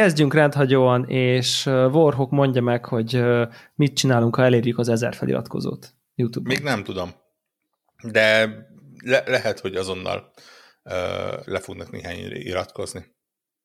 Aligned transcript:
Kezdjünk 0.00 0.34
rendhagyóan, 0.34 1.04
és 1.08 1.66
Warhawk 1.66 2.30
mondja 2.30 2.62
meg, 2.62 2.84
hogy 2.84 3.24
mit 3.74 3.96
csinálunk, 3.96 4.36
ha 4.36 4.44
elérjük 4.44 4.78
az 4.78 4.88
ezer 4.88 5.14
feliratkozót 5.14 5.94
YouTube-on. 6.14 6.54
Még 6.56 6.64
nem 6.64 6.84
tudom, 6.84 7.10
de 8.02 8.46
le- 9.04 9.24
lehet, 9.26 9.60
hogy 9.60 9.74
azonnal 9.76 10.32
uh, 10.84 10.92
le 11.44 11.58
fognak 11.58 11.90
néhány 11.90 12.16
iratkozni. 12.32 13.04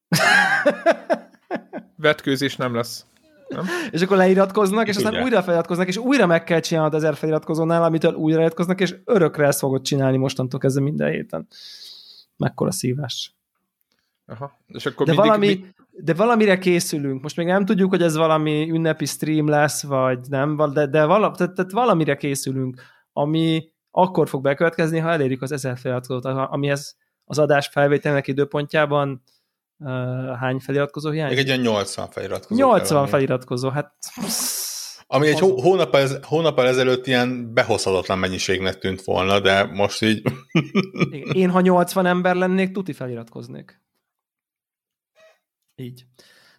Vetkőzés 1.98 2.56
nem 2.56 2.76
lesz. 2.76 3.06
Nem? 3.48 3.66
És 3.92 4.02
akkor 4.02 4.18
leiratkoznak, 4.18 4.88
és, 4.88 4.98
és 4.98 5.04
aztán 5.04 5.24
újra 5.24 5.44
feliratkoznak, 5.44 5.88
és 5.88 5.98
újra 5.98 6.26
meg 6.26 6.44
kell 6.44 6.60
csinálnod 6.60 6.94
ezer 6.94 7.16
feliratkozónál, 7.16 7.84
amitől 7.84 8.14
újra 8.14 8.40
iratkoznak, 8.40 8.82
és 8.82 8.96
örökre 9.06 9.48
ezt 9.48 9.60
fogod 9.60 9.82
csinálni 9.82 10.18
mostantól 10.18 10.60
kezdve 10.60 10.82
minden 10.82 11.12
héten. 11.12 11.48
Mekkora 12.38 12.72
szívás. 12.72 13.36
Aha. 14.26 14.60
És 14.68 14.86
akkor 14.86 15.06
de, 15.06 15.12
mindig, 15.12 15.28
valami, 15.28 15.48
mi... 15.48 15.74
de 16.04 16.13
valamire 16.13 16.58
készülünk. 16.58 17.21
Most 17.21 17.38
még 17.38 17.46
nem 17.46 17.65
tudjuk, 17.65 17.90
hogy 17.90 18.01
ez 18.01 18.15
valami 18.15 18.70
ünnepi 18.70 19.05
stream 19.05 19.48
lesz, 19.48 19.84
vagy 19.84 20.20
nem, 20.29 20.71
de, 20.74 20.87
de 20.87 21.05
vala, 21.05 21.32
tehát, 21.32 21.54
tehát 21.54 21.71
valamire 21.71 22.15
készülünk, 22.15 22.82
ami 23.13 23.74
akkor 23.91 24.29
fog 24.29 24.41
bekövetkezni, 24.41 24.99
ha 24.99 25.10
elérjük 25.10 25.41
az 25.41 25.52
ezer 25.52 25.77
feliratkozót, 25.77 26.26
amihez 26.26 26.96
az 27.26 27.40
adás 27.40 27.68
felvételnek 27.68 28.27
időpontjában 28.27 29.24
uh, 29.77 29.90
hány 30.40 30.60
feliratkozó 30.60 31.10
hiányzik? 31.10 31.37
Még 31.37 31.46
egy 31.46 31.52
olyan 31.52 31.74
80 31.74 32.09
feliratkozó. 32.09 32.55
80 32.55 32.98
kell, 32.98 33.07
feliratkozó, 33.12 33.70
hát... 33.70 33.93
Ami 35.07 35.27
egy 35.27 35.40
hó, 35.40 35.62
hónappal, 35.62 35.99
ez, 35.99 36.20
hónappal 36.21 36.68
ezelőtt 36.68 37.07
ilyen 37.07 37.54
behozhatatlan 37.54 38.20
mennyiségnek 38.20 38.77
tűnt 38.77 39.02
volna, 39.02 39.40
de 39.40 39.63
most 39.63 40.02
így... 40.02 40.21
Én, 41.32 41.49
ha 41.49 41.62
80 41.62 42.05
ember 42.05 42.35
lennék, 42.35 42.71
tuti 42.71 42.93
feliratkoznék. 42.93 43.85
Így. 45.76 46.05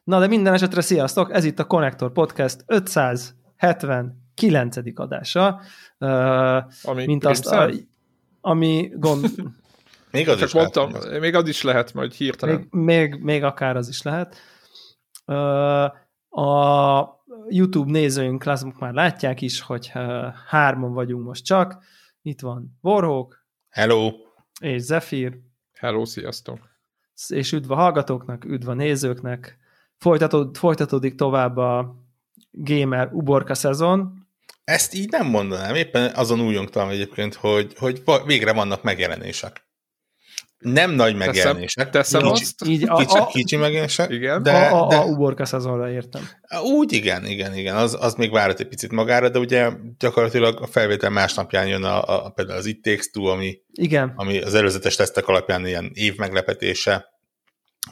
Na, 0.04 0.20
de 0.20 0.26
minden 0.26 0.54
esetre 0.54 0.80
sziasztok, 0.80 1.32
ez 1.32 1.44
itt 1.44 1.58
a 1.58 1.66
Connector 1.66 2.12
Podcast 2.12 2.64
579. 2.66 4.76
adása. 4.94 5.60
Uh, 5.98 6.56
ami 6.82 7.06
mint 7.06 7.24
azt, 7.24 7.46
a, 7.46 7.70
ami 8.40 8.90
gond... 8.94 9.30
még 10.12 10.28
az 10.28 10.38
Csak 10.38 10.48
is 10.48 10.54
mondtam, 10.54 10.92
lehet. 10.92 11.20
még 11.20 11.34
az 11.34 11.48
is 11.48 11.62
lehet, 11.62 11.94
majd 11.94 12.12
hirtelen. 12.12 12.68
Még, 12.70 12.72
még, 13.10 13.14
még 13.22 13.42
akár 13.42 13.76
az 13.76 13.88
is 13.88 14.02
lehet. 14.02 14.36
Uh, 15.26 15.84
a 16.44 17.24
YouTube 17.48 17.90
nézőink 17.90 18.46
azok 18.46 18.78
már 18.78 18.92
látják 18.92 19.40
is, 19.40 19.60
hogy 19.60 19.90
uh, 19.94 20.34
hárman 20.46 20.92
vagyunk 20.92 21.24
most 21.24 21.44
csak. 21.44 21.84
Itt 22.22 22.40
van 22.40 22.78
Warhawk. 22.80 23.46
Hello. 23.68 24.10
És 24.60 24.82
Zephyr. 24.82 25.38
Hello, 25.72 26.04
sziasztok 26.04 26.75
és 27.28 27.52
üdv 27.52 27.70
a 27.70 27.74
hallgatóknak, 27.74 28.44
üdv 28.44 28.68
a 28.68 28.74
nézőknek. 28.74 29.58
Folytatód, 29.96 30.56
folytatódik 30.56 31.14
tovább 31.14 31.56
a 31.56 31.94
gamer 32.50 33.08
uborka 33.12 33.54
szezon. 33.54 34.26
Ezt 34.64 34.94
így 34.94 35.10
nem 35.10 35.26
mondanám, 35.26 35.74
éppen 35.74 36.14
azon 36.14 36.40
újongtam 36.40 36.88
egyébként, 36.88 37.34
hogy, 37.34 37.74
hogy 37.78 38.02
végre 38.26 38.52
vannak 38.52 38.82
megjelenések. 38.82 39.64
Nem 40.72 40.90
nagy 40.90 41.16
megjelenések. 41.16 41.90
Teszem, 41.90 42.20
teszem 42.20 42.32
kicsi, 42.32 42.42
azt. 42.42 42.64
Így 42.64 42.84
a, 42.88 42.96
kicsi, 42.96 43.18
a, 43.18 43.26
kicsi 43.26 43.56
megjelenések. 43.56 44.10
Igen. 44.10 44.42
De, 44.42 44.50
a, 44.50 44.84
a, 44.84 44.88
de, 44.88 44.96
a 44.96 45.04
uborka 45.04 45.44
szezonra 45.44 45.90
értem. 45.90 46.28
Úgy 46.62 46.92
igen, 46.92 47.26
igen, 47.26 47.56
igen. 47.56 47.76
Az, 47.76 47.96
az 48.00 48.14
még 48.14 48.30
várat 48.30 48.60
egy 48.60 48.68
picit 48.68 48.92
magára, 48.92 49.28
de 49.28 49.38
ugye 49.38 49.70
gyakorlatilag 49.98 50.62
a 50.62 50.66
felvétel 50.66 51.10
másnapján 51.10 51.66
jön 51.66 51.84
a, 51.84 52.24
a, 52.26 52.30
például 52.30 52.58
az 52.58 52.66
It 52.66 52.82
Takes 52.82 53.10
Two, 53.10 53.24
ami, 53.24 53.58
igen. 53.72 54.12
ami 54.16 54.38
az 54.40 54.54
előzetes 54.54 54.96
tesztek 54.96 55.28
alapján 55.28 55.66
ilyen 55.66 55.90
év 55.94 56.16
meglepetése. 56.16 57.14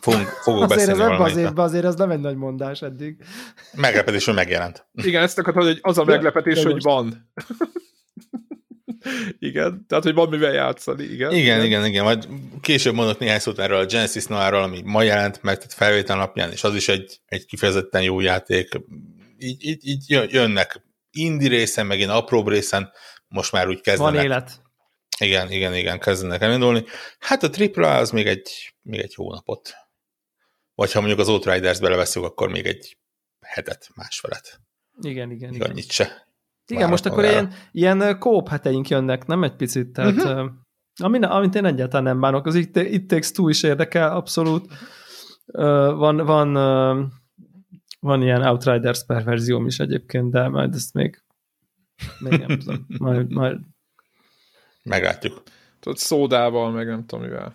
Fogunk, 0.01 0.27
fogok 0.27 0.63
azért 0.63 0.79
beszélni 0.79 1.03
az 1.03 1.09
ebben 1.09 1.21
az 1.21 1.37
évben 1.37 1.65
azért 1.65 1.85
az 1.85 1.95
nem 1.95 2.11
egy 2.11 2.21
nagy 2.21 2.37
mondás 2.37 2.83
eddig. 2.83 3.17
Meglepetés, 3.73 4.25
hogy 4.25 4.35
megjelent. 4.35 4.87
Igen, 4.93 5.23
ezt 5.23 5.39
akartam, 5.39 5.63
hogy 5.63 5.79
az 5.81 5.99
a 5.99 6.05
meglepetés, 6.05 6.63
hogy 6.63 6.83
van. 6.83 7.33
Igen, 9.39 9.85
tehát, 9.89 10.05
hogy 10.05 10.15
van 10.15 10.29
mivel 10.29 10.53
játszani, 10.53 11.05
igen. 11.05 11.33
Igen, 11.33 11.41
igen, 11.41 11.65
igen, 11.65 11.85
igen. 11.85 12.05
Majd 12.05 12.29
később 12.61 12.95
mondok 12.95 13.19
néhány 13.19 13.39
szót 13.39 13.59
erről 13.59 13.79
a 13.79 13.87
Genesis 13.87 14.27
Noir-ról, 14.27 14.63
ami 14.63 14.81
ma 14.85 15.03
jelent 15.03 15.43
meg, 15.43 15.57
tehát 15.57 15.73
felvétel 15.73 16.17
napján, 16.17 16.51
és 16.51 16.65
az 16.65 16.75
is 16.75 16.89
egy, 16.89 17.21
egy 17.27 17.47
kifejezetten 17.47 18.03
jó 18.03 18.21
játék. 18.21 18.69
Így, 19.39 19.65
így, 19.65 19.87
így 19.87 20.33
jönnek 20.33 20.83
indi 21.11 21.49
részen, 21.49 21.87
meg 21.87 22.01
én 22.01 22.09
apróbb 22.09 22.49
részen, 22.49 22.93
most 23.29 23.53
már 23.53 23.69
úgy 23.69 23.81
kezdenek. 23.81 24.15
Van 24.15 24.25
élet. 24.25 24.63
Igen, 25.19 25.51
igen, 25.51 25.75
igen, 25.75 25.99
kezdenek 25.99 26.43
elindulni. 26.43 26.85
Hát 27.19 27.43
a 27.43 27.51
tripla 27.51 27.97
az 27.97 28.11
még 28.11 28.27
egy, 28.27 28.75
még 28.83 29.01
egy 29.01 29.15
hónapot. 29.15 29.75
Vagy 30.75 30.93
ha 30.93 30.99
mondjuk 30.99 31.21
az 31.21 31.29
Outriders 31.29 31.81
beleveszünk, 31.81 32.25
akkor 32.27 32.51
még 32.51 32.67
egy 32.67 32.99
hetet, 33.41 33.89
másfelet. 33.95 34.61
Igen, 35.01 35.31
igen. 35.31 35.55
igen. 35.55 35.71
Annyit 35.71 35.91
se. 35.91 36.24
Igen, 36.67 36.89
most 36.89 37.07
akkor 37.07 37.25
ilyen, 37.25 37.53
ilyen 37.73 38.19
kóp 38.19 38.49
heteink 38.49 38.89
jönnek, 38.89 39.27
nem 39.27 39.43
egy 39.43 39.57
picit, 39.57 39.89
tehát 39.89 40.15
uh-huh. 40.15 40.51
ami, 40.97 41.19
amit 41.19 41.55
én 41.55 41.65
egyáltalán 41.65 42.05
nem 42.05 42.21
bánok, 42.21 42.47
az 42.47 42.55
It, 42.55 42.77
It 42.77 43.07
Takes 43.07 43.31
Two 43.31 43.49
is 43.49 43.63
érdekel, 43.63 44.17
abszolút. 44.17 44.73
Van, 45.47 46.17
van, 46.17 46.53
van 48.01 48.23
ilyen 48.23 48.43
Outriders 48.43 49.05
perverzióm 49.07 49.67
is 49.67 49.79
egyébként, 49.79 50.31
de 50.31 50.49
majd 50.49 50.75
ezt 50.75 50.95
még, 50.95 51.23
még 52.19 52.45
nem 52.47 52.59
tudom, 52.59 52.87
majd, 52.99 53.33
majd 53.33 53.59
Meglátjuk. 54.85 55.43
Tudod, 55.81 55.99
szódával, 55.99 56.71
meg 56.71 56.87
nem 56.87 57.07
tudom 57.07 57.25
mivel. 57.25 57.55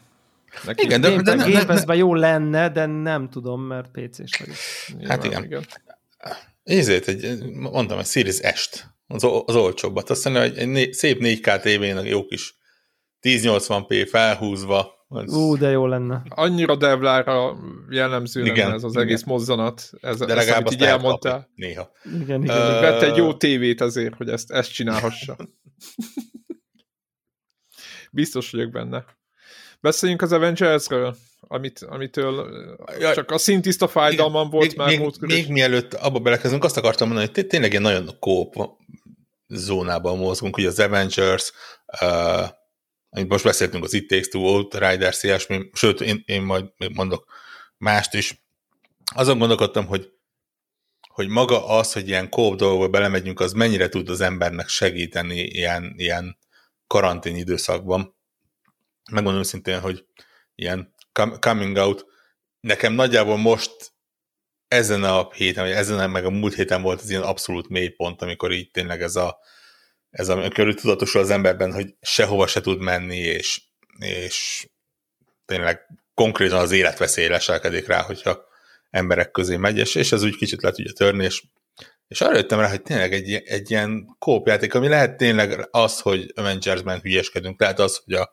Neki 0.66 0.84
igen, 0.84 1.02
de, 1.02 1.10
de, 1.10 1.36
de, 1.36 1.64
de, 1.66 1.86
de, 1.86 1.96
jó 1.96 2.16
lenne, 2.16 2.70
de 2.70 2.86
nem 2.86 3.30
tudom, 3.30 3.62
mert 3.62 3.92
PC-s 3.92 4.40
vagyok. 4.40 5.10
Hát 5.10 5.24
igen. 5.24 5.44
igen. 5.44 5.66
Ezért, 6.64 7.08
egy, 7.08 7.44
mondtam, 7.54 8.00
egy 8.00 8.06
Series 8.06 8.40
S-t, 8.56 8.88
az, 9.14 9.24
az 9.46 9.56
olcsóbbat. 9.56 10.10
Azt 10.10 10.24
mondja, 10.24 10.42
hogy 10.42 10.58
egy 10.58 10.68
né, 10.68 10.92
szép 10.92 11.20
4K 11.22 11.62
tévének 11.62 12.08
jó 12.08 12.26
kis 12.26 12.58
1080p 13.22 14.08
felhúzva. 14.10 14.98
Az... 15.08 15.34
Ú, 15.34 15.58
de 15.58 15.70
jó 15.70 15.88
lenne. 15.88 16.24
Annyira 16.30 16.76
devlára 16.76 17.58
jellemző 17.90 18.42
igen, 18.42 18.56
lenne 18.56 18.74
ez 18.74 18.84
az 18.84 18.92
igen. 18.92 19.04
egész 19.04 19.24
mozzanat. 19.24 19.90
Ez, 20.02 20.18
de 20.18 20.34
legalább 20.34 20.66
ezt, 20.66 20.74
így 20.74 20.82
elmondtál. 20.82 21.50
Néha. 21.56 21.92
Igen, 22.22 22.44
igen. 22.44 22.58
Uh, 22.58 22.82
Vett 22.82 23.02
egy 23.02 23.16
jó 23.16 23.34
tévét 23.34 23.82
azért, 23.82 24.16
hogy 24.16 24.30
ezt, 24.30 24.52
ezt 24.52 24.74
csinálhassa. 24.74 25.38
Biztos 28.12 28.52
vagyok 28.52 28.72
benne. 28.72 29.06
Beszéljünk 29.82 30.22
az 30.22 30.32
Avengers-ről, 30.32 31.16
amit, 31.40 31.80
amitől 31.80 32.48
ja, 33.00 33.14
csak 33.14 33.32
a 33.32 33.38
szintiszta 33.38 33.88
fájdalmam 33.88 34.50
volt 34.50 34.68
még, 34.68 34.78
már 34.78 34.88
még, 34.88 35.00
múltkor. 35.00 35.28
Még 35.28 35.50
mielőtt 35.50 35.94
abba 35.94 36.20
belekezdünk, 36.20 36.64
azt 36.64 36.78
akartam 36.78 37.08
mondani, 37.08 37.32
hogy 37.34 37.48
tényleg 37.48 37.74
egy 37.74 37.82
nagyon 37.82 38.10
kóp 38.20 38.56
zónában 39.50 40.18
mozgunk, 40.18 40.56
hogy 40.56 40.66
az 40.66 40.80
Avengers, 40.80 41.52
uh, 42.02 42.48
amit 43.10 43.30
most 43.30 43.44
beszéltünk, 43.44 43.84
az 43.84 43.94
It 43.94 44.08
Takes 44.08 44.28
Two, 44.28 44.42
Outriders, 44.42 45.24
ilyesmi, 45.24 45.70
sőt, 45.74 46.02
én, 46.02 46.24
én 46.26 46.42
majd 46.42 46.66
még 46.78 46.96
mondok 46.96 47.26
mást 47.78 48.14
is. 48.14 48.44
Azon 49.16 49.38
gondolkodtam, 49.38 49.86
hogy 49.86 50.12
hogy 51.10 51.28
maga 51.28 51.68
az, 51.68 51.94
hogy 51.94 52.08
ilyen 52.08 52.30
kóp 52.30 52.56
dolgokba 52.56 52.88
belemegyünk, 52.88 53.40
az 53.40 53.52
mennyire 53.54 53.90
tud 53.90 54.10
az 54.10 54.22
embernek 54.22 54.68
segíteni 54.68 55.40
ilyen, 55.40 55.94
ilyen 55.98 56.38
karantén 56.88 57.36
időszakban 57.36 58.16
megmondom 59.12 59.42
őszintén, 59.42 59.80
hogy 59.80 60.06
ilyen 60.56 60.94
coming 61.40 61.78
out, 61.78 62.06
nekem 62.60 62.94
nagyjából 62.94 63.38
most 63.38 63.92
ezen 64.70 65.04
a 65.04 65.32
héten, 65.32 65.64
vagy 65.64 65.74
ezen 65.74 66.00
a, 66.00 66.08
meg 66.08 66.26
a 66.26 66.30
múlt 66.30 66.56
héten 66.56 66.82
volt 66.82 67.02
az 67.02 67.10
ilyen 67.10 67.22
abszolút 67.22 67.70
mélypont, 67.70 68.22
amikor 68.22 68.52
így 68.52 68.72
tényleg 68.72 69.02
ez 69.02 69.16
a, 69.16 69.40
ez 70.10 70.30
a 70.30 70.34
amikor 70.34 70.74
tudatosul 70.74 71.22
az 71.22 71.30
emberben, 71.30 71.74
hogy 71.74 71.96
sehova 72.02 72.48
se 72.48 72.62
tud 72.62 72.80
menni, 72.80 73.18
és, 73.18 73.62
és 74.00 74.68
tényleg 75.46 75.82
konkrétan 76.14 76.60
az 76.60 76.72
életveszély 76.72 77.28
leselkedik 77.28 77.88
rá, 77.88 78.02
hogyha 78.02 78.48
emberek 78.90 79.32
közé 79.32 79.56
megy, 79.56 79.78
és, 79.78 79.96
és 79.96 80.12
ez 80.12 80.24
úgy 80.24 80.36
kicsit 80.36 80.62
le 80.62 80.72
tudja 80.72 80.92
törni, 80.92 81.24
és, 81.24 81.44
és 82.08 82.22
arra 82.22 82.36
jöttem 82.36 82.60
rá, 82.60 82.70
hogy 82.70 82.82
tényleg 82.82 83.14
egy, 83.14 83.34
egy 83.34 83.72
ilyen 83.72 84.16
kópjáték, 84.20 84.74
ami 84.74 84.88
lehet 84.88 85.18
tényleg 85.18 85.68
az, 85.72 86.00
hogy 86.00 86.32
Avengers-ben 86.36 87.00
hülyeskedünk, 87.00 87.60
lehet 87.60 87.80
az, 87.80 88.02
hogy 88.06 88.14
a 88.14 88.32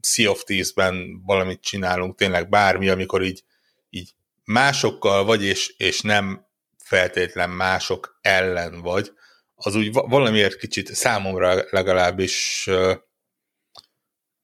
Sea 0.00 0.30
of 0.30 0.44
Thieves-ben 0.44 1.22
valamit 1.24 1.60
csinálunk, 1.60 2.16
tényleg 2.16 2.48
bármi, 2.48 2.88
amikor 2.88 3.22
így, 3.22 3.44
így 3.90 4.14
másokkal 4.46 5.24
vagy, 5.24 5.44
és, 5.44 5.74
és 5.76 6.00
nem 6.00 6.46
feltétlen 6.84 7.50
mások 7.50 8.18
ellen 8.20 8.80
vagy, 8.80 9.12
az 9.54 9.74
úgy 9.74 9.92
valamiért 9.92 10.56
kicsit 10.56 10.94
számomra 10.94 11.64
legalábbis 11.70 12.68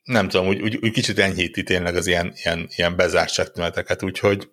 nem 0.02 0.28
tudom, 0.28 0.46
úgy, 0.46 0.60
úgy, 0.60 0.78
úgy 0.82 0.92
kicsit 0.92 1.18
enyhíti 1.18 1.62
tényleg 1.62 1.96
az 1.96 2.06
ilyen, 2.06 2.32
ilyen, 2.34 2.68
ilyen 2.76 2.96
bezártságtüneteket, 2.96 4.02
úgyhogy 4.02 4.50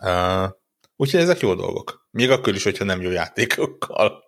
uh, 0.00 0.50
úgyhogy 0.96 1.20
ezek 1.20 1.40
jó 1.40 1.54
dolgok. 1.54 2.08
Még 2.10 2.30
akkor 2.30 2.54
is, 2.54 2.62
hogyha 2.62 2.84
nem 2.84 3.00
jó 3.00 3.10
játékokkal. 3.10 4.22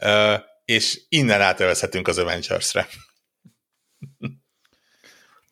Uh, 0.00 0.40
és 0.64 1.00
innen 1.08 1.40
átevezhetünk 1.40 2.08
az 2.08 2.18
Avengers-re. 2.18 2.88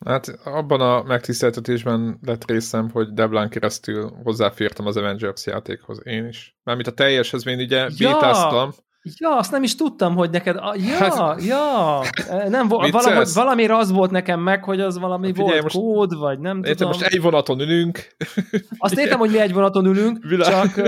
Hát 0.07 0.27
abban 0.43 0.81
a 0.81 1.03
megtiszteltetésben 1.03 2.19
lett 2.21 2.49
részem, 2.49 2.89
hogy 2.89 3.13
Deblán 3.13 3.49
keresztül 3.49 4.11
hozzáfértem 4.23 4.85
az 4.85 4.97
Avengers 4.97 5.45
játékhoz 5.45 6.01
én 6.03 6.25
is. 6.25 6.57
Mármint 6.63 6.87
a 6.87 6.91
teljeshez 6.91 7.47
én 7.47 7.59
ugye 7.59 7.77
ja, 7.77 7.89
bétáztam. 8.13 8.73
Ja, 9.17 9.37
azt 9.37 9.51
nem 9.51 9.63
is 9.63 9.75
tudtam, 9.75 10.15
hogy 10.15 10.29
neked... 10.29 10.55
Ja, 10.55 10.95
hát, 10.95 11.43
ja. 11.43 12.01
Nem, 12.49 12.67
valahogy, 12.67 13.27
valamire 13.33 13.75
az 13.75 13.91
volt 13.91 14.11
nekem 14.11 14.39
meg, 14.39 14.63
hogy 14.63 14.81
az 14.81 14.99
valami 14.99 15.27
Figyelj, 15.27 15.49
volt 15.49 15.61
most, 15.61 15.75
kód, 15.75 16.17
vagy 16.17 16.39
nem 16.39 16.57
értem, 16.57 16.73
tudom. 16.73 16.87
most 16.87 17.01
egy 17.01 17.21
vonaton 17.21 17.59
ülünk. 17.59 18.07
Azt 18.77 18.99
értem, 18.99 19.19
hogy 19.19 19.29
mi 19.29 19.39
egy 19.39 19.53
vonaton 19.53 19.85
ülünk, 19.85 20.19
csak, 20.39 20.81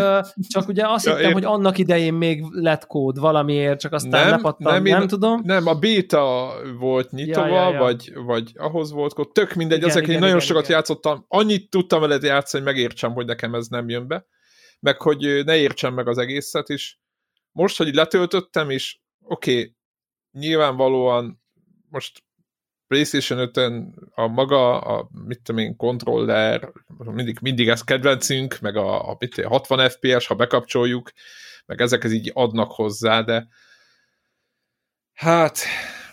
csak 0.47 0.67
ugye 0.67 0.87
azt 0.87 1.05
ja, 1.05 1.11
hittem, 1.11 1.27
én... 1.27 1.33
hogy 1.33 1.45
annak 1.45 1.77
idején 1.77 2.13
még 2.13 2.43
lett 2.49 2.87
kód 2.87 3.19
valamiért, 3.19 3.79
csak 3.79 3.93
aztán 3.93 4.21
nem, 4.21 4.29
lepattam, 4.29 4.73
nem, 4.73 4.83
nem 4.83 5.01
én, 5.01 5.07
tudom. 5.07 5.41
Nem, 5.43 5.67
a 5.67 5.73
beta 5.73 6.51
volt 6.79 7.11
nyitva, 7.11 7.47
ja, 7.47 7.53
ja, 7.53 7.71
ja. 7.71 7.79
Vagy, 7.79 8.13
vagy 8.25 8.51
ahhoz 8.55 8.91
volt 8.91 9.13
kód. 9.13 9.31
Tök 9.31 9.53
mindegy, 9.53 9.77
igen, 9.77 9.89
azok, 9.89 10.01
igen, 10.01 10.13
én 10.13 10.19
nagyon 10.19 10.35
igen, 10.35 10.47
sokat 10.47 10.63
igen. 10.63 10.75
játszottam, 10.75 11.25
annyit 11.27 11.69
tudtam 11.69 11.99
veled 11.99 12.23
játszani, 12.23 12.63
hogy 12.63 12.73
megértsem, 12.73 13.13
hogy 13.13 13.25
nekem 13.25 13.53
ez 13.53 13.67
nem 13.67 13.89
jön 13.89 14.07
be, 14.07 14.25
meg 14.79 15.01
hogy 15.01 15.41
ne 15.45 15.55
értsem 15.55 15.93
meg 15.93 16.07
az 16.07 16.17
egészet 16.17 16.69
is 16.69 16.99
most, 17.51 17.77
hogy 17.77 17.93
letöltöttem, 17.93 18.69
és 18.69 18.99
oké, 19.21 19.51
okay, 19.51 19.75
nyilvánvalóan 20.31 21.41
most 21.89 22.23
PlayStation 22.87 23.39
5 23.39 23.57
a 24.11 24.27
maga, 24.27 24.79
a 24.79 25.09
mit 25.25 25.41
tudom 25.41 25.61
én, 25.61 25.75
controller, 25.75 26.71
mindig, 26.97 27.37
mindig 27.41 27.69
ez 27.69 27.81
kedvencünk, 27.81 28.59
meg 28.59 28.75
a, 28.75 29.09
a 29.09 29.15
mit, 29.19 29.43
60 29.43 29.89
FPS, 29.89 30.27
ha 30.27 30.35
bekapcsoljuk, 30.35 31.11
meg 31.65 31.81
ezekhez 31.81 32.11
így 32.11 32.31
adnak 32.33 32.71
hozzá, 32.71 33.21
de 33.21 33.47
hát 35.13 35.59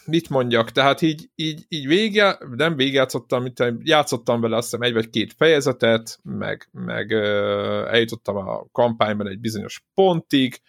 mit 0.04 0.28
mondjak, 0.28 0.70
tehát 0.70 1.02
így, 1.02 1.30
így, 1.34 1.64
így 1.68 1.86
vége, 1.86 2.38
nem 2.56 2.76
végigjátszottam, 2.76 3.42
mint 3.42 3.64
játszottam 3.82 4.40
vele 4.40 4.56
azt 4.56 4.70
hiszem 4.70 4.86
egy 4.86 4.92
vagy 4.92 5.10
két 5.10 5.32
fejezetet, 5.32 6.18
meg, 6.22 6.68
meg 6.72 7.12
eljutottam 7.12 8.36
a 8.36 8.66
kampányban 8.72 9.28
egy 9.28 9.40
bizonyos 9.40 9.84
pontig, 9.94 10.60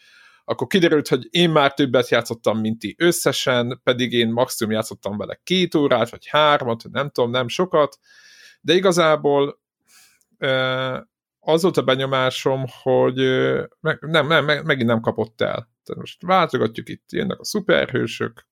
akkor 0.49 0.67
kiderült, 0.67 1.07
hogy 1.07 1.27
én 1.29 1.49
már 1.49 1.73
többet 1.73 2.09
játszottam, 2.09 2.59
mint 2.59 2.79
ti 2.79 2.95
összesen, 2.97 3.79
pedig 3.83 4.13
én 4.13 4.31
maximum 4.31 4.73
játszottam 4.73 5.17
vele 5.17 5.39
két 5.43 5.75
órát, 5.75 6.09
vagy 6.09 6.27
hármat, 6.27 6.83
nem 6.91 7.09
tudom, 7.09 7.31
nem 7.31 7.47
sokat, 7.47 7.99
de 8.61 8.73
igazából 8.73 9.59
az 11.39 11.61
volt 11.61 11.77
a 11.77 11.83
benyomásom, 11.83 12.65
hogy 12.81 13.15
nem, 13.99 14.27
nem, 14.27 14.45
megint 14.45 14.87
nem 14.87 15.01
kapott 15.01 15.41
el. 15.41 15.69
Tehát 15.83 16.01
most 16.01 16.21
váltogatjuk 16.21 16.89
itt, 16.89 17.11
jönnek 17.11 17.39
a 17.39 17.45
szuperhősök, 17.45 18.47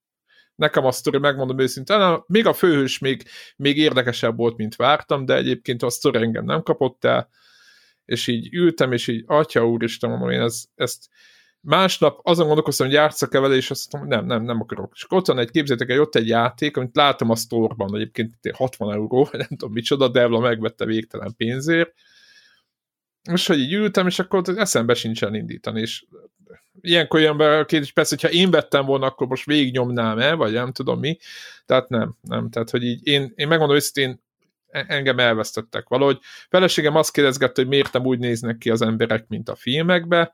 nekem 0.56 0.86
a 0.86 0.92
sztori, 0.92 1.18
megmondom 1.18 1.60
őszintén, 1.60 2.24
még 2.28 2.46
a 2.46 2.54
főhős 2.54 3.00
még, 3.00 3.24
még 3.56 3.78
érdekesebb 3.78 4.38
volt, 4.38 4.58
mint 4.58 4.76
vártam, 4.76 5.26
de 5.26 5.36
egyébként 5.36 5.84
a 5.84 5.90
sztori 5.90 6.18
engem 6.18 6.46
nem 6.46 6.62
kapott 6.62 7.06
el, 7.06 7.30
és 8.06 8.28
így 8.28 8.54
ültem, 8.54 8.92
és 8.92 9.08
így, 9.08 9.24
atya 9.28 9.68
úristen, 9.68 10.10
mondom, 10.10 10.30
én 10.30 10.42
ez, 10.42 10.64
ezt 10.76 11.08
Másnap 11.66 12.20
azon 12.24 12.46
gondolkoztam, 12.46 12.86
hogy 12.86 12.96
játszak-e 12.96 13.40
vele, 13.40 13.56
és 13.56 13.72
azt 13.72 13.92
mondtam, 13.92 14.18
nem, 14.18 14.26
nem, 14.26 14.44
nem 14.44 14.62
akarok. 14.62 14.92
És 14.96 15.06
ott 15.10 15.28
van 15.28 15.40
egy, 15.40 15.52
képzétek 15.52 15.90
el, 15.90 16.00
ott 16.00 16.16
egy 16.16 16.28
játék, 16.28 16.78
amit 16.78 16.96
látom 16.96 17.30
a 17.30 17.36
sztorban, 17.36 17.96
egyébként 17.96 18.36
60 18.54 18.94
euró, 18.94 19.30
nem 19.32 19.48
tudom 19.48 19.72
micsoda, 19.74 20.08
Devla 20.08 20.40
megvette 20.40 20.86
végtelen 20.86 21.34
pénzért, 21.38 21.94
és 23.32 23.48
hogy 23.48 23.60
így 23.60 23.74
ültem, 23.74 24.08
és 24.08 24.20
akkor 24.20 24.44
eszembe 24.56 24.94
sincsen 24.94 25.36
indítani, 25.36 25.82
és 25.82 26.06
ilyenkor 26.82 27.20
jön 27.20 27.38
be 27.38 27.58
a 27.58 27.66
kérdés, 27.66 27.92
persze, 27.92 28.16
hogyha 28.20 28.38
én 28.38 28.52
vettem 28.52 28.86
volna, 28.86 29.06
akkor 29.06 29.28
most 29.28 29.46
végignyomnám 29.46 30.20
el, 30.20 30.36
vagy 30.36 30.54
nem 30.54 30.72
tudom 30.72 31.00
mi, 31.00 31.18
tehát 31.66 31.90
nem, 31.90 32.16
nem, 32.22 32.50
tehát 32.50 32.70
hogy 32.70 32.84
így 32.84 33.08
én, 33.08 33.34
én 33.36 33.48
megmondom 33.48 33.76
őszintén, 33.76 34.22
e- 34.68 34.86
engem 34.88 35.20
elvesztettek 35.20 35.88
valahogy. 35.88 36.20
Feleségem 36.50 36.96
azt 36.96 37.12
kérdezgette, 37.12 37.62
hogy 37.62 37.70
miért 37.70 37.94
nem 37.94 38.06
úgy 38.06 38.20
néznek 38.20 38.58
ki 38.58 38.70
az 38.70 38.82
emberek, 38.82 39.28
mint 39.28 39.50
a 39.50 39.56
filmekbe, 39.56 40.34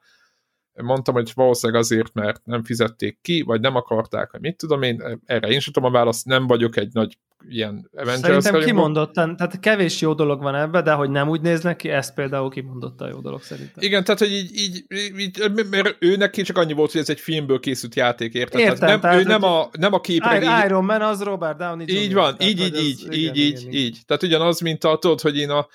mondtam, 0.76 1.14
hogy 1.14 1.32
valószínűleg 1.36 1.82
azért, 1.82 2.14
mert 2.14 2.42
nem 2.46 2.64
fizették 2.64 3.18
ki, 3.22 3.42
vagy 3.42 3.62
nem 3.62 3.76
akarták, 3.76 4.32
vagy 4.32 4.42
mit 4.42 4.58
tudom 4.58 4.82
én, 4.82 5.20
erre 5.26 5.48
én 5.48 5.60
sem 5.60 5.74
tudom 5.74 5.90
a 5.90 5.98
választ, 5.98 6.26
nem 6.26 6.48
vagyok 6.48 6.78
egy 6.78 6.94
nagy 6.94 7.18
ilyen 7.50 7.90
Avengers 7.94 8.44
Szerintem 8.44 8.62
kimondottan, 8.62 9.36
tehát 9.38 9.60
kevés 9.60 10.02
jó 10.02 10.14
dolog 10.14 10.42
van 10.42 10.56
ebbe, 10.56 10.82
de 10.82 10.92
hogy 10.92 11.10
nem 11.10 11.30
úgy 11.30 11.42
néznek 11.42 11.76
ki, 11.76 11.90
ez 11.90 12.14
például 12.14 12.50
kimondotta 12.50 13.08
jó 13.08 13.20
dolog 13.20 13.42
szerintem. 13.42 13.84
Igen, 13.84 14.04
tehát 14.04 14.20
hogy 14.20 14.32
így, 14.32 14.52
így, 14.56 14.86
így 15.18 15.52
mert 15.70 15.96
ő 16.00 16.16
neki 16.16 16.42
csak 16.42 16.58
annyi 16.58 16.74
volt, 16.74 16.92
hogy 16.92 17.02
ez 17.02 17.10
egy 17.10 17.20
filmből 17.20 17.60
készült 17.60 17.96
játék, 17.96 18.34
érted? 18.34 18.60
Értem, 18.60 18.76
tehát 18.76 18.92
nem, 18.92 19.02
tehát, 19.02 19.26
ő 19.26 19.28
nem 19.28 19.44
a, 19.44 19.70
nem 19.72 19.94
a 19.94 20.00
képregény. 20.00 20.50
Iron 20.66 20.86
Man 20.86 21.02
az 21.02 21.24
Robert 21.24 21.58
Downey 21.58 21.86
Jr. 21.88 21.96
Így 21.96 22.14
van, 22.14 22.36
így, 22.40 22.60
így, 22.60 22.76
így, 22.76 23.08
így, 23.14 23.38
így, 23.38 23.68
így. 23.74 23.98
Tehát 24.06 24.24
ugyanaz, 24.24 24.60
mint 24.60 24.84
a, 24.84 24.98
tudod, 24.98 25.22
hogy 25.22 25.38
én 25.38 25.50
a 25.50 25.68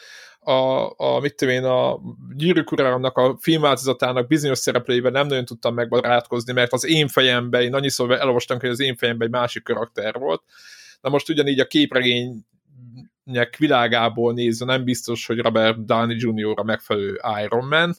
a, 0.47 0.93
a 0.97 1.21
mit 1.21 1.35
tudom 1.35 1.55
én, 1.55 1.65
a 1.65 2.01
Gyűrűk 2.37 2.73
Urának 2.73 3.17
a 3.17 3.37
filmváltozatának 3.41 4.27
bizonyos 4.27 4.59
szereplőivel 4.59 5.11
nem 5.11 5.27
nagyon 5.27 5.45
tudtam 5.45 5.75
megbarátkozni, 5.75 6.53
mert 6.53 6.73
az 6.73 6.85
én 6.85 7.09
fejemben, 7.09 7.63
én 7.63 7.75
annyiszor 7.75 8.11
elolvastam, 8.11 8.61
hogy 8.61 8.69
az 8.69 8.81
én 8.81 8.97
fejemben 8.97 9.27
egy 9.27 9.33
másik 9.33 9.63
karakter 9.63 10.15
volt. 10.15 10.43
Na 11.01 11.09
most 11.09 11.29
ugyanígy 11.29 11.61
a 11.61 11.67
képregények 11.67 13.57
világából 13.59 14.33
nézve 14.33 14.65
nem 14.65 14.85
biztos, 14.85 15.27
hogy 15.27 15.39
Robert 15.39 15.85
Downey 15.85 16.17
Jr. 16.19 16.59
a 16.59 16.65
megfelelő 16.65 17.21
Iron 17.45 17.67
Man, 17.67 17.95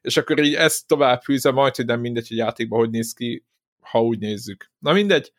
és 0.00 0.16
akkor 0.16 0.38
így 0.38 0.54
ezt 0.54 0.86
tovább 0.86 1.22
fűzve, 1.22 1.50
majd, 1.50 1.76
hogy 1.76 1.86
nem 1.86 2.00
mindegy, 2.00 2.28
hogy 2.28 2.36
játékban 2.36 2.78
hogy 2.78 2.90
néz 2.90 3.12
ki, 3.12 3.44
ha 3.80 4.02
úgy 4.02 4.18
nézzük. 4.18 4.70
Na 4.78 4.92
mindegy, 4.92 5.32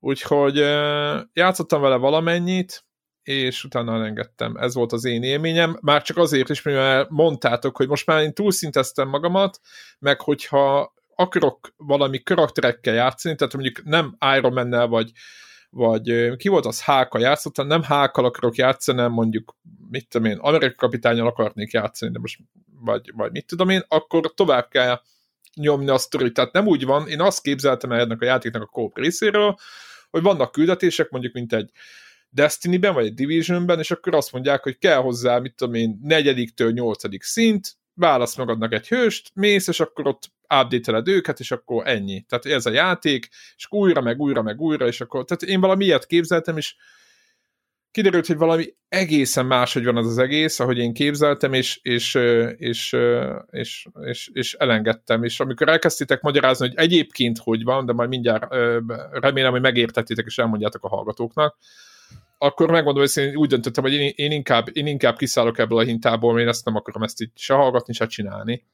úgyhogy 0.00 0.56
játszottam 1.32 1.80
vele 1.80 1.96
valamennyit, 1.96 2.84
és 3.28 3.64
utána 3.64 3.94
elengedtem. 3.94 4.56
Ez 4.56 4.74
volt 4.74 4.92
az 4.92 5.04
én 5.04 5.22
élményem, 5.22 5.78
már 5.80 6.02
csak 6.02 6.16
azért 6.16 6.48
is, 6.48 6.62
mert 6.62 7.10
mondtátok, 7.10 7.76
hogy 7.76 7.88
most 7.88 8.06
már 8.06 8.22
én 8.22 8.34
túlszinteztem 8.34 9.08
magamat, 9.08 9.60
meg 9.98 10.20
hogyha 10.20 10.94
akarok 11.14 11.74
valami 11.76 12.22
karakterekkel 12.22 12.94
játszani, 12.94 13.34
tehát 13.34 13.54
mondjuk 13.54 13.84
nem 13.84 14.16
Iron 14.36 14.52
man 14.52 14.88
vagy, 14.88 15.10
vagy 15.70 16.36
ki 16.36 16.48
volt 16.48 16.66
az 16.66 16.82
Háka 16.82 17.18
játszottam, 17.18 17.66
nem 17.66 17.82
Hákkal 17.82 18.24
akarok 18.24 18.56
játszani, 18.56 19.00
nem 19.00 19.12
mondjuk, 19.12 19.56
mit 19.90 20.08
tudom 20.08 20.30
én, 20.30 20.38
Amerika 20.38 20.74
kapitányal 20.74 21.26
akarnék 21.26 21.72
játszani, 21.72 22.12
de 22.12 22.18
most, 22.18 22.38
vagy, 22.80 23.12
vagy 23.14 23.30
mit 23.30 23.46
tudom 23.46 23.68
én, 23.68 23.84
akkor 23.88 24.32
tovább 24.34 24.68
kell 24.68 25.00
nyomni 25.54 25.88
a 25.88 25.98
sztorit. 25.98 26.32
Tehát 26.32 26.52
nem 26.52 26.66
úgy 26.66 26.84
van, 26.84 27.08
én 27.08 27.20
azt 27.20 27.42
képzeltem 27.42 27.92
el 27.92 28.00
ennek 28.00 28.22
a 28.22 28.24
játéknak 28.24 28.62
a 28.62 28.66
kóp 28.66 28.98
részéről, 28.98 29.56
hogy 30.10 30.22
vannak 30.22 30.52
küldetések, 30.52 31.10
mondjuk 31.10 31.34
mint 31.34 31.52
egy 31.52 31.70
Destiny-ben, 32.30 32.94
vagy 32.94 33.06
egy 33.06 33.14
Division-ben, 33.14 33.78
és 33.78 33.90
akkor 33.90 34.14
azt 34.14 34.32
mondják, 34.32 34.62
hogy 34.62 34.78
kell 34.78 34.98
hozzá, 34.98 35.38
mit 35.38 35.54
tudom 35.54 35.74
én, 35.74 35.98
negyediktől 36.02 36.72
nyolcadik 36.72 37.22
szint, 37.22 37.76
válasz 37.94 38.36
magadnak 38.36 38.72
egy 38.72 38.88
hőst, 38.88 39.30
mész, 39.34 39.68
és 39.68 39.80
akkor 39.80 40.06
ott 40.06 40.32
update 40.42 41.02
őket, 41.04 41.40
és 41.40 41.50
akkor 41.50 41.86
ennyi. 41.86 42.24
Tehát 42.28 42.46
ez 42.46 42.66
a 42.66 42.70
játék, 42.70 43.28
és 43.56 43.66
újra, 43.70 44.00
meg 44.00 44.20
újra, 44.20 44.42
meg 44.42 44.60
újra, 44.60 44.86
és 44.86 45.00
akkor, 45.00 45.24
tehát 45.24 45.42
én 45.42 45.60
valami 45.60 45.84
ilyet 45.84 46.06
képzeltem, 46.06 46.56
és 46.56 46.74
kiderült, 47.90 48.26
hogy 48.26 48.36
valami 48.36 48.74
egészen 48.88 49.46
máshogy 49.46 49.84
van 49.84 49.96
az 49.96 50.06
az 50.06 50.18
egész, 50.18 50.60
ahogy 50.60 50.78
én 50.78 50.92
képzeltem, 50.92 51.52
és, 51.52 51.78
és, 51.82 52.14
és, 52.56 52.96
és, 53.50 53.86
és, 54.00 54.30
és 54.32 54.54
elengedtem. 54.54 55.24
És 55.24 55.40
amikor 55.40 55.68
elkezdtétek 55.68 56.20
magyarázni, 56.20 56.66
hogy 56.66 56.76
egyébként 56.76 57.38
hogy 57.38 57.64
van, 57.64 57.86
de 57.86 57.92
majd 57.92 58.08
mindjárt 58.08 58.54
remélem, 59.10 59.50
hogy 59.50 59.60
megértettétek, 59.60 60.26
és 60.26 60.38
elmondjátok 60.38 60.84
a 60.84 60.88
hallgatóknak, 60.88 61.56
akkor 62.38 62.70
megmondom, 62.70 63.02
hogy 63.02 63.22
én 63.24 63.36
úgy 63.36 63.48
döntöttem, 63.48 63.82
hogy 63.84 63.92
én, 63.92 64.12
én, 64.16 64.32
inkább, 64.32 64.66
én 64.72 64.86
inkább 64.86 65.16
kiszállok 65.16 65.58
ebből 65.58 65.78
a 65.78 65.82
hintából, 65.82 66.32
mert 66.32 66.44
én 66.44 66.50
ezt 66.50 66.64
nem 66.64 66.76
akarom 66.76 67.02
ezt 67.02 67.20
így 67.20 67.30
se 67.34 67.54
hallgatni, 67.54 67.92
se 67.92 68.06
csinálni. 68.06 68.64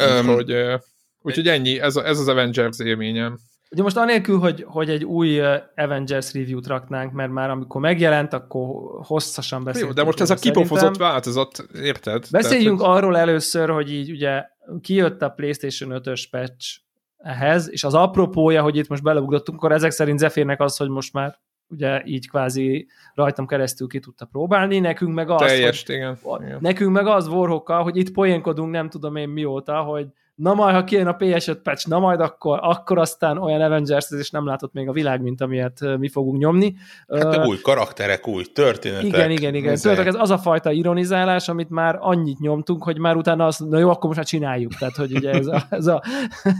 Um, 0.00 0.28
úgyhogy, 0.28 0.80
úgyhogy 1.22 1.48
ennyi, 1.48 1.80
ez, 1.80 1.96
a, 1.96 2.06
ez 2.06 2.18
az 2.18 2.28
Avengers 2.28 2.78
élményem. 2.78 3.38
Ugye 3.70 3.82
most 3.82 3.96
anélkül, 3.96 4.38
hogy, 4.38 4.64
hogy 4.68 4.90
egy 4.90 5.04
új 5.04 5.40
Avengers 5.74 6.32
review-t 6.32 6.66
raknánk, 6.66 7.12
mert 7.12 7.30
már 7.30 7.50
amikor 7.50 7.80
megjelent, 7.80 8.32
akkor 8.32 8.66
hosszasan 9.06 9.64
beszéltünk. 9.64 9.96
Jó, 9.96 10.02
de 10.02 10.06
most 10.06 10.20
ez 10.20 10.30
a 10.30 10.34
kipofozott 10.34 10.96
változat, 10.96 11.66
érted? 11.74 12.26
Beszéljünk 12.30 12.80
Tehát, 12.80 12.96
arról 12.96 13.18
először, 13.18 13.68
hogy 13.68 13.92
így 13.92 14.10
ugye 14.10 14.44
kijött 14.80 15.22
a 15.22 15.28
PlayStation 15.28 16.00
5-ös 16.04 16.24
patch 16.30 16.78
ehhez, 17.16 17.70
és 17.70 17.84
az 17.84 17.94
apropója, 17.94 18.62
hogy 18.62 18.76
itt 18.76 18.88
most 18.88 19.02
beleugrottunk, 19.02 19.58
akkor 19.58 19.72
ezek 19.72 19.90
szerint 19.90 20.18
Zephyrnek 20.18 20.60
az, 20.60 20.76
hogy 20.76 20.88
most 20.88 21.12
már 21.12 21.38
ugye 21.70 22.02
így 22.04 22.28
kvázi 22.28 22.86
rajtam 23.14 23.46
keresztül 23.46 23.88
ki 23.88 23.98
tudta 23.98 24.24
próbálni, 24.24 24.78
nekünk 24.78 25.14
meg 25.14 25.30
az, 25.30 25.40
Teljes, 25.40 25.84
hogy, 25.86 25.94
igen, 25.94 26.58
nekünk 26.60 26.92
meg 26.92 27.06
az 27.06 27.28
vorhokkal, 27.28 27.82
hogy 27.82 27.96
itt 27.96 28.12
poénkodunk 28.12 28.70
nem 28.70 28.88
tudom 28.88 29.16
én 29.16 29.28
mióta, 29.28 29.80
hogy 29.80 30.06
na 30.40 30.54
majd, 30.54 30.74
ha 30.74 30.84
kijön 30.84 31.06
a 31.06 31.16
PS5 31.16 31.56
patch, 31.62 31.88
na 31.88 31.98
majd 31.98 32.20
akkor, 32.20 32.58
akkor 32.62 32.98
aztán 32.98 33.38
olyan 33.38 33.60
avengers 33.60 34.10
és 34.10 34.30
nem 34.30 34.46
látott 34.46 34.72
még 34.72 34.88
a 34.88 34.92
világ, 34.92 35.22
mint 35.22 35.40
amilyet 35.40 35.98
mi 35.98 36.08
fogunk 36.08 36.38
nyomni. 36.38 36.74
Hát 37.08 37.36
uh, 37.36 37.46
új 37.46 37.56
karakterek, 37.62 38.28
új 38.28 38.44
történetek. 38.44 39.04
Igen, 39.04 39.30
igen, 39.30 39.54
igen. 39.54 39.76
Tudod, 39.76 40.06
ez 40.06 40.14
az 40.14 40.30
a 40.30 40.38
fajta 40.38 40.70
ironizálás, 40.70 41.48
amit 41.48 41.70
már 41.70 41.98
annyit 42.00 42.38
nyomtunk, 42.38 42.82
hogy 42.82 42.98
már 42.98 43.16
utána 43.16 43.46
azt, 43.46 43.68
na 43.68 43.78
jó, 43.78 43.88
akkor 43.88 44.04
most 44.04 44.16
már 44.16 44.26
csináljuk. 44.26 44.74
Tehát, 44.74 44.96
hogy 44.96 45.12
ugye 45.12 45.30
ez 45.30 45.46
a, 45.46 45.62
ez 45.70 45.86
a, 45.86 46.02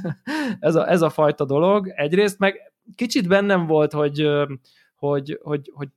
ez 0.61 0.75
a, 0.75 0.91
ez 0.91 1.03
a 1.03 1.11
fajta 1.11 1.45
dolog. 1.45 1.93
Egyrészt 1.97 2.39
meg 2.39 2.73
kicsit 2.95 3.29
bennem 3.29 3.67
volt, 3.67 3.93
hogy 3.93 4.29
hogy, 5.01 5.39
hogy, 5.43 5.71
hogy 5.75 5.89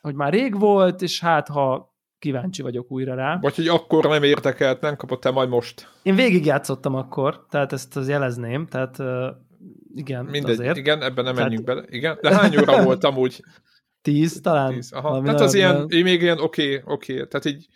hogy 0.00 0.14
már 0.14 0.32
rég 0.32 0.58
volt, 0.58 1.02
és 1.02 1.20
hát 1.20 1.48
ha 1.48 1.94
kíváncsi 2.18 2.62
vagyok 2.62 2.90
újra 2.90 3.14
rá. 3.14 3.38
Vagy 3.40 3.54
hogy 3.54 3.68
akkor 3.68 4.04
nem 4.04 4.22
értekelt, 4.22 4.80
nem 4.80 4.96
kapott 4.96 5.24
el 5.24 5.32
majd 5.32 5.48
most. 5.48 5.88
Én 6.02 6.14
végigjátszottam 6.14 6.94
akkor, 6.94 7.46
tehát 7.50 7.72
ezt 7.72 7.96
az 7.96 8.08
jelezném, 8.08 8.66
tehát 8.66 8.98
igen, 9.94 10.24
Mindegy, 10.24 10.50
azért. 10.50 10.76
igen, 10.76 11.02
ebben 11.02 11.24
nem 11.24 11.34
menjünk 11.34 11.64
tehát... 11.64 11.82
bele. 11.82 11.96
Igen, 11.96 12.18
de 12.20 12.34
hány 12.34 12.56
óra 12.58 12.82
volt 12.84 13.04
amúgy? 13.04 13.44
Tíz 14.02 14.40
talán. 14.40 14.72
Tíz, 14.72 14.92
aha. 14.92 15.22
Tehát 15.22 15.40
az 15.40 15.54
ilyen, 15.54 15.86
én 15.88 16.02
még 16.02 16.22
ilyen 16.22 16.40
oké, 16.40 16.62
okay, 16.62 16.94
oké. 16.94 17.12
Okay. 17.12 17.26
Tehát 17.26 17.46
így, 17.46 17.66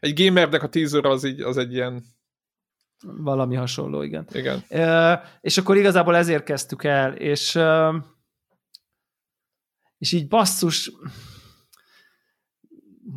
egy 0.00 0.24
gamernek 0.24 0.62
a 0.62 0.68
tíz 0.68 0.94
óra 0.94 1.10
az, 1.10 1.24
így, 1.24 1.40
az 1.40 1.56
egy 1.56 1.72
ilyen 1.72 2.04
valami 3.16 3.54
hasonló, 3.54 4.02
igen. 4.02 4.26
Igen. 4.32 4.64
Uh, 4.70 5.20
és 5.40 5.58
akkor 5.58 5.76
igazából 5.76 6.16
ezért 6.16 6.44
kezdtük 6.44 6.84
el, 6.84 7.12
és 7.12 7.54
uh, 7.54 7.94
és 9.98 10.12
így 10.12 10.28
basszus, 10.28 10.92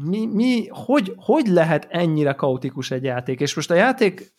mi, 0.03 0.25
mi 0.25 0.67
hogy, 0.67 1.13
hogy 1.15 1.48
lehet 1.48 1.88
ennyire 1.89 2.34
kaotikus 2.34 2.91
egy 2.91 3.03
játék? 3.03 3.39
És 3.39 3.55
most 3.55 3.72
a 3.72 3.75
játék 3.75 4.36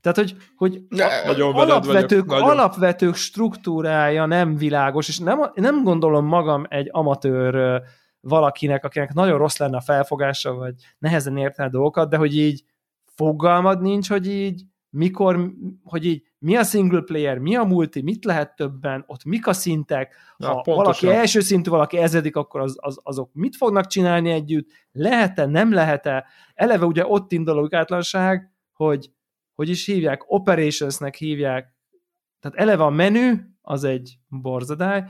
tehát, 0.00 0.18
hogy, 0.18 0.36
hogy 0.56 0.82
ne, 0.88 1.24
nagyon 1.24 1.54
alapvetők, 1.54 2.26
vagyok, 2.26 2.48
alapvetők 2.48 3.14
struktúrája 3.14 4.26
nem 4.26 4.56
világos, 4.56 5.08
és 5.08 5.18
nem, 5.18 5.50
nem 5.54 5.82
gondolom 5.82 6.26
magam 6.26 6.64
egy 6.68 6.88
amatőr 6.90 7.82
valakinek, 8.20 8.84
akinek 8.84 9.12
nagyon 9.12 9.38
rossz 9.38 9.56
lenne 9.56 9.76
a 9.76 9.80
felfogása, 9.80 10.54
vagy 10.54 10.74
nehezen 10.98 11.36
értene 11.36 11.68
dolgokat, 11.68 12.10
de 12.10 12.16
hogy 12.16 12.36
így 12.36 12.64
fogalmad 13.04 13.80
nincs, 13.80 14.08
hogy 14.08 14.28
így 14.28 14.62
mikor, 14.90 15.52
hogy 15.84 16.04
így 16.04 16.22
mi 16.42 16.56
a 16.56 16.62
single 16.62 17.02
player, 17.02 17.38
mi 17.38 17.56
a 17.56 17.64
multi, 17.64 18.02
mit 18.02 18.24
lehet 18.24 18.56
többen, 18.56 19.04
ott 19.06 19.24
mik 19.24 19.46
a 19.46 19.52
szintek, 19.52 20.14
ha 20.38 20.62
ja, 20.66 20.74
valaki 20.74 21.08
első 21.08 21.40
szintű, 21.40 21.70
valaki 21.70 21.96
ezedik, 21.96 22.36
akkor 22.36 22.60
az, 22.60 22.76
az, 22.80 23.00
azok 23.02 23.30
mit 23.32 23.56
fognak 23.56 23.86
csinálni 23.86 24.30
együtt, 24.30 24.70
lehet-e, 24.92 25.46
nem 25.46 25.72
lehet-e, 25.72 26.26
eleve 26.54 26.84
ugye 26.84 27.06
ott 27.06 27.32
indul 27.32 27.58
a 27.58 27.76
átlanság, 27.76 28.52
hogy 28.72 29.10
hogy 29.54 29.68
is 29.68 29.86
hívják, 29.86 30.22
operationsnek 30.26 31.14
hívják, 31.14 31.74
tehát 32.40 32.58
eleve 32.58 32.84
a 32.84 32.90
menü, 32.90 33.34
az 33.62 33.84
egy 33.84 34.18
borzadály, 34.28 35.04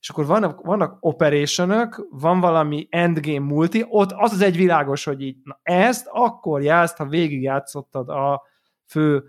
és 0.00 0.10
akkor 0.10 0.26
vannak, 0.26 0.60
vannak 0.60 0.96
operationök, 1.00 2.06
van 2.10 2.40
valami 2.40 2.86
endgame 2.90 3.46
multi, 3.46 3.84
ott 3.88 4.12
az 4.12 4.32
az 4.32 4.40
egy 4.40 4.56
világos, 4.56 5.04
hogy 5.04 5.22
így, 5.22 5.36
na 5.42 5.60
ezt 5.62 6.06
akkor 6.10 6.62
játsz, 6.62 6.96
ha 6.96 7.06
végigjátszottad 7.06 8.08
a 8.08 8.42
fő 8.86 9.24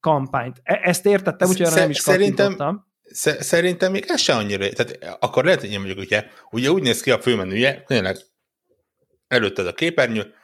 kampányt. 0.00 0.60
E- 0.62 0.80
ezt 0.82 1.06
értettem, 1.06 1.48
úgyhogy 1.48 1.74
nem 1.74 1.90
is 1.90 1.98
szerintem, 1.98 2.88
Szerintem 3.38 3.92
még 3.92 4.04
ez 4.08 4.20
se 4.20 4.34
annyira, 4.34 4.68
tehát 4.68 5.18
akkor 5.20 5.44
lehet, 5.44 5.60
hogy 5.60 5.70
én 5.70 5.78
mondjuk, 5.78 5.98
ugye, 5.98 6.26
ugye 6.50 6.70
úgy 6.70 6.82
néz 6.82 7.00
ki 7.00 7.10
a 7.10 7.20
főmenüje, 7.20 7.82
tényleg 7.86 8.16
előtted 9.26 9.66
a 9.66 9.72
képernyő, 9.72 10.34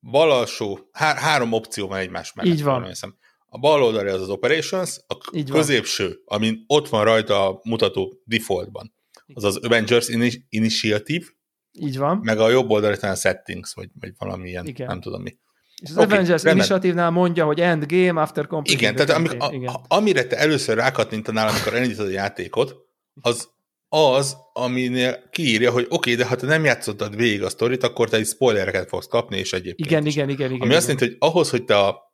bal 0.00 0.30
alsó, 0.30 0.88
há- 0.92 1.18
három 1.18 1.52
opció 1.52 1.88
van 1.88 1.98
egymás 1.98 2.32
mellett. 2.32 2.52
Így 2.52 2.62
van. 2.62 2.86
Hiszem. 2.86 3.16
A 3.46 3.58
bal 3.58 3.82
oldali 3.82 4.08
az 4.08 4.20
az 4.20 4.28
Operations, 4.28 5.00
a 5.06 5.14
Így 5.32 5.50
középső, 5.50 6.06
van. 6.24 6.38
amin 6.38 6.64
ott 6.66 6.88
van 6.88 7.04
rajta 7.04 7.48
a 7.48 7.60
mutató 7.62 8.22
defaultban, 8.24 8.94
az 9.34 9.44
az 9.44 9.56
Avengers 9.56 10.08
Initiative, 10.48 11.24
így 11.72 11.98
van. 11.98 12.16
Meg 12.22 12.38
a 12.38 12.48
jobb 12.50 12.70
oldali 12.70 12.96
talán 12.96 13.16
settings, 13.16 13.74
vagy, 13.74 13.88
vagy 14.00 14.12
valami 14.18 14.48
ilyen, 14.48 14.66
Igen. 14.66 14.86
nem 14.86 15.00
tudom 15.00 15.22
mi. 15.22 15.38
És 15.82 15.90
az 15.90 15.96
okay, 15.96 16.04
Avengers 16.04 16.42
Initiative-nál 16.42 17.10
mondja, 17.10 17.44
hogy 17.44 17.60
end 17.60 17.86
game 17.86 18.20
after 18.20 18.46
completion. 18.46 18.80
Igen, 18.80 18.94
tehát 18.94 19.10
amik, 19.10 19.42
a, 19.42 19.50
Igen. 19.52 19.74
Amire 19.88 20.24
te 20.24 20.36
először 20.36 20.76
rákattintanál, 20.76 21.48
amikor 21.48 21.74
elindítod 21.74 22.06
a 22.06 22.10
játékot, 22.10 22.76
az 23.20 23.48
az, 23.88 24.36
aminél 24.52 25.28
kiírja, 25.30 25.70
hogy 25.70 25.84
oké, 25.84 25.94
okay, 25.94 26.14
de 26.14 26.24
ha 26.24 26.36
te 26.36 26.46
nem 26.46 26.64
játszottad 26.64 27.16
végig 27.16 27.42
a 27.42 27.48
sztorit, 27.48 27.82
akkor 27.82 28.08
te 28.08 28.16
egy 28.16 28.26
spoilereket 28.26 28.88
fogsz 28.88 29.06
kapni, 29.06 29.38
és 29.38 29.52
egyébként 29.52 29.90
Igen, 29.90 30.06
is. 30.06 30.14
igen, 30.14 30.28
igen, 30.28 30.46
igen. 30.46 30.60
Ami 30.60 30.64
igen. 30.64 30.76
azt 30.76 30.88
jelenti, 30.88 31.06
hogy 31.06 31.16
ahhoz, 31.18 31.50
hogy 31.50 31.64
te 31.64 31.78
a 31.78 32.12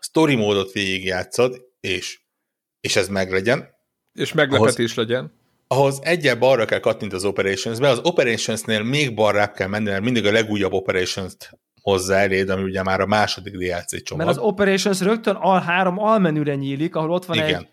story 0.00 0.34
módot 0.34 0.72
végigjátszod, 0.72 1.60
és, 1.80 2.20
és 2.80 2.96
ez 2.96 3.08
meglegyen. 3.08 3.68
És 4.12 4.32
meglepetés 4.32 4.96
ahhoz, 4.96 5.08
legyen. 5.08 5.32
Ahhoz 5.66 5.98
egyel 6.02 6.36
balra 6.36 6.64
kell 6.64 6.80
kattintani 6.80 7.22
az 7.22 7.28
Operations-be, 7.28 7.88
az 7.88 8.00
Operations-nél 8.02 8.82
még 8.82 9.14
balrább 9.14 9.52
kell 9.52 9.68
menni, 9.68 9.88
mert 9.88 10.02
mindig 10.02 10.26
a 10.26 10.32
legújabb 10.32 10.72
Operations-t 10.72 11.58
hozzá 11.84 12.18
eléd, 12.18 12.48
ami 12.48 12.62
ugye 12.62 12.82
már 12.82 13.00
a 13.00 13.06
második 13.06 13.56
DLC 13.56 14.02
csomag. 14.02 14.26
Mert 14.26 14.38
az 14.38 14.44
Operations 14.44 15.00
rögtön 15.00 15.34
al 15.34 15.60
három 15.60 15.98
almenüre 15.98 16.54
nyílik, 16.54 16.96
ahol 16.96 17.10
ott 17.10 17.24
van 17.24 17.36
Igen. 17.36 17.48
egy 17.48 17.68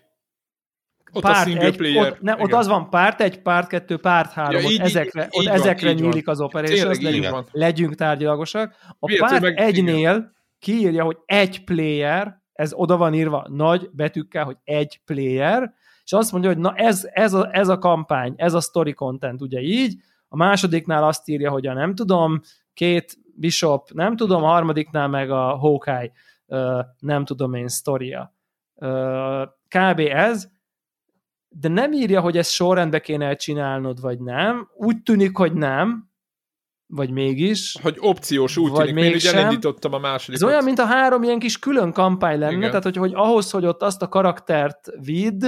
ott 1.12 1.22
párt 1.22 1.46
a 1.46 1.48
single 1.48 1.64
egy, 1.64 1.76
player. 1.76 2.12
Ott, 2.12 2.20
ne, 2.20 2.34
ott 2.38 2.52
az 2.52 2.66
van 2.66 2.90
párt 2.90 3.20
egy, 3.20 3.42
párt 3.42 3.68
kettő, 3.68 3.96
párt 3.96 4.32
három, 4.32 4.60
ja, 4.60 4.66
ott 4.66 4.72
így, 4.72 4.80
ezekre, 4.80 5.22
így, 5.22 5.28
ott 5.30 5.42
így 5.42 5.48
ezekre 5.48 5.92
van, 5.92 6.02
nyílik 6.02 6.24
van. 6.24 6.34
az 6.34 6.40
operation, 6.40 6.86
legyünk, 7.00 7.48
legyünk 7.52 7.94
tárgyilagosak. 7.94 8.74
A 8.98 9.06
Miért, 9.06 9.22
párt 9.22 9.40
meg, 9.40 9.58
egynél 9.58 9.96
igen. 9.98 10.34
kiírja, 10.58 11.04
hogy 11.04 11.16
egy 11.24 11.64
player, 11.64 12.40
ez 12.52 12.72
oda 12.72 12.96
van 12.96 13.14
írva 13.14 13.46
nagy 13.48 13.90
betűkkel, 13.92 14.44
hogy 14.44 14.56
egy 14.64 15.00
player, 15.04 15.72
és 16.04 16.12
azt 16.12 16.32
mondja, 16.32 16.50
hogy 16.50 16.58
na 16.58 16.74
ez, 16.74 17.08
ez, 17.12 17.32
a, 17.32 17.48
ez 17.52 17.68
a 17.68 17.78
kampány, 17.78 18.34
ez 18.36 18.54
a 18.54 18.60
story 18.60 18.92
content, 18.92 19.42
ugye 19.42 19.60
így, 19.60 19.94
a 20.28 20.36
másodiknál 20.36 21.04
azt 21.04 21.28
írja, 21.28 21.50
hogy 21.50 21.66
a 21.66 21.72
nem 21.72 21.94
tudom, 21.94 22.40
két 22.74 23.18
Bishop, 23.42 23.90
nem 23.90 24.16
tudom, 24.16 24.44
a 24.44 24.46
harmadiknál 24.46 25.08
meg 25.08 25.30
a 25.30 25.56
Hawkeye, 25.56 26.12
nem 26.98 27.24
tudom 27.24 27.54
én, 27.54 27.68
sztoria. 27.68 28.34
Kb. 29.68 29.98
ez, 29.98 30.48
de 31.48 31.68
nem 31.68 31.92
írja, 31.92 32.20
hogy 32.20 32.36
ezt 32.36 32.50
sorrendbe 32.50 33.00
kéne 33.00 33.34
csinálnod, 33.34 34.00
vagy 34.00 34.20
nem. 34.20 34.68
Úgy 34.74 35.02
tűnik, 35.02 35.36
hogy 35.36 35.52
nem, 35.52 36.10
vagy 36.86 37.10
mégis. 37.10 37.76
Hogy 37.82 37.96
opciós 37.98 38.56
úgy 38.56 38.70
vagy 38.70 38.86
tűnik, 38.86 39.24
én 39.24 39.34
elindítottam 39.34 39.92
a 39.92 39.98
második. 39.98 40.40
Ez 40.40 40.46
olyan, 40.48 40.64
mint 40.64 40.78
a 40.78 40.86
három 40.86 41.22
ilyen 41.22 41.38
kis 41.38 41.58
külön 41.58 41.92
kampány 41.92 42.38
lenne, 42.38 42.56
Igen. 42.56 42.68
tehát 42.68 42.84
hogy, 42.84 42.96
hogy 42.96 43.12
ahhoz, 43.14 43.50
hogy 43.50 43.66
ott 43.66 43.82
azt 43.82 44.02
a 44.02 44.08
karaktert 44.08 44.88
vidd, 45.00 45.44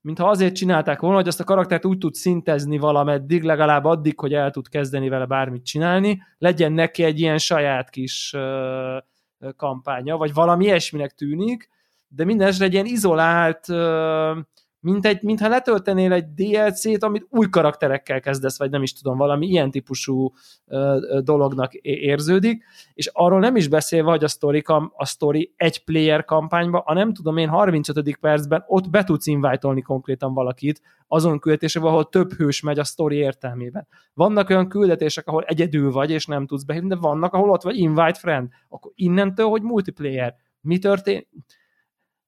mintha 0.00 0.28
azért 0.28 0.54
csinálták 0.54 1.00
volna, 1.00 1.16
hogy 1.16 1.28
azt 1.28 1.40
a 1.40 1.44
karaktert 1.44 1.84
úgy 1.84 1.98
tud 1.98 2.14
szintezni 2.14 2.78
valameddig, 2.78 3.42
legalább 3.42 3.84
addig, 3.84 4.20
hogy 4.20 4.34
el 4.34 4.50
tud 4.50 4.68
kezdeni 4.68 5.08
vele 5.08 5.26
bármit 5.26 5.64
csinálni, 5.64 6.22
legyen 6.38 6.72
neki 6.72 7.02
egy 7.02 7.20
ilyen 7.20 7.38
saját 7.38 7.90
kis 7.90 8.32
uh, 8.36 9.52
kampánya, 9.56 10.16
vagy 10.16 10.34
valami 10.34 10.64
ilyesminek 10.64 11.14
tűnik, 11.14 11.68
de 12.08 12.24
minden 12.24 12.52
egy 12.58 12.72
ilyen 12.72 12.86
izolált 12.86 13.68
uh, 13.68 14.36
mint 14.80 15.06
egy, 15.06 15.22
mintha 15.22 15.48
letöltenél 15.48 16.12
egy 16.12 16.24
DLC-t, 16.34 17.02
amit 17.02 17.26
új 17.30 17.48
karakterekkel 17.48 18.20
kezdesz, 18.20 18.58
vagy 18.58 18.70
nem 18.70 18.82
is 18.82 18.92
tudom, 18.92 19.16
valami 19.16 19.46
ilyen 19.46 19.70
típusú 19.70 20.32
ö, 20.66 21.20
dolognak 21.24 21.74
érződik, 21.82 22.64
és 22.94 23.10
arról 23.12 23.40
nem 23.40 23.56
is 23.56 23.68
beszélve, 23.68 24.10
hogy 24.10 24.24
a 24.24 24.28
story, 24.28 24.62
a 24.92 25.06
story 25.06 25.52
egy 25.56 25.84
player 25.84 26.24
kampányba, 26.24 26.78
a 26.78 26.94
nem 26.94 27.12
tudom 27.12 27.36
én 27.36 27.48
35. 27.48 28.16
percben 28.20 28.64
ott 28.66 28.90
be 28.90 29.04
tudsz 29.04 29.26
invite 29.26 29.80
konkrétan 29.82 30.34
valakit 30.34 30.80
azon 31.06 31.38
küldetésekben, 31.38 31.90
ahol 31.90 32.08
több 32.08 32.32
hős 32.32 32.60
megy 32.60 32.78
a 32.78 32.84
story 32.84 33.16
értelmében. 33.16 33.86
Vannak 34.14 34.50
olyan 34.50 34.68
küldetések, 34.68 35.26
ahol 35.26 35.42
egyedül 35.42 35.92
vagy, 35.92 36.10
és 36.10 36.26
nem 36.26 36.46
tudsz 36.46 36.62
behívni, 36.64 36.88
de 36.88 36.96
vannak, 36.96 37.34
ahol 37.34 37.50
ott 37.50 37.62
vagy 37.62 37.76
invite 37.76 38.18
friend. 38.18 38.48
Akkor 38.68 38.92
innentől, 38.94 39.48
hogy 39.48 39.62
multiplayer. 39.62 40.34
Mi 40.60 40.78
történik? 40.78 41.28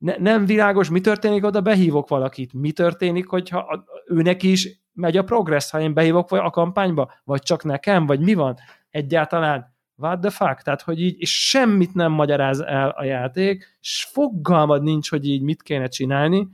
Ne, 0.03 0.17
nem 0.19 0.47
világos, 0.47 0.91
mi 0.91 1.01
történik, 1.01 1.45
oda 1.45 1.61
behívok 1.61 2.09
valakit. 2.09 2.53
Mi 2.53 2.73
történik, 2.73 3.27
hogyha 3.27 3.85
őnek 4.07 4.43
is 4.43 4.81
megy 4.93 5.17
a 5.17 5.23
progress, 5.23 5.71
ha 5.71 5.81
én 5.81 5.95
behívok 5.95 6.31
a 6.31 6.51
kampányba, 6.51 7.13
vagy 7.25 7.43
csak 7.43 7.65
nekem, 7.65 8.07
vagy 8.07 8.21
mi 8.21 8.35
van? 8.35 8.57
Egyáltalán 8.91 9.77
what 9.97 10.21
the 10.21 10.31
fuck? 10.31 10.63
Tehát, 10.63 10.83
hogy 10.83 11.01
így, 11.01 11.21
és 11.21 11.49
semmit 11.49 11.95
nem 11.95 12.13
magyaráz 12.13 12.61
el 12.61 12.89
a 12.89 13.05
játék, 13.05 13.77
és 13.81 14.09
fogalmad 14.13 14.83
nincs, 14.83 15.11
hogy 15.11 15.29
így 15.29 15.43
mit 15.43 15.63
kéne 15.63 15.89
csinálni, 15.89 16.49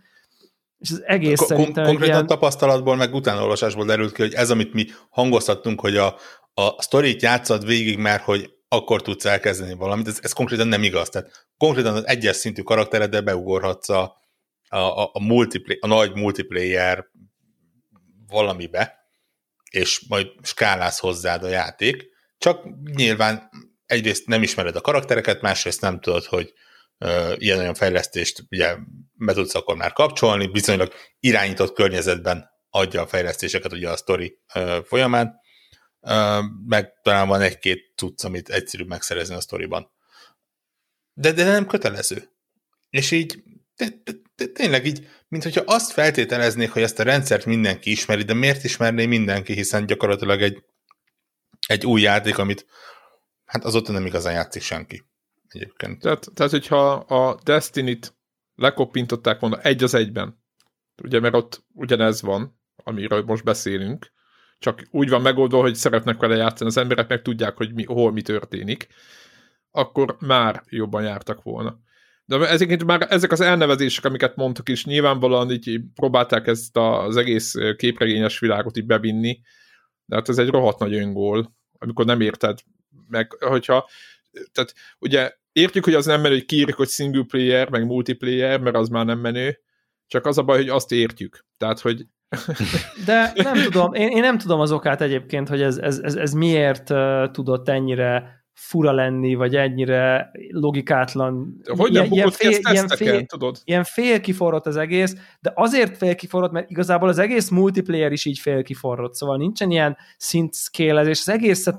és 0.78 0.90
ez 0.90 1.02
egész 1.06 1.38
Kon- 1.38 1.48
szerintem 1.48 1.84
Konkrétan 1.84 2.14
ilyen... 2.14 2.26
tapasztalatból, 2.26 2.96
meg 2.96 3.14
utánolvasásból 3.14 3.84
derült 3.84 4.12
ki, 4.12 4.22
hogy 4.22 4.34
ez, 4.34 4.50
amit 4.50 4.72
mi 4.72 4.86
hangoztattunk, 5.10 5.80
hogy 5.80 5.96
a, 5.96 6.06
a 6.54 6.82
sztorit 6.82 7.22
játszad 7.22 7.66
végig, 7.66 7.98
mert 7.98 8.22
hogy 8.22 8.50
akkor 8.68 9.02
tudsz 9.02 9.24
elkezdeni 9.24 9.74
valamit, 9.74 10.06
ez, 10.06 10.18
ez 10.22 10.32
konkrétan 10.32 10.68
nem 10.68 10.82
igaz. 10.82 11.08
Tehát 11.08 11.47
konkrétan 11.58 11.94
az 11.94 12.06
egyes 12.06 12.36
szintű 12.36 12.62
karaktereddel 12.62 13.22
beugorhatsz 13.22 13.88
a, 13.88 14.16
a, 14.68 14.76
a, 14.76 15.10
a, 15.12 15.22
multiplayer, 15.22 15.78
a 15.82 15.86
nagy 15.86 16.14
multiplayer 16.14 17.06
valamibe, 18.26 18.96
és 19.70 20.04
majd 20.08 20.26
skálálsz 20.42 20.98
hozzád 20.98 21.44
a 21.44 21.48
játék, 21.48 22.06
csak 22.38 22.64
nyilván 22.94 23.50
egyrészt 23.86 24.26
nem 24.26 24.42
ismered 24.42 24.76
a 24.76 24.80
karaktereket, 24.80 25.40
másrészt 25.40 25.80
nem 25.80 26.00
tudod, 26.00 26.24
hogy 26.24 26.52
ilyen-olyan 27.34 27.74
fejlesztést 27.74 28.44
ugye 28.50 28.76
be 29.12 29.32
tudsz 29.32 29.54
akkor 29.54 29.76
már 29.76 29.92
kapcsolni, 29.92 30.46
bizonylag 30.46 30.92
irányított 31.20 31.74
környezetben 31.74 32.50
adja 32.70 33.02
a 33.02 33.06
fejlesztéseket 33.06 33.72
ugye 33.72 33.90
a 33.90 33.96
sztori 33.96 34.38
uh, 34.54 34.84
folyamán, 34.84 35.40
uh, 36.00 36.44
meg 36.66 36.92
talán 37.02 37.28
van 37.28 37.40
egy-két 37.40 37.92
cucc, 37.96 38.24
amit 38.24 38.48
egyszerűbb 38.48 38.88
megszerezni 38.88 39.34
a 39.34 39.40
sztoriban 39.40 39.90
de, 41.20 41.32
de 41.32 41.44
nem 41.44 41.66
kötelező. 41.66 42.28
És 42.90 43.10
így 43.10 43.42
de, 43.76 43.88
de, 44.04 44.12
de, 44.36 44.46
tényleg 44.46 44.86
így, 44.86 45.08
mint 45.28 45.42
hogyha 45.42 45.62
azt 45.66 45.92
feltételeznék, 45.92 46.70
hogy 46.70 46.82
ezt 46.82 46.98
a 46.98 47.02
rendszert 47.02 47.44
mindenki 47.44 47.90
ismeri, 47.90 48.22
de 48.22 48.34
miért 48.34 48.64
ismerné 48.64 49.06
mindenki, 49.06 49.52
hiszen 49.52 49.86
gyakorlatilag 49.86 50.42
egy 50.42 50.64
egy 51.66 51.86
új 51.86 52.00
játék, 52.00 52.38
amit 52.38 52.66
hát 53.44 53.64
azóta 53.64 53.92
nem 53.92 54.06
igazán 54.06 54.32
játszik 54.32 54.62
senki 54.62 55.04
egyébként. 55.48 56.00
Tehát, 56.00 56.26
tehát 56.34 56.52
hogyha 56.52 56.90
a 56.92 57.38
Destiny-t 57.42 58.14
lekoppintották 58.54 59.40
volna 59.40 59.60
egy 59.60 59.82
az 59.82 59.94
egyben, 59.94 60.42
ugye, 61.02 61.20
mert 61.20 61.34
ott 61.34 61.64
ugyanez 61.74 62.22
van, 62.22 62.60
amiről 62.76 63.22
most 63.22 63.44
beszélünk, 63.44 64.12
csak 64.58 64.86
úgy 64.90 65.08
van 65.08 65.22
megoldva, 65.22 65.60
hogy 65.60 65.74
szeretnek 65.74 66.18
vele 66.20 66.36
játszani, 66.36 66.70
az 66.70 66.76
emberek 66.76 67.08
meg 67.08 67.22
tudják, 67.22 67.56
hogy 67.56 67.74
mi, 67.74 67.84
hol 67.84 68.12
mi 68.12 68.22
történik, 68.22 68.88
akkor 69.78 70.16
már 70.20 70.62
jobban 70.68 71.02
jártak 71.02 71.42
volna. 71.42 71.78
De 72.24 72.48
ezeket 72.48 72.84
már 72.84 73.06
ezek 73.10 73.32
az 73.32 73.40
elnevezések, 73.40 74.04
amiket 74.04 74.36
mondtak 74.36 74.68
is, 74.68 74.84
nyilvánvalóan 74.84 75.50
így 75.50 75.80
próbálták 75.94 76.46
ezt 76.46 76.76
az 76.76 77.16
egész 77.16 77.54
képregényes 77.76 78.38
világot 78.38 78.76
így 78.76 78.86
bevinni, 78.86 79.40
de 80.04 80.16
hát 80.16 80.28
ez 80.28 80.38
egy 80.38 80.48
rohadt 80.48 80.78
nagy 80.78 80.94
öngól, 80.94 81.56
amikor 81.78 82.04
nem 82.04 82.20
érted 82.20 82.58
meg, 83.08 83.32
hogyha, 83.32 83.88
tehát 84.52 84.74
ugye 84.98 85.32
értjük, 85.52 85.84
hogy 85.84 85.94
az 85.94 86.06
nem 86.06 86.20
menő, 86.20 86.34
hogy 86.34 86.44
kiírjuk, 86.44 86.76
hogy 86.76 86.88
single 86.88 87.24
player, 87.28 87.70
meg 87.70 87.86
multiplayer, 87.86 88.60
mert 88.60 88.76
az 88.76 88.88
már 88.88 89.04
nem 89.04 89.18
menő, 89.18 89.58
csak 90.06 90.26
az 90.26 90.38
a 90.38 90.42
baj, 90.42 90.56
hogy 90.56 90.68
azt 90.68 90.92
értjük. 90.92 91.44
Tehát, 91.56 91.80
hogy 91.80 92.06
de 93.06 93.32
nem 93.34 93.62
tudom, 93.62 93.92
én, 93.92 94.08
én 94.08 94.20
nem 94.20 94.38
tudom 94.38 94.60
az 94.60 94.72
okát 94.72 95.00
egyébként, 95.00 95.48
hogy 95.48 95.62
ez, 95.62 95.76
ez, 95.76 95.98
ez, 95.98 96.14
ez 96.14 96.32
miért 96.32 96.90
uh, 96.90 97.30
tudott 97.30 97.68
ennyire 97.68 98.37
fura 98.58 98.92
lenni, 98.92 99.34
vagy 99.34 99.56
ennyire 99.56 100.30
logikátlan. 100.50 101.60
Hogy 101.64 101.92
nem 101.92 102.06
ilyen, 102.10 102.30
fél, 102.30 102.58
ilyen, 102.70 102.88
fél, 102.88 103.24
tudod? 103.24 103.60
Ilyen 103.64 103.84
félkiforrott 103.84 104.66
az 104.66 104.76
egész, 104.76 105.16
de 105.40 105.52
azért 105.54 105.96
félkiforrott, 105.96 106.52
mert 106.52 106.70
igazából 106.70 107.08
az 107.08 107.18
egész 107.18 107.48
multiplayer 107.48 108.12
is 108.12 108.24
így 108.24 108.38
félkiforrott, 108.38 109.14
szóval 109.14 109.36
nincsen 109.36 109.70
ilyen 109.70 109.96
szint 110.16 110.54
scalezés, 110.54 111.20
az 111.20 111.28
egészet 111.28 111.78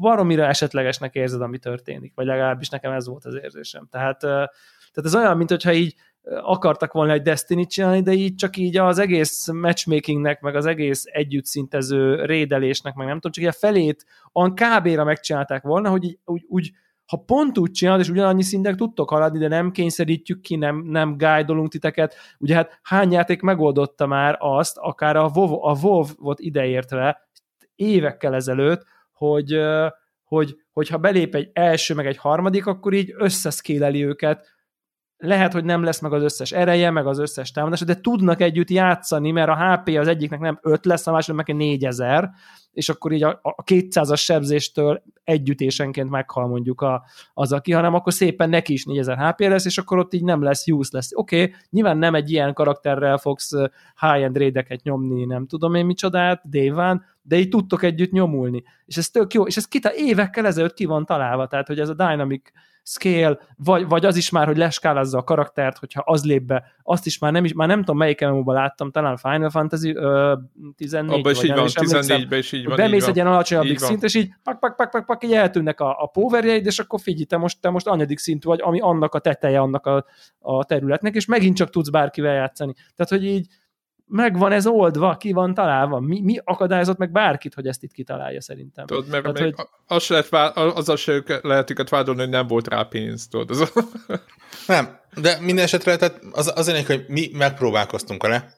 baromira 0.00 0.46
esetlegesnek 0.46 1.14
érzed, 1.14 1.40
ami 1.40 1.58
történik, 1.58 2.12
vagy 2.14 2.26
legalábbis 2.26 2.68
nekem 2.68 2.92
ez 2.92 3.06
volt 3.06 3.24
az 3.24 3.34
érzésem. 3.42 3.86
Tehát, 3.90 4.18
tehát 4.18 5.04
ez 5.04 5.14
olyan, 5.14 5.36
mint 5.36 5.50
hogyha 5.50 5.72
így 5.72 5.94
akartak 6.22 6.92
volna 6.92 7.12
egy 7.12 7.22
destiny 7.22 7.66
csinálni, 7.66 8.02
de 8.02 8.12
így 8.12 8.34
csak 8.34 8.56
így 8.56 8.76
az 8.76 8.98
egész 8.98 9.48
matchmakingnek, 9.50 10.40
meg 10.40 10.56
az 10.56 10.66
egész 10.66 11.04
együttszintező 11.06 12.24
rédelésnek, 12.24 12.94
meg 12.94 13.06
nem 13.06 13.14
tudom, 13.14 13.32
csak 13.32 13.44
így 13.44 13.50
a 13.50 13.58
felét 13.58 14.04
olyan 14.32 14.54
kb-ra 14.54 15.04
megcsinálták 15.04 15.62
volna, 15.62 15.90
hogy 15.90 16.04
így, 16.04 16.18
úgy, 16.24 16.44
úgy 16.48 16.72
ha 17.10 17.16
pont 17.16 17.58
úgy 17.58 17.70
csinálod, 17.70 18.00
és 18.00 18.08
ugyanannyi 18.08 18.42
szinten 18.42 18.76
tudtok 18.76 19.10
haladni, 19.10 19.38
de 19.38 19.48
nem 19.48 19.70
kényszerítjük 19.70 20.40
ki, 20.40 20.56
nem, 20.56 20.82
nem 20.84 21.16
guide 21.16 21.68
titeket, 21.68 22.14
ugye 22.38 22.54
hát 22.54 22.80
hány 22.82 23.12
játék 23.12 23.40
megoldotta 23.40 24.06
már 24.06 24.36
azt, 24.38 24.76
akár 24.76 25.16
a 25.16 25.30
WoW, 25.34 25.62
a 25.62 25.76
WoW 25.82 26.04
volt 26.18 26.40
ideértve 26.40 27.28
évekkel 27.74 28.34
ezelőtt, 28.34 28.84
hogy, 29.12 29.60
hogy, 30.24 30.56
hogyha 30.72 30.98
belép 30.98 31.34
egy 31.34 31.50
első, 31.52 31.94
meg 31.94 32.06
egy 32.06 32.16
harmadik, 32.16 32.66
akkor 32.66 32.92
így 32.92 33.14
összeszkéleli 33.16 34.04
őket 34.04 34.48
lehet, 35.20 35.52
hogy 35.52 35.64
nem 35.64 35.82
lesz 35.82 36.00
meg 36.00 36.12
az 36.12 36.22
összes 36.22 36.52
ereje, 36.52 36.90
meg 36.90 37.06
az 37.06 37.18
összes 37.18 37.50
támadása, 37.50 37.84
de 37.84 38.00
tudnak 38.00 38.40
együtt 38.40 38.70
játszani, 38.70 39.30
mert 39.30 39.48
a 39.48 39.56
HP 39.56 39.88
az 39.98 40.08
egyiknek 40.08 40.40
nem 40.40 40.58
5 40.62 40.86
lesz, 40.86 41.06
a 41.06 41.12
másiknak 41.12 41.46
meg 41.46 41.56
4000, 41.56 42.30
és 42.72 42.88
akkor 42.88 43.12
így 43.12 43.22
a, 43.22 43.40
a 43.42 43.62
200-as 43.64 44.20
sebzéstől 44.20 45.02
együttésenként 45.24 46.10
meghal 46.10 46.48
mondjuk 46.48 46.80
a, 46.80 47.04
az, 47.34 47.52
aki, 47.52 47.72
hanem 47.72 47.94
akkor 47.94 48.12
szépen 48.12 48.48
neki 48.48 48.72
is 48.72 48.84
4000 48.84 49.18
HP 49.18 49.40
lesz, 49.40 49.64
és 49.64 49.78
akkor 49.78 49.98
ott 49.98 50.14
így 50.14 50.24
nem 50.24 50.42
lesz 50.42 50.68
use 50.68 50.90
lesz. 50.92 51.10
Oké, 51.14 51.42
okay, 51.42 51.54
nyilván 51.70 51.98
nem 51.98 52.14
egy 52.14 52.30
ilyen 52.30 52.54
karakterrel 52.54 53.18
fogsz 53.18 53.52
high-end 54.00 54.36
raideket 54.36 54.82
nyomni, 54.82 55.24
nem 55.24 55.46
tudom 55.46 55.74
én 55.74 55.86
micsodát, 55.86 56.48
Déván, 56.48 57.04
de 57.22 57.36
így 57.36 57.48
tudtok 57.48 57.82
együtt 57.82 58.10
nyomulni. 58.10 58.62
És 58.84 58.96
ez 58.96 59.08
tök 59.08 59.34
jó, 59.34 59.46
és 59.46 59.56
ez 59.56 59.68
kita 59.68 59.94
évekkel 59.94 60.46
ezelőtt 60.46 60.74
ki 60.74 60.84
van 60.84 61.04
találva, 61.04 61.46
tehát 61.46 61.66
hogy 61.66 61.80
ez 61.80 61.88
a 61.88 61.94
dynamic 61.94 62.50
scale, 62.90 63.38
vagy, 63.56 63.88
vagy 63.88 64.04
az 64.04 64.16
is 64.16 64.30
már, 64.30 64.46
hogy 64.46 64.56
leskálazza 64.56 65.18
a 65.18 65.22
karaktert, 65.22 65.78
hogyha 65.78 66.02
az 66.04 66.24
lép 66.24 66.42
be, 66.42 66.64
azt 66.82 67.06
is 67.06 67.18
már 67.18 67.32
nem, 67.32 67.44
is, 67.44 67.52
már 67.52 67.68
nem 67.68 67.78
tudom 67.78 67.96
melyik 67.96 68.20
MMO-ban 68.20 68.54
láttam, 68.54 68.90
talán 68.90 69.16
Final 69.16 69.50
Fantasy 69.50 69.90
uh, 69.90 70.38
14 70.76 71.18
Abba 71.18 71.30
is 71.30 71.42
így 71.42 71.54
van, 71.54 71.66
14-ben 71.68 72.38
is 72.38 72.52
így 72.52 72.66
van. 72.66 72.76
Bemész 72.76 73.06
egy 73.06 73.14
ilyen 73.14 73.26
alacsonyabbik 73.26 73.78
szint, 73.78 74.02
és 74.02 74.14
így 74.14 74.28
pak, 74.42 74.58
pak, 74.58 74.76
pak, 74.76 74.90
pak, 74.90 75.06
pak, 75.06 75.24
így 75.24 75.32
eltűnnek 75.32 75.80
a, 75.80 76.02
a 76.02 76.06
powerjeid, 76.06 76.66
és 76.66 76.78
akkor 76.78 77.00
figyelj, 77.00 77.24
te 77.24 77.36
most, 77.36 77.60
te 77.60 77.70
most 77.70 77.86
anyadik 77.86 78.18
szintű 78.18 78.48
vagy, 78.48 78.60
ami 78.62 78.80
annak 78.80 79.14
a 79.14 79.18
teteje, 79.18 79.60
annak 79.60 79.86
a, 79.86 80.04
a 80.38 80.64
területnek, 80.64 81.14
és 81.14 81.26
megint 81.26 81.56
csak 81.56 81.70
tudsz 81.70 81.88
bárkivel 81.88 82.34
játszani. 82.34 82.72
Tehát, 82.72 83.12
hogy 83.12 83.24
így 83.24 83.46
megvan 84.10 84.52
ez 84.52 84.66
oldva, 84.66 85.16
ki 85.16 85.32
van 85.32 85.54
találva. 85.54 86.00
Mi, 86.00 86.20
mi 86.20 86.38
akadályozott 86.44 86.98
meg 86.98 87.10
bárkit, 87.10 87.54
hogy 87.54 87.66
ezt 87.66 87.82
itt 87.82 87.92
kitalálja 87.92 88.40
szerintem? 88.40 88.86
Tudod, 88.86 89.08
mert 89.08 89.22
Tehát, 89.22 89.38
hogy... 89.38 89.54
az 89.86 90.02
se 90.02 90.12
lehet, 90.30 90.56
azzal 90.56 90.96
se 90.96 91.22
lehet 91.42 91.70
őket 91.70 91.88
vádolni, 91.88 92.20
hogy 92.20 92.30
nem 92.30 92.46
volt 92.46 92.68
rá 92.68 92.82
pénz, 92.82 93.28
tudod. 93.28 93.50
Az... 93.50 93.72
nem, 94.66 94.98
de 95.20 95.40
minden 95.40 95.64
esetre 95.64 95.96
tehát 95.96 96.20
az, 96.32 96.52
az 96.54 96.68
ennek, 96.68 96.86
hogy 96.86 97.04
mi 97.08 97.30
megpróbálkoztunk 97.32 98.22
vele. 98.22 98.54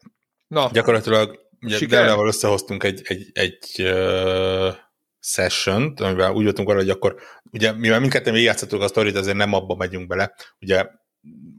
Na. 0.46 0.68
Gyakorlatilag 0.72 1.38
ugye 1.60 1.86
Dellával 1.86 2.26
összehoztunk 2.26 2.84
egy, 2.84 3.00
egy, 3.04 3.30
egy 3.32 3.74
uh, 3.78 4.74
session 5.20 5.94
amivel 5.96 6.32
úgy 6.32 6.44
voltunk 6.44 6.68
arra, 6.68 6.78
hogy 6.78 6.90
akkor, 6.90 7.16
ugye 7.50 7.72
mivel 7.72 8.00
mindketten 8.00 8.32
végigjátszottuk 8.32 8.80
a 8.80 8.88
sztorit, 8.88 9.16
azért 9.16 9.36
nem 9.36 9.52
abba 9.52 9.74
megyünk 9.74 10.06
bele. 10.06 10.34
Ugye 10.60 10.86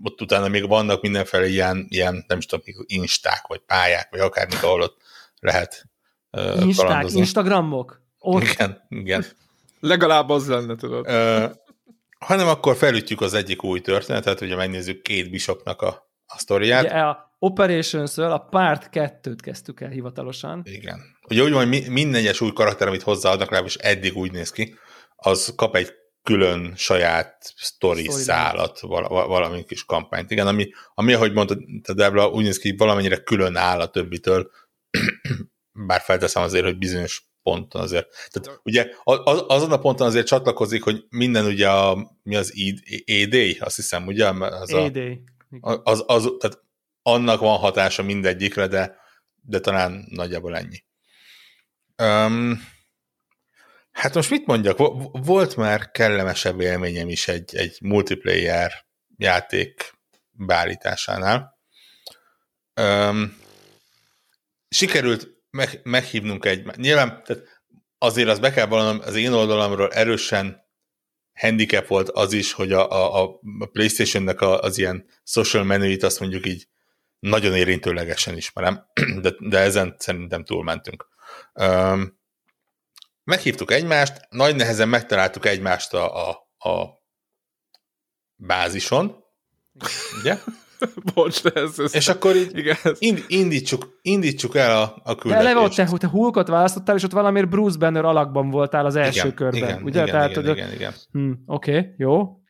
ott 0.04 0.22
utána 0.22 0.48
még 0.48 0.68
vannak 0.68 1.02
mindenféle 1.02 1.48
ilyen, 1.48 1.86
ilyen 1.90 2.24
nem 2.28 2.38
is 2.38 2.46
tudom, 2.46 2.66
insták, 2.86 3.48
vagy 3.48 3.60
pályák, 3.60 4.08
vagy 4.12 4.20
akármik, 4.20 4.64
ahol 4.64 4.82
ott 4.82 4.98
lehet 5.40 5.90
uh, 6.32 6.66
Insták, 6.66 6.86
kalandozni. 6.86 7.20
Instagramok? 7.20 8.02
Ott. 8.20 8.44
Igen, 8.44 8.86
igen. 8.90 9.26
Legalább 9.80 10.30
az 10.30 10.48
lenne, 10.48 10.76
tudod. 10.76 11.08
Uh, 11.08 11.52
hanem 12.20 12.48
akkor 12.48 12.76
felütjük 12.76 13.22
az 13.22 13.34
egyik 13.34 13.64
új 13.64 13.80
történetet, 13.80 14.42
ugye 14.42 14.56
megnézzük 14.56 15.02
két 15.02 15.30
bishopnak 15.30 15.82
a, 15.82 16.10
a 16.26 16.38
sztoriát. 16.38 16.84
Ugye 16.84 17.00
a 17.00 17.36
operations 17.40 18.18
a 18.18 18.38
part 18.38 18.90
2-t 18.92 19.38
kezdtük 19.42 19.82
el 19.82 19.90
hivatalosan. 19.90 20.62
Igen. 20.64 21.02
Ugye 21.30 21.44
úgy 21.44 21.52
van, 21.52 21.68
hogy 21.68 21.90
minden 21.90 22.22
egyes 22.22 22.42
új 22.42 22.54
karakter, 22.54 22.88
amit 22.88 23.02
hozzáadnak, 23.02 23.50
legalábbis 23.50 23.76
eddig 23.76 24.18
úgy 24.18 24.32
néz 24.32 24.52
ki, 24.52 24.76
az 25.16 25.54
kap 25.56 25.76
egy 25.76 25.94
külön 26.24 26.74
saját 26.76 27.54
story 27.56 28.10
szállat, 28.10 28.80
valami 28.80 29.64
kis 29.64 29.86
kampányt. 29.86 30.32
Igen, 30.32 30.48
ami, 30.48 30.70
ami 30.94 31.14
ahogy 31.14 31.34
mondtad, 31.34 31.60
Debla, 31.94 32.30
úgy 32.30 32.44
néz 32.44 32.58
ki, 32.58 32.76
valamennyire 32.78 33.18
külön 33.18 33.56
áll 33.56 33.80
a 33.80 33.90
többitől, 33.90 34.52
bár 35.88 36.02
felteszem 36.02 36.44
azért, 36.44 36.64
hogy 36.64 36.78
bizonyos 36.78 37.32
ponton 37.44 37.82
azért. 37.82 38.08
Tehát 38.30 38.60
ugye 38.64 38.88
az, 39.04 39.44
azon 39.48 39.72
a 39.72 39.80
ponton 39.80 40.08
azért 40.08 40.28
csatlakozik, 40.28 40.84
hogy 40.84 41.06
minden 41.10 41.46
ugye 41.46 41.70
a, 41.70 42.18
mi 42.24 42.36
az 42.36 42.54
ED, 43.06 43.36
azt 43.60 43.76
hiszem, 43.76 44.08
ugye? 44.08 44.28
Az 44.28 44.74
a, 44.74 44.92
az, 45.62 45.80
az, 45.84 46.04
az, 46.08 46.32
tehát 46.40 46.60
annak 47.02 47.40
van 47.40 47.58
hatása 47.58 48.04
mindegyikre, 48.04 48.68
de, 48.68 48.96
de 49.42 49.60
talán 49.60 50.06
nagyjából 50.10 50.56
ennyi. 50.56 50.84
Um, 51.98 52.73
Hát 53.94 54.14
most 54.14 54.30
mit 54.30 54.46
mondjak? 54.46 54.78
Volt 55.12 55.56
már 55.56 55.92
kellemesebb 55.92 56.60
élményem 56.60 57.10
is 57.10 57.28
egy, 57.28 57.56
egy 57.56 57.78
multiplayer 57.82 58.86
játék 59.18 59.94
beállításánál. 60.32 61.58
Um, 62.82 63.38
sikerült 64.70 65.28
meg, 65.50 65.80
meghívnunk 65.84 66.46
egy... 66.46 66.66
Nyilván 66.76 67.24
tehát 67.24 67.62
azért 67.98 68.30
az 68.30 68.40
be 68.40 68.52
kell 68.52 68.66
vallanom, 68.66 69.02
az 69.06 69.16
én 69.16 69.32
oldalamról 69.32 69.92
erősen 69.92 70.62
handicap 71.34 71.88
volt 71.88 72.10
az 72.10 72.34
is, 72.34 72.54
hogy 72.54 72.72
a, 72.72 72.92
a, 72.92 73.24
a 73.24 73.68
PlayStation-nek 73.72 74.42
az 74.42 74.78
ilyen 74.78 75.06
social 75.24 75.64
menüit 75.64 76.04
azt 76.04 76.20
mondjuk 76.20 76.46
így 76.46 76.68
nagyon 77.20 77.56
érintőlegesen 77.56 78.38
ismerem, 78.38 78.86
de, 79.22 79.34
de 79.40 79.60
ezen 79.60 79.96
szerintem 79.98 80.44
túlmentünk. 80.44 81.08
Um, 81.54 82.22
meghívtuk 83.24 83.72
egymást, 83.72 84.28
nagy 84.30 84.56
nehezen 84.56 84.90
megtaláltuk 84.90 85.46
egymást 85.46 85.94
a, 85.94 86.30
a, 86.30 86.30
a 86.70 87.02
bázison, 88.36 89.16
ugye? 90.20 90.38
Bocs, 91.14 91.44
de 91.44 91.62
ez, 91.62 91.80
ez... 91.80 91.96
És 91.96 92.08
akkor 92.08 92.36
így 92.36 92.58
igen. 92.58 92.76
Ind, 93.00 93.24
indítsuk, 93.28 94.00
indítsuk 94.02 94.56
el 94.56 94.82
a, 94.82 95.02
a 95.04 95.16
küldetést. 95.16 95.54
De 95.54 95.60
ott 95.60 95.74
te, 95.74 95.98
te 95.98 96.10
Hulkot 96.10 96.48
választottál, 96.48 96.96
és 96.96 97.04
ott 97.04 97.12
valamiért 97.12 97.50
Bruce 97.50 97.78
Banner 97.78 98.06
alakban 98.06 98.50
voltál 98.50 98.86
az 98.86 98.96
első 98.96 99.20
igen, 99.20 99.34
körben, 99.34 99.60
igen, 99.60 99.84
ugye? 99.84 100.02
Igen, 100.02 100.14
Tehát, 100.14 100.30
igen, 100.30 100.46
hogy... 100.46 100.58
igen, 100.58 100.72
igen. 100.72 100.94
Hm, 101.12 101.32
Oké, 101.46 101.78
okay, 101.78 101.94
jó. 101.98 102.43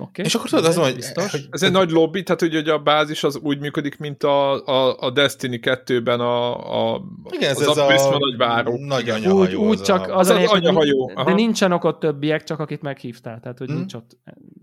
Okay. 0.00 0.24
És 0.24 0.34
akkor 0.34 0.48
tudod, 0.48 0.64
az 0.64 0.74
van, 0.76 0.84
hogy, 0.84 0.94
biztos. 0.94 1.30
hogy 1.30 1.46
Ez 1.50 1.62
egy 1.62 1.70
nagy 1.72 1.90
lobby, 1.90 2.22
tehát 2.22 2.40
hogy, 2.40 2.54
hogy 2.54 2.68
a 2.68 2.78
bázis 2.78 3.24
az 3.24 3.36
úgy 3.42 3.58
működik, 3.58 3.98
mint 3.98 4.22
a, 4.22 4.64
a, 4.66 4.96
a 4.98 5.10
Destiny 5.10 5.58
2-ben 5.62 6.20
a, 6.20 6.92
a, 6.94 7.02
igen, 7.30 7.50
ez, 7.50 7.60
az 7.60 7.68
ez 7.68 7.76
a 7.76 7.86
Prisma 7.86 8.18
nagyváró. 8.18 8.76
nagy 8.86 9.08
anyahajó. 9.10 9.40
úgy, 9.40 9.54
úgy 9.68 9.78
az 9.80 9.86
csak 9.86 10.08
a... 10.08 10.18
az, 10.18 10.28
Az 10.28 10.36
a 10.36 10.40
az 10.40 10.50
anyahajó, 10.50 11.12
aha. 11.14 11.24
De 11.24 11.34
nincsenek 11.34 11.84
ott 11.84 12.00
többiek, 12.00 12.44
csak 12.44 12.58
akit 12.58 12.82
meghívtál, 12.82 13.40
tehát 13.40 13.58
hogy 13.58 13.68
Hm. 13.68 13.74
nincs 13.76 13.94
ott. 13.94 14.18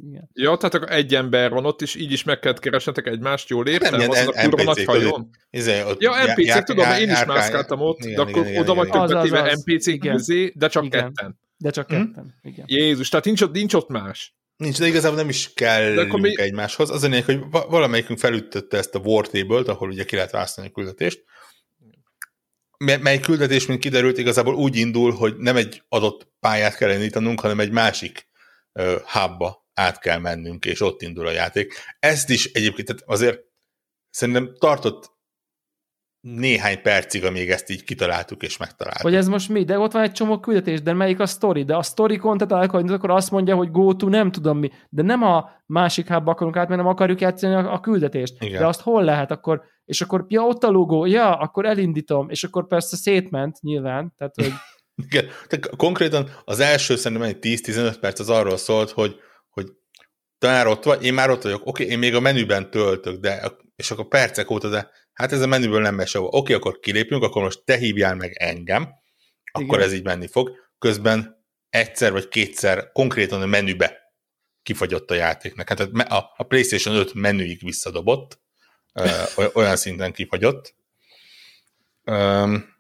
Igen. 0.10 0.30
Ja, 0.34 0.56
tehát 0.56 0.74
akkor 0.74 0.92
egy 0.92 1.16
ember 1.16 1.52
van 1.52 1.66
ott, 1.66 1.82
és 1.82 1.96
így 1.96 2.12
is 2.12 2.24
meg 2.24 2.40
kellett 2.40 2.60
keresnetek 2.60 3.08
egymást, 3.08 3.50
jól 3.50 3.68
értem? 3.68 4.00
ilyen 4.00 4.10
Az 4.10 4.28
a 4.28 4.32
kurva 4.42 4.64
nagy 4.64 4.84
hajón? 4.84 5.30
Izé, 5.50 5.84
ott 5.84 6.02
Ja, 6.02 6.12
NPC-k, 6.26 6.64
tudom, 6.64 6.92
én 7.00 7.10
is 7.10 7.26
mászkáltam 7.26 7.82
ott, 7.82 8.00
Igen, 8.00 8.16
de 8.16 8.22
akkor 8.32 8.48
igen, 8.48 8.62
oda 8.62 8.74
vagy 8.74 8.90
többet. 8.90 9.56
NPC-k 9.66 10.00
közé, 10.12 10.52
de 10.56 10.68
csak 10.68 10.86
Igen. 10.86 11.04
ketten. 11.14 11.40
De 11.58 11.70
csak 11.70 11.88
Hm? 11.88 11.96
ketten. 11.96 12.34
Igen. 12.42 12.66
Jézus, 12.68 13.10
tehát 13.10 13.26
nincs 13.26 13.42
ott, 13.42 13.52
nincs 13.54 13.74
ott 13.74 13.88
más. 13.90 14.36
Nincs, 14.58 14.78
de 14.80 14.88
igazából 14.88 15.18
nem 15.18 15.30
is 15.30 15.54
kell 15.54 16.06
mi- 16.06 16.40
egymáshoz. 16.40 16.90
Az 16.90 17.04
a 17.04 17.08
lényeg, 17.08 17.26
hogy 17.26 17.40
va- 17.50 17.70
valamelyikünk 17.70 18.20
felütötte 18.20 18.78
ezt 18.78 18.96
a 18.96 19.00
War 19.00 19.28
Table-t, 19.28 19.68
ahol 19.68 19.90
ugye 19.90 20.04
ki 20.04 20.16
lehet 20.16 20.32
választani 20.32 20.68
a 20.68 20.72
küldetést. 20.72 21.24
Me- 22.78 23.02
Mely 23.02 23.20
küldetés, 23.20 23.66
mint 23.66 23.80
kiderült, 23.80 24.18
igazából 24.18 24.56
úgy 24.56 24.76
indul, 24.76 25.12
hogy 25.12 25.38
nem 25.38 25.56
egy 25.56 25.84
adott 25.90 26.32
pályát 26.40 26.78
kell 26.78 26.92
indítanunk, 26.92 27.40
hanem 27.40 27.60
egy 27.60 27.72
másik 27.72 28.28
uh, 28.74 29.02
hubba 29.02 29.68
át 29.74 30.00
kell 30.00 30.18
mennünk, 30.20 30.66
és 30.66 30.82
ott 30.82 31.02
indul 31.02 31.28
a 31.28 31.32
játék. 31.32 31.74
Ezt 32.00 32.30
is 32.30 32.46
egyébként 32.46 32.88
tehát 32.88 33.04
azért 33.06 33.40
szerintem 34.10 34.56
tartott 34.60 35.12
néhány 36.36 36.82
percig, 36.82 37.26
amíg 37.26 37.50
ezt 37.50 37.70
így 37.70 37.84
kitaláltuk 37.84 38.44
és 38.44 38.58
megtaláltuk. 38.58 39.04
Hogy 39.04 39.16
ez 39.16 39.28
most 39.28 39.50
mi? 39.50 39.64
De 39.64 39.80
ott 39.80 39.92
van 39.92 40.04
egy 40.04 40.12
csomó 40.12 40.40
küldetés, 40.40 40.82
de 40.82 40.94
melyik 40.94 41.20
a 41.20 41.26
story? 41.26 41.64
De 41.64 41.76
a 41.76 41.84
story 41.84 42.18
content 42.18 42.52
akkor 42.92 43.10
azt 43.10 43.32
mondja, 43.32 43.56
hogy 43.56 43.72
go 43.72 43.96
to 43.96 44.10
nem 44.10 44.32
tudom 44.32 44.58
mi. 44.58 44.72
De 44.90 45.02
nem 45.02 45.24
a 45.24 45.50
másik 45.66 46.08
hubba 46.08 46.32
akarunk 46.32 46.56
átmenni, 46.56 46.82
nem 46.82 46.92
akarjuk 46.92 47.22
játszani 47.22 47.54
a, 47.54 47.74
a 47.74 47.80
küldetést. 47.80 48.36
Igen. 48.40 48.60
De 48.60 48.68
azt 48.68 48.82
hol 48.82 49.04
lehet 49.04 49.32
akkor? 49.32 49.62
És 49.86 50.02
akkor, 50.02 50.26
ja, 50.28 50.42
ott 50.42 50.64
a 50.64 50.70
logó, 50.70 51.06
ja, 51.06 51.36
akkor 51.36 51.66
elindítom. 51.66 52.30
És 52.30 52.44
akkor 52.44 52.68
persze 52.68 52.96
szétment 52.96 53.62
nyilván. 53.62 54.14
Tehát, 54.18 54.36
hogy 54.36 54.52
Igen, 55.06 55.26
tehát 55.48 55.76
konkrétan 55.76 56.30
az 56.46 56.60
első 56.60 56.96
szerintem 56.96 57.28
egy 57.28 57.38
10-15 57.42 57.96
perc 58.00 58.20
az 58.20 58.30
arról 58.30 58.58
szólt, 58.58 58.92
hogy, 58.92 59.16
hogy 59.50 59.66
te 60.38 60.48
már 60.48 60.68
ott 60.68 60.84
vagy, 60.84 61.04
én 61.04 61.14
már 61.14 61.30
ott 61.30 61.42
vagyok, 61.42 61.62
oké, 61.66 61.86
én 61.86 62.00
még 62.00 62.16
a 62.16 62.20
menüben 62.20 62.70
töltök, 62.70 63.20
de, 63.20 63.52
és 63.76 63.92
akkor 63.92 64.08
percek 64.08 64.52
óta, 64.52 64.70
de 64.70 64.90
hát 65.18 65.32
ez 65.32 65.42
a 65.42 65.48
menüből 65.48 65.82
nem 65.82 65.96
megy 65.96 66.08
sehova. 66.08 66.38
Oké, 66.38 66.54
akkor 66.54 66.80
kilépünk, 66.80 67.24
akkor 67.24 67.42
most 67.42 67.62
te 67.66 67.78
hívjál 67.78 68.16
meg 68.16 68.34
engem, 68.40 68.90
akkor 69.52 69.78
Igen. 69.78 69.88
ez 69.88 69.94
így 69.94 70.04
menni 70.04 70.28
fog. 70.28 70.52
Közben 70.80 71.46
egyszer 71.70 72.12
vagy 72.12 72.28
kétszer 72.28 72.92
konkrétan 72.92 73.42
a 73.42 73.46
menübe 73.46 74.14
kifagyott 74.64 75.12
a 75.12 75.14
játéknak. 75.14 75.70
Hát 75.70 75.80
a, 75.80 76.34
a- 76.38 76.44
PlayStation 76.44 76.96
5 76.96 77.14
menüig 77.14 77.60
visszadobott, 77.64 78.40
olyan 79.54 79.76
szinten 79.76 80.14
kifagyott. 80.14 80.76
Um, 82.04 82.76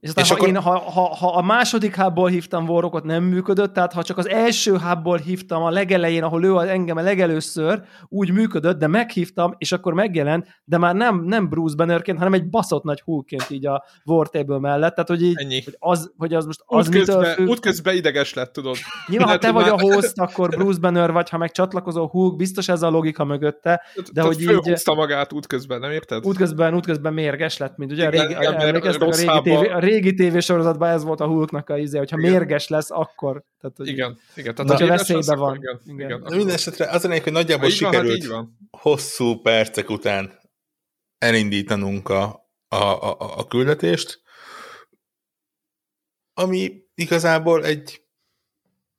És 0.00 0.08
aztán, 0.08 0.24
És 0.24 0.30
ha, 0.30 0.36
akkor- 0.36 0.48
én, 0.48 0.56
ha, 0.56 0.78
ha, 0.78 1.00
ha 1.14 1.26
a 1.28 1.42
második 1.42 1.96
hubból 1.96 2.28
hívtam 2.28 2.68
Warrockot, 2.68 3.04
nem 3.04 3.22
működött, 3.24 3.72
tehát 3.74 3.92
ha 3.92 4.02
csak 4.02 4.18
az 4.18 4.28
első 4.28 4.76
hubból 4.78 5.18
hívtam 5.18 5.62
a 5.62 5.70
legelején, 5.70 6.22
ahol 6.22 6.44
ő 6.44 6.68
engem 6.68 6.96
a 6.96 7.00
legelőször, 7.00 7.82
úgy 8.08 8.32
működött, 8.32 8.78
de 8.78 8.86
meghívtam, 8.86 9.54
és 9.58 9.72
akkor 9.72 9.92
megjelent, 9.94 10.46
de 10.64 10.78
már 10.78 10.94
nem, 10.94 11.22
nem 11.24 11.48
Bruce 11.48 11.74
Bannerként, 11.76 12.18
hanem 12.18 12.32
egy 12.32 12.48
baszott 12.48 12.82
nagy 12.84 13.00
húként 13.00 13.50
így 13.50 13.66
a 13.66 13.84
War 14.04 14.28
Table 14.28 14.58
mellett, 14.58 14.94
tehát 14.94 15.08
hogy 15.08 15.22
így, 15.22 15.34
Ennyi. 15.40 15.62
hogy 15.64 15.76
az, 15.78 16.12
hogy 16.16 16.34
az 16.34 16.44
most 16.44 16.60
az 16.66 16.88
mitől 16.88 17.00
Útközben, 17.02 17.34
függ. 17.34 17.48
útközben 17.48 17.94
ideges 17.94 18.34
lett, 18.34 18.52
tudod. 18.52 18.76
Nyilván, 19.06 19.28
ha 19.28 19.38
te 19.38 19.50
vagy 19.50 19.68
a 19.68 19.80
host, 19.80 20.18
akkor 20.18 20.48
Bruce 20.48 20.80
Banner 20.80 21.12
vagy, 21.12 21.28
ha 21.30 21.38
meg 21.38 21.50
csatlakozó 21.50 22.08
Hulk, 22.08 22.36
biztos 22.36 22.68
ez 22.68 22.82
a 22.82 22.90
logika 22.90 23.24
mögötte, 23.24 23.82
de 23.94 24.02
Tehát 24.14 24.34
hogy 24.34 24.40
így 24.42 24.82
magát 24.94 25.32
útközben, 25.32 25.80
nem 25.80 25.90
érted? 25.90 26.26
útközben, 26.26 26.74
útközben 26.74 27.12
mérges 27.12 27.56
lett, 27.56 27.76
mint 27.76 27.92
ugye 27.92 28.06
a 28.06 28.10
régi, 28.10 28.34
a 28.34 28.52
hába- 29.26 29.42
tévé, 29.42 29.68
a 29.68 29.78
régi 29.78 29.89
tévésorozatban 29.98 30.88
ez 30.90 31.04
volt 31.04 31.20
a 31.20 31.26
Hulknak 31.26 31.68
a 31.68 31.78
izé, 31.78 31.98
hogyha 31.98 32.18
Igen. 32.18 32.30
mérges 32.30 32.68
lesz, 32.68 32.90
akkor. 32.90 33.44
Tehát, 33.60 33.76
hogy 33.76 33.88
Igen, 33.88 34.18
igen. 34.34 34.54
Tehát 34.54 34.70
Na, 34.70 34.76
ha 34.78 34.84
édes 34.84 34.98
veszélyben 34.98 35.38
van. 35.38 35.48
akkor 35.56 35.58
Igen, 35.58 35.80
Igen. 35.84 36.06
igen. 36.08 36.22
de 36.30 36.36
minden 36.36 36.54
esetre 36.54 36.90
az 36.90 37.04
a 37.04 37.08
lényeg, 37.08 37.22
hogy 37.22 37.32
nagyjából 37.32 37.68
Ha 37.68 37.72
így 37.72 37.80
van, 37.80 37.92
hát 37.92 38.00
sikerült 38.00 38.22
így 38.22 38.28
van. 38.28 38.56
hosszú 38.70 39.40
percek 39.40 39.90
után 39.90 40.38
elindítanunk 41.18 42.08
a, 42.08 42.48
a, 42.68 42.76
a, 42.76 43.16
a 43.38 43.46
küldetést, 43.46 44.22
ami 46.34 46.72
igazából 46.94 47.64
egy 47.64 48.02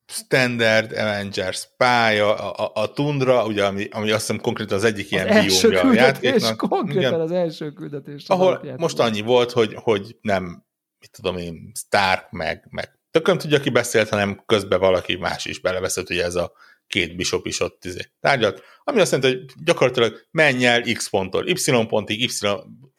standard 0.07 0.91
Avengers 0.91 1.67
pálya, 1.77 2.35
a, 2.35 2.65
a, 2.65 2.81
a 2.81 2.93
Tundra, 2.93 3.45
ugye, 3.45 3.65
ami, 3.65 3.87
ami 3.91 4.11
azt 4.11 4.19
hiszem 4.27 4.41
konkrétan 4.41 4.77
az 4.77 4.83
egyik 4.83 5.11
ilyen 5.11 5.27
az 5.27 5.61
biómja 5.61 5.79
a 5.79 5.83
küldetés, 5.83 6.23
játéknak. 6.23 6.57
konkrétan 6.69 7.01
Igen. 7.01 7.19
az 7.19 7.31
első 7.31 7.71
küldetés. 7.71 8.27
Ahol 8.27 8.75
most 8.77 8.99
annyi 8.99 9.21
volt, 9.21 9.51
hogy, 9.51 9.73
hogy 9.75 10.17
nem, 10.21 10.65
mit 11.01 11.11
tudom 11.11 11.37
én, 11.37 11.71
Stark, 11.75 12.31
meg, 12.31 12.67
meg 12.69 12.99
tököm 13.11 13.37
tudja, 13.37 13.59
ki 13.59 13.69
beszélt, 13.69 14.09
hanem 14.09 14.43
közben 14.45 14.79
valaki 14.79 15.15
más 15.15 15.45
is 15.45 15.59
beleveszett, 15.59 16.07
hogy 16.07 16.19
ez 16.19 16.35
a 16.35 16.51
két 16.87 17.15
bishop 17.15 17.45
is 17.45 17.59
ott 17.59 17.85
izé, 17.85 18.11
tárgyalt, 18.19 18.63
ami 18.83 18.99
azt 18.99 19.11
jelenti, 19.11 19.37
hogy 19.37 19.63
gyakorlatilag 19.63 20.27
menj 20.31 20.65
el 20.65 20.81
X 20.81 21.09
ponttól 21.09 21.47
Y 21.47 21.85
pontig, 21.87 22.21
Y 22.21 22.47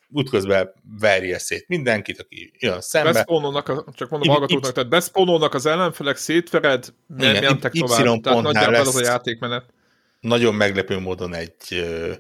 útközben 0.09 0.73
verje 0.99 1.39
szét 1.39 1.69
mindenkit, 1.69 2.21
aki 2.21 2.53
jön 2.59 2.81
szembe. 2.81 3.13
Beszpónolnak, 3.13 3.95
csak 3.95 4.09
mondom 4.11 4.29
I- 4.29 4.33
hallgatóknak, 4.33 4.71
Y- 4.71 4.75
tehát 4.75 4.89
beszpónolnak 4.89 5.55
az 5.55 5.67
ellenfelek, 5.67 6.17
szétvered, 6.17 6.95
nem 7.07 7.45
mentek 7.45 7.75
Y 7.75 7.79
tovább. 7.81 8.21
Tehát 8.21 8.43
nagyjából 8.43 8.75
az 8.75 8.97
a 8.97 9.03
játékmenet. 9.03 9.65
Nagyon 10.21 10.55
meglepő 10.55 10.99
módon 10.99 11.35
egy 11.35 11.55
ö, 11.71 12.13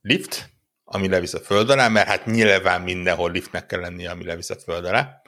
lift, 0.00 0.53
ami 0.84 1.08
levisz 1.08 1.34
a 1.34 1.40
föld 1.40 1.70
alá, 1.70 1.88
mert 1.88 2.08
hát 2.08 2.26
nyilván 2.26 2.82
mindenhol 2.82 3.30
liftnek 3.30 3.66
kell 3.66 3.80
lennie, 3.80 4.10
ami 4.10 4.24
levisz 4.24 4.50
a 4.50 4.58
föld 4.58 4.84
alá. 4.84 5.22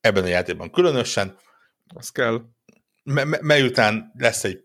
Ebben 0.00 0.24
a 0.24 0.26
játékban 0.26 0.70
különösen, 0.70 1.38
Az 1.94 2.10
kell. 2.10 2.40
me- 3.02 3.24
me- 3.24 3.40
mely 3.40 3.62
után 3.62 4.12
lesz 4.18 4.44
egy 4.44 4.64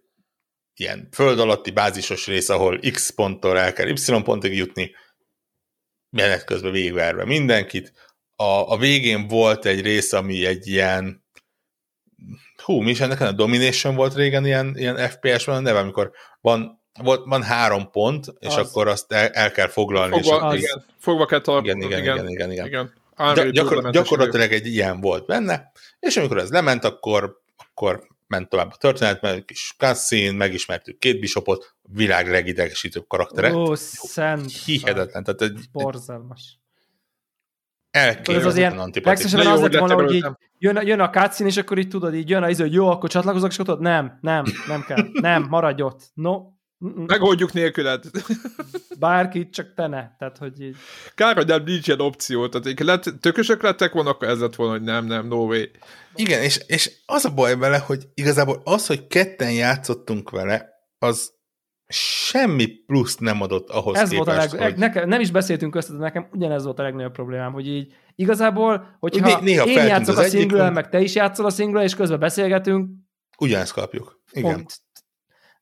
ilyen 0.80 1.08
föld 1.12 1.40
alatti 1.40 1.72
bázisos 1.72 2.28
rész, 2.28 2.50
ahol 2.50 2.80
X 2.92 3.10
ponttól 3.10 3.58
el 3.60 3.74
kell 3.74 3.88
Y 3.88 4.22
pontig 4.24 4.56
jutni, 4.56 4.92
menet 6.10 6.44
közben 6.44 6.72
végigverve 6.72 7.26
mindenkit. 7.26 7.94
A, 8.36 8.72
a 8.72 8.78
végén 8.78 9.28
volt 9.28 9.66
egy 9.66 9.82
rész, 9.82 10.14
ami 10.14 10.46
egy 10.46 10.68
ilyen 10.68 11.26
hú, 12.64 12.82
mi 12.82 12.90
is 12.90 13.00
ennek 13.00 13.22
a 13.22 13.32
Domination 13.32 13.96
volt 13.96 14.14
régen 14.14 14.46
ilyen, 14.46 14.78
ilyen 14.78 15.10
FPS-ben 15.10 15.56
a 15.56 15.60
neve, 15.60 15.80
amikor 15.80 16.12
van, 16.42 16.77
volt, 17.04 17.26
van 17.26 17.44
három 17.44 17.92
pont, 17.92 18.26
és 18.40 18.56
Az. 18.56 18.68
akkor 18.68 18.88
azt 18.88 19.12
el, 19.12 19.28
el 19.28 19.52
kell 19.52 19.68
foglalni. 19.68 20.18
és 20.18 20.26
Fogva, 20.28 20.46
akkor- 20.46 20.58
igen, 20.58 20.86
fogva 21.00 21.26
kell 21.26 21.42
tartani. 21.42 21.86
igen, 21.86 22.00
igen, 22.02 22.16
igen, 22.16 22.30
igen, 22.30 22.52
igen. 22.52 22.66
igen. 22.66 22.86
Gy- 23.18 23.20
Unreal 23.20 23.50
gyakor- 23.50 23.92
gyakorlatilag 23.92 24.52
egy 24.52 24.68
ilyen 24.68 25.02
volt 25.02 25.26
benne, 25.26 25.72
és 26.00 26.18
amikor 26.18 26.38
ez 26.38 26.50
lement, 26.52 26.84
akkor, 26.84 27.42
akkor 27.58 28.08
ment 28.28 28.50
tovább 28.50 28.72
a 28.72 28.76
történet, 28.76 29.22
mert 29.22 29.36
egy 29.36 29.46
kis 29.46 29.76
cutscene, 29.78 30.32
megismertük 30.32 30.98
két 31.00 31.20
bishopot, 31.20 31.76
a 31.84 31.88
világ 31.94 32.30
legidegesítőbb 32.30 33.08
karaktere. 33.08 33.54
Ó, 33.56 33.76
szent. 33.76 34.52
Hihetetlen, 34.66 35.24
tehát 35.24 35.42
egy, 35.42 35.60
Borzalmas. 35.72 36.60
elképzelhetetlen 37.92 38.40
Ez 38.40 38.46
az 38.46 38.58
ilyen 38.58 38.80
antipatikus. 38.80 39.32
legszívesebben 39.32 39.46
Na 39.60 39.66
az 39.66 39.72
lett 39.72 39.80
volna, 39.80 40.04
hogy 40.04 40.14
így 40.16 40.26
jön, 40.58 40.86
jön 40.88 41.00
a 41.00 41.10
cutscene, 41.10 41.50
és 41.50 41.58
akkor 41.58 41.78
így 41.78 41.88
tudod, 41.88 42.14
így 42.16 42.30
jön 42.30 42.44
a 42.44 42.50
iző, 42.50 42.64
hogy 42.64 42.74
jó, 42.74 42.90
akkor 42.90 43.10
csatlakozok, 43.10 43.50
és 43.52 43.58
akkor 43.60 43.66
tudod, 43.76 43.82
nem, 43.92 44.18
nem, 44.22 44.44
nem 44.68 44.84
kell, 44.88 45.06
nem, 45.14 45.46
maradj 45.50 45.82
ott. 45.82 46.02
No. 46.14 46.42
Megoldjuk 47.06 47.54
nélküled. 47.54 48.04
bárki, 49.00 49.50
csak 49.50 49.74
te 49.74 49.88
ne. 49.88 50.16
Tehát, 50.18 50.38
hogy 50.38 50.62
így. 50.62 50.76
Kár, 51.16 51.36
hogy 51.36 51.48
nem 51.48 51.64
nincs 51.64 51.88
ilyen 51.88 52.00
opció. 52.00 52.48
Tehát 52.48 52.80
lett, 52.80 53.04
tökösök 53.20 53.62
lettek 53.62 53.94
volna, 53.94 54.10
akkor 54.10 54.28
ez 54.28 54.40
lett 54.40 54.56
volna, 54.56 54.72
hogy 54.74 54.82
nem, 54.82 55.06
nem, 55.06 55.28
no 55.28 55.36
way. 55.36 55.64
Igen, 56.16 56.42
és, 56.42 56.62
és 56.68 56.92
az 57.06 57.26
a 57.26 57.34
baj 57.34 57.58
vele, 57.58 57.78
hogy 57.78 58.08
igazából 58.14 58.62
az, 58.64 58.88
hogy 58.88 59.08
ketten 59.08 59.52
játszottunk 59.52 60.30
vele, 60.30 60.70
az 61.00 61.36
semmi 61.90 62.68
pluszt 62.68 63.20
nem 63.20 63.42
adott 63.42 63.70
ahhoz 63.70 63.96
Ez 63.98 64.10
képest, 64.10 64.26
volt 64.26 64.38
a 64.38 64.42
leg... 64.42 64.50
hogy... 64.50 64.78
nekem, 64.78 65.08
nem 65.08 65.20
is 65.20 65.32
beszéltünk 65.32 65.76
össze, 65.76 65.92
de 65.92 65.98
nekem 65.98 66.28
ugyanez 66.32 66.64
volt 66.64 66.80
a 66.80 66.84
legnagyobb 66.84 67.12
problémám, 67.14 67.54
hogy 67.54 67.68
így 67.68 67.94
igazából, 68.16 68.98
hogyha 69.00 69.26
Né- 69.26 69.42
néha 69.42 69.66
én 69.66 69.86
játszok 69.86 70.18
a 70.18 70.22
hogy- 70.22 70.74
meg 70.74 70.90
te 70.90 71.00
is 71.00 71.16
játszol 71.16 71.46
a 71.46 71.50
single 71.50 71.84
és 71.84 71.96
közben 71.96 72.20
beszélgetünk, 72.20 72.90
Ugyanezt 73.40 73.74
kapjuk. 73.74 74.22
Igen. 74.32 74.54
pont. 74.54 74.82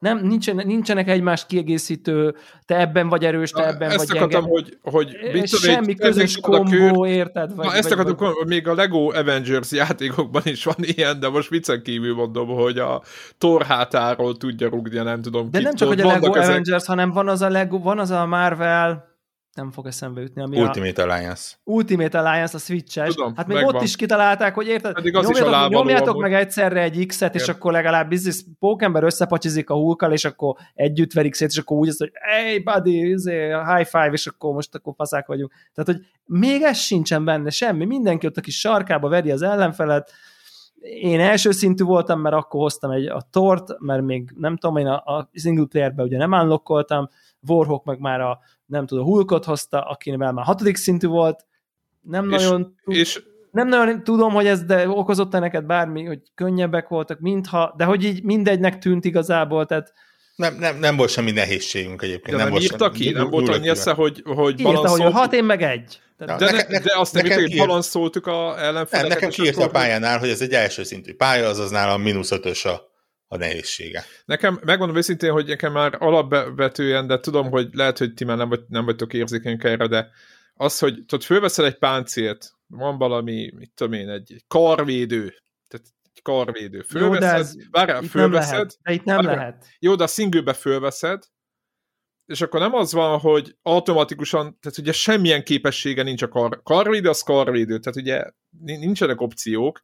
Nem, 0.05 0.25
nincsen, 0.27 0.55
nincsenek 0.65 1.09
egymást 1.09 1.45
kiegészítő, 1.45 2.35
te 2.65 2.79
ebben 2.79 3.09
vagy 3.09 3.25
erős, 3.25 3.51
te 3.51 3.67
ebben 3.67 3.89
ezt 3.89 3.97
vagy 3.97 4.07
gyenge. 4.07 4.19
akartam, 4.19 4.49
hogy, 4.49 4.77
hogy 4.81 5.17
mit 5.33 5.47
Semmi 5.47 5.95
közös 5.95 6.37
kombó, 6.41 7.05
érted? 7.05 7.55
Vagy, 7.55 7.65
Na, 7.65 7.73
ezt 7.73 7.89
vagy, 7.89 7.99
akartam 7.99 8.27
vagy, 8.27 8.35
hogy 8.35 8.47
még 8.47 8.67
a 8.67 8.73
Lego 8.73 9.11
Avengers 9.13 9.71
játékokban 9.71 10.41
is 10.45 10.63
van 10.63 10.75
ilyen, 10.79 11.19
de 11.19 11.29
most 11.29 11.49
viccen 11.49 11.81
kívül 11.83 12.15
mondom, 12.15 12.47
hogy 12.47 12.77
a 12.77 13.01
Thor 13.37 13.63
hátáról 13.63 14.37
tudja 14.37 14.69
rúgni, 14.69 14.97
nem 14.99 15.21
tudom 15.21 15.51
De 15.51 15.57
kit. 15.57 15.67
nem 15.67 15.75
csak, 15.75 15.87
hogy 15.87 16.01
a 16.01 16.07
Lego 16.07 16.33
ezek- 16.35 16.49
Avengers, 16.49 16.85
hanem 16.85 17.11
van 17.11 17.27
az 17.29 17.41
a 17.41 17.49
Lego, 17.49 17.79
van 17.79 17.99
az 17.99 18.11
a 18.11 18.25
Marvel, 18.25 19.14
nem 19.55 19.71
fog 19.71 19.85
eszembe 19.87 20.21
jutni. 20.21 20.41
Ami 20.41 20.61
Ultimate 20.61 21.03
a... 21.03 21.05
Alliance. 21.05 21.55
Ultimate 21.63 22.19
Alliance, 22.19 22.55
a 22.55 22.59
Switch-es. 22.59 23.13
Tudom, 23.13 23.35
hát 23.35 23.47
még 23.47 23.55
megvan. 23.55 23.75
ott 23.75 23.81
is 23.81 23.95
kitalálták, 23.95 24.55
hogy 24.55 24.67
érted, 24.67 25.03
nyomjátok, 25.03 25.69
nyomjátok 25.69 26.21
meg 26.21 26.33
egyszerre 26.33 26.81
egy 26.81 27.05
X-et, 27.05 27.35
és 27.35 27.47
akkor 27.47 27.71
legalább 27.71 28.09
biznisz, 28.09 28.45
pókember 28.59 29.03
összepacsizik 29.03 29.69
a 29.69 29.73
hulkal, 29.73 30.11
és 30.11 30.25
akkor 30.25 30.55
együtt 30.73 31.13
verik 31.13 31.33
szét, 31.33 31.49
és 31.49 31.57
akkor 31.57 31.77
úgy 31.77 31.87
az, 31.87 31.97
hogy 31.97 32.11
hey 32.13 32.59
buddy, 32.59 33.09
izé, 33.09 33.47
high 33.47 33.85
five, 33.85 34.09
és 34.11 34.27
akkor 34.27 34.53
most 34.53 34.75
akkor 34.75 34.93
faszák 34.97 35.27
vagyunk. 35.27 35.51
Tehát, 35.73 35.91
hogy 35.91 36.07
még 36.25 36.61
ez 36.61 36.77
sincsen 36.77 37.25
benne, 37.25 37.49
semmi. 37.49 37.85
Mindenki 37.85 38.27
ott 38.27 38.37
a 38.37 38.41
kis 38.41 38.59
sarkába 38.59 39.09
veri 39.09 39.31
az 39.31 39.41
ellenfelet, 39.41 40.11
én 40.85 41.19
első 41.19 41.51
szintű 41.51 41.83
voltam, 41.83 42.19
mert 42.19 42.35
akkor 42.35 42.61
hoztam 42.61 42.91
egy 42.91 43.05
a 43.05 43.27
tort, 43.31 43.79
mert 43.79 44.01
még 44.01 44.33
nem 44.37 44.57
tudom, 44.57 44.77
én 44.77 44.87
a, 44.87 45.17
a 45.17 45.29
single 45.33 45.65
playerbe 45.65 46.03
ugye 46.03 46.17
nem 46.17 46.31
unlockoltam, 46.31 47.09
Warhawk 47.47 47.83
meg 47.83 47.99
már 47.99 48.21
a, 48.21 48.39
nem 48.65 48.85
tudom, 48.85 49.05
Hulkot 49.05 49.45
hozta, 49.45 49.81
akivel 49.81 50.31
már 50.31 50.45
hatodik 50.45 50.75
szintű 50.75 51.07
volt, 51.07 51.45
nem 52.01 52.31
és, 52.31 52.43
nagyon 52.43 52.75
és 52.85 53.23
nem 53.51 53.67
nagyon 53.67 54.03
tudom, 54.03 54.33
hogy 54.33 54.47
ez 54.47 54.63
de 54.63 54.89
okozott-e 54.89 55.39
neked 55.39 55.65
bármi, 55.65 56.05
hogy 56.05 56.21
könnyebbek 56.35 56.87
voltak, 56.87 57.19
mintha, 57.19 57.73
de 57.77 57.83
hogy 57.83 58.03
így 58.03 58.23
mindegynek 58.23 58.77
tűnt 58.77 59.05
igazából, 59.05 59.65
tehát 59.65 59.93
nem, 60.35 60.55
nem, 60.55 60.79
nem 60.79 60.95
volt 60.95 61.09
semmi 61.09 61.31
nehézségünk 61.31 62.01
egyébként. 62.01 62.37
De 62.37 62.43
nem, 62.43 62.53
nem 62.53 62.61
írta 62.61 62.91
ki, 62.91 63.11
nem 63.11 63.29
volt 63.29 63.49
annyi 63.49 63.69
esze, 63.69 63.91
hogy, 63.91 64.21
hogy 64.25 64.59
Írta, 64.59 64.89
hogy 64.89 65.01
hat 65.01 65.33
én 65.33 65.43
meg 65.43 65.61
egy. 65.61 65.99
De, 66.17 66.25
de, 66.25 66.51
nekem, 66.51 66.69
de, 66.69 66.79
de 66.79 66.97
azt 66.97 67.13
nem 67.13 67.31
hogy 67.31 67.57
balanszoltuk 67.57 68.27
a 68.27 68.59
ellenfeleket. 68.59 68.91
Nem, 68.91 69.07
nekem 69.07 69.29
kiírta 69.29 69.63
a 69.63 69.69
pályánál, 69.69 70.19
hogy 70.19 70.29
ez 70.29 70.41
egy 70.41 70.53
első 70.53 70.83
szintű 70.83 71.13
pálya, 71.13 71.47
azaz 71.47 71.71
nálam 71.71 72.01
mínusz 72.01 72.31
ötös 72.31 72.65
a, 72.65 72.94
a 73.27 73.37
nehézsége. 73.37 74.03
Nekem, 74.25 74.59
megmondom 74.63 74.97
őszintén, 74.97 75.31
hogy 75.31 75.47
nekem 75.47 75.71
már 75.71 75.95
alapvetően, 75.99 77.07
de 77.07 77.19
tudom, 77.19 77.49
hogy 77.49 77.69
lehet, 77.71 77.97
hogy 77.97 78.13
ti 78.13 78.23
már 78.23 78.37
nem, 78.37 78.49
vagy, 78.49 78.63
nem 78.67 78.85
vagytok 78.85 79.13
érzékenyek 79.13 79.63
erre, 79.63 79.87
de 79.87 80.09
az, 80.53 80.79
hogy 80.79 80.93
tudod, 80.93 81.23
fölveszel 81.23 81.65
egy 81.65 81.77
páncélt, 81.77 82.51
van 82.67 82.97
valami, 82.97 83.51
mit 83.55 83.71
tudom 83.75 83.93
én, 83.93 84.09
egy 84.09 84.43
karvédő, 84.47 85.33
tehát 85.67 85.87
egy 86.13 86.21
karvédő, 86.21 86.81
fölveszed, 86.81 87.23
jó, 87.23 87.29
de 87.29 87.33
ez 87.37 87.55
várjál, 87.71 88.01
fölveszed, 88.01 88.51
nem 88.51 88.59
lehet, 88.59 88.77
de 88.83 88.93
itt 88.93 89.03
nem 89.03 89.15
várjál, 89.15 89.35
lehet. 89.35 89.65
Jó, 89.79 89.95
de 89.95 90.03
a 90.03 90.07
singlebe 90.07 90.53
fölveszed, 90.53 91.23
és 92.25 92.41
akkor 92.41 92.59
nem 92.59 92.73
az 92.73 92.93
van, 92.93 93.19
hogy 93.19 93.55
automatikusan, 93.61 94.59
tehát 94.59 94.77
ugye 94.77 94.91
semmilyen 94.91 95.43
képessége 95.43 96.03
nincs 96.03 96.21
a 96.21 96.27
kar, 96.27 96.61
karvédő, 96.63 97.09
az 97.09 97.21
karvédő, 97.21 97.79
tehát 97.79 97.97
ugye 97.97 98.23
nincsenek 98.79 99.21
opciók, 99.21 99.81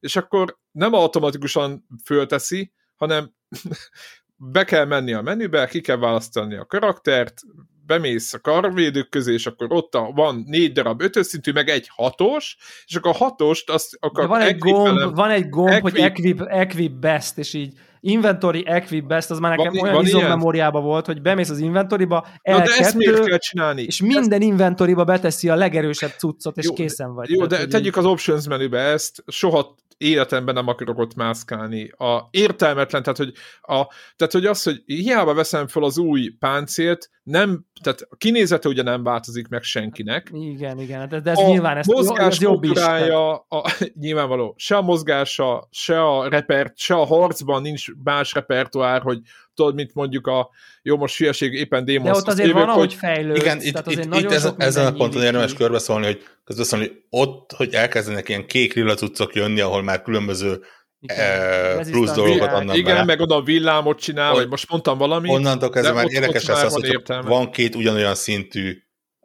és 0.00 0.16
akkor 0.16 0.58
nem 0.70 0.92
automatikusan 0.92 1.86
fölteszi, 2.04 2.72
hanem 2.96 3.34
be 4.52 4.64
kell 4.64 4.84
menni 4.84 5.12
a 5.12 5.22
menübe, 5.22 5.66
ki 5.66 5.80
kell 5.80 5.96
választani 5.96 6.56
a 6.56 6.64
karaktert, 6.64 7.40
bemész 7.86 8.34
a 8.34 8.40
karvédők 8.40 9.08
közé, 9.08 9.32
és 9.32 9.46
akkor 9.46 9.72
ott 9.72 9.94
a, 9.94 10.10
van 10.14 10.44
négy 10.46 10.72
darab 10.72 11.02
ötös 11.02 11.26
szintű, 11.26 11.52
meg 11.52 11.68
egy 11.68 11.88
hatos, 11.90 12.56
és 12.86 12.96
akkor 12.96 13.10
a 13.10 13.24
hatost 13.24 13.70
azt 13.70 13.96
akkor 14.00 14.26
van 14.26 14.40
egy 14.40 14.58
gomb, 14.58 15.14
van 15.14 15.30
egy 15.30 15.48
gomb, 15.48 15.68
equip, 15.68 15.82
hogy 15.82 15.98
equip, 15.98 16.40
equip 16.40 16.92
best, 16.92 17.38
és 17.38 17.54
így 17.54 17.78
inventory 18.00 18.64
equip 18.66 19.06
best, 19.06 19.30
az 19.30 19.38
már 19.38 19.56
nekem 19.56 19.72
van, 19.72 19.82
olyan 19.82 19.94
van 19.94 20.04
izommemóriában 20.04 20.82
volt, 20.82 21.06
hogy 21.06 21.22
bemész 21.22 21.50
az 21.50 21.58
inventoryba, 21.58 22.26
el 22.42 22.58
de 22.58 22.76
ezt 22.78 22.94
miért 22.94 23.24
kell 23.24 23.38
csinálni? 23.38 23.82
És 23.82 24.02
minden 24.02 24.40
ezt... 24.40 24.50
inventoryba 24.50 25.04
beteszi 25.04 25.48
a 25.48 25.54
legerősebb 25.54 26.12
cuccot, 26.18 26.56
és 26.56 26.64
jó, 26.64 26.72
készen 26.72 27.14
vagy. 27.14 27.30
Jó, 27.30 27.46
tehát, 27.46 27.64
de 27.64 27.70
tegyük 27.70 27.96
így... 27.96 28.04
az 28.04 28.10
options 28.10 28.46
menübe 28.46 28.78
ezt, 28.78 29.22
soha 29.26 29.76
életemben 29.98 30.54
nem 30.54 30.68
akarok 30.68 30.98
ott 30.98 31.14
mászkálni. 31.14 31.88
A 31.88 32.28
értelmetlen, 32.30 33.02
tehát 33.02 33.18
hogy, 33.18 33.32
a, 33.60 33.86
tehát 34.16 34.32
hogy 34.32 34.46
az, 34.46 34.62
hogy 34.62 34.82
hiába 34.86 35.34
veszem 35.34 35.66
fel 35.66 35.82
az 35.82 35.98
új 35.98 36.28
páncélt, 36.38 37.10
nem, 37.22 37.64
tehát 37.82 38.00
a 38.10 38.16
kinézete 38.16 38.68
ugye 38.68 38.82
nem 38.82 39.02
változik 39.02 39.48
meg 39.48 39.62
senkinek. 39.62 40.30
Igen, 40.32 40.78
igen, 40.80 41.08
de, 41.08 41.20
de 41.20 41.30
ez 41.30 41.38
a 41.38 41.48
nyilván 41.48 41.76
ez, 41.76 41.86
mozgás 41.86 42.34
ez 42.34 42.42
jobb 42.42 42.64
is. 42.64 42.80
A, 42.80 43.46
nyilvánvaló, 44.00 44.54
se 44.56 44.76
a 44.76 44.82
mozgása, 44.82 45.68
se 45.70 46.02
a 46.02 46.28
repert, 46.28 46.78
se 46.78 46.94
a 46.94 47.04
harcban 47.04 47.62
nincs 47.62 47.87
más 48.04 48.32
repertoár, 48.32 49.00
hogy 49.00 49.18
tudod, 49.54 49.74
mint 49.74 49.94
mondjuk 49.94 50.26
a, 50.26 50.50
jó, 50.82 50.96
most 50.96 51.16
hülyeség, 51.16 51.52
éppen 51.52 51.84
Démos. 51.84 52.10
De 52.10 52.16
ott 52.16 52.28
azért 52.28 52.52
van, 52.52 52.68
hogy 52.68 52.94
fejlődsz. 52.94 53.40
Igen, 53.40 53.60
itt, 53.60 53.82
itt, 53.86 54.14
itt 54.14 54.30
ez, 54.30 54.48
ezen 54.56 54.86
a 54.86 54.92
ponton 54.92 55.22
érdemes 55.22 55.54
körbeszólni, 55.54 56.06
hogy 56.06 56.22
közbeszólni, 56.44 56.86
hogy 56.86 57.02
ott, 57.10 57.52
hogy 57.52 57.74
elkezdenek 57.74 58.28
ilyen 58.28 58.46
kék 58.46 58.74
lila 58.74 58.94
cuccok 58.94 59.34
jönni, 59.34 59.60
ahol 59.60 59.82
már 59.82 60.02
különböző 60.02 60.60
igen, 61.00 61.18
e, 61.18 61.90
plusz 61.90 62.12
dolgokat 62.12 62.52
annak 62.52 62.76
Igen, 62.76 62.92
bele. 62.92 63.04
meg 63.04 63.20
oda 63.20 63.42
villámot 63.42 64.00
csinál, 64.00 64.32
vagy 64.32 64.48
most 64.48 64.70
mondtam 64.70 64.98
valamit. 64.98 65.30
Onnantól 65.30 65.70
kezdve 65.70 65.92
már 65.92 66.06
érdekes 66.08 66.46
lesz 66.46 66.62
az, 66.62 66.72
hogy 66.72 67.02
van 67.24 67.50
két 67.50 67.74
ugyanolyan 67.74 68.14
szintű 68.14 68.82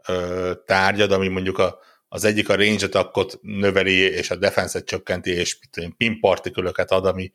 ö, 0.08 0.52
tárgyad, 0.66 1.12
ami 1.12 1.28
mondjuk 1.28 1.58
a, 1.58 1.80
az 2.08 2.24
egyik 2.24 2.50
a 2.50 2.56
range 2.56 2.86
attackot 2.86 3.40
növeli, 3.42 3.94
és 3.94 4.32
a 4.32 4.36
defense-et 4.36 4.86
csökkenti, 4.86 5.32
és 5.32 5.58
pin 5.98 6.20
particle 6.20 6.72
ad, 6.88 7.06
ami 7.06 7.32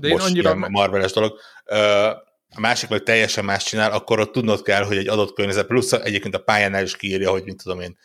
de 0.00 0.08
én 0.08 0.14
most 0.14 0.26
annyira... 0.26 0.54
ilyen 0.56 0.70
marveles 0.70 1.12
dolog. 1.12 1.38
A 2.54 2.60
másik 2.60 2.88
meg 2.88 3.02
teljesen 3.02 3.44
más 3.44 3.64
csinál, 3.64 3.92
akkor 3.92 4.20
ott 4.20 4.32
tudnod 4.32 4.62
kell, 4.62 4.82
hogy 4.82 4.96
egy 4.96 5.08
adott 5.08 5.34
környezet, 5.34 5.66
plusz 5.66 5.92
egyébként 5.92 6.34
a 6.34 6.38
pályánál 6.42 6.82
is 6.82 6.96
kiírja, 6.96 7.30
hogy 7.30 7.44
mint 7.44 7.62
tudom 7.62 7.80
én, 7.80 7.98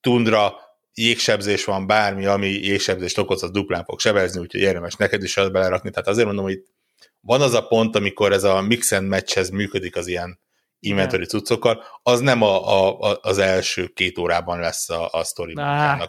tundra, 0.00 0.54
jégsebzés 0.94 1.64
van, 1.64 1.86
bármi, 1.86 2.26
ami 2.26 2.48
jégsebzést 2.48 3.18
okoz, 3.18 3.42
az 3.42 3.50
duplán 3.50 3.84
fog 3.84 4.00
sebezni, 4.00 4.40
úgyhogy 4.40 4.60
érdemes 4.60 4.94
neked 4.94 5.22
is 5.22 5.34
belerakni. 5.34 5.90
Tehát 5.90 6.08
azért 6.08 6.26
mondom, 6.26 6.44
hogy 6.44 6.62
van 7.20 7.40
az 7.40 7.54
a 7.54 7.66
pont, 7.66 7.96
amikor 7.96 8.32
ez 8.32 8.44
a 8.44 8.60
mix 8.60 8.92
and 8.92 9.08
matchhez 9.08 9.50
működik 9.50 9.96
az 9.96 10.06
ilyen 10.06 10.38
inventory 10.80 11.24
cuccokkal, 11.24 11.82
az 12.02 12.20
nem 12.20 12.42
a, 12.42 12.86
a, 13.00 13.18
az 13.22 13.38
első 13.38 13.86
két 13.86 14.18
órában 14.18 14.58
lesz 14.58 14.90
a, 14.90 15.08
a 15.12 15.24
sztori 15.24 15.52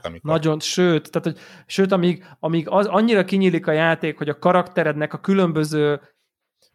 amikor... 0.05 0.31
Nagyon, 0.31 0.59
sőt, 0.59 1.11
tehát, 1.11 1.27
hogy, 1.27 1.37
sőt, 1.65 1.91
amíg, 1.91 2.25
amíg 2.39 2.69
az, 2.69 2.85
annyira 2.85 3.25
kinyílik 3.25 3.67
a 3.67 3.71
játék, 3.71 4.17
hogy 4.17 4.29
a 4.29 4.39
karakterednek 4.39 5.13
a 5.13 5.19
különböző 5.19 6.01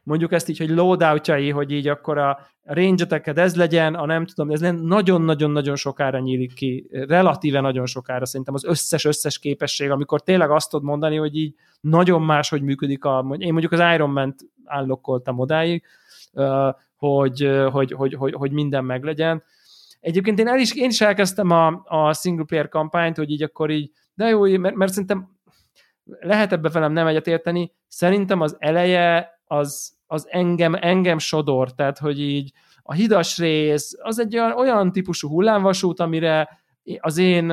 mondjuk 0.03 0.33
ezt 0.33 0.49
így, 0.49 0.59
hogy 0.59 0.71
loadoutjai, 0.71 1.51
hogy 1.51 1.71
így 1.71 1.89
akkor 1.89 2.19
a 2.19 2.39
range 2.63 3.21
ez 3.25 3.57
legyen, 3.57 3.95
a 3.95 4.07
nem 4.07 4.27
tudom, 4.27 4.51
ez 4.51 4.61
nagyon-nagyon-nagyon 4.61 5.77
sokára 5.77 6.19
nyílik 6.19 6.55
ki, 6.55 6.89
relatíve 6.91 7.61
nagyon 7.61 7.87
sokára 7.87 8.27
szerintem 8.27 8.55
az 8.55 8.65
összes-összes 8.65 9.39
képesség, 9.39 9.91
amikor 9.91 10.23
tényleg 10.23 10.51
azt 10.51 10.71
tudod 10.71 10.87
mondani, 10.87 11.17
hogy 11.17 11.37
így 11.37 11.55
nagyon 11.81 12.23
más, 12.23 12.49
hogy 12.49 12.63
működik 12.63 13.05
a, 13.05 13.37
én 13.39 13.53
mondjuk 13.53 13.73
az 13.73 13.95
Iron 13.95 14.11
Man-t 14.11 14.37
állokkoltam 14.65 15.39
odáig, 15.39 15.85
hogy, 16.97 17.51
hogy, 17.71 17.93
hogy, 17.93 18.15
hogy, 18.15 18.33
hogy 18.33 18.53
minden 18.53 18.85
meglegyen. 18.85 19.43
Egyébként 20.01 20.39
én, 20.39 20.49
el 20.49 20.59
is, 20.59 20.75
én 20.75 20.89
is 20.89 21.01
elkezdtem 21.01 21.51
a, 21.51 21.83
a 21.85 22.13
single 22.13 22.45
player 22.45 22.69
kampányt, 22.69 23.17
hogy 23.17 23.31
így 23.31 23.43
akkor 23.43 23.71
így, 23.71 23.91
de 24.15 24.29
jó, 24.29 24.59
mert, 24.59 24.75
mert 24.75 24.93
szerintem 24.93 25.29
lehet 26.05 26.53
ebbe 26.53 26.69
velem 26.69 26.93
nem 26.93 27.07
egyet 27.07 27.27
érteni, 27.27 27.73
szerintem 27.89 28.41
az 28.41 28.57
eleje 28.59 29.41
az, 29.47 29.97
az 30.07 30.27
engem, 30.31 30.75
engem 30.81 31.19
sodor, 31.19 31.75
tehát 31.75 31.99
hogy 31.99 32.21
így 32.21 32.53
a 32.83 32.93
hidas 32.93 33.39
rész, 33.39 33.97
az 34.03 34.19
egy 34.19 34.37
olyan, 34.39 34.53
olyan 34.53 34.93
típusú 34.93 35.29
hullámvasút, 35.29 36.01
amire 36.01 36.49
az 37.01 37.19
én 37.19 37.53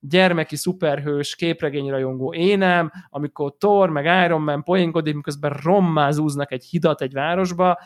gyermeki 0.00 0.56
szuperhős 0.56 1.34
képregényrajongó 1.34 2.34
énem, 2.34 2.92
amikor 3.10 3.54
Thor 3.58 3.90
meg 3.90 4.24
Iron 4.24 4.42
Man 4.42 4.62
poénkodik, 4.62 5.14
miközben 5.14 5.50
rommá 5.62 6.10
zúznak 6.10 6.52
egy 6.52 6.64
hidat 6.64 7.00
egy 7.00 7.12
városba, 7.12 7.78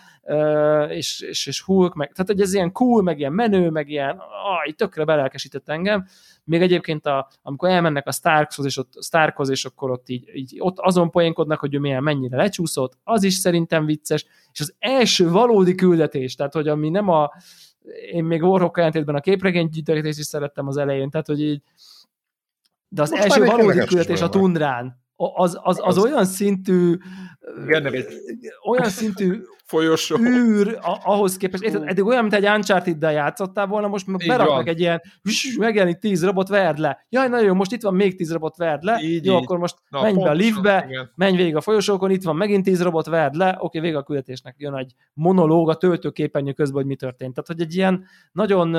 és, 0.89 1.21
és, 1.21 1.47
és 1.47 1.63
Hulk, 1.63 1.95
meg, 1.95 2.13
tehát 2.13 2.31
hogy 2.31 2.41
ez 2.41 2.55
ilyen 2.55 2.73
cool, 2.73 3.03
meg 3.03 3.19
ilyen 3.19 3.33
menő, 3.33 3.71
meg 3.71 3.89
ilyen, 3.89 4.19
aj, 4.61 4.73
tökre 4.73 5.05
belelkesített 5.05 5.69
engem. 5.69 6.07
Még 6.45 6.63
egyébként, 6.63 7.07
a, 7.07 7.29
amikor 7.43 7.69
elmennek 7.69 8.07
a 8.07 8.13
Starkhoz, 8.13 8.65
és 8.65 8.77
ott 8.77 8.93
Starkhoz, 9.03 9.49
és 9.49 9.65
akkor 9.65 9.91
ott 9.91 10.09
így, 10.09 10.31
így 10.35 10.57
ott 10.59 10.79
azon 10.79 11.11
poénkodnak, 11.11 11.61
hogy 11.61 11.75
ő 11.75 11.79
milyen 11.79 12.03
mennyire 12.03 12.37
lecsúszott, 12.37 12.99
az 13.05 13.23
is 13.23 13.35
szerintem 13.35 13.87
vicces, 13.87 14.27
és 14.53 14.61
az 14.61 14.75
első 14.79 15.31
valódi 15.31 15.75
küldetés, 15.75 16.35
tehát 16.35 16.53
hogy 16.53 16.69
ami 16.69 16.89
nem 16.89 17.09
a 17.09 17.31
én 18.11 18.25
még 18.25 18.43
Warhawk 18.43 18.79
ellentétben 18.79 19.15
a 19.15 19.21
képregény 19.21 19.69
gyűjtést 19.69 20.19
is 20.19 20.27
szerettem 20.27 20.67
az 20.67 20.77
elején, 20.77 21.11
tehát 21.11 21.27
hogy 21.27 21.43
így 21.43 21.63
de 22.89 23.03
az 23.03 23.11
Most 23.11 23.23
első 23.23 23.45
valódi 23.45 23.79
küldetés 23.79 24.21
a 24.21 24.29
tundrán, 24.29 25.05
az, 25.17 25.35
az, 25.35 25.59
az, 25.63 25.81
az 25.83 25.99
olyan 25.99 26.25
szintű 26.25 26.97
olyan 28.69 28.89
szintű 28.89 29.43
folyosó. 29.65 30.17
űr 30.19 30.79
ahhoz 31.05 31.37
képest, 31.37 31.63
érted, 31.63 31.83
eddig 31.89 32.05
olyan, 32.05 32.21
mint 32.21 32.35
egy 32.35 32.47
Uncharted-del 32.47 33.13
játszottál 33.13 33.67
volna, 33.67 33.89
most 33.89 34.07
meg 34.07 34.23
beraknak 34.27 34.69
egy 34.69 34.81
ilyen, 34.81 35.03
megjelenik 35.59 35.99
tíz 35.99 36.25
robot, 36.25 36.49
verd 36.49 36.79
le. 36.79 37.07
Jaj, 37.09 37.29
nagyon 37.29 37.47
jó, 37.47 37.55
most 37.55 37.73
itt 37.73 37.83
van 37.83 37.95
még 37.95 38.17
tíz 38.17 38.33
robot, 38.33 38.57
verd 38.57 38.83
le. 38.83 38.99
Így, 39.03 39.25
jó, 39.25 39.37
így. 39.37 39.43
akkor 39.43 39.59
most 39.59 39.77
Na, 39.89 40.03
menj 40.03 40.23
be 40.23 40.31
a 40.31 40.33
liftbe, 40.33 40.85
igen. 40.89 41.13
menj 41.15 41.37
végig 41.37 41.57
a 41.57 41.61
folyosókon, 41.61 42.11
itt 42.11 42.23
van 42.23 42.37
megint 42.37 42.65
tíz 42.65 42.83
robot, 42.83 43.07
verd 43.07 43.35
le. 43.35 43.57
Oké, 43.59 43.81
vége 43.81 43.99
a 43.99 44.03
küldetésnek. 44.03 44.55
Jön 44.59 44.75
egy 44.75 44.95
monológ 45.13 45.69
a 45.69 45.75
töltőképernyő 45.75 46.53
közben, 46.53 46.77
hogy 46.77 46.87
mi 46.87 46.97
történt. 46.97 47.35
Tehát, 47.35 47.49
hogy 47.49 47.61
egy 47.61 47.75
ilyen 47.75 48.05
nagyon 48.33 48.77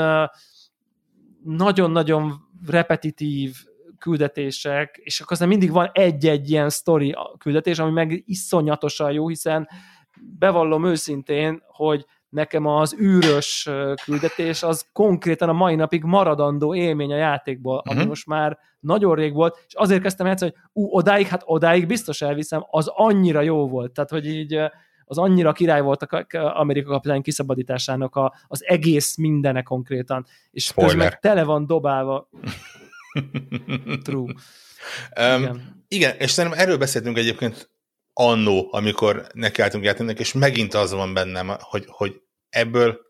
nagyon-nagyon 1.43 2.33
repetitív 2.67 3.55
küldetések, 3.99 4.99
és 5.03 5.19
akkor 5.19 5.31
aztán 5.31 5.47
mindig 5.47 5.71
van 5.71 5.89
egy-egy 5.93 6.49
ilyen 6.49 6.69
sztori 6.69 7.15
küldetés, 7.37 7.79
ami 7.79 7.91
meg 7.91 8.23
iszonyatosan 8.25 9.11
jó, 9.11 9.27
hiszen 9.27 9.67
bevallom 10.39 10.85
őszintén, 10.85 11.63
hogy 11.67 12.05
nekem 12.29 12.65
az 12.65 12.95
űrös 12.99 13.69
küldetés 14.03 14.63
az 14.63 14.85
konkrétan 14.93 15.49
a 15.49 15.53
mai 15.53 15.75
napig 15.75 16.03
maradandó 16.03 16.75
élmény 16.75 17.13
a 17.13 17.17
játékból, 17.17 17.77
ami 17.77 17.95
uh-huh. 17.95 18.09
most 18.09 18.27
már 18.27 18.57
nagyon 18.79 19.15
rég 19.15 19.33
volt, 19.33 19.63
és 19.67 19.73
azért 19.73 20.01
kezdtem 20.01 20.27
játszani, 20.27 20.51
hogy 20.51 20.83
ú, 20.83 20.95
odáig, 20.97 21.27
hát 21.27 21.41
odáig 21.45 21.87
biztos 21.87 22.21
elviszem, 22.21 22.65
az 22.69 22.87
annyira 22.87 23.41
jó 23.41 23.67
volt, 23.67 23.91
tehát 23.91 24.09
hogy 24.09 24.25
így 24.25 24.59
az 25.05 25.17
annyira 25.17 25.51
király 25.51 25.81
volt 25.81 26.01
a 26.01 26.25
Amerika 26.59 26.89
kapitány 26.89 27.21
kiszabadításának 27.21 28.15
a, 28.15 28.33
az 28.47 28.63
egész 28.65 29.17
mindene 29.17 29.61
konkrétan, 29.61 30.25
és 30.51 30.73
közben 30.73 30.97
meg 30.97 31.19
tele 31.19 31.43
van 31.43 31.65
dobálva. 31.65 32.29
True. 34.03 34.33
Um, 35.19 35.41
igen. 35.41 35.85
igen, 35.87 36.15
és 36.17 36.31
szerintem 36.31 36.59
erről 36.59 36.77
beszéltünk 36.77 37.17
egyébként 37.17 37.69
annó, 38.13 38.67
amikor 38.71 39.27
nekiálltunk 39.33 39.83
játéknak, 39.83 40.19
és 40.19 40.33
megint 40.33 40.73
az 40.73 40.91
van 40.91 41.13
bennem, 41.13 41.55
hogy, 41.59 41.85
hogy 41.87 42.21
ebből 42.49 43.05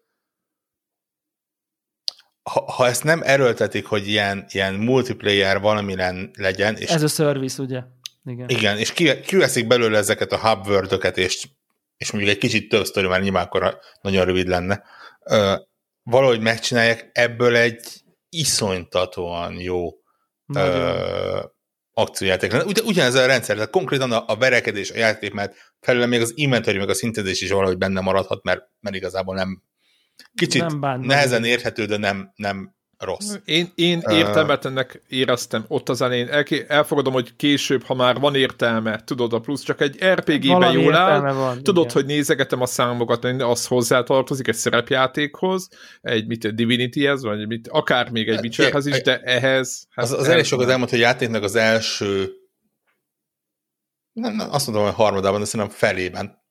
ha, 2.43 2.71
ha 2.71 2.87
ezt 2.87 3.03
nem 3.03 3.21
erőltetik, 3.23 3.85
hogy 3.85 4.07
ilyen, 4.07 4.45
ilyen 4.49 4.73
multiplayer 4.73 5.59
valami 5.59 5.95
legyen. 6.33 6.75
És, 6.75 6.89
Ez 6.89 7.03
a 7.03 7.07
service, 7.07 7.61
ugye? 7.61 7.81
Igen, 8.25 8.49
igen 8.49 8.77
és 8.77 8.93
kiveszik 9.25 9.67
belőle 9.67 9.97
ezeket 9.97 10.31
a 10.31 10.37
hub 10.37 10.67
és, 11.15 11.47
és 11.97 12.11
mondjuk 12.11 12.33
egy 12.33 12.39
kicsit 12.39 12.69
több 12.69 12.85
sztori, 12.85 13.07
már 13.07 13.21
nyilván 13.21 13.45
akkor 13.45 13.79
nagyon 14.01 14.25
rövid 14.25 14.47
lenne, 14.47 14.83
ö, 15.23 15.55
valahogy 16.03 16.39
megcsinálják 16.39 17.09
ebből 17.13 17.55
egy 17.55 18.01
iszonytatóan 18.29 19.59
jó 19.59 19.89
ö, 20.55 21.39
akciójáték 21.93 22.51
lenne. 22.51 22.65
Ugy, 22.65 22.81
ugyanez 22.85 23.15
a 23.15 23.25
rendszer, 23.25 23.55
tehát 23.55 23.71
konkrétan 23.71 24.11
a, 24.11 24.23
a 24.27 24.35
verekedés, 24.35 24.91
a 24.91 24.97
játék, 24.97 25.33
mert 25.33 25.55
felőle 25.79 26.05
még 26.05 26.21
az 26.21 26.31
inventory, 26.35 26.77
meg 26.77 26.89
a 26.89 26.93
szintezés 26.93 27.41
is 27.41 27.51
valahogy 27.51 27.77
benne 27.77 28.01
maradhat, 28.01 28.43
mert, 28.43 28.61
mert 28.79 28.95
igazából 28.95 29.35
nem 29.35 29.63
kicsit 30.33 30.79
nem 30.79 31.01
nehezen 31.01 31.43
érthető, 31.43 31.85
de 31.85 31.97
nem, 31.97 32.31
nem 32.35 32.75
rossz. 32.97 33.35
Én, 33.45 33.71
én 33.75 34.01
értelmet 34.09 34.65
ennek 34.65 35.01
éreztem 35.07 35.65
ott 35.67 35.89
az 35.89 36.01
elején. 36.01 36.27
El, 36.27 36.43
elfogadom, 36.67 37.13
hogy 37.13 37.35
később, 37.35 37.83
ha 37.83 37.93
már 37.93 38.19
van 38.19 38.35
értelme, 38.35 39.03
tudod, 39.03 39.33
a 39.33 39.39
plusz 39.39 39.63
csak 39.63 39.81
egy 39.81 40.03
RPG-ben 40.03 40.71
jól 40.71 40.95
áll, 40.95 41.33
van, 41.33 41.63
tudod, 41.63 41.83
igen. 41.83 41.95
hogy 41.95 42.05
nézegetem 42.05 42.61
a 42.61 42.65
számokat, 42.65 43.23
az 43.23 43.67
hozzátartozik 43.67 44.47
egy 44.47 44.55
szerepjátékhoz, 44.55 45.69
egy 46.01 46.27
mit, 46.27 46.55
Divinity-hez, 46.55 47.23
vagy 47.23 47.47
mit, 47.47 47.67
akár 47.67 48.09
még 48.09 48.29
egy 48.29 48.39
Witcherhez 48.39 48.85
is, 48.85 49.01
de 49.01 49.19
ehhez... 49.19 49.87
Hát 49.89 50.05
az, 50.05 50.11
az 50.11 50.27
elég 50.27 50.43
sokat 50.43 50.69
elmond, 50.69 50.89
hogy 50.89 50.99
játéknak 50.99 51.43
az 51.43 51.55
első 51.55 52.31
nem, 54.17 54.35
nem, 54.35 54.51
azt 54.51 54.67
mondom, 54.67 54.85
hogy 54.85 54.93
harmadában, 54.93 55.39
de 55.39 55.45
szerintem 55.45 55.75
felében 55.75 56.43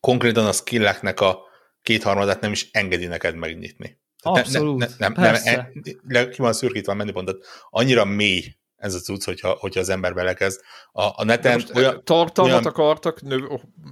konkrétan 0.00 0.46
a 0.46 0.52
skilleknek 0.52 1.20
a 1.20 1.38
kétharmadát 1.82 2.40
nem 2.40 2.52
is 2.52 2.68
engedi 2.72 3.06
neked 3.06 3.34
megnyitni. 3.34 3.99
Abszolút, 4.22 4.78
ne, 4.78 4.86
ne, 4.86 4.92
nem, 4.98 5.12
persze. 5.12 5.70
nem, 6.02 6.30
ki 6.30 6.42
van 6.42 6.52
szürkítve 6.52 6.92
a 6.92 6.94
menüpontot. 6.94 7.46
Annyira 7.70 8.04
mély 8.04 8.54
ez 8.80 8.94
a 8.94 8.98
cucc, 8.98 9.24
hogyha, 9.24 9.56
hogyha 9.60 9.80
az 9.80 9.88
ember 9.88 10.14
belekezd. 10.14 10.60
A, 10.92 11.02
a 11.02 11.24
neten 11.24 11.52
most 11.52 11.76
olyan, 11.76 12.04
tartalmat 12.04 12.52
olyan, 12.52 12.64
akartak 12.64 13.22
növ, 13.22 13.40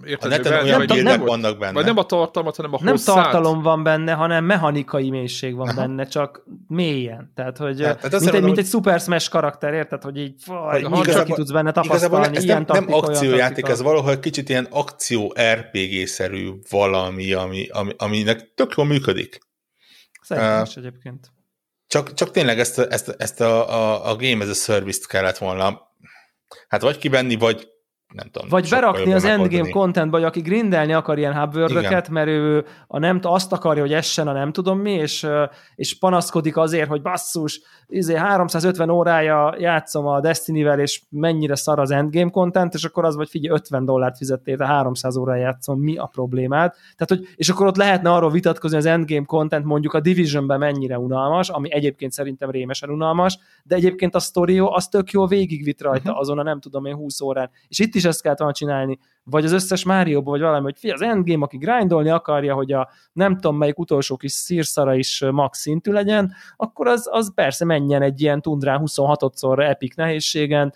érted, 0.04 0.32
a 0.32 0.36
neten 0.36 0.52
növelni, 0.52 0.68
olyan 0.70 0.86
vagy 0.86 1.02
nem, 1.02 1.20
vannak 1.20 1.58
benne. 1.58 1.72
Vagy 1.72 1.84
nem 1.84 1.96
a 1.96 2.02
tartalmat, 2.02 2.56
hanem 2.56 2.74
a 2.74 2.78
Nem 2.80 2.92
hosszát. 2.92 3.14
tartalom 3.14 3.62
van 3.62 3.82
benne, 3.82 4.12
hanem 4.12 4.44
mechanikai 4.44 5.10
mélység 5.10 5.54
van 5.54 5.68
Aha. 5.68 5.80
benne, 5.80 6.04
csak 6.04 6.44
mélyen. 6.68 7.32
Tehát, 7.34 7.58
hogy 7.58 7.82
hát, 7.82 8.00
tehát 8.00 8.20
mint, 8.20 8.34
egy, 8.34 8.42
mint 8.42 8.58
egy 8.58 8.66
Super 8.66 9.00
Smash 9.00 9.30
karakter, 9.30 9.72
érted, 9.72 10.02
hogy 10.02 10.18
így 10.18 10.34
faj, 10.42 10.82
hogy 10.82 11.08
csak 11.08 11.24
ki 11.24 11.32
tudsz 11.32 11.50
benne 11.50 11.72
tapasztalni. 11.72 12.36
Ez 12.36 12.44
ilyen 12.44 12.64
nem, 12.66 12.84
nem 12.84 12.94
akciójáték, 12.94 13.68
ez 13.68 13.82
valahogy 13.82 14.18
kicsit 14.18 14.48
ilyen 14.48 14.66
akció 14.70 15.34
RPG-szerű 15.52 16.50
valami, 16.70 17.32
ami, 17.32 17.66
ami, 17.70 17.92
aminek 17.96 18.52
tök 18.54 18.72
jól 18.76 18.86
működik. 18.86 19.46
Szerintem 20.20 20.60
uh, 20.60 20.66
is 20.66 20.76
egyébként. 20.76 21.32
Csak, 21.86 22.14
csak 22.14 22.30
tényleg 22.30 22.58
ezt, 22.58 22.78
a, 22.78 22.86
ezt, 22.90 23.08
ezt 23.08 23.40
a, 23.40 23.68
a, 23.68 24.10
a 24.10 24.16
Game 24.16 24.44
as 24.44 24.50
a 24.50 24.54
Service-t 24.54 25.06
kellett 25.06 25.38
volna 25.38 25.88
hát 26.68 26.82
vagy 26.82 26.98
kivenni, 26.98 27.34
vagy 27.34 27.68
nem 28.14 28.28
tudom. 28.30 28.48
Vagy 28.48 28.68
berakni 28.68 29.12
az 29.12 29.24
endgame 29.24 29.70
contentba, 29.70 30.16
hogy 30.16 30.26
aki 30.26 30.40
grindelni 30.40 30.92
akar 30.92 31.18
ilyen 31.18 31.34
hubword 31.34 32.10
mert 32.10 32.28
ő 32.28 32.64
a 32.86 32.98
nem, 32.98 33.18
azt 33.22 33.52
akarja, 33.52 33.82
hogy 33.82 33.92
essen 33.92 34.28
a 34.28 34.32
nem 34.32 34.52
tudom 34.52 34.78
mi, 34.78 34.92
és, 34.92 35.26
és 35.74 35.98
panaszkodik 35.98 36.56
azért, 36.56 36.88
hogy 36.88 37.02
basszus, 37.02 37.60
izé 37.88 38.14
350 38.14 38.90
órája 38.90 39.54
játszom 39.58 40.06
a 40.06 40.20
Destiny-vel, 40.20 40.80
és 40.80 41.02
mennyire 41.10 41.54
szar 41.54 41.78
az 41.78 41.90
endgame 41.90 42.30
content, 42.30 42.74
és 42.74 42.84
akkor 42.84 43.04
az 43.04 43.16
vagy 43.16 43.28
figyelj, 43.28 43.54
50 43.54 43.84
dollárt 43.84 44.16
fizettél, 44.16 44.56
de 44.56 44.66
300 44.66 45.16
órája 45.16 45.42
játszom, 45.42 45.80
mi 45.80 45.96
a 45.96 46.06
problémád? 46.06 46.72
Tehát, 46.96 47.08
hogy, 47.08 47.34
és 47.36 47.48
akkor 47.48 47.66
ott 47.66 47.76
lehetne 47.76 48.12
arról 48.12 48.30
vitatkozni, 48.30 48.76
az 48.76 48.86
endgame 48.86 49.24
content 49.24 49.64
mondjuk 49.64 49.92
a 49.92 50.00
Divisionben 50.00 50.58
mennyire 50.58 50.98
unalmas, 50.98 51.48
ami 51.48 51.72
egyébként 51.72 52.12
szerintem 52.12 52.50
rémesen 52.50 52.90
unalmas, 52.90 53.38
de 53.62 53.74
egyébként 53.74 54.14
a 54.14 54.18
story 54.18 54.58
az 54.58 54.88
tök 54.88 55.10
jó 55.10 55.26
végigvit 55.26 55.80
rajta 55.80 56.08
uh-huh. 56.08 56.18
azon 56.18 56.38
a 56.38 56.42
nem 56.42 56.60
tudom 56.60 56.84
én 56.84 56.94
20 56.94 57.20
órán. 57.20 57.50
És 57.68 57.78
itt 57.78 57.94
is 57.98 58.04
ezt 58.04 58.22
kellett 58.22 58.38
volna 58.38 58.54
csinálni, 58.54 58.98
vagy 59.30 59.44
az 59.44 59.52
összes 59.52 59.84
mario 59.84 60.22
vagy 60.22 60.40
valami, 60.40 60.62
hogy 60.62 60.78
fi, 60.78 60.90
az 60.90 61.02
endgame, 61.02 61.44
aki 61.44 61.56
grindolni 61.56 62.08
akarja, 62.08 62.54
hogy 62.54 62.72
a 62.72 62.88
nem 63.12 63.34
tudom 63.34 63.56
melyik 63.56 63.78
utolsó 63.78 64.16
kis 64.16 64.32
szírszara 64.32 64.94
is 64.94 65.24
max 65.30 65.58
szintű 65.58 65.92
legyen, 65.92 66.32
akkor 66.56 66.86
az, 66.86 67.08
az 67.10 67.34
persze 67.34 67.64
menjen 67.64 68.02
egy 68.02 68.20
ilyen 68.20 68.42
tundrán 68.42 68.80
26-szor 68.84 69.68
epic 69.68 69.96
nehézségen, 69.96 70.74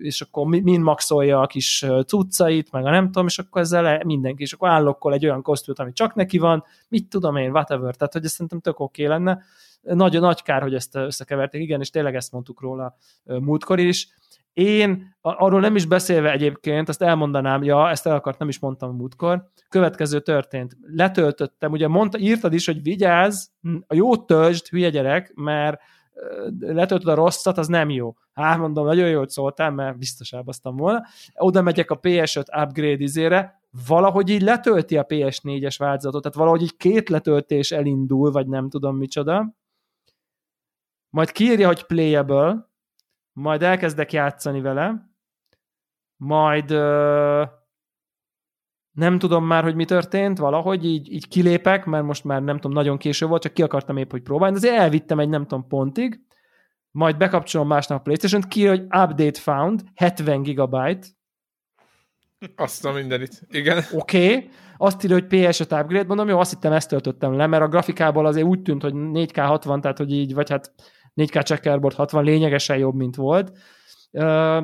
és 0.00 0.20
akkor 0.20 0.46
mind 0.46 0.82
maxolja 0.82 1.40
a 1.40 1.46
kis 1.46 1.86
cuccait, 2.06 2.72
meg 2.72 2.86
a 2.86 2.90
nem 2.90 3.04
tudom, 3.04 3.26
és 3.26 3.38
akkor 3.38 3.60
ezzel 3.60 4.04
mindenki, 4.04 4.42
és 4.42 4.52
akkor 4.52 4.68
állokkol 4.68 5.12
egy 5.12 5.24
olyan 5.24 5.42
kosztút, 5.42 5.78
ami 5.78 5.92
csak 5.92 6.14
neki 6.14 6.38
van, 6.38 6.64
mit 6.88 7.08
tudom 7.08 7.36
én, 7.36 7.50
whatever, 7.50 7.94
tehát 7.94 8.12
hogy 8.12 8.24
ez 8.24 8.30
szerintem 8.30 8.60
tök 8.60 8.80
oké 8.80 9.06
okay 9.06 9.16
lenne. 9.16 9.42
Nagy, 9.82 10.20
nagy 10.20 10.42
kár, 10.42 10.62
hogy 10.62 10.74
ezt 10.74 10.96
összekeverték, 10.96 11.62
igen, 11.62 11.80
és 11.80 11.90
tényleg 11.90 12.14
ezt 12.14 12.32
mondtuk 12.32 12.60
róla 12.60 12.96
múltkor 13.24 13.78
is, 13.78 14.08
én 14.52 15.16
arról 15.20 15.60
nem 15.60 15.76
is 15.76 15.86
beszélve 15.86 16.32
egyébként, 16.32 16.88
azt 16.88 17.02
elmondanám, 17.02 17.62
ja, 17.62 17.90
ezt 17.90 18.06
el 18.06 18.14
akart, 18.14 18.38
nem 18.38 18.48
is 18.48 18.58
mondtam 18.58 18.96
múltkor, 18.96 19.50
következő 19.68 20.20
történt. 20.20 20.76
Letöltöttem, 20.80 21.72
ugye 21.72 21.88
mondta, 21.88 22.18
írtad 22.18 22.52
is, 22.52 22.66
hogy 22.66 22.82
vigyázz, 22.82 23.46
a 23.86 23.94
jó 23.94 24.16
töltsd, 24.16 24.66
hülye 24.66 24.90
gyerek, 24.90 25.32
mert 25.34 25.80
letöltöd 26.58 27.08
a 27.08 27.14
rosszat, 27.14 27.58
az 27.58 27.66
nem 27.66 27.90
jó. 27.90 28.14
Hát 28.32 28.58
mondom, 28.58 28.86
nagyon 28.86 29.08
jól 29.08 29.28
szóltál, 29.28 29.70
mert 29.70 29.98
biztos 29.98 30.32
elbasztam 30.32 30.76
volna. 30.76 31.02
Oda 31.34 31.62
megyek 31.62 31.90
a 31.90 32.00
PS5 32.00 32.64
upgrade 32.64 33.02
izére, 33.02 33.60
valahogy 33.86 34.28
így 34.28 34.42
letölti 34.42 34.96
a 34.96 35.04
PS4-es 35.04 35.74
változatot, 35.78 36.22
tehát 36.22 36.38
valahogy 36.38 36.62
így 36.62 36.76
két 36.76 37.08
letöltés 37.08 37.70
elindul, 37.70 38.30
vagy 38.30 38.46
nem 38.46 38.68
tudom 38.68 38.96
micsoda. 38.96 39.54
Majd 41.10 41.30
kiírja, 41.32 41.66
hogy 41.66 41.86
playable, 41.86 42.69
majd 43.40 43.62
elkezdek 43.62 44.12
játszani 44.12 44.60
vele, 44.60 45.10
majd 46.16 46.70
ö, 46.70 47.44
nem 48.90 49.18
tudom 49.18 49.44
már, 49.46 49.62
hogy 49.62 49.74
mi 49.74 49.84
történt, 49.84 50.38
valahogy 50.38 50.84
így, 50.84 51.12
így 51.12 51.28
kilépek, 51.28 51.84
mert 51.84 52.04
most 52.04 52.24
már 52.24 52.42
nem 52.42 52.56
tudom, 52.56 52.72
nagyon 52.72 52.98
késő 52.98 53.26
volt, 53.26 53.42
csak 53.42 53.52
ki 53.52 53.62
akartam 53.62 53.96
épp, 53.96 54.10
hogy 54.10 54.22
próbálni, 54.22 54.56
azért 54.56 54.78
elvittem 54.78 55.18
egy 55.18 55.28
nem 55.28 55.46
tudom 55.46 55.66
pontig, 55.66 56.20
majd 56.90 57.16
bekapcsolom 57.16 57.66
másnap 57.66 57.98
a 57.98 58.02
Playstation-t, 58.02 58.48
kiír, 58.48 58.68
hogy 58.68 58.82
update 58.82 59.40
found, 59.40 59.82
70 59.94 60.42
gigabyte. 60.42 61.06
Azt 62.56 62.84
a 62.84 62.92
mindenit, 62.92 63.42
igen. 63.50 63.84
Oké, 63.92 64.34
okay. 64.34 64.50
azt 64.76 65.04
írja, 65.04 65.16
hogy 65.16 65.26
PS5 65.30 65.60
upgrade, 65.60 66.06
mondom, 66.06 66.28
jó, 66.28 66.38
azt 66.38 66.52
hittem 66.52 66.72
ezt 66.72 66.88
töltöttem 66.88 67.32
le, 67.32 67.46
mert 67.46 67.62
a 67.62 67.68
grafikából 67.68 68.26
azért 68.26 68.46
úgy 68.46 68.62
tűnt, 68.62 68.82
hogy 68.82 68.92
4K 68.94 69.34
60, 69.34 69.80
tehát 69.80 69.98
hogy 69.98 70.12
így, 70.12 70.34
vagy 70.34 70.50
hát 70.50 70.72
4K 71.16 71.44
checkerboard 71.44 71.96
60 71.96 72.24
lényegesen 72.24 72.78
jobb, 72.78 72.94
mint 72.94 73.16
volt. 73.16 73.52
Uh, 74.12 74.62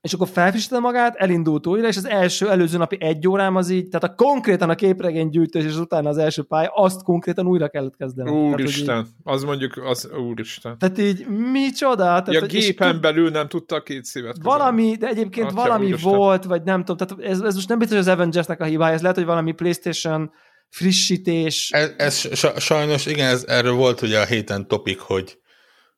és 0.00 0.12
akkor 0.12 0.28
felfrissítem 0.28 0.80
magát, 0.80 1.16
elindult 1.16 1.66
újra, 1.66 1.86
és 1.86 1.96
az 1.96 2.06
első 2.06 2.50
előző 2.50 2.78
napi 2.78 2.96
egy 3.00 3.28
órám 3.28 3.56
az 3.56 3.70
így, 3.70 3.88
tehát 3.88 4.10
a 4.10 4.14
konkrétan 4.14 4.70
a 4.70 4.74
képregény 4.74 5.28
gyűjtés, 5.28 5.64
és 5.64 5.76
utána 5.76 6.08
az 6.08 6.18
első 6.18 6.42
pálya, 6.42 6.70
azt 6.74 7.02
konkrétan 7.02 7.46
újra 7.46 7.68
kellett 7.68 7.96
kezdenem. 7.96 8.34
Úristen, 8.34 8.86
tehát, 8.86 9.06
így, 9.06 9.12
az 9.22 9.44
mondjuk, 9.44 9.76
az 9.76 10.10
úristen. 10.28 10.78
Tehát 10.78 10.98
így, 10.98 11.26
micsoda? 11.52 12.04
Tehát, 12.04 12.32
ja, 12.32 12.46
gépen 12.46 12.92
tud, 12.92 13.00
belül 13.00 13.30
nem 13.30 13.48
tudta 13.48 13.76
a 13.76 13.82
két 13.82 14.04
szívet 14.04 14.38
közel. 14.38 14.58
Valami, 14.58 14.96
de 14.96 15.06
egyébként 15.06 15.46
Atya, 15.46 15.56
valami 15.56 15.86
úristen. 15.86 16.12
volt, 16.12 16.44
vagy 16.44 16.62
nem 16.62 16.84
tudom, 16.84 17.06
tehát 17.06 17.30
ez, 17.30 17.40
ez 17.40 17.54
most 17.54 17.68
nem 17.68 17.78
biztos, 17.78 17.98
az 17.98 18.08
Avengersnek 18.08 18.60
a 18.60 18.64
hibája, 18.64 18.94
ez 18.94 19.00
lehet, 19.00 19.16
hogy 19.16 19.26
valami 19.26 19.52
Playstation 19.52 20.30
frissítés. 20.70 21.70
Ez, 21.70 21.92
ez 21.96 22.28
sajnos, 22.62 23.06
igen, 23.06 23.28
ez, 23.28 23.44
erről 23.46 23.72
volt 23.72 24.02
ugye 24.02 24.20
a 24.20 24.24
héten 24.24 24.68
topik, 24.68 24.98
hogy 24.98 25.38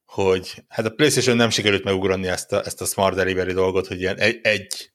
hogy 0.05 0.65
hát 0.69 0.87
a 0.87 0.91
PlayStation 0.91 1.37
nem 1.37 1.51
sikerült 1.51 1.85
megugrani 1.85 2.29
ezt 2.29 2.53
a, 2.53 2.65
ezt 2.65 2.81
a 2.81 2.85
Smart 2.85 3.17
Delivery 3.17 3.53
dolgot, 3.53 3.87
hogy 3.87 4.01
ilyen 4.01 4.17
egy, 4.17 4.39
egy, 4.43 4.93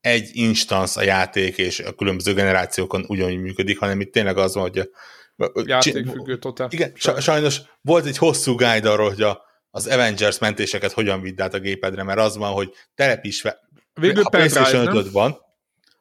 egy 0.00 0.30
instance 0.32 1.00
a 1.00 1.02
játék, 1.02 1.58
és 1.58 1.80
a 1.80 1.92
különböző 1.92 2.34
generációkon 2.34 3.04
ugyanúgy 3.08 3.40
működik, 3.40 3.78
hanem 3.78 4.00
itt 4.00 4.12
tényleg 4.12 4.38
az 4.38 4.54
van, 4.54 4.62
hogy 4.62 4.78
a, 5.36 5.62
játékfüggő 5.66 6.38
totál. 6.38 6.68
Igen, 6.70 6.92
sajnos 7.18 7.60
volt 7.80 8.06
egy 8.06 8.18
hosszú 8.18 8.54
guide 8.54 8.90
arról, 8.90 9.08
hogy 9.08 9.22
a, 9.22 9.42
az 9.70 9.86
Avengers 9.86 10.38
mentéseket 10.38 10.92
hogyan 10.92 11.20
vidd 11.20 11.40
át 11.40 11.54
a 11.54 11.58
gépedre, 11.58 12.02
mert 12.02 12.18
az 12.18 12.36
van, 12.36 12.52
hogy 12.52 12.72
telepíts 12.94 13.40
fel, 13.40 13.58
Végül 13.94 14.22
ha 14.22 14.28
PlayStation 14.28 14.96
5 14.96 15.10
van, 15.10 15.36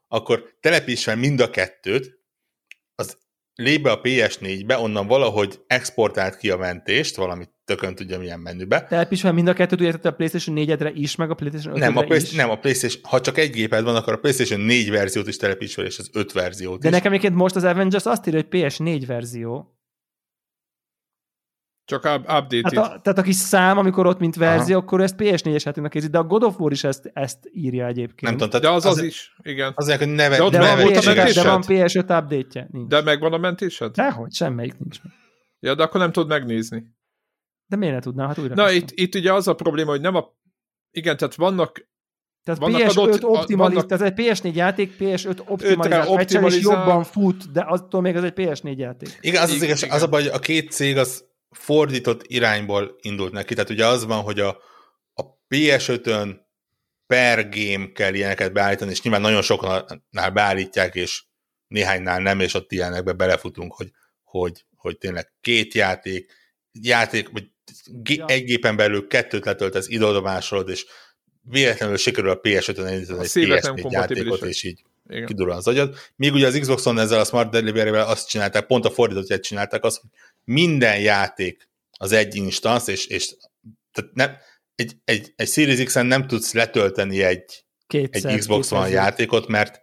akkor 0.07 0.55
telepíts 0.59 1.03
fel 1.03 1.15
mind 1.15 1.39
a 1.39 1.49
kettőt, 1.49 2.19
lép 3.55 3.81
be 3.81 3.91
a 3.91 4.01
PS4-be, 4.01 4.77
onnan 4.77 5.07
valahogy 5.07 5.59
exportált 5.67 6.37
ki 6.37 6.49
a 6.49 6.57
mentést, 6.57 7.15
valamit 7.15 7.49
tökön 7.65 7.95
tudja 7.95 8.19
milyen 8.19 8.39
menübe. 8.39 8.85
Telepíts 8.89 9.19
fel 9.19 9.31
mind 9.31 9.47
a 9.47 9.53
kettőt, 9.53 9.79
ugye 9.79 9.93
a 10.03 10.11
PlayStation 10.11 10.55
4-edre 10.59 10.91
is, 10.93 11.15
meg 11.15 11.29
a 11.29 11.33
PlayStation 11.33 11.73
5 11.73 11.79
nem, 11.79 11.97
a 11.97 12.01
Play, 12.01 12.19
is. 12.21 12.31
nem, 12.31 12.49
a 12.49 12.55
PlayStation, 12.55 13.01
ha 13.03 13.21
csak 13.21 13.37
egy 13.37 13.51
géped 13.51 13.83
van, 13.83 13.95
akkor 13.95 14.13
a 14.13 14.17
PlayStation 14.17 14.59
4 14.59 14.89
verziót 14.89 15.27
is 15.27 15.37
telepíts 15.37 15.73
fel, 15.73 15.85
és 15.85 15.99
az 15.99 16.09
5 16.13 16.31
verziót 16.31 16.81
De 16.81 16.87
is. 16.87 16.93
nekem 16.93 17.11
egyébként 17.11 17.35
most 17.35 17.55
az 17.55 17.63
Avengers 17.63 18.05
azt 18.05 18.27
írja, 18.27 18.39
hogy 18.39 18.61
PS4 18.61 19.03
verzió. 19.07 19.74
Csak 21.85 22.05
update 22.05 22.59
hát 22.63 22.77
a, 22.77 22.99
tehát 23.01 23.17
a 23.17 23.21
kis 23.21 23.35
szám, 23.35 23.77
amikor 23.77 24.05
ott 24.05 24.19
mint 24.19 24.35
verzió, 24.35 24.75
Aha. 24.75 24.85
akkor 24.85 25.01
ezt 25.01 25.15
PS4-es 25.17 25.63
játéknak 25.63 25.91
készít, 25.91 26.11
de 26.11 26.17
a 26.17 26.23
God 26.23 26.43
of 26.43 26.59
War 26.59 26.71
is 26.71 26.83
ezt, 26.83 27.09
ezt 27.13 27.39
írja 27.51 27.85
egyébként. 27.85 28.21
Nem 28.21 28.31
tudom, 28.31 28.49
tehát 28.49 28.65
de 28.65 28.71
az 28.71 28.85
az, 28.85 28.97
az 28.97 29.03
is, 29.03 29.35
igen. 29.41 29.71
Azért, 29.75 29.99
hogy 29.99 30.07
neve, 30.07 30.49
de, 30.49 30.57
neve 30.57 30.83
van 30.83 30.93
PS5, 30.93 31.31
de 31.33 31.43
van 31.43 31.63
PS5 31.67 31.99
update-je. 31.99 32.67
Nincs. 32.71 32.87
De 32.87 33.01
megvan 33.01 33.33
a 33.33 33.37
mentésed? 33.37 33.91
Dehogy, 33.91 34.33
semmelyik 34.33 34.77
nincs 34.77 35.03
meg. 35.03 35.13
Ja, 35.59 35.75
de 35.75 35.83
akkor 35.83 35.99
nem 35.99 36.11
tudod 36.11 36.29
megnézni. 36.29 36.83
De 37.65 37.75
miért 37.75 37.93
ne 37.93 37.99
tudnám? 37.99 38.27
Hát 38.27 38.37
újra 38.37 38.55
Na, 38.55 38.71
itt, 38.71 38.91
itt 38.91 39.15
ugye 39.15 39.33
az 39.33 39.47
a 39.47 39.53
probléma, 39.53 39.89
hogy 39.89 40.01
nem 40.01 40.15
a... 40.15 40.25
Igen, 40.91 41.17
tehát 41.17 41.35
vannak 41.35 41.89
tehát 42.43 42.59
vannak 42.59 42.81
PS5 42.81 42.97
adott, 42.97 43.23
optimaliz, 43.23 43.73
vannak... 43.73 43.85
tehát 43.85 44.17
egy 44.17 44.25
PS4 44.25 44.53
játék, 44.53 44.95
PS5 44.99 45.39
optimalizált 45.47 46.09
optimalizál... 46.09 46.77
jobban 46.77 47.03
fut, 47.03 47.51
de 47.51 47.61
attól 47.61 48.01
még 48.01 48.15
az 48.15 48.23
egy 48.23 48.33
PS4 48.35 48.75
játék. 48.77 49.17
Igen, 49.21 49.43
az 49.43 49.51
az, 49.51 49.61
igaz, 49.61 49.85
az 49.89 50.01
a 50.01 50.07
baj, 50.07 50.21
hogy 50.21 50.31
a 50.33 50.39
két 50.39 50.71
cég 50.71 50.97
az 50.97 51.25
fordított 51.55 52.23
irányból 52.27 52.95
indult 53.01 53.31
neki. 53.31 53.53
Tehát 53.53 53.69
ugye 53.69 53.85
az 53.85 54.05
van, 54.05 54.21
hogy 54.21 54.39
a, 54.39 54.57
a 55.13 55.23
PS5-ön 55.49 56.47
per 57.07 57.49
game 57.49 57.91
kell 57.91 58.13
ilyeneket 58.13 58.53
beállítani, 58.53 58.91
és 58.91 59.01
nyilván 59.01 59.21
nagyon 59.21 59.41
soknál 59.41 60.31
beállítják, 60.33 60.95
és 60.95 61.23
néhánynál 61.67 62.19
nem, 62.19 62.39
és 62.39 62.53
ott 62.53 62.71
ilyenekbe 62.71 63.13
belefutunk, 63.13 63.73
hogy, 63.73 63.91
hogy, 64.23 64.65
hogy 64.75 64.97
tényleg 64.97 65.33
két 65.41 65.73
játék, 65.73 66.31
játék, 66.71 67.29
vagy 67.29 67.43
ja. 68.03 68.25
egy 68.25 68.43
gépen 68.43 68.75
belül 68.75 69.07
kettőt 69.07 69.45
letöltesz, 69.45 69.87
ide 69.87 70.19
másolod, 70.19 70.69
és 70.69 70.85
véletlenül 71.41 71.97
sikerül 71.97 72.29
a 72.29 72.39
PS5-ön 72.39 72.85
elindítani 72.85 73.19
egy 73.19 73.29
PS4 73.31 73.91
játékot, 73.91 74.41
és 74.41 74.63
így 74.63 74.83
igen. 75.09 75.25
kidurul 75.25 75.51
az 75.51 75.67
agyad. 75.67 75.95
Míg 76.15 76.33
ugye 76.33 76.47
az 76.47 76.57
Xboxon 76.59 76.99
ezzel 76.99 77.19
a 77.19 77.23
Smart 77.23 77.51
Delivery-vel 77.51 78.07
azt 78.07 78.29
csinálták, 78.29 78.65
pont 78.65 78.85
a 78.85 78.89
fordítottját 78.89 79.41
csinálták, 79.41 79.83
azt, 79.83 80.01
hogy 80.01 80.09
minden 80.45 80.99
játék 80.99 81.69
az 81.97 82.11
egy 82.11 82.35
instance, 82.35 82.91
és, 82.91 83.07
és 83.07 83.35
tehát 83.91 84.13
nem, 84.13 84.37
egy, 84.75 84.95
egy, 85.03 85.33
egy 85.35 85.47
Series 85.47 85.83
X-en 85.83 86.05
nem 86.05 86.27
tudsz 86.27 86.53
letölteni 86.53 87.23
egy, 87.23 87.65
Kétszer, 87.87 88.31
egy 88.31 88.39
Xbox 88.39 88.71
One 88.71 88.89
játékot, 88.89 89.47
mert, 89.47 89.81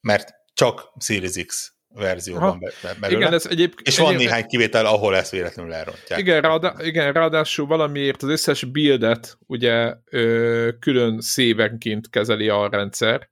mert 0.00 0.34
csak 0.54 0.92
Series 1.00 1.44
X 1.46 1.74
verzióban 1.94 2.58
be, 2.58 2.94
belőle. 3.00 3.20
Igen, 3.20 3.32
ez 3.32 3.46
egyéb, 3.46 3.74
és 3.82 3.98
van 3.98 4.14
egyéb, 4.14 4.20
néhány 4.20 4.46
kivétel, 4.46 4.86
ahol 4.86 5.16
ezt 5.16 5.30
véletlenül 5.30 5.72
elrontják. 5.72 6.18
Igen, 6.20 6.40
ráadá, 6.40 6.74
igen, 6.78 7.12
ráadásul 7.12 7.66
valamiért 7.66 8.22
az 8.22 8.28
összes 8.28 8.64
buildet 8.64 9.38
ugye 9.46 9.94
ö, 10.04 10.68
külön 10.78 11.20
szévenként 11.20 12.10
kezeli 12.10 12.48
a 12.48 12.68
rendszer, 12.68 13.30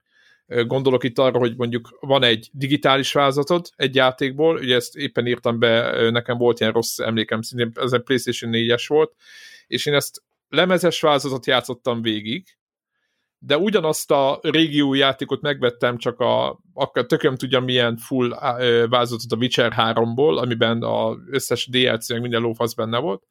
Gondolok 0.49 1.05
itt 1.05 1.19
arra, 1.19 1.39
hogy 1.39 1.57
mondjuk 1.57 1.97
van 2.01 2.23
egy 2.23 2.49
digitális 2.53 3.13
vázatod 3.13 3.67
egy 3.77 3.95
játékból, 3.95 4.57
ugye 4.57 4.75
ezt 4.75 4.97
éppen 4.97 5.27
írtam 5.27 5.59
be, 5.59 6.11
nekem 6.11 6.39
volt 6.39 6.61
ilyen 6.61 6.73
rossz 6.73 6.99
emlékem, 6.99 7.43
szintén 7.43 7.73
ez 7.75 7.93
egy 7.93 8.03
PlayStation 8.03 8.51
4-es 8.55 8.85
volt, 8.87 9.15
és 9.67 9.87
én 9.87 9.95
ezt 9.95 10.23
lemezes 10.49 11.01
vázatot 11.01 11.47
játszottam 11.47 12.03
végig, 12.03 12.59
de 13.39 13.59
ugyanazt 13.59 14.11
a 14.11 14.39
régió 14.43 14.95
játékot 14.95 15.41
megvettem, 15.41 15.97
csak 15.97 16.21
a, 16.21 16.61
akkor 16.75 17.07
tököm 17.07 17.37
tudja 17.37 17.61
milyen 17.61 17.97
full 17.97 18.29
vázatot 18.89 19.33
a 19.33 19.37
Witcher 19.37 19.73
3-ból, 19.77 20.39
amiben 20.39 20.83
az 20.83 21.17
összes 21.31 21.67
DLC, 21.67 22.11
meg 22.11 22.21
minden 22.21 22.41
lófasz 22.41 22.75
benne 22.75 22.99
volt, 22.99 23.27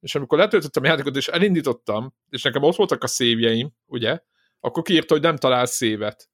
és 0.00 0.14
amikor 0.14 0.38
letöltöttem 0.38 0.82
a 0.82 0.86
játékot, 0.86 1.16
és 1.16 1.28
elindítottam, 1.28 2.14
és 2.30 2.42
nekem 2.42 2.62
ott 2.62 2.76
voltak 2.76 3.02
a 3.02 3.06
szévjeim, 3.06 3.70
ugye, 3.86 4.18
akkor 4.60 4.82
kiírta, 4.82 5.14
hogy 5.14 5.22
nem 5.22 5.36
talál 5.36 5.66
szévet 5.66 6.28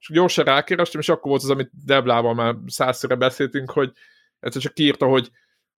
és 0.00 0.10
gyorsan 0.12 0.44
rákerestem, 0.44 1.00
és 1.00 1.08
akkor 1.08 1.30
volt 1.30 1.42
az, 1.42 1.50
amit 1.50 1.70
Deblával 1.84 2.34
már 2.34 2.56
százszor 2.66 3.18
beszéltünk, 3.18 3.70
hogy 3.70 3.92
ez 4.40 4.58
csak 4.58 4.74
kiírta, 4.74 5.06
hogy 5.06 5.30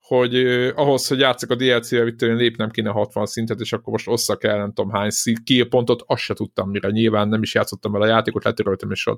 hogy 0.02 0.34
eh, 0.34 0.78
ahhoz, 0.78 1.06
hogy 1.06 1.18
játszok 1.18 1.50
a 1.50 1.54
DLC-vel, 1.54 2.06
itt 2.06 2.20
lépnem 2.20 2.70
kéne 2.70 2.90
60 2.90 3.26
szintet, 3.26 3.60
és 3.60 3.72
akkor 3.72 3.92
most 3.92 4.08
osszak 4.08 4.44
el 4.44 4.58
nem 4.58 4.72
tudom 4.72 4.90
hány 4.90 5.10
kill 5.44 5.68
pontot, 5.68 6.02
azt 6.06 6.22
se 6.22 6.34
tudtam 6.34 6.70
mire. 6.70 6.88
Nyilván 6.88 7.28
nem 7.28 7.42
is 7.42 7.54
játszottam 7.54 7.92
vele 7.92 8.04
a 8.04 8.08
játékot, 8.08 8.44
letöröltem, 8.44 8.90
és, 8.90 9.10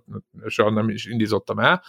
és 0.45 0.57
nem 0.57 0.89
is 0.89 1.07
indítottam 1.07 1.59
el. 1.59 1.83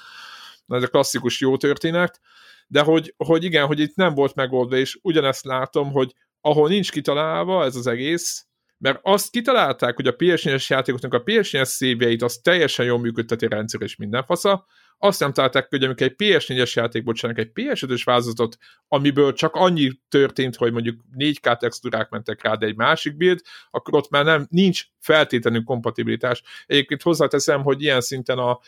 Ez 0.68 0.84
a 0.84 0.88
klasszikus 0.88 1.42
jó 1.42 1.58
történet. 1.58 2.20
De 2.68 2.82
hogy, 2.82 3.14
hogy 3.18 3.44
igen, 3.44 3.66
hogy 3.66 3.80
itt 3.80 3.96
nem 3.96 4.14
volt 4.14 4.36
megoldva, 4.36 4.76
és 4.76 5.00
ugyanezt 5.02 5.46
látom, 5.46 5.92
hogy 5.92 6.14
ahol 6.42 6.68
nincs 6.68 6.92
kitalálva 6.92 7.64
ez 7.64 7.76
az 7.76 7.88
egész, 7.88 8.48
mert 8.86 9.00
azt 9.02 9.30
kitalálták, 9.30 9.96
hogy 9.96 10.08
a 10.08 10.16
PS4-es 10.16 10.68
játékoknak 10.68 11.14
a 11.14 11.24
PS4-es 11.24 11.64
szívjeit 11.64 12.22
az 12.22 12.38
teljesen 12.38 12.86
jól 12.86 13.00
működteti 13.00 13.46
a 13.46 13.50
rendszer 13.50 13.82
és 13.82 13.96
minden 13.96 14.26
fasza, 14.26 14.66
azt 14.98 15.20
nem 15.20 15.34
találták, 15.34 15.70
hogy 15.70 15.84
amikor 15.84 16.08
egy 16.08 16.16
PS4-es 16.18 16.74
játékból 16.74 17.14
csinálnak 17.14 17.44
egy 17.46 17.52
PS5-ös 17.54 18.02
vázatot, 18.04 18.58
amiből 18.88 19.34
csak 19.34 19.56
annyi 19.56 19.92
történt, 20.10 20.56
hogy 20.56 20.72
mondjuk 20.72 21.02
4K 21.18 21.58
textúrák 21.58 22.10
mentek 22.10 22.44
rá, 22.44 22.56
de 22.56 22.66
egy 22.66 22.76
másik 22.76 23.18
build, 23.18 23.40
akkor 23.72 23.96
ott 23.96 24.10
már 24.10 24.26
nem, 24.26 24.48
nincs 24.50 24.84
feltétlenül 25.00 25.64
kompatibilitás. 25.64 26.44
Egyébként 26.66 27.02
hozzáteszem, 27.02 27.64
hogy 27.64 27.82
ilyen 27.82 28.02
szinten 28.02 28.38
a, 28.38 28.60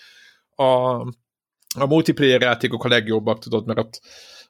a, 0.64 1.00
a 1.76 1.86
multiplayer 1.88 2.42
játékok 2.42 2.84
a 2.84 2.88
legjobbak, 2.88 3.40
tudod, 3.40 3.66
mert 3.66 3.80
ott, 3.80 4.02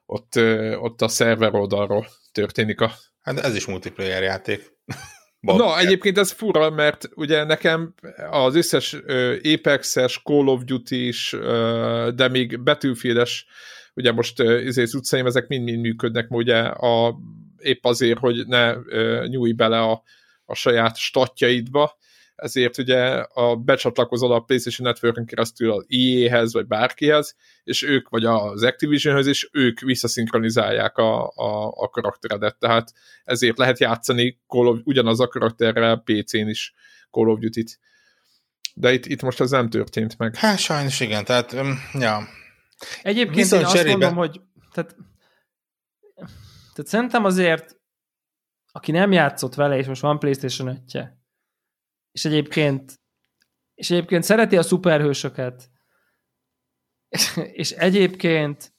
ott, 0.06 0.36
ott 0.82 1.02
a 1.02 1.08
szerver 1.08 1.56
oldalról 1.56 2.08
történik 2.32 2.82
a... 2.82 2.92
Hát 3.22 3.40
ez 3.40 3.56
is 3.56 3.66
multiplayer 3.66 4.24
játék. 4.24 4.76
Na, 5.40 5.80
egyébként 5.80 6.18
ez 6.18 6.32
fura, 6.32 6.70
mert 6.70 7.10
ugye 7.16 7.44
nekem 7.44 7.94
az 8.30 8.56
összes 8.56 8.96
Apex-es, 9.54 10.22
Call 10.24 10.48
of 10.48 10.64
Duty-s, 10.64 11.36
de 12.16 12.28
még 12.28 12.64
Battlefield-es, 12.64 13.46
ugye 13.94 14.12
most 14.12 14.42
uh, 14.42 14.66
izész 14.66 14.94
utcaim, 14.94 15.26
ezek 15.26 15.48
mind-mind 15.48 15.82
működnek, 15.82 16.32
ugye 16.32 16.58
a, 16.60 17.18
épp 17.58 17.86
azért, 17.86 18.20
hogy 18.20 18.48
ne 18.48 18.74
nyújj 19.28 19.52
bele 19.52 19.80
a, 19.80 20.04
a 20.46 20.56
saját 20.56 20.98
statjaidba, 20.98 21.98
ezért 22.38 22.78
ugye 22.78 23.00
a 23.34 23.56
becsatlakozol 23.56 24.32
a 24.32 24.40
PlayStation 24.40 24.88
Network-en 24.88 25.26
keresztül 25.26 25.72
az 25.72 25.86
EA-hez, 25.90 26.54
vagy 26.54 26.68
bárkihez, 26.68 27.36
és 27.64 27.82
ők, 27.82 28.10
vagy 28.10 28.26
az 28.26 28.64
Activision-höz, 28.64 29.28
és 29.28 29.50
ők 29.52 29.80
visszaszinkronizálják 29.80 30.98
a, 30.98 31.28
a, 31.28 31.68
a 31.68 31.90
karakteredet, 31.90 32.60
tehát 32.60 32.94
ezért 33.24 33.58
lehet 33.58 33.80
játszani 33.80 34.40
Call 34.48 34.66
of, 34.66 34.80
ugyanaz 34.84 35.20
a 35.20 35.28
karakterrel 35.28 36.04
PC-n 36.06 36.48
is 36.48 36.74
Call 37.12 37.28
of 37.28 37.40
Duty-t. 37.40 37.80
De 38.74 38.94
itt, 38.94 39.06
itt 39.06 39.22
most 39.22 39.40
ez 39.40 39.50
nem 39.50 39.70
történt 39.70 40.18
meg. 40.18 40.36
Hát 40.36 40.60
sajnos 40.60 41.00
igen, 41.00 41.26
tehát, 41.26 41.56
ja. 41.94 42.28
Egyébként 43.02 43.36
Viszont 43.36 43.62
én 43.62 43.68
azt 43.68 43.76
cserébe... 43.76 43.98
mondom, 43.98 44.16
hogy 44.16 44.42
tehát, 44.74 44.96
tehát 46.74 46.92
szerintem 46.92 47.24
azért 47.26 47.76
aki 48.72 48.92
nem 48.92 49.12
játszott 49.12 49.56
vele, 49.56 49.78
és 49.78 49.88
most 49.88 50.02
van 50.02 50.20
PlayStation 50.20 50.68
5 50.68 50.82
-je, 50.88 51.17
és 52.18 52.26
egyébként, 52.26 53.00
és 53.74 53.92
egyébként 53.92 54.24
szereti 54.24 54.58
a 54.58 54.62
szuperhősöket, 54.62 55.70
és 57.52 57.72
egyébként 57.72 58.74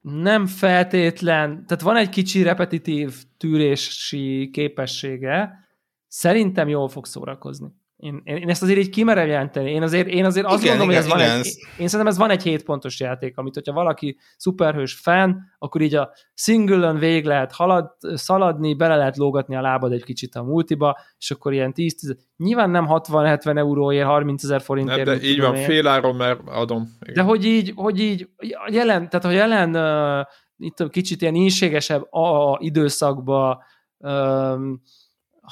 nem 0.00 0.46
feltétlen, 0.46 1.66
tehát 1.66 1.82
van 1.82 1.96
egy 1.96 2.08
kicsi 2.08 2.42
repetitív 2.42 3.24
tűrési 3.36 4.50
képessége, 4.52 5.68
szerintem 6.06 6.68
jól 6.68 6.88
fog 6.88 7.06
szórakozni. 7.06 7.72
Én, 7.98 8.22
én 8.24 8.48
ezt 8.48 8.62
azért 8.62 8.78
így 8.78 8.90
kimerem 8.90 9.26
jelenteni. 9.26 9.70
Én 9.70 9.82
azért, 9.82 10.08
én 10.08 10.24
azért 10.24 10.46
azt 10.46 10.62
igen, 10.62 10.76
gondolom, 10.76 10.90
igen, 10.90 11.10
hogy 11.10 11.20
ez 11.20 11.26
igen, 11.26 11.36
van 11.36 11.44
egy, 11.44 11.80
én 11.80 11.88
szerintem 11.88 12.06
ez 12.06 12.18
van 12.18 12.30
egy 12.30 12.42
7 12.42 12.64
pontos 12.64 13.00
játék, 13.00 13.38
amit 13.38 13.54
hogyha 13.54 13.72
valaki 13.72 14.18
szuperhős 14.36 14.94
fan, 14.94 15.40
akkor 15.58 15.80
így 15.80 15.94
a 15.94 16.10
single-ön 16.34 16.98
végig 16.98 17.24
lehet 17.24 17.52
halad, 17.52 17.90
szaladni, 18.14 18.74
bele 18.74 18.96
lehet 18.96 19.16
lógatni 19.16 19.56
a 19.56 19.60
lábad 19.60 19.92
egy 19.92 20.04
kicsit 20.04 20.34
a 20.34 20.42
multiba, 20.42 20.98
és 21.18 21.30
akkor 21.30 21.52
ilyen 21.52 21.72
10-10, 21.76 22.16
nyilván 22.36 22.70
nem 22.70 22.86
60-70 22.88 23.56
euróért, 23.56 24.06
30 24.06 24.44
ezer 24.44 24.60
forintért. 24.60 25.04
Nem, 25.04 25.18
de 25.18 25.26
így 25.26 25.40
van, 25.40 25.54
fél 25.54 25.86
áron, 25.86 26.16
mert 26.16 26.40
adom. 26.44 26.88
Igen. 27.00 27.14
De 27.14 27.22
hogy 27.22 27.44
így, 27.44 27.72
hogy 27.74 28.00
így 28.00 28.28
jelen, 28.68 29.08
tehát 29.08 29.26
hogy 29.26 29.34
jelen 29.34 29.76
uh, 29.76 30.26
itt 30.56 30.90
kicsit 30.90 31.22
ilyen 31.22 31.34
ínségesebb 31.34 32.12
a, 32.12 32.52
a 32.52 32.58
időszakba 32.60 33.62
um, 33.98 34.82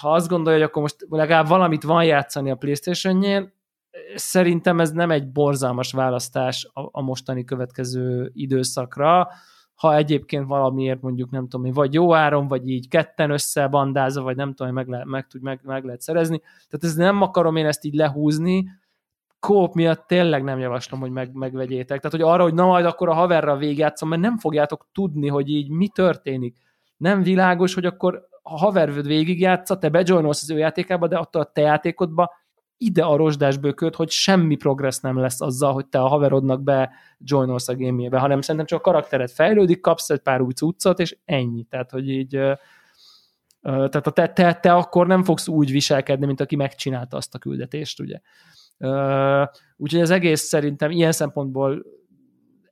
ha 0.01 0.12
azt 0.12 0.28
gondolja, 0.28 0.59
hogy 0.59 0.68
akkor 0.68 0.82
most 0.82 1.07
legalább 1.09 1.49
valamit 1.49 1.82
van 1.82 2.05
játszani 2.05 2.51
a 2.51 2.55
Playstation-jén, 2.57 3.53
szerintem 4.14 4.80
ez 4.80 4.90
nem 4.90 5.11
egy 5.11 5.32
borzalmas 5.32 5.92
választás 5.92 6.70
a, 6.72 6.88
a 6.90 7.03
mostani 7.03 7.44
következő 7.44 8.30
időszakra, 8.34 9.28
ha 9.74 9.97
egyébként 9.97 10.47
valamiért 10.47 11.01
mondjuk 11.01 11.30
nem 11.30 11.49
tudom, 11.49 11.72
vagy 11.72 11.94
jó 11.94 12.14
áron, 12.14 12.49
vagy 12.49 12.68
így 12.68 12.88
ketten 12.88 13.30
összebandázva, 13.30 14.22
vagy 14.22 14.36
nem 14.36 14.55
tudom, 14.55 14.72
meg, 14.72 14.88
le, 14.88 15.05
meg, 15.05 15.26
tud, 15.26 15.42
meg, 15.42 15.61
meg 15.62 15.84
lehet 15.84 16.01
szerezni. 16.01 16.38
Tehát 16.38 16.84
ez 16.84 16.94
nem 16.94 17.22
akarom 17.22 17.57
én 17.57 17.66
ezt 17.66 17.84
így 17.84 17.94
lehúzni, 17.94 18.64
kóp 19.40 19.74
miatt 19.74 20.07
tényleg 20.07 20.42
nem 20.42 20.59
javaslom, 20.59 21.01
hogy 21.01 21.11
meg, 21.11 21.32
megvegyétek. 21.32 22.01
Tehát, 22.01 22.16
hogy 22.16 22.32
arra, 22.32 22.42
hogy 22.42 22.55
na 22.55 22.66
majd 22.66 22.84
akkor 22.84 23.09
a 23.09 23.14
haverral 23.14 23.59
végigjátszom, 23.59 24.09
mert 24.09 24.22
nem 24.22 24.38
fogjátok 24.38 24.88
tudni, 24.92 25.28
hogy 25.28 25.49
így 25.49 25.68
mi 25.68 25.88
történik. 25.88 26.57
Nem 26.97 27.22
világos, 27.22 27.74
hogy 27.74 27.84
akkor 27.86 28.28
a 28.49 28.59
havervőd 28.59 29.07
végigjátsza, 29.07 29.78
te 29.78 29.88
bejoinolsz 29.88 30.42
az 30.42 30.51
ő 30.51 30.59
játékába, 30.59 31.09
de 31.09 31.16
attól 31.16 31.42
a 31.42 31.51
te 31.53 31.61
játékodba 31.61 32.32
ide 32.76 33.05
a 33.05 33.16
rozsdásbőköt, 33.16 33.94
hogy 33.94 34.11
semmi 34.11 34.57
progress 34.57 34.99
nem 34.99 35.18
lesz 35.18 35.40
azzal, 35.40 35.72
hogy 35.72 35.86
te 35.86 36.01
a 36.01 36.07
haverodnak 36.07 36.62
be 36.62 36.90
joinolsz 37.18 37.68
a 37.68 37.74
gémjébe, 37.74 38.18
hanem 38.18 38.40
szerintem 38.40 38.66
csak 38.66 38.78
a 38.78 38.90
karaktered 38.90 39.30
fejlődik, 39.30 39.80
kapsz 39.80 40.11
egy 40.11 40.18
pár 40.18 40.40
új 40.40 40.53
cuccot, 40.53 40.99
és 40.99 41.16
ennyi. 41.24 41.64
Tehát, 41.64 41.90
hogy 41.90 42.09
így 42.09 42.28
tehát 43.61 44.07
a 44.07 44.11
te, 44.11 44.28
te, 44.28 44.55
te 44.55 44.74
akkor 44.74 45.07
nem 45.07 45.24
fogsz 45.24 45.49
úgy 45.49 45.70
viselkedni, 45.70 46.26
mint 46.26 46.40
aki 46.40 46.57
megcsinálta 46.57 47.16
azt 47.16 47.34
a 47.34 47.38
küldetést, 47.38 48.01
ugye. 48.01 48.20
Úgyhogy 49.76 50.01
az 50.01 50.11
egész 50.11 50.40
szerintem 50.40 50.90
ilyen 50.90 51.12
szempontból 51.12 51.82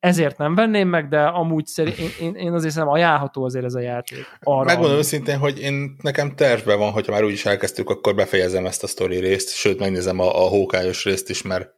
ezért 0.04 0.38
nem 0.38 0.54
venném 0.54 0.88
meg, 0.88 1.08
de 1.08 1.20
amúgy 1.20 1.66
szerint 1.66 1.98
én, 1.98 2.10
én, 2.20 2.34
én 2.34 2.52
azért 2.52 2.72
szerintem 2.72 2.96
ajánlható 2.96 3.44
azért 3.44 3.64
ez 3.64 3.74
a 3.74 3.80
játék. 3.80 4.26
Arra, 4.40 4.64
Megmondom 4.64 4.96
őszintén, 4.96 5.38
hogy 5.38 5.60
én 5.60 5.96
nekem 6.02 6.34
tervben 6.34 6.78
van, 6.78 6.92
hogyha 6.92 7.12
már 7.12 7.24
úgyis 7.24 7.46
elkezdtük, 7.46 7.90
akkor 7.90 8.14
befejezem 8.14 8.66
ezt 8.66 8.82
a 8.82 8.86
story 8.86 9.18
részt, 9.18 9.54
sőt 9.54 9.78
megnézem 9.78 10.18
a, 10.18 10.44
a 10.44 10.48
hókályos 10.48 11.04
részt 11.04 11.30
is, 11.30 11.42
mert 11.42 11.70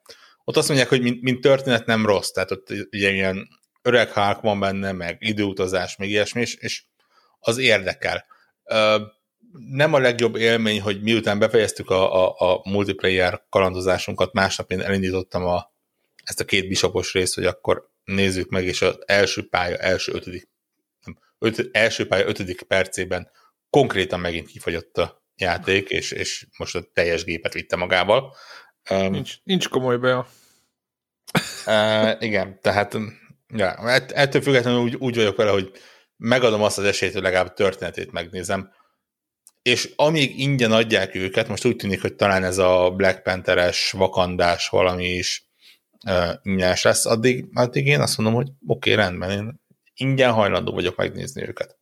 ott 0.45 0.57
azt 0.57 0.69
mondják, 0.69 0.89
hogy 0.89 1.03
mint, 1.03 1.23
mint 1.23 1.41
történet 1.41 1.87
nem 1.87 2.07
rossz, 2.07 2.31
tehát 2.31 2.51
ott 2.51 2.71
ugye 2.93 3.11
ilyen 3.11 3.49
öreg 3.83 4.13
hák 4.13 4.41
van 4.41 4.61
benne, 4.61 4.93
meg 4.93 5.17
időutazás, 5.21 5.97
meg 5.97 6.09
ilyesmi, 6.09 6.41
és, 6.41 6.55
és 6.55 6.85
az 7.39 7.59
érdekel. 7.59 8.25
Nem 9.71 9.95
a 9.95 9.99
legjobb 9.99 10.37
élmény, 10.37 10.81
hogy 10.81 11.03
miután 11.03 11.39
befejeztük 11.39 11.91
a, 11.91 12.27
a, 12.27 12.35
a 12.39 12.71
multiplayer 12.71 13.43
kalandozásunkat, 13.49 14.33
másnap 14.33 14.71
én 14.71 14.81
elindítottam 14.81 15.45
a, 15.45 15.73
ezt 16.25 16.41
a 16.41 16.45
két 16.45 16.69
bisopos 16.69 17.13
részt, 17.13 17.35
hogy 17.35 17.45
akkor 17.45 17.95
nézzük 18.07 18.49
meg, 18.49 18.65
és 18.65 18.83
az 18.83 18.99
első 19.07 19.49
pálya 19.49 19.77
első 19.77 20.13
ötödik, 20.13 20.49
nem, 21.05 21.19
öt, 21.39 21.69
első 21.73 22.07
pálya 22.07 22.27
ötödik 22.27 22.63
percében 22.63 23.31
konkrétan 23.71 24.21
megint 24.21 24.47
kifagyott 24.47 24.99
a 24.99 25.25
játék, 25.37 25.89
és, 25.89 26.11
és 26.11 26.47
most 26.59 26.75
a 26.75 26.91
teljes 26.93 27.25
gépet 27.25 27.53
vitte 27.53 27.77
magával. 27.77 28.35
Nincs, 28.89 29.35
nincs 29.43 29.69
komoly 29.69 29.97
be. 29.97 30.27
Uh, 31.67 32.23
igen, 32.23 32.61
tehát 32.61 32.97
ja, 33.49 33.75
ettől 34.09 34.43
függetlenül 34.43 34.81
úgy, 34.81 34.95
úgy 34.95 35.17
vagyok 35.17 35.37
vele, 35.37 35.51
hogy 35.51 35.71
megadom 36.17 36.63
azt 36.63 36.79
az 36.79 36.85
esélyt, 36.85 37.13
hogy 37.13 37.23
legalább 37.23 37.53
történetét 37.53 38.13
megnézem. 38.13 38.73
És 39.63 39.93
amíg 39.97 40.39
ingyen 40.39 40.73
adják 40.73 41.15
őket, 41.15 41.49
most 41.49 41.65
úgy 41.65 41.77
tűnik, 41.77 42.01
hogy 42.01 42.15
talán 42.15 42.45
ez 42.45 42.59
a 42.59 42.91
Black 42.91 43.23
Pantheres, 43.23 43.91
vakandás 43.91 44.69
valami 44.69 45.05
is 45.05 45.46
ingyenes 46.43 46.83
lesz, 46.83 47.07
addig, 47.07 47.49
addig 47.55 47.87
én 47.87 48.01
azt 48.01 48.19
mondom, 48.19 48.35
hogy 48.37 48.49
oké, 48.67 48.93
okay, 48.93 49.05
rendben, 49.05 49.31
én 49.31 49.61
ingyen 49.95 50.33
hajlandó 50.33 50.73
vagyok 50.73 50.97
megnézni 50.97 51.49
őket. 51.49 51.79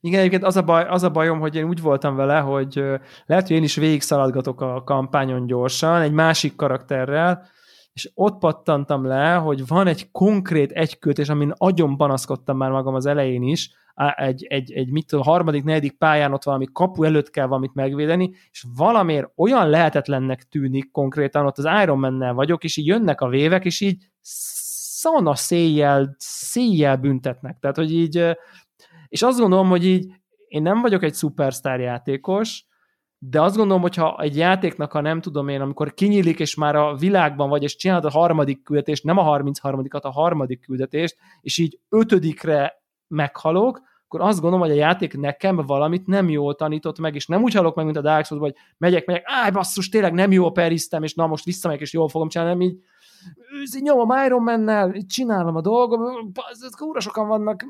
Igen, 0.00 0.18
egyébként 0.18 0.44
az 0.44 0.56
a, 0.56 0.62
baj, 0.62 0.84
az 0.88 1.02
a 1.02 1.10
bajom, 1.10 1.40
hogy 1.40 1.54
én 1.54 1.64
úgy 1.64 1.80
voltam 1.80 2.16
vele, 2.16 2.38
hogy 2.38 2.82
lehet, 3.26 3.46
hogy 3.46 3.56
én 3.56 3.62
is 3.62 3.74
végig 3.74 4.02
szaladgatok 4.02 4.60
a 4.60 4.82
kampányon 4.84 5.46
gyorsan, 5.46 6.00
egy 6.00 6.12
másik 6.12 6.56
karakterrel, 6.56 7.48
és 7.92 8.10
ott 8.14 8.38
pattantam 8.38 9.06
le, 9.06 9.34
hogy 9.34 9.66
van 9.66 9.86
egy 9.86 10.10
konkrét 10.10 10.72
egykötés, 10.72 11.28
amin 11.28 11.52
agyon 11.56 11.96
panaszkodtam 11.96 12.56
már 12.56 12.70
magam 12.70 12.94
az 12.94 13.06
elején 13.06 13.42
is, 13.42 13.70
egy, 14.16 14.44
egy, 14.48 14.72
egy 14.72 14.90
mit 14.90 15.06
tudom, 15.06 15.24
harmadik, 15.24 15.64
negyedik 15.64 15.98
pályán 15.98 16.32
ott 16.32 16.42
valami 16.42 16.66
kapu 16.72 17.04
előtt 17.04 17.30
kell 17.30 17.46
valamit 17.46 17.74
megvédeni, 17.74 18.34
és 18.50 18.64
valamiért 18.76 19.32
olyan 19.36 19.68
lehetetlennek 19.68 20.42
tűnik 20.42 20.90
konkrétan, 20.90 21.46
ott 21.46 21.58
az 21.58 21.68
Iron 21.82 21.98
man 21.98 22.34
vagyok, 22.34 22.64
és 22.64 22.76
így 22.76 22.86
jönnek 22.86 23.20
a 23.20 23.28
vévek, 23.28 23.64
és 23.64 23.80
így 23.80 24.04
szana 24.20 25.34
széjjel, 25.34 26.14
széjjel 26.18 26.96
büntetnek. 26.96 27.58
Tehát, 27.58 27.76
hogy 27.76 27.92
így, 27.92 28.36
és 29.08 29.22
azt 29.22 29.38
gondolom, 29.38 29.68
hogy 29.68 29.86
így 29.86 30.12
én 30.48 30.62
nem 30.62 30.80
vagyok 30.80 31.02
egy 31.02 31.14
szupersztár 31.14 31.80
játékos, 31.80 32.64
de 33.18 33.42
azt 33.42 33.56
gondolom, 33.56 33.82
hogyha 33.82 34.18
egy 34.20 34.36
játéknak, 34.36 34.92
ha 34.92 35.00
nem 35.00 35.20
tudom 35.20 35.48
én, 35.48 35.60
amikor 35.60 35.94
kinyílik, 35.94 36.40
és 36.40 36.54
már 36.54 36.76
a 36.76 36.94
világban 36.94 37.48
vagy, 37.48 37.62
és 37.62 37.76
csinálod 37.76 38.04
a 38.04 38.10
harmadik 38.10 38.62
küldetést, 38.62 39.04
nem 39.04 39.18
a 39.18 39.38
33-at, 39.38 40.00
a 40.00 40.10
harmadik 40.10 40.60
küldetést, 40.60 41.16
és 41.40 41.58
így 41.58 41.80
ötödikre 41.88 42.84
meghalok, 43.08 43.80
akkor 44.04 44.20
azt 44.20 44.40
gondolom, 44.40 44.66
hogy 44.66 44.76
a 44.76 44.80
játék 44.80 45.16
nekem 45.16 45.56
valamit 45.56 46.06
nem 46.06 46.28
jól 46.28 46.54
tanított 46.54 46.98
meg, 46.98 47.14
és 47.14 47.26
nem 47.26 47.42
úgy 47.42 47.54
halok 47.54 47.74
meg, 47.74 47.84
mint 47.84 47.96
a 47.96 48.00
Dark 48.00 48.24
Souls, 48.24 48.42
hogy 48.42 48.54
megyek, 48.78 49.06
megyek, 49.06 49.22
áj 49.26 49.50
basszus, 49.50 49.88
tényleg 49.88 50.12
nem 50.12 50.32
jó 50.32 50.50
periztem, 50.50 51.02
és 51.02 51.14
na 51.14 51.26
most 51.26 51.44
visszamegyek, 51.44 51.82
és 51.82 51.92
jól 51.92 52.08
fogom 52.08 52.28
csinálni, 52.28 52.52
hanem 52.52 52.68
így 52.68 52.78
nyomom 53.80 54.24
Iron 54.24 54.42
Man-nel, 54.42 54.92
csinálom 55.06 55.56
a 55.56 55.60
dolgom, 55.60 56.32
kúra 56.76 57.00
sokan 57.00 57.28
vannak, 57.28 57.64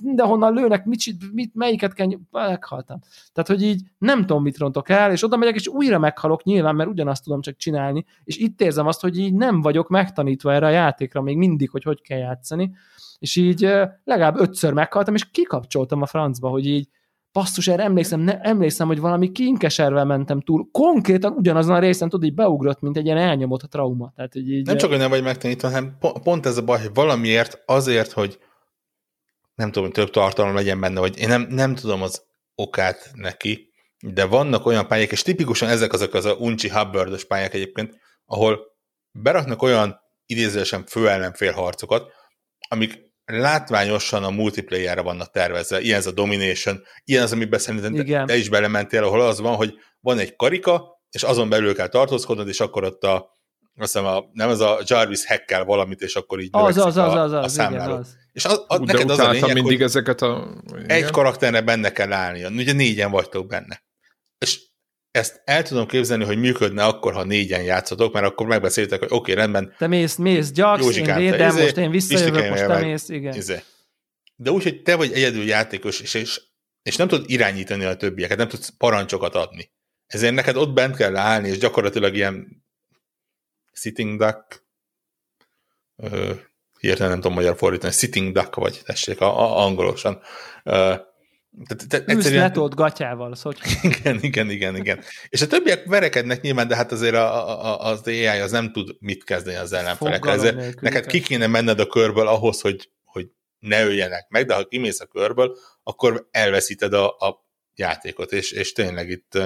mindenhonnan 0.00 0.54
lőnek, 0.54 0.84
mit, 0.84 1.32
mit, 1.32 1.54
melyiket 1.54 1.92
kell, 1.92 2.08
meghaltam. 2.30 2.98
Tehát, 3.32 3.48
hogy 3.50 3.62
így 3.62 3.82
nem 3.98 4.20
tudom, 4.20 4.42
mit 4.42 4.58
rontok 4.58 4.88
el, 4.88 5.12
és 5.12 5.24
oda 5.24 5.36
megyek, 5.36 5.54
és 5.54 5.68
újra 5.68 5.98
meghalok 5.98 6.42
nyilván, 6.42 6.74
mert 6.74 6.90
ugyanazt 6.90 7.24
tudom 7.24 7.40
csak 7.40 7.56
csinálni, 7.56 8.04
és 8.24 8.36
itt 8.36 8.60
érzem 8.60 8.86
azt, 8.86 9.00
hogy 9.00 9.18
így 9.18 9.34
nem 9.34 9.60
vagyok 9.60 9.88
megtanítva 9.88 10.52
erre 10.52 10.66
a 10.66 10.70
játékra 10.70 11.22
még 11.22 11.36
mindig, 11.36 11.70
hogy 11.70 11.82
hogy 11.82 12.00
kell 12.00 12.18
játszani, 12.18 12.72
és 13.18 13.36
így 13.36 13.60
legalább 14.04 14.38
ötször 14.38 14.72
meghaltam, 14.72 15.14
és 15.14 15.30
kikapcsoltam 15.30 16.02
a 16.02 16.06
francba, 16.06 16.48
hogy 16.48 16.66
így 16.66 16.88
basszus, 17.32 17.68
erre 17.68 17.82
emlékszem, 17.82 18.20
ne, 18.20 18.40
emlékszem, 18.40 18.86
hogy 18.86 19.00
valami 19.00 19.32
kinkeservel 19.32 20.04
mentem 20.04 20.40
túl. 20.40 20.68
Konkrétan 20.72 21.32
ugyanazon 21.32 21.74
a 21.74 21.78
részen, 21.78 22.08
tudod, 22.08 22.28
így 22.28 22.34
beugrott, 22.34 22.80
mint 22.80 22.96
egy 22.96 23.04
ilyen 23.04 23.16
elnyomott 23.16 23.60
trauma. 23.60 24.12
Tehát, 24.16 24.32
hogy 24.32 24.50
így, 24.50 24.66
nem 24.66 24.76
csak, 24.76 24.90
hogy 24.90 24.98
nem 24.98 25.10
vagy 25.10 25.22
megtanítva, 25.22 25.68
hanem 25.68 25.96
pont 25.98 26.46
ez 26.46 26.56
a 26.56 26.64
baj, 26.64 26.80
hogy 26.80 26.94
valamiért 26.94 27.62
azért, 27.66 28.12
hogy 28.12 28.38
nem 29.54 29.72
tudom, 29.72 29.90
több 29.90 30.10
tartalom 30.10 30.54
legyen 30.54 30.80
benne, 30.80 31.00
vagy 31.00 31.18
én 31.18 31.28
nem, 31.28 31.46
nem 31.50 31.74
tudom 31.74 32.02
az 32.02 32.22
okát 32.54 33.10
neki, 33.14 33.72
de 34.00 34.24
vannak 34.24 34.66
olyan 34.66 34.86
pályák, 34.86 35.12
és 35.12 35.22
tipikusan 35.22 35.68
ezek 35.68 35.92
azok 35.92 36.14
az 36.14 36.24
a 36.24 36.34
uncsi 36.34 36.68
hubbard 36.68 37.24
pályák 37.24 37.54
egyébként, 37.54 37.98
ahol 38.24 38.58
beraknak 39.12 39.62
olyan 39.62 40.00
idézősen 40.26 40.84
főellenfél 40.86 41.52
harcokat, 41.52 42.12
amik 42.68 43.07
látványosan 43.28 44.24
a 44.24 44.30
multiplayerre 44.30 45.00
vannak 45.00 45.30
tervezve. 45.30 45.80
Ilyen 45.80 45.98
ez 45.98 46.06
a 46.06 46.12
Domination, 46.12 46.82
ilyen 47.04 47.22
az, 47.22 47.32
amiben 47.32 47.58
szerintem 47.58 47.94
Igen. 47.94 48.26
te 48.26 48.36
is 48.36 48.48
belementél, 48.48 49.04
ahol 49.04 49.20
az 49.20 49.40
van, 49.40 49.56
hogy 49.56 49.74
van 50.00 50.18
egy 50.18 50.36
karika, 50.36 51.02
és 51.10 51.22
azon 51.22 51.48
belül 51.48 51.74
kell 51.74 51.88
tartózkodnod, 51.88 52.48
és 52.48 52.60
akkor 52.60 52.84
ott 52.84 53.02
a, 53.02 53.14
azt 53.76 53.92
hiszem 53.92 54.06
a, 54.06 54.24
nem 54.32 54.48
ez 54.48 54.60
a 54.60 54.80
Jarvis 54.84 55.26
hackkel 55.26 55.64
valamit, 55.64 56.00
és 56.00 56.14
akkor 56.14 56.40
így 56.40 56.48
az, 56.52 56.76
az, 56.76 56.96
az, 56.96 57.14
az, 57.14 57.32
az, 57.32 57.58
a 57.58 57.68
Igen, 57.70 57.90
az. 57.90 58.16
És 58.32 58.44
az, 58.44 58.64
az, 58.66 58.78
neked 58.78 59.10
az 59.10 59.18
a 59.18 59.30
lényeg, 59.30 59.54
mindig 59.54 59.76
hogy 59.76 59.82
ezeket 59.82 60.22
a... 60.22 60.60
Igen. 60.68 60.88
egy 60.88 61.10
karakterre 61.10 61.60
benne 61.60 61.92
kell 61.92 62.12
állnia. 62.12 62.48
Ugye 62.48 62.72
négyen 62.72 63.10
vagytok 63.10 63.46
benne. 63.46 63.82
És 64.38 64.60
ezt 65.18 65.42
el 65.44 65.62
tudom 65.62 65.86
képzelni, 65.86 66.24
hogy 66.24 66.38
működne 66.38 66.84
akkor, 66.84 67.12
ha 67.12 67.24
négyen 67.24 67.62
játszotok, 67.62 68.12
mert 68.12 68.26
akkor 68.26 68.46
megbeszéltek, 68.46 68.98
hogy 68.98 69.08
oké, 69.10 69.16
okay, 69.16 69.34
rendben. 69.34 69.74
Te 69.78 69.86
mész, 69.86 70.16
mész, 70.16 70.50
gyaksz, 70.50 70.96
én 70.96 71.14
védem, 71.14 71.48
izé, 71.48 71.62
most 71.62 71.76
én 71.76 71.90
visszajövök, 71.90 72.48
most 72.48 72.66
te 72.66 72.80
mész, 72.80 73.08
igen. 73.08 73.34
Izé. 73.34 73.62
De 74.36 74.50
úgy, 74.50 74.62
hogy 74.62 74.82
te 74.82 74.94
vagy 74.94 75.12
egyedül 75.12 75.44
játékos, 75.44 76.00
és, 76.00 76.14
és, 76.14 76.40
és 76.82 76.96
nem 76.96 77.08
tudod 77.08 77.30
irányítani 77.30 77.84
a 77.84 77.96
többieket, 77.96 78.38
nem 78.38 78.48
tudsz 78.48 78.72
parancsokat 78.78 79.34
adni. 79.34 79.70
Ezért 80.06 80.34
neked 80.34 80.56
ott 80.56 80.72
bent 80.72 80.96
kell 80.96 81.16
állni, 81.16 81.48
és 81.48 81.58
gyakorlatilag 81.58 82.14
ilyen 82.14 82.64
sitting 83.72 84.18
duck, 84.18 84.66
ö, 85.96 86.32
hirtelen 86.80 87.10
nem 87.10 87.20
tudom 87.20 87.36
magyar 87.36 87.56
fordítani, 87.56 87.92
sitting 87.92 88.32
duck 88.32 88.54
vagy, 88.54 88.80
tessék, 88.84 89.20
a, 89.20 89.40
a, 89.40 89.64
angolosan. 89.64 90.20
Ö, 90.64 90.94
te, 91.66 91.74
te, 91.74 92.04
egyszerűen... 92.04 92.42
letolt 92.42 92.74
gatyával, 92.74 93.34
szóval. 93.34 93.58
Igen, 93.82 94.18
igen, 94.20 94.50
igen, 94.50 94.76
igen. 94.76 95.00
És 95.28 95.42
a 95.42 95.46
többiek 95.46 95.84
verekednek 95.84 96.40
nyilván, 96.40 96.68
de 96.68 96.76
hát 96.76 96.92
azért 96.92 97.14
a, 97.14 97.48
a, 97.64 97.90
az 97.90 98.06
AI 98.06 98.26
az 98.26 98.50
nem 98.50 98.72
tud 98.72 98.96
mit 99.00 99.24
kezdeni 99.24 99.56
az 99.56 99.72
ellenfelekkel. 99.72 100.32
Ezért 100.32 100.80
neked 100.80 101.06
ki 101.06 101.20
kéne 101.20 101.46
menned 101.46 101.80
a 101.80 101.86
körből 101.86 102.26
ahhoz, 102.26 102.60
hogy, 102.60 102.90
hogy 103.04 103.28
ne 103.58 103.84
öljenek 103.84 104.28
meg, 104.28 104.46
de 104.46 104.54
ha 104.54 104.64
kimész 104.64 105.00
a 105.00 105.06
körből, 105.06 105.56
akkor 105.82 106.28
elveszíted 106.30 106.92
a, 106.92 107.06
a 107.06 107.46
játékot, 107.74 108.32
és, 108.32 108.52
és 108.52 108.72
tényleg 108.72 109.08
itt 109.08 109.38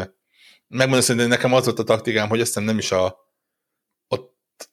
megmondom 0.69 1.01
szerintem 1.01 1.31
nekem 1.31 1.53
az 1.53 1.65
volt 1.65 1.79
a 1.79 1.85
taktikám, 1.85 2.29
hogy 2.29 2.41
azt 2.41 2.61
nem 2.61 2.79
is 2.79 2.93
a 2.93 3.17
ott, 4.09 4.71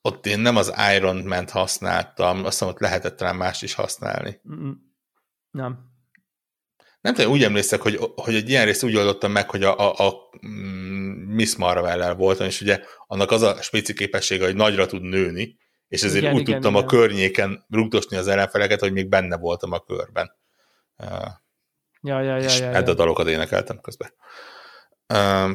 ott 0.00 0.26
én 0.26 0.38
nem 0.38 0.56
az 0.56 0.72
Iron 0.96 1.16
Man-t 1.16 1.50
használtam, 1.50 2.36
azt 2.44 2.58
hiszem, 2.58 2.68
ott 2.68 2.80
lehetett 2.80 3.16
talán 3.16 3.36
más 3.36 3.62
is 3.62 3.74
használni. 3.74 4.40
Nem 5.50 5.87
nem 7.08 7.16
tudom, 7.16 7.32
úgy 7.32 7.44
emlékszek, 7.44 7.80
hogy, 7.80 7.98
hogy 8.14 8.34
egy 8.34 8.48
ilyen 8.48 8.64
részt 8.64 8.82
úgy 8.82 8.96
oldottam 8.96 9.32
meg, 9.32 9.50
hogy 9.50 9.62
a, 9.62 9.78
a, 9.78 10.06
a 10.06 10.30
mm, 10.46 11.34
Miss 11.34 11.56
Marvel-el 11.56 12.14
voltam, 12.14 12.46
és 12.46 12.60
ugye 12.60 12.80
annak 13.06 13.30
az 13.30 13.42
a 13.42 13.62
spéci 13.62 13.92
képessége, 13.92 14.44
hogy 14.44 14.56
nagyra 14.56 14.86
tud 14.86 15.02
nőni, 15.02 15.58
és 15.88 16.02
ezért 16.02 16.22
igen, 16.22 16.34
úgy 16.34 16.40
igen, 16.40 16.54
tudtam 16.54 16.74
igen. 16.74 16.84
a 16.84 16.90
környéken 16.90 17.64
rúgdosni 17.68 18.16
az 18.16 18.28
ellenfeleket, 18.28 18.80
hogy 18.80 18.92
még 18.92 19.08
benne 19.08 19.36
voltam 19.36 19.72
a 19.72 19.80
körben. 19.80 20.32
Ja, 20.98 21.40
ja, 22.00 22.20
ja, 22.20 22.36
és 22.36 22.58
ja, 22.58 22.70
ja. 22.70 22.78
a 22.78 22.94
dalokat 22.94 23.28
énekeltem 23.28 23.80
közben. 23.80 24.12
Uh, 25.08 25.50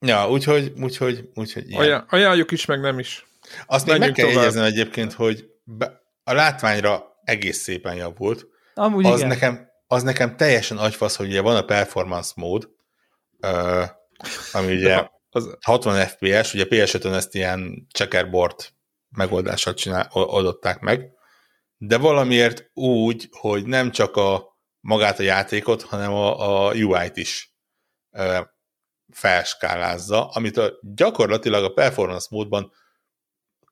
Ja, 0.00 0.30
úgyhogy, 0.30 0.72
úgyhogy, 0.80 1.28
úgyhogy 1.34 1.70
ilyen. 1.70 2.04
Ajánljuk 2.08 2.50
is, 2.50 2.64
meg 2.64 2.80
nem 2.80 2.98
is. 2.98 3.26
Azt 3.66 3.86
még 3.86 3.98
meg 3.98 4.12
kell 4.12 4.26
jegyeznem 4.26 4.64
egyébként, 4.64 5.12
hogy 5.12 5.50
be, 5.64 6.02
a 6.24 6.32
látványra 6.32 7.20
egész 7.24 7.58
szépen 7.58 7.94
javult. 7.94 8.46
Amúgy 8.78 9.06
az 9.06 9.16
igen. 9.16 9.28
nekem, 9.28 9.68
az 9.86 10.02
nekem 10.02 10.36
teljesen 10.36 10.78
agyfasz, 10.78 11.16
hogy 11.16 11.26
ugye 11.26 11.40
van 11.40 11.56
a 11.56 11.64
performance 11.64 12.32
mód, 12.36 12.68
uh, 13.40 13.84
ami 14.52 14.72
ugye 14.76 15.08
az... 15.30 15.56
60 15.60 16.06
FPS, 16.06 16.54
ugye 16.54 16.64
PS5-ön 16.68 17.14
ezt 17.14 17.34
ilyen 17.34 17.86
checkerboard 17.92 18.54
megoldással 19.08 19.74
csinál, 19.74 20.08
oldották 20.12 20.80
meg, 20.80 21.10
de 21.76 21.98
valamiért 21.98 22.70
úgy, 22.74 23.28
hogy 23.30 23.66
nem 23.66 23.90
csak 23.90 24.16
a 24.16 24.58
magát 24.80 25.18
a 25.18 25.22
játékot, 25.22 25.82
hanem 25.82 26.12
a, 26.12 26.66
a 26.66 26.72
UI-t 26.72 27.16
is 27.16 27.54
uh, 28.10 28.38
felskálázza, 29.12 30.26
amit 30.26 30.56
a, 30.56 30.72
gyakorlatilag 30.80 31.64
a 31.64 31.72
performance 31.72 32.26
módban 32.30 32.72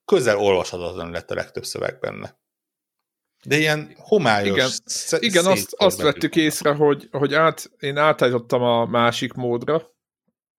közel 0.05 0.39
olvashatatlan 0.39 1.11
lett 1.11 1.31
a 1.31 1.35
legtöbb 1.35 1.65
szöveg 1.65 1.99
benne. 1.99 2.39
De 3.45 3.59
ilyen 3.59 3.93
homályos. 3.97 4.57
Igen, 4.57 4.69
sz- 4.85 5.23
igen 5.23 5.47
azt, 5.47 5.75
azt 5.77 6.03
vettük 6.03 6.37
észre, 6.37 6.71
hogy, 6.71 7.09
hogy 7.11 7.35
át, 7.35 7.71
én 7.79 7.97
átállítottam 7.97 8.63
a 8.63 8.87
másik 8.87 9.33
módra, 9.33 9.95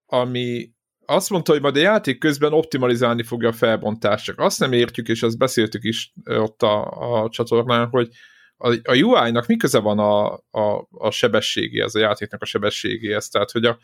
ami 0.06 0.72
azt 1.06 1.30
mondta, 1.30 1.52
hogy 1.52 1.62
majd 1.62 1.76
a 1.76 1.80
játék 1.80 2.18
közben 2.18 2.54
optimalizálni 2.54 3.24
fogja 3.24 3.50
a 3.50 3.54
felbontást, 3.54 4.26
csak 4.26 4.40
azt 4.40 4.60
nem 4.60 4.74
értjük, 4.74 5.08
és 5.08 5.24
azt 5.24 5.38
beszéltük 5.38 5.84
is 5.84 6.14
ott 6.26 6.62
a, 6.62 6.84
a 7.24 7.30
csatornán, 7.30 7.88
hogy 7.88 8.10
a, 8.58 8.70
a 8.84 8.96
UI-nak 8.96 9.48
mi 9.48 9.58
köze 9.58 9.80
van 9.80 10.00
a, 10.00 10.34
a, 10.34 10.88
a 10.92 11.12
sebességéhez, 11.12 11.96
a 11.96 12.00
játéknak 12.00 12.42
a 12.42 12.46
sebességéhez, 12.46 13.30
tehát 13.30 13.52
hogy 13.52 13.66
a, 13.66 13.80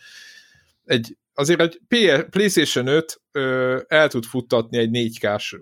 egy, 0.86 1.18
azért 1.34 1.62
egy 1.62 1.80
PlayStation 2.30 2.88
5 2.88 3.22
ö, 3.32 3.80
el 3.88 4.08
tud 4.08 4.26
futtatni 4.26 4.78
egy 4.78 4.90
4K-s 4.92 5.56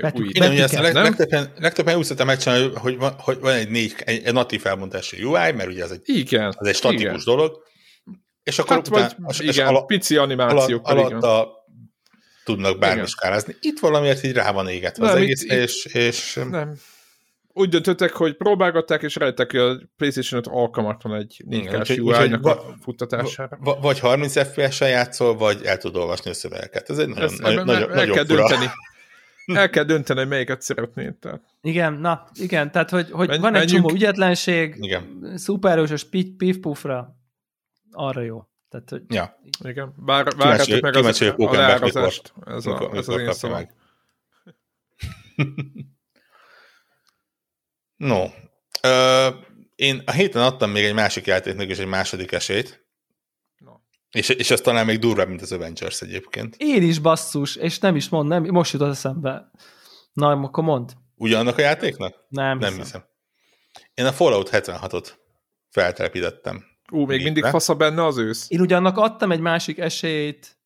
Betű, 0.00 0.22
új. 0.22 0.28
Igen, 0.28 0.52
ezt 0.52 0.92
legtöbben, 0.92 1.52
legtöbben 1.58 1.96
úgy 1.96 2.04
szoktam 2.04 2.26
megcsinálni, 2.26 2.70
hogy 2.74 2.96
van, 2.96 3.14
hogy 3.18 3.38
van 3.40 3.52
egy, 3.52 3.68
négy, 3.68 3.94
egy, 4.04 4.24
egy 4.24 4.32
natív 4.32 4.60
felbontású 4.60 5.16
UI, 5.16 5.52
mert 5.52 5.66
ugye 5.66 5.84
az 5.84 5.90
egy, 5.90 6.00
igen, 6.04 6.54
az 6.56 6.66
egy 6.66 6.74
statikus 6.74 7.02
igen. 7.02 7.20
dolog, 7.24 7.62
és 8.42 8.58
akkor 8.58 8.76
hát, 8.76 8.88
után, 8.88 9.12
vagy, 9.16 9.42
és 9.44 9.56
igen, 9.56 9.66
ala, 9.66 9.84
pici 9.84 10.16
animációk 10.16 10.88
alatt, 10.88 11.10
alatta 11.10 11.52
tudnak 12.44 12.78
bármi 12.78 13.06
skálázni. 13.06 13.56
Itt 13.60 13.78
valamiért 13.78 14.24
így 14.24 14.32
rá 14.32 14.52
van 14.52 14.68
égetve 14.68 15.04
nem, 15.04 15.14
az 15.14 15.20
egész, 15.20 15.42
itt, 15.42 15.50
és, 15.50 15.84
és... 15.84 16.40
Nem. 16.50 16.74
Úgy 17.56 17.68
döntöttek, 17.68 18.12
hogy 18.12 18.36
próbálgatták, 18.36 19.02
és 19.02 19.16
rájöttek, 19.16 19.50
hogy 19.50 19.60
a 19.60 19.80
PlayStation 19.96 20.40
5 20.40 20.46
alkalmatlan 20.46 21.14
egy 21.14 21.44
4K 21.50 22.00
UI-nak 22.00 22.46
a 22.46 22.76
futtatására. 22.80 23.58
Va, 23.60 23.78
vagy 23.80 23.98
30 23.98 24.48
FPS-en 24.48 24.88
játszol, 24.88 25.36
vagy 25.36 25.62
el 25.64 25.78
tud 25.78 25.96
olvasni 25.96 26.30
a 26.30 26.34
szövegeket. 26.34 26.90
Ez 26.90 26.98
egy 26.98 27.08
nagyon, 27.08 27.24
Ez, 27.24 27.38
nagyon, 27.38 27.64
nagyon, 27.64 27.90
el 27.90 27.94
nagyon 27.94 28.14
kell 28.14 28.26
fura. 28.26 28.48
dönteni. 28.48 28.70
El 29.46 29.70
kell 29.70 29.84
dönteni, 29.84 30.18
hogy 30.18 30.28
melyiket 30.28 30.62
szeretnéd. 30.62 31.14
Tehát. 31.14 31.40
Igen, 31.60 31.92
na, 31.92 32.26
igen, 32.34 32.70
tehát 32.70 32.90
hogy, 32.90 33.10
hogy 33.10 33.28
Men, 33.28 33.40
van 33.40 33.54
egy 33.54 33.60
menjünk. 33.60 33.82
csomó 33.82 33.94
ügyetlenség, 33.94 34.76
igen. 34.78 35.32
szuperős 35.36 36.04
pif-pufra, 36.36 37.16
arra 37.90 38.20
jó. 38.20 38.46
Tehát, 38.68 38.90
hogy... 38.90 39.02
Ja. 39.08 39.38
Igen, 39.64 39.94
bár 39.96 40.26
várjátok 40.36 40.80
meg 40.80 40.96
az, 40.96 41.22
a 41.36 41.50
leárazást. 41.50 42.32
Ez, 42.46 42.66
a, 42.66 42.90
ez 42.94 43.08
az 43.08 43.20
én 43.20 43.32
szavam. 43.32 43.68
no, 47.96 48.24
uh, 48.82 49.34
én 49.74 50.02
a 50.06 50.10
héten 50.10 50.42
adtam 50.42 50.70
még 50.70 50.84
egy 50.84 50.94
másik 50.94 51.26
játéknak 51.26 51.68
is 51.68 51.78
egy 51.78 51.86
második 51.86 52.32
esélyt, 52.32 52.83
és, 54.14 54.28
és 54.28 54.50
az 54.50 54.60
talán 54.60 54.86
még 54.86 54.98
durvább, 54.98 55.28
mint 55.28 55.42
az 55.42 55.52
Avengers 55.52 56.00
egyébként. 56.00 56.54
Én 56.58 56.82
is 56.82 56.98
basszus, 56.98 57.56
és 57.56 57.78
nem 57.78 57.96
is 57.96 58.08
mond, 58.08 58.28
nem, 58.28 58.44
most 58.44 58.72
jutott 58.72 58.90
eszembe. 58.90 59.50
Na, 60.12 60.30
akkor 60.30 60.64
mond. 60.64 60.92
Ugyanannak 61.16 61.58
a 61.58 61.60
játéknak? 61.60 62.24
Nem, 62.28 62.58
nem 62.58 62.68
hiszem. 62.68 62.82
hiszem. 62.84 63.04
Én 63.94 64.06
a 64.06 64.12
Fallout 64.12 64.48
76-ot 64.52 65.08
feltelepítettem. 65.70 66.64
Ú, 66.92 66.98
még 66.98 67.06
Gépre. 67.06 67.24
mindig 67.24 67.44
fasza 67.44 67.74
benne 67.74 68.04
az 68.04 68.18
ősz. 68.18 68.46
Én 68.50 68.60
ugyannak 68.60 68.96
adtam 68.96 69.32
egy 69.32 69.40
másik 69.40 69.78
esélyt, 69.78 70.58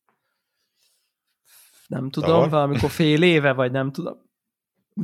nem 1.87 2.09
tudom, 2.09 2.29
Ahol? 2.29 2.49
valamikor 2.49 2.89
fél 2.89 3.23
éve, 3.23 3.53
vagy 3.53 3.71
nem 3.71 3.91
tudom. 3.91 4.28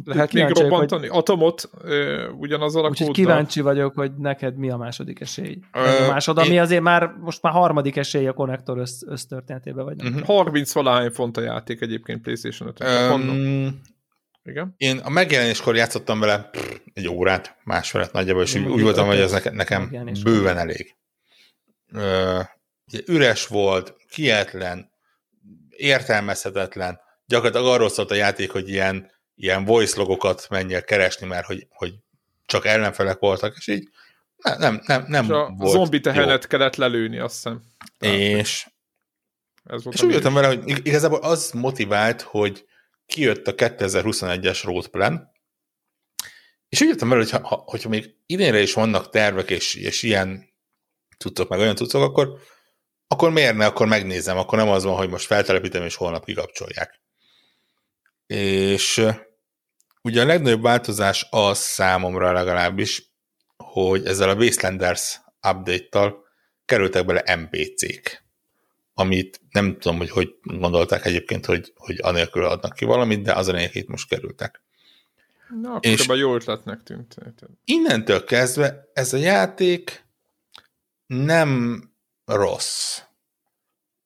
Lehet 0.03 0.33
még 0.33 0.47
robbantani 0.47 1.07
hogy... 1.07 1.17
atomot 1.17 1.69
ö, 1.81 2.27
ugyanazzal 2.29 2.85
a 2.85 2.89
Úgyhogy 2.89 3.11
kíváncsi 3.11 3.61
vagyok, 3.61 3.95
hogy 3.95 4.11
neked 4.17 4.57
mi 4.57 4.69
a 4.69 4.77
második 4.77 5.19
esély. 5.19 5.59
Ö, 5.73 6.03
a 6.03 6.07
másod, 6.07 6.37
ami 6.37 6.53
én... 6.53 6.61
azért 6.61 6.81
már 6.81 7.13
most 7.19 7.41
már 7.41 7.53
harmadik 7.53 7.95
esély 7.95 8.27
a 8.27 8.33
konnektor 8.33 8.77
össz, 8.77 9.01
össztörténetében, 9.07 9.85
vagy 9.85 9.95
nem? 9.95 10.13
Uh-huh. 10.13 10.25
30 10.25 10.73
valahány 10.73 11.09
font 11.09 11.37
a 11.37 11.41
játék 11.41 11.81
egyébként 11.81 12.21
PlayStation 12.21 12.73
5 12.79 12.83
um, 13.13 13.81
Igen? 14.43 14.73
Én 14.77 14.97
a 14.97 15.09
megjelenéskor 15.09 15.75
játszottam 15.75 16.19
vele 16.19 16.49
pff, 16.51 16.77
egy 16.93 17.07
órát, 17.07 17.57
másfelet 17.63 18.11
nagyjából, 18.11 18.43
és 18.43 18.55
úgy, 18.55 18.67
úgy 18.67 18.81
voltam, 18.81 19.07
hogy 19.07 19.19
ez 19.19 19.41
nekem 19.51 19.91
bőven 20.23 20.57
elég. 20.57 20.95
Ö, 21.93 22.39
üres 23.05 23.47
volt, 23.47 23.95
kietlen, 24.09 24.91
értelmezhetetlen, 25.69 26.99
gyakorlatilag 27.25 27.73
arról 27.73 27.89
szólt 27.89 28.11
a 28.11 28.15
játék, 28.15 28.51
hogy 28.51 28.69
ilyen 28.69 29.11
ilyen 29.36 29.65
voice 29.65 29.97
logokat 29.97 30.47
menjél 30.49 30.83
keresni, 30.83 31.27
mert 31.27 31.45
hogy, 31.45 31.67
hogy 31.69 31.93
csak 32.45 32.65
ellenfelek 32.65 33.19
voltak, 33.19 33.55
és 33.57 33.67
így 33.67 33.89
nem, 34.36 34.59
nem, 34.59 34.81
nem, 34.86 35.05
nem 35.07 35.23
és 35.23 35.29
a 35.29 35.53
volt 35.57 35.71
zombi 35.71 35.99
tehenet 35.99 36.41
jó. 36.41 36.49
kellett 36.49 36.75
lelőni, 36.75 37.19
azt 37.19 37.33
hiszem. 37.33 37.61
És, 37.99 38.67
ez 39.63 39.83
volt 39.83 39.95
és 39.95 40.01
úgy 40.03 40.11
jöttem 40.11 40.33
vele, 40.33 40.47
hogy 40.47 40.88
igazából 40.88 41.19
az 41.19 41.51
motivált, 41.51 42.21
hogy 42.21 42.65
kijött 43.05 43.47
a 43.47 43.55
2021-es 43.55 44.61
roadplan, 44.63 45.33
és 46.69 46.81
úgy 46.81 46.88
jöttem 46.88 47.09
vele, 47.09 47.21
hogy 47.21 47.41
ha, 47.41 47.63
hogyha 47.65 47.89
még 47.89 48.15
idénre 48.25 48.61
is 48.61 48.73
vannak 48.73 49.09
tervek, 49.09 49.49
és, 49.49 49.75
és 49.75 50.03
ilyen 50.03 50.53
tudtok 51.17 51.49
meg 51.49 51.59
olyan 51.59 51.75
tudtok, 51.75 52.01
akkor, 52.01 52.39
akkor 53.07 53.31
miért 53.31 53.55
ne, 53.55 53.65
akkor 53.65 53.88
megnézem, 53.88 54.38
akkor 54.38 54.57
nem 54.57 54.69
az 54.69 54.83
van, 54.83 54.95
hogy 54.95 55.09
most 55.09 55.25
feltelepítem, 55.25 55.83
és 55.83 55.95
holnap 55.95 56.25
kikapcsolják. 56.25 57.01
És 58.28 59.05
ugye 60.01 60.21
a 60.21 60.26
legnagyobb 60.26 60.61
változás 60.61 61.28
az 61.30 61.57
számomra 61.57 62.32
legalábbis, 62.32 63.13
hogy 63.57 64.05
ezzel 64.05 64.30
a 64.30 64.36
Wastelanders 64.36 65.19
update-tal 65.47 66.23
kerültek 66.65 67.05
bele 67.05 67.36
NPC-k, 67.36 68.23
amit 68.93 69.41
nem 69.51 69.78
tudom, 69.80 69.97
hogy 69.97 70.09
hogy 70.09 70.36
gondolták 70.43 71.05
egyébként, 71.05 71.45
hogy, 71.45 71.73
hogy 71.76 71.99
anélkül 72.01 72.45
adnak 72.45 72.73
ki 72.73 72.86
valamit, 72.86 73.21
de 73.21 73.34
az 73.34 73.47
a 73.47 73.59
itt 73.59 73.88
most 73.88 74.09
kerültek. 74.09 74.63
Na, 75.61 75.69
akkor 75.69 75.89
és 75.89 76.07
jó 76.07 76.36
ötletnek 76.36 76.84
tűnt. 76.84 77.15
Innentől 77.65 78.23
kezdve 78.23 78.89
ez 78.93 79.13
a 79.13 79.17
játék 79.17 80.05
nem 81.07 81.84
rossz. 82.26 83.01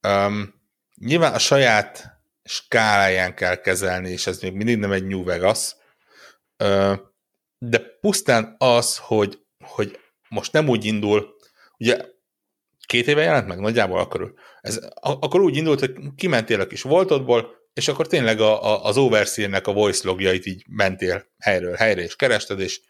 Um, 0.07 0.53
nyilván 0.95 1.34
a 1.34 1.39
saját 1.39 2.18
skáláján 2.49 3.35
kell 3.35 3.55
kezelni, 3.55 4.09
és 4.09 4.27
ez 4.27 4.41
még 4.41 4.53
mindig 4.53 4.77
nem 4.77 4.91
egy 4.91 5.07
New 5.07 5.23
Vegas, 5.23 5.75
de 7.57 7.79
pusztán 8.01 8.55
az, 8.57 8.97
hogy, 8.97 9.39
hogy 9.63 9.99
most 10.29 10.51
nem 10.51 10.69
úgy 10.69 10.85
indul, 10.85 11.35
ugye 11.77 12.05
két 12.85 13.07
éve 13.07 13.21
jelent 13.21 13.47
meg 13.47 13.59
nagyjából 13.59 13.99
akkor, 13.99 14.33
ez, 14.61 14.79
akkor 15.01 15.41
úgy 15.41 15.55
indult, 15.55 15.79
hogy 15.79 15.93
kimentél 16.15 16.59
a 16.61 16.67
kis 16.67 16.81
voltodból, 16.81 17.57
és 17.73 17.87
akkor 17.87 18.07
tényleg 18.07 18.39
a, 18.39 18.63
a, 18.63 18.85
az 18.85 18.97
overseer 18.97 19.61
a 19.63 19.73
voice 19.73 20.07
logjait 20.07 20.45
így 20.45 20.65
mentél 20.67 21.25
helyről 21.39 21.75
helyre, 21.75 22.01
és 22.01 22.15
kerested, 22.15 22.59
és, 22.59 22.81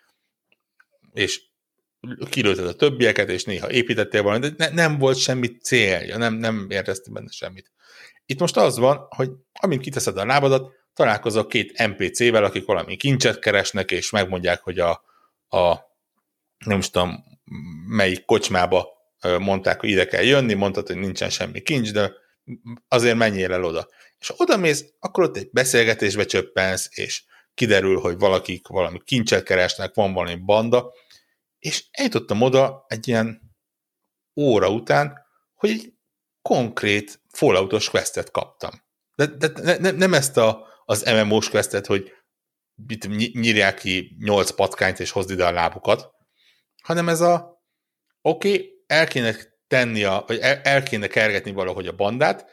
és 1.13 1.41
kilőtted 2.29 2.67
a 2.67 2.75
többieket, 2.75 3.29
és 3.29 3.43
néha 3.43 3.71
építettél 3.71 4.23
valamit, 4.23 4.55
de 4.55 4.69
ne, 4.69 4.73
nem 4.73 4.97
volt 4.97 5.17
semmi 5.17 5.57
célja, 5.57 6.17
nem, 6.17 6.33
nem 6.33 6.67
éreztem 6.69 7.13
benne 7.13 7.31
semmit. 7.31 7.71
Itt 8.29 8.39
most 8.39 8.57
az 8.57 8.77
van, 8.77 9.07
hogy 9.09 9.31
amint 9.59 9.81
kiteszed 9.81 10.17
a 10.17 10.25
lábadat, 10.25 10.71
találkozok 10.93 11.47
két 11.47 11.87
NPC-vel, 11.87 12.43
akik 12.43 12.65
valami 12.65 12.95
kincset 12.95 13.39
keresnek, 13.39 13.91
és 13.91 14.09
megmondják, 14.09 14.61
hogy 14.61 14.79
a, 14.79 14.91
a 15.47 15.75
nem 16.65 16.77
is 16.77 16.89
tudom, 16.89 17.23
melyik 17.87 18.25
kocsmába 18.25 18.87
mondták, 19.39 19.79
hogy 19.79 19.89
ide 19.89 20.05
kell 20.05 20.23
jönni, 20.23 20.53
mondtad, 20.53 20.87
hogy 20.87 20.97
nincsen 20.97 21.29
semmi 21.29 21.61
kincs, 21.61 21.91
de 21.91 22.13
azért 22.87 23.17
menjél 23.17 23.53
el 23.53 23.63
oda. 23.63 23.87
És 24.17 24.33
oda 24.37 24.57
mész, 24.57 24.85
akkor 24.99 25.23
ott 25.23 25.37
egy 25.37 25.49
beszélgetésbe 25.51 26.25
csöppensz, 26.25 26.89
és 26.91 27.23
kiderül, 27.53 27.99
hogy 27.99 28.17
valakik 28.17 28.67
valami 28.67 29.01
kincset 29.03 29.43
keresnek, 29.43 29.93
van 29.93 30.13
valami 30.13 30.35
banda, 30.35 30.93
és 31.59 31.85
eljutottam 31.91 32.41
oda 32.41 32.85
egy 32.87 33.07
ilyen 33.07 33.41
óra 34.35 34.69
után, 34.69 35.25
hogy 35.55 35.69
egy 35.69 35.93
konkrét 36.41 37.18
Falloutos 37.33 37.89
questet 37.89 38.31
kaptam. 38.31 38.71
De, 39.15 39.25
de 39.25 39.47
de 39.47 39.77
ne, 39.77 39.91
nem 39.91 40.13
ezt 40.13 40.37
a, 40.37 40.67
az 40.85 41.03
MMO-s 41.03 41.49
questet, 41.49 41.85
hogy 41.85 42.11
nyírják 43.33 43.77
ki 43.77 44.15
nyolc 44.19 44.51
patkányt 44.51 44.99
és 44.99 45.11
hozd 45.11 45.31
ide 45.31 45.45
a 45.45 45.51
lábukat, 45.51 46.09
hanem 46.83 47.09
ez 47.09 47.21
a 47.21 47.63
oké, 48.21 48.49
okay, 48.49 48.83
el 48.87 49.07
kéne 49.07 49.35
tenni, 49.67 50.03
a, 50.03 50.23
vagy 50.27 50.37
el, 50.37 50.61
el 50.63 50.83
kéne 50.83 51.07
kergetni 51.07 51.51
valahogy 51.51 51.87
a 51.87 51.95
bandát, 51.95 52.49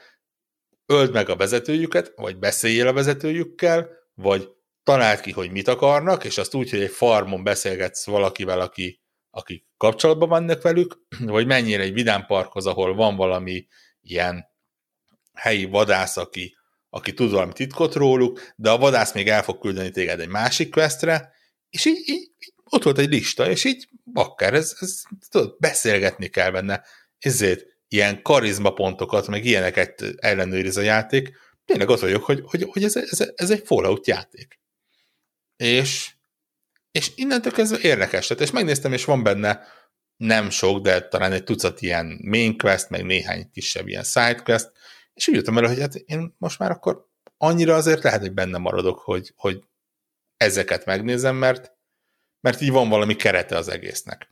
öld 0.86 1.12
meg 1.12 1.28
a 1.28 1.36
vezetőjüket, 1.36 2.12
vagy 2.16 2.38
beszéljél 2.38 2.86
a 2.86 2.92
vezetőjükkel, 2.92 3.88
vagy 4.14 4.50
találd 4.82 5.20
ki, 5.20 5.32
hogy 5.32 5.50
mit 5.50 5.68
akarnak, 5.68 6.24
és 6.24 6.38
azt 6.38 6.54
úgy, 6.54 6.70
hogy 6.70 6.80
egy 6.80 6.90
farmon 6.90 7.42
beszélgetsz 7.42 8.06
valakivel, 8.06 8.60
aki, 8.60 9.02
aki 9.30 9.66
kapcsolatban 9.76 10.28
vannak 10.28 10.62
velük, 10.62 10.98
vagy 11.36 11.46
mennyire 11.46 11.82
egy 11.82 11.92
vidámparkhoz, 11.92 12.66
ahol 12.66 12.94
van 12.94 13.16
valami 13.16 13.66
ilyen 14.00 14.54
helyi 15.36 15.64
vadász, 15.64 16.16
aki, 16.16 16.56
aki 16.90 17.12
tud 17.12 17.30
valami 17.30 17.52
titkot 17.52 17.94
róluk, 17.94 18.52
de 18.56 18.70
a 18.70 18.78
vadász 18.78 19.12
még 19.12 19.28
el 19.28 19.42
fog 19.42 19.58
küldeni 19.58 19.90
téged 19.90 20.20
egy 20.20 20.28
másik 20.28 20.70
questre, 20.70 21.32
és 21.70 21.84
így, 21.84 22.08
így, 22.08 22.30
ott 22.70 22.82
volt 22.82 22.98
egy 22.98 23.08
lista, 23.08 23.50
és 23.50 23.64
így 23.64 23.88
bakker, 24.04 24.54
ez, 24.54 24.76
ez 24.80 25.00
tudod, 25.28 25.56
beszélgetni 25.58 26.28
kell 26.28 26.50
benne. 26.50 26.84
Ezért 27.18 27.64
ilyen 27.88 28.22
karizma 28.22 28.72
pontokat, 28.72 29.26
meg 29.26 29.44
ilyeneket 29.44 30.04
ellenőriz 30.16 30.76
a 30.76 30.80
játék. 30.80 31.32
Tényleg 31.64 31.90
az 31.90 32.00
vagyok, 32.00 32.24
hogy, 32.24 32.42
hogy, 32.44 32.66
hogy 32.70 32.84
ez, 32.84 32.96
ez, 32.96 33.32
ez 33.34 33.50
egy 33.50 33.62
Fallout 33.64 34.06
játék. 34.06 34.60
És, 35.56 36.10
és 36.90 37.10
innentől 37.14 37.52
kezdve 37.52 37.78
érdekes 37.78 38.28
lett, 38.28 38.40
és 38.40 38.50
megnéztem, 38.50 38.92
és 38.92 39.04
van 39.04 39.22
benne 39.22 39.60
nem 40.16 40.50
sok, 40.50 40.82
de 40.82 41.08
talán 41.08 41.32
egy 41.32 41.44
tucat 41.44 41.82
ilyen 41.82 42.20
main 42.22 42.58
quest, 42.58 42.90
meg 42.90 43.04
néhány 43.04 43.50
kisebb 43.52 43.88
ilyen 43.88 44.04
side 44.04 44.40
quest, 44.44 44.72
és 45.16 45.28
úgy 45.28 45.34
jöttem 45.34 45.58
el, 45.58 45.66
hogy 45.66 45.80
hát 45.80 45.94
én 45.94 46.34
most 46.38 46.58
már 46.58 46.70
akkor 46.70 47.08
annyira 47.38 47.74
azért 47.74 48.02
lehet, 48.02 48.20
hogy 48.20 48.32
benne 48.32 48.58
maradok, 48.58 48.98
hogy, 48.98 49.32
hogy 49.36 49.64
ezeket 50.36 50.84
megnézem, 50.84 51.36
mert, 51.36 51.72
mert 52.40 52.60
így 52.60 52.70
van 52.70 52.88
valami 52.88 53.16
kerete 53.16 53.56
az 53.56 53.68
egésznek. 53.68 54.28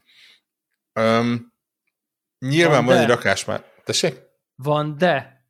Öm, 0.92 1.52
nyilván 2.38 2.84
van, 2.84 2.94
van 2.94 3.02
egy 3.02 3.08
rakás 3.08 3.44
már. 3.44 3.64
Tessék? 3.84 4.20
Van 4.54 4.96
de. 4.98 5.46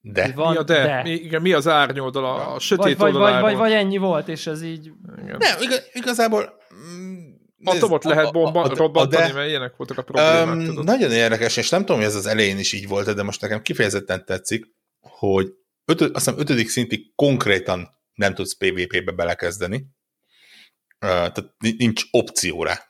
De? 0.00 0.32
Van, 0.32 0.52
mi 0.52 0.56
a 0.58 0.62
de? 0.62 0.82
de. 0.82 1.02
Mi, 1.02 1.10
igen, 1.10 1.42
mi 1.42 1.52
az 1.52 1.68
árnyoldal, 1.68 2.24
a, 2.24 2.58
sötét 2.58 2.96
vagy, 2.96 3.12
vagy, 3.12 3.32
vagy, 3.32 3.40
vagy, 3.40 3.56
vagy 3.56 3.72
ennyi 3.72 3.96
volt, 3.96 4.28
és 4.28 4.46
ez 4.46 4.62
így... 4.62 4.92
Igen. 5.22 5.36
Nem, 5.38 5.58
igazából 5.92 6.58
mm, 6.74 7.19
Atomot 7.64 8.04
lehet 8.04 8.32
bomba, 8.32 8.62
a, 8.62 8.70
a, 8.70 8.74
robbantani, 8.74 9.26
de, 9.26 9.32
mert 9.32 9.48
ilyenek 9.48 9.76
voltak 9.76 9.98
a 9.98 10.02
problémák. 10.02 10.68
Um, 10.68 10.84
nagyon 10.84 11.12
érdekes, 11.12 11.56
és 11.56 11.68
nem 11.68 11.80
tudom, 11.80 11.96
hogy 11.96 12.06
ez 12.06 12.14
az 12.14 12.26
elején 12.26 12.58
is 12.58 12.72
így 12.72 12.88
volt, 12.88 13.14
de 13.14 13.22
most 13.22 13.40
nekem 13.40 13.62
kifejezetten 13.62 14.24
tetszik, 14.24 14.66
hogy 15.00 15.52
ötö, 15.84 16.04
azt 16.04 16.24
hiszem 16.24 16.38
ötödik 16.38 16.68
szintig 16.68 17.14
konkrétan 17.14 17.88
nem 18.14 18.34
tudsz 18.34 18.56
PvP-be 18.56 19.12
belekezdeni, 19.12 19.76
uh, 19.76 21.08
tehát 21.08 21.54
nincs 21.58 22.02
opció 22.10 22.62
rá. 22.62 22.88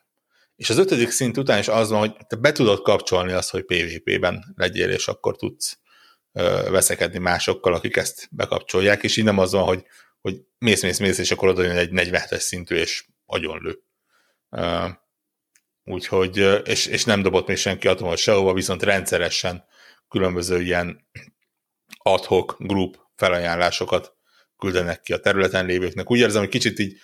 És 0.57 0.71
az 0.71 0.79
ötödik 0.79 1.11
szint 1.11 1.37
után 1.37 1.59
is 1.59 1.69
az 1.69 1.91
van, 1.91 1.99
hogy 1.99 2.17
te 2.27 2.37
be 2.37 2.53
tudod 2.53 2.83
kapcsolni 2.83 3.33
azt, 3.33 3.51
hogy 3.51 3.65
PvP-ben 3.65 4.45
legyél, 4.57 4.91
és 4.91 5.09
akkor 5.09 5.37
tudsz 5.37 5.79
uh, 6.33 6.71
veszekedni 6.71 7.19
másokkal, 7.19 7.75
akik 7.75 7.97
ezt 7.97 8.29
bekapcsolják, 8.31 9.03
és 9.03 9.17
így 9.17 9.25
nem 9.25 9.39
az 9.39 9.53
van, 9.53 9.65
hogy, 9.65 9.85
hogy 10.21 10.41
mész, 10.59 10.83
mész, 10.83 10.99
mész, 10.99 11.19
és 11.19 11.31
akkor 11.31 11.49
oda 11.49 11.63
jön 11.63 11.77
egy 11.77 11.91
47-es 11.93 12.39
szintű, 12.39 12.75
és 12.77 13.07
agyonlő. 13.27 13.83
Úgyhogy, 15.85 16.37
és, 16.65 16.87
és 16.87 17.05
nem 17.05 17.23
dobott 17.23 17.47
még 17.47 17.57
senki 17.57 17.89
atomot 17.89 18.17
sehova, 18.17 18.53
viszont 18.53 18.83
rendszeresen 18.83 19.65
különböző 20.09 20.61
ilyen 20.61 21.09
adhok 22.03 22.57
group 22.59 22.97
felajánlásokat 23.17 24.15
küldenek 24.59 25.01
ki 25.01 25.13
a 25.13 25.21
területen 25.21 25.67
lévőknek. 25.67 26.11
Úgy 26.11 26.19
érzem, 26.19 26.41
hogy 26.41 26.51
kicsit 26.51 26.79
így 26.79 26.99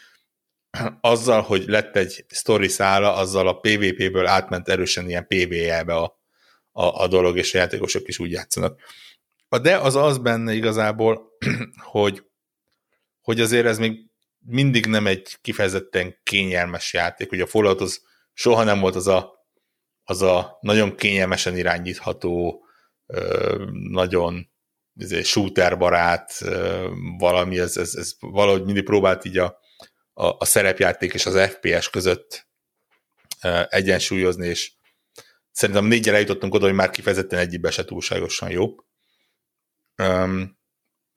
azzal, 1.01 1.43
hogy 1.43 1.65
lett 1.67 1.97
egy 1.97 2.25
story 2.29 2.69
szála, 2.69 3.15
azzal 3.15 3.49
a 3.49 3.59
PvP-ből 3.59 4.27
átment 4.27 4.69
erősen 4.69 5.09
ilyen 5.09 5.27
PvE-be 5.27 5.95
a, 5.95 6.21
a, 6.73 6.85
a 7.03 7.09
dolog, 7.09 7.37
és 7.37 7.55
a 7.55 7.59
játékosok 7.59 8.09
is 8.09 8.19
úgy 8.19 8.31
játszanak. 8.31 8.81
De 9.63 9.77
az 9.77 9.95
az 9.95 10.19
benne 10.19 10.55
igazából, 10.55 11.29
hogy, 11.93 12.23
hogy 13.21 13.41
azért 13.41 13.67
ez 13.67 13.79
még 13.79 14.07
mindig 14.47 14.87
nem 14.87 15.07
egy 15.07 15.39
kifejezetten 15.41 16.19
kényelmes 16.23 16.93
játék. 16.93 17.33
Ugye 17.33 17.43
a 17.43 17.47
Fallout 17.47 17.81
az 17.81 18.03
soha 18.33 18.65
nem 18.65 18.81
volt 18.81 18.95
az 18.95 19.07
a, 19.07 19.33
az 20.03 20.23
a 20.23 20.59
nagyon 20.61 20.97
kényelmesen 20.97 21.57
irányítható, 21.57 22.65
nagyon 23.91 24.51
izé, 24.95 25.23
shooter 25.23 25.79
barát 25.79 26.39
valami, 27.19 27.59
ez, 27.59 27.77
ez, 27.77 27.95
ez 27.95 28.15
valahogy 28.21 28.65
mindig 28.65 28.85
próbált 28.85 29.25
így 29.25 29.39
a, 29.39 29.59
a, 30.13 30.27
a 30.27 30.45
szerepjáték 30.45 31.15
és 31.15 31.27
az 31.27 31.49
FPS 31.49 31.91
között 31.91 32.49
egyensúlyozni, 33.69 34.47
és 34.47 34.73
szerintem 35.51 35.85
négyre 35.85 36.13
eljutottunk 36.13 36.55
oda, 36.55 36.65
hogy 36.65 36.75
már 36.75 36.91
kifejezetten 36.91 37.39
egyibbe 37.39 37.71
se 37.71 37.85
túlságosan 37.85 38.51
jó. 38.51 38.75
Um, 40.03 40.59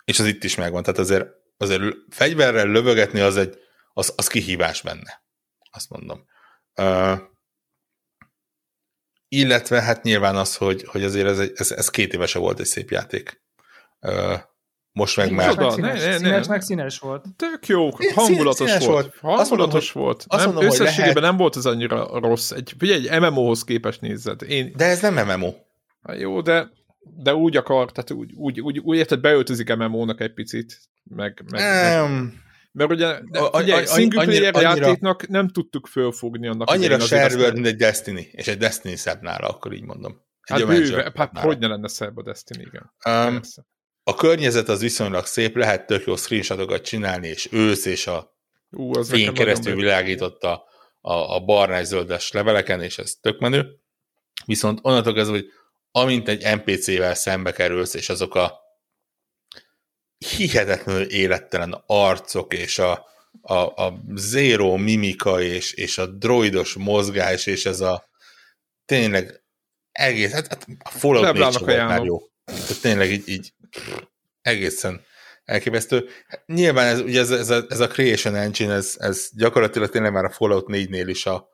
és 0.05 0.19
az 0.19 0.25
itt 0.25 0.43
is 0.43 0.55
megvan, 0.55 0.83
tehát 0.83 0.99
azért, 0.99 1.27
azért 1.61 1.83
fegyverrel 2.09 2.67
lövögetni 2.67 3.19
az 3.19 3.37
egy, 3.37 3.57
az, 3.93 4.13
az 4.17 4.27
kihívás 4.27 4.81
benne, 4.81 5.23
azt 5.71 5.89
mondom. 5.89 6.25
Uh, 6.75 7.19
illetve 9.27 9.81
hát 9.81 10.03
nyilván 10.03 10.35
az, 10.35 10.55
hogy, 10.55 10.83
hogy 10.83 11.03
azért 11.03 11.27
ez, 11.27 11.39
egy, 11.39 11.51
ez, 11.55 11.71
ez 11.71 11.89
két 11.89 12.13
évese 12.13 12.39
volt 12.39 12.59
egy 12.59 12.65
szép 12.65 12.89
játék. 12.89 13.41
Most 14.91 15.17
meg 15.17 15.31
már... 15.31 15.57
Meg 15.57 15.71
színes, 15.71 16.03
ne, 16.03 16.09
ne, 16.09 16.17
színes, 16.17 16.47
meg 16.47 16.61
színes 16.61 16.99
volt. 16.99 17.25
Tök 17.35 17.67
jó, 17.67 17.89
hangulatos 18.13 18.69
színes 18.69 18.85
volt. 18.85 19.19
volt. 19.19 19.37
Hangulatos 19.37 19.93
mondom, 19.93 20.11
volt. 20.11 20.25
Azt 20.27 20.45
nem, 20.45 20.53
mondom, 20.53 20.71
összességében 20.71 21.13
lehet... 21.13 21.29
nem 21.29 21.37
volt 21.37 21.55
ez 21.55 21.65
annyira 21.65 22.19
rossz. 22.19 22.51
Egy, 22.51 22.73
figyelj, 22.77 23.09
egy 23.09 23.19
MMO-hoz 23.19 23.63
képest 23.63 24.01
nézed. 24.01 24.41
Én... 24.41 24.73
De 24.75 24.85
ez 24.85 25.01
nem 25.01 25.27
MMO. 25.27 25.53
Hát 26.01 26.19
jó, 26.19 26.41
de 26.41 26.77
de 27.15 27.35
úgy 27.35 27.57
akar, 27.57 27.91
tehát 27.91 28.11
úgy, 28.11 28.33
úgy, 28.33 28.61
úgy, 28.61 28.79
úgy 28.79 28.97
érted, 28.97 29.21
beöltözik 29.21 29.75
MMO-nak 29.75 30.21
egy 30.21 30.33
picit, 30.33 30.88
meg, 31.03 31.43
meg, 31.51 32.03
um, 32.03 32.11
meg 32.11 32.33
mert 32.71 32.91
ugye, 32.91 33.19
de, 33.31 33.39
a, 33.39 33.61
ugye 33.61 33.75
a, 33.75 33.85
single 33.85 34.23
player 34.23 34.55
annyira, 34.55 34.75
játéknak 34.75 35.27
nem 35.27 35.47
tudtuk 35.47 35.87
fölfogni 35.87 36.47
annak. 36.47 36.69
Annyira 36.69 36.99
servőr, 36.99 37.53
mint 37.53 37.65
egy 37.65 37.75
Destiny, 37.75 38.27
és 38.31 38.47
egy 38.47 38.57
Destiny 38.57 38.95
szebb 38.95 39.21
nála, 39.21 39.47
akkor 39.47 39.73
így 39.73 39.83
mondom. 39.83 40.21
Egy 40.41 40.59
hát 40.59 40.67
bőve, 40.67 41.11
hát 41.15 41.39
hogy 41.39 41.59
ne 41.59 41.67
lenne 41.67 41.87
szebb 41.87 42.17
a 42.17 42.23
Destiny, 42.23 42.59
igen. 42.59 42.93
Um, 43.27 43.39
a 44.03 44.15
környezet 44.15 44.69
az 44.69 44.81
viszonylag 44.81 45.25
szép, 45.25 45.55
lehet 45.55 45.85
tök 45.85 46.05
jó 46.05 46.15
screenshotokat 46.15 46.81
csinálni, 46.81 47.27
és 47.27 47.47
ősz 47.51 47.85
és 47.85 48.07
a 48.07 48.37
Ú, 48.69 48.97
az 48.97 49.09
fény 49.09 49.33
keresztül 49.33 49.75
világította 49.75 50.63
a, 51.01 51.13
a 51.13 51.39
barnás-zöldes 51.39 52.31
leveleken, 52.31 52.81
és 52.81 52.97
ez 52.97 53.13
tök 53.21 53.39
menő. 53.39 53.79
Viszont 54.45 54.79
onnantól 54.81 55.13
kezdve, 55.13 55.35
hogy 55.35 55.45
amint 55.91 56.27
egy 56.27 56.55
NPC-vel 56.55 57.13
szembe 57.13 57.51
kerülsz, 57.51 57.93
és 57.93 58.09
azok 58.09 58.35
a 58.35 58.59
hihetetlenül 60.37 61.01
élettelen 61.01 61.83
arcok, 61.85 62.53
és 62.53 62.79
a, 62.79 63.05
a, 63.41 63.55
a 63.55 64.03
zero 64.15 64.77
mimika, 64.77 65.41
és, 65.41 65.73
és 65.73 65.97
a 65.97 66.05
droidos 66.05 66.73
mozgás, 66.73 67.45
és 67.45 67.65
ez 67.65 67.79
a 67.79 68.09
tényleg 68.85 69.43
egész, 69.91 70.31
hát, 70.31 70.47
hát 70.47 70.67
a 70.79 70.89
Fallout 70.89 71.33
4 71.33 71.41
volt 71.59 71.77
már 71.77 72.03
jó. 72.03 72.19
Tehát 72.45 72.81
tényleg 72.81 73.11
így, 73.11 73.29
így 73.29 73.53
egészen 74.41 75.01
elképesztő. 75.45 76.07
Nyilván 76.45 76.87
ez, 76.87 76.99
ugye 76.99 77.19
ez, 77.19 77.31
ez, 77.31 77.49
a, 77.49 77.65
ez 77.69 77.79
a 77.79 77.87
Creation 77.87 78.35
Engine, 78.35 78.73
ez, 78.73 78.95
ez 78.97 79.29
gyakorlatilag 79.35 79.89
tényleg 79.89 80.11
már 80.11 80.25
a 80.25 80.29
Fallout 80.29 80.65
4-nél 80.67 81.05
is 81.07 81.25
a, 81.25 81.49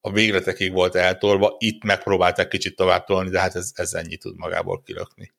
a 0.00 0.12
végletekig 0.12 0.72
volt 0.72 0.94
eltolva, 0.94 1.56
itt 1.58 1.84
megpróbálták 1.84 2.48
kicsit 2.48 2.76
tovább 2.76 3.04
tolni, 3.04 3.30
de 3.30 3.40
hát 3.40 3.54
ez, 3.54 3.70
ez 3.74 3.92
ennyi 3.92 4.16
tud 4.16 4.36
magából 4.36 4.82
kilökni. 4.82 5.32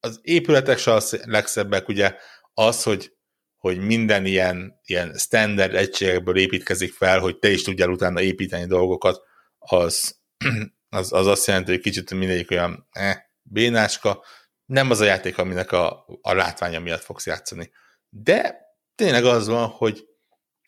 Az 0.00 0.20
épületek 0.22 0.78
se 0.78 0.94
a 0.94 1.02
legszebbek, 1.24 1.88
ugye 1.88 2.16
az, 2.54 2.82
hogy, 2.82 3.16
hogy 3.56 3.78
minden 3.78 4.26
ilyen, 4.26 4.80
ilyen 4.84 5.14
standard 5.18 5.74
egységekből 5.74 6.36
építkezik 6.36 6.92
fel, 6.92 7.18
hogy 7.18 7.38
te 7.38 7.50
is 7.50 7.62
tudjál 7.62 7.90
utána 7.90 8.20
építeni 8.20 8.66
dolgokat, 8.66 9.22
az, 9.58 10.18
az, 10.88 11.12
az 11.12 11.26
azt 11.26 11.46
jelenti, 11.46 11.70
hogy 11.70 11.80
kicsit 11.80 12.14
mindegyik 12.14 12.50
olyan 12.50 12.88
eh, 12.90 13.16
bénáska, 13.42 14.24
nem 14.64 14.90
az 14.90 15.00
a 15.00 15.04
játék, 15.04 15.38
aminek 15.38 15.72
a, 15.72 16.04
a 16.20 16.32
látványa 16.32 16.80
miatt 16.80 17.02
fogsz 17.02 17.26
játszani. 17.26 17.70
De 18.08 18.58
tényleg 18.94 19.24
az 19.24 19.46
van, 19.46 19.68
hogy, 19.68 20.04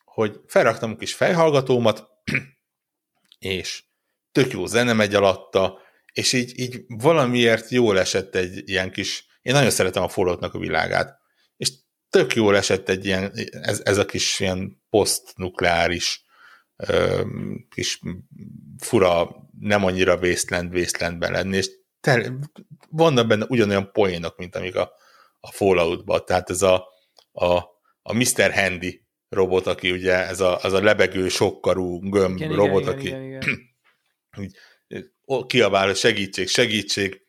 hogy 0.05 0.41
felraktam 0.47 0.97
kis 0.97 1.15
fejhallgatómat, 1.15 2.09
és 3.39 3.85
tök 4.33 4.53
jó 4.53 4.67
zene 4.67 4.93
megy 4.93 5.15
alatta, 5.15 5.79
és 6.21 6.33
így, 6.33 6.59
így 6.59 6.85
valamiért 6.89 7.71
jól 7.71 7.99
esett 7.99 8.35
egy 8.35 8.69
ilyen 8.69 8.91
kis, 8.91 9.27
én 9.43 9.53
nagyon 9.53 9.71
szeretem 9.71 10.03
a 10.03 10.09
Falloutnak 10.09 10.55
a 10.55 10.59
világát, 10.59 11.19
és 11.57 11.71
tök 12.11 12.35
jól 12.35 12.57
esett 12.57 12.89
egy 12.89 13.05
ilyen, 13.05 13.33
ez, 13.51 13.81
ez 13.85 13.99
a 13.99 14.05
kis 14.05 14.41
ilyen 14.41 14.83
posztnukleáris 14.91 16.25
kis 17.69 18.01
fura, 18.79 19.37
nem 19.61 19.85
annyira 19.85 20.17
wasteland 20.17 20.75
wastelandben 20.75 21.33
lenni, 21.33 21.57
és 21.57 21.71
ter, 22.01 22.33
vannak 22.91 23.27
benne 23.27 23.47
ugyanolyan 23.49 23.93
poénok, 23.93 24.37
mint 24.37 24.57
amik 24.57 24.77
a, 24.77 24.93
a 25.41 25.53
Fallout-ban, 25.53 26.25
tehát 26.25 26.51
ez 26.51 26.63
a, 26.63 26.87
a, 27.33 27.55
a 28.03 28.13
Mr. 28.13 28.53
Handy 28.55 29.07
robot, 29.29 29.67
aki 29.67 29.91
ugye 29.91 30.27
ez 30.27 30.41
a, 30.41 30.59
az 30.59 30.73
a 30.73 30.83
lebegő, 30.83 31.29
sokkarú 31.29 32.11
gömb 32.11 32.37
igen, 32.37 32.55
robot, 32.55 32.83
igen, 32.83 32.95
aki 32.95 33.07
igen, 33.07 33.25
igen. 33.25 33.43
Kiabál, 35.47 35.87
hogy 35.87 35.97
segítség, 35.97 36.49
segítség, 36.49 37.21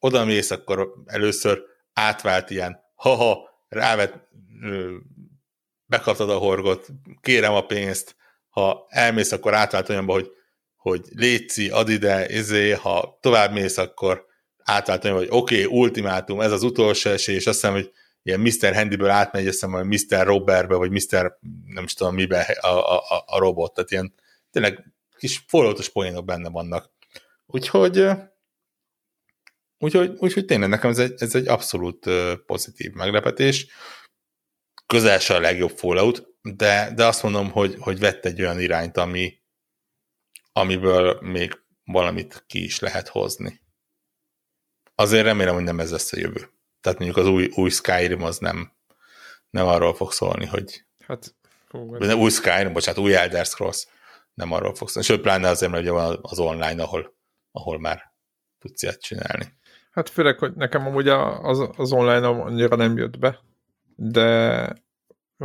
oda 0.00 0.24
mész, 0.24 0.50
akkor 0.50 0.92
először 1.06 1.62
átvált 1.92 2.50
ilyen, 2.50 2.80
haha, 2.94 3.48
rávet, 3.68 4.28
bekaptad 5.86 6.30
a 6.30 6.38
horgot, 6.38 6.86
kérem 7.20 7.52
a 7.52 7.66
pénzt, 7.66 8.16
ha 8.48 8.86
elmész, 8.88 9.32
akkor 9.32 9.54
átvált 9.54 9.88
olyanba, 9.88 10.12
hogy, 10.12 10.30
hogy 10.76 11.04
létszi, 11.14 11.68
add 11.68 11.88
ide, 11.88 12.28
izé, 12.28 12.70
ha 12.70 13.18
tovább 13.20 13.52
mész, 13.52 13.78
akkor 13.78 14.26
átvált 14.62 15.04
olyanba, 15.04 15.22
hogy 15.22 15.32
oké, 15.32 15.64
okay, 15.64 15.78
ultimátum, 15.78 16.40
ez 16.40 16.52
az 16.52 16.62
utolsó 16.62 17.10
esély, 17.10 17.34
és 17.34 17.46
azt 17.46 17.60
hiszem, 17.60 17.74
hogy 17.74 17.92
ilyen 18.22 18.40
Mr. 18.40 18.74
Handyből 18.74 19.10
átmegy, 19.10 19.46
azt 19.46 19.52
hiszem, 19.52 19.72
hogy 19.72 19.84
Mr. 19.84 20.26
Robberbe, 20.26 20.74
vagy 20.74 20.90
Mr. 20.90 21.38
nem 21.66 21.84
is 21.84 21.94
tudom 21.94 22.14
mibe 22.14 22.40
a, 22.60 22.96
a, 22.96 23.24
a 23.26 23.38
robot, 23.38 23.74
tehát 23.74 23.90
ilyen 23.90 24.14
tényleg 24.50 24.84
kis 25.16 25.44
folyamatos 25.46 25.88
poénok 25.88 26.24
benne 26.24 26.48
vannak. 26.48 26.90
Úgyhogy 27.50 28.08
Úgyhogy, 29.82 30.16
úgyhogy 30.18 30.44
tényleg 30.44 30.68
nekem 30.68 30.90
ez 30.90 30.98
egy, 30.98 31.14
ez 31.18 31.34
egy 31.34 31.48
abszolút 31.48 32.10
pozitív 32.46 32.92
meglepetés. 32.92 33.66
Közel 34.86 35.18
se 35.18 35.34
a 35.34 35.40
legjobb 35.40 35.70
Fallout, 35.70 36.26
de, 36.42 36.92
de 36.94 37.06
azt 37.06 37.22
mondom, 37.22 37.50
hogy, 37.50 37.76
hogy 37.78 37.98
vett 37.98 38.24
egy 38.24 38.40
olyan 38.40 38.60
irányt, 38.60 38.96
ami, 38.96 39.42
amiből 40.52 41.18
még 41.20 41.62
valamit 41.84 42.44
ki 42.46 42.64
is 42.64 42.78
lehet 42.78 43.08
hozni. 43.08 43.60
Azért 44.94 45.24
remélem, 45.24 45.54
hogy 45.54 45.62
nem 45.62 45.80
ez 45.80 45.90
lesz 45.90 46.12
a 46.12 46.18
jövő. 46.18 46.50
Tehát 46.80 46.98
mondjuk 46.98 47.18
az 47.18 47.26
új, 47.26 47.50
új 47.54 47.70
Skyrim 47.70 48.22
az 48.22 48.38
nem, 48.38 48.72
nem 49.50 49.66
arról 49.66 49.94
fog 49.94 50.12
szólni, 50.12 50.46
hogy 50.46 50.84
hát, 51.06 51.34
fú, 51.68 51.96
nem, 51.96 52.18
új 52.18 52.30
Skyrim, 52.30 52.72
bocsánat, 52.72 53.00
új 53.00 53.14
Elder 53.14 53.46
Scrolls 53.46 53.86
nem 54.34 54.52
arról 54.52 54.74
fog 54.74 54.88
szólni. 54.88 55.08
Sőt, 55.08 55.20
pláne 55.20 55.48
azért, 55.48 55.70
mert 55.70 55.82
ugye 55.82 55.92
van 55.92 56.18
az 56.22 56.38
online, 56.38 56.82
ahol, 56.82 57.18
ahol 57.52 57.78
már 57.78 58.12
tudsz 58.58 58.82
ilyet 58.82 59.02
csinálni. 59.02 59.58
Hát 59.90 60.08
főleg, 60.08 60.38
hogy 60.38 60.52
nekem 60.54 60.86
amúgy 60.86 61.08
az, 61.08 61.68
az 61.76 61.92
online 61.92 62.26
annyira 62.26 62.76
nem 62.76 62.96
jött 62.96 63.18
be, 63.18 63.38
de 63.96 64.88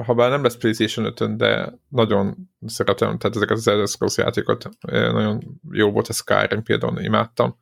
ha 0.03 0.13
bár 0.13 0.29
nem 0.29 0.43
lesz 0.43 0.55
PlayStation 0.55 1.05
5 1.05 1.35
de 1.35 1.73
nagyon 1.89 2.35
szeretem, 2.65 3.17
tehát 3.17 3.35
ezeket 3.35 3.57
az 3.57 3.67
Elder 3.67 3.87
Scrolls 3.87 4.17
játékot, 4.17 4.69
nagyon 4.81 5.59
jó 5.71 5.91
volt 5.91 6.07
a 6.07 6.13
Skyrim 6.13 6.63
például, 6.63 6.99
imádtam. 6.99 7.59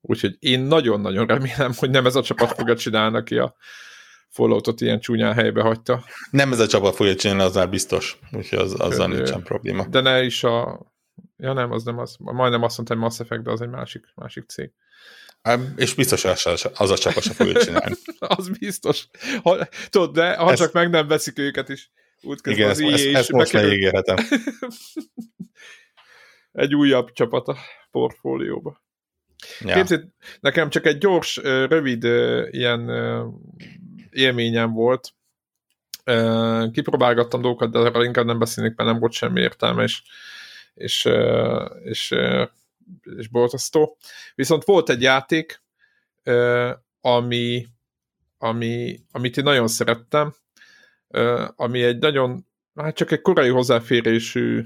Úgyhogy 0.00 0.36
én 0.38 0.60
nagyon-nagyon 0.60 1.26
remélem, 1.26 1.72
hogy 1.76 1.90
nem 1.90 2.06
ez 2.06 2.16
a 2.16 2.22
csapat 2.22 2.52
fogja 2.52 2.76
csinálni, 2.76 3.16
aki 3.16 3.38
a 3.38 3.54
Falloutot 4.28 4.80
ilyen 4.80 5.00
csúnyán 5.00 5.34
helybe 5.34 5.62
hagyta. 5.62 6.04
Nem 6.30 6.52
ez 6.52 6.58
a 6.58 6.66
csapat 6.66 6.94
fogja 6.94 7.14
csinálni, 7.14 7.42
az 7.42 7.54
már 7.54 7.70
biztos. 7.70 8.18
Úgyhogy 8.32 8.58
az, 8.58 8.80
azzal 8.80 9.08
nincsen 9.08 9.42
probléma. 9.42 9.86
De 9.86 10.00
ne 10.00 10.22
is 10.22 10.44
a... 10.44 10.80
Ja 11.40 11.52
nem, 11.52 11.70
az 11.70 11.84
nem 11.84 11.98
az. 11.98 12.16
Majdnem 12.18 12.62
azt 12.62 12.76
mondtam, 12.76 12.98
Mass 12.98 13.20
Effect, 13.20 13.42
de 13.42 13.50
az 13.50 13.60
egy 13.60 13.68
másik, 13.68 14.12
másik 14.14 14.44
cég. 14.48 14.70
És 15.76 15.94
biztos 15.94 16.24
az 16.74 16.90
a 16.90 16.98
csapat 16.98 17.22
se 17.22 17.32
fogja 17.32 17.64
csinálni. 17.64 17.94
az 18.36 18.48
biztos. 18.58 19.06
Ha, 19.42 19.68
tudod, 19.88 20.14
de 20.14 20.36
ha 20.36 20.50
ez... 20.50 20.58
csak 20.58 20.72
meg 20.72 20.90
nem 20.90 21.06
veszik 21.06 21.38
őket 21.38 21.68
is. 21.68 21.90
Igen, 22.42 22.70
az 22.70 22.80
ezt, 22.80 22.92
ezt, 22.92 23.14
ezt 23.14 23.32
most 23.32 23.52
megígérhetem. 23.52 24.16
egy 26.52 26.74
újabb 26.74 27.12
csapat 27.12 27.48
a 27.48 27.56
portfólióba. 27.90 28.82
Ja. 29.60 29.74
Képzeld, 29.74 30.08
nekem 30.40 30.70
csak 30.70 30.86
egy 30.86 30.98
gyors, 30.98 31.36
rövid 31.42 32.04
ilyen 32.50 32.90
élményem 34.10 34.72
volt. 34.72 35.12
Kipróbálgattam 36.72 37.40
dolgokat, 37.40 37.70
de 37.70 37.78
arra 37.78 38.04
inkább 38.04 38.24
nem 38.24 38.38
beszélnék, 38.38 38.76
mert 38.76 38.90
nem 38.90 38.98
volt 38.98 39.12
semmi 39.12 39.40
értelme, 39.40 39.82
és, 39.82 40.02
és, 40.80 41.08
és 41.82 42.14
és 43.16 43.28
borzasztó. 43.28 43.96
Viszont 44.34 44.64
volt 44.64 44.88
egy 44.88 45.02
játék, 45.02 45.62
ami, 47.00 47.66
ami, 48.38 49.00
amit 49.12 49.36
én 49.36 49.44
nagyon 49.44 49.68
szerettem, 49.68 50.34
ami 51.56 51.82
egy 51.82 51.98
nagyon, 51.98 52.46
hát 52.74 52.94
csak 52.94 53.10
egy 53.10 53.20
korai 53.20 53.48
hozzáférésű 53.48 54.64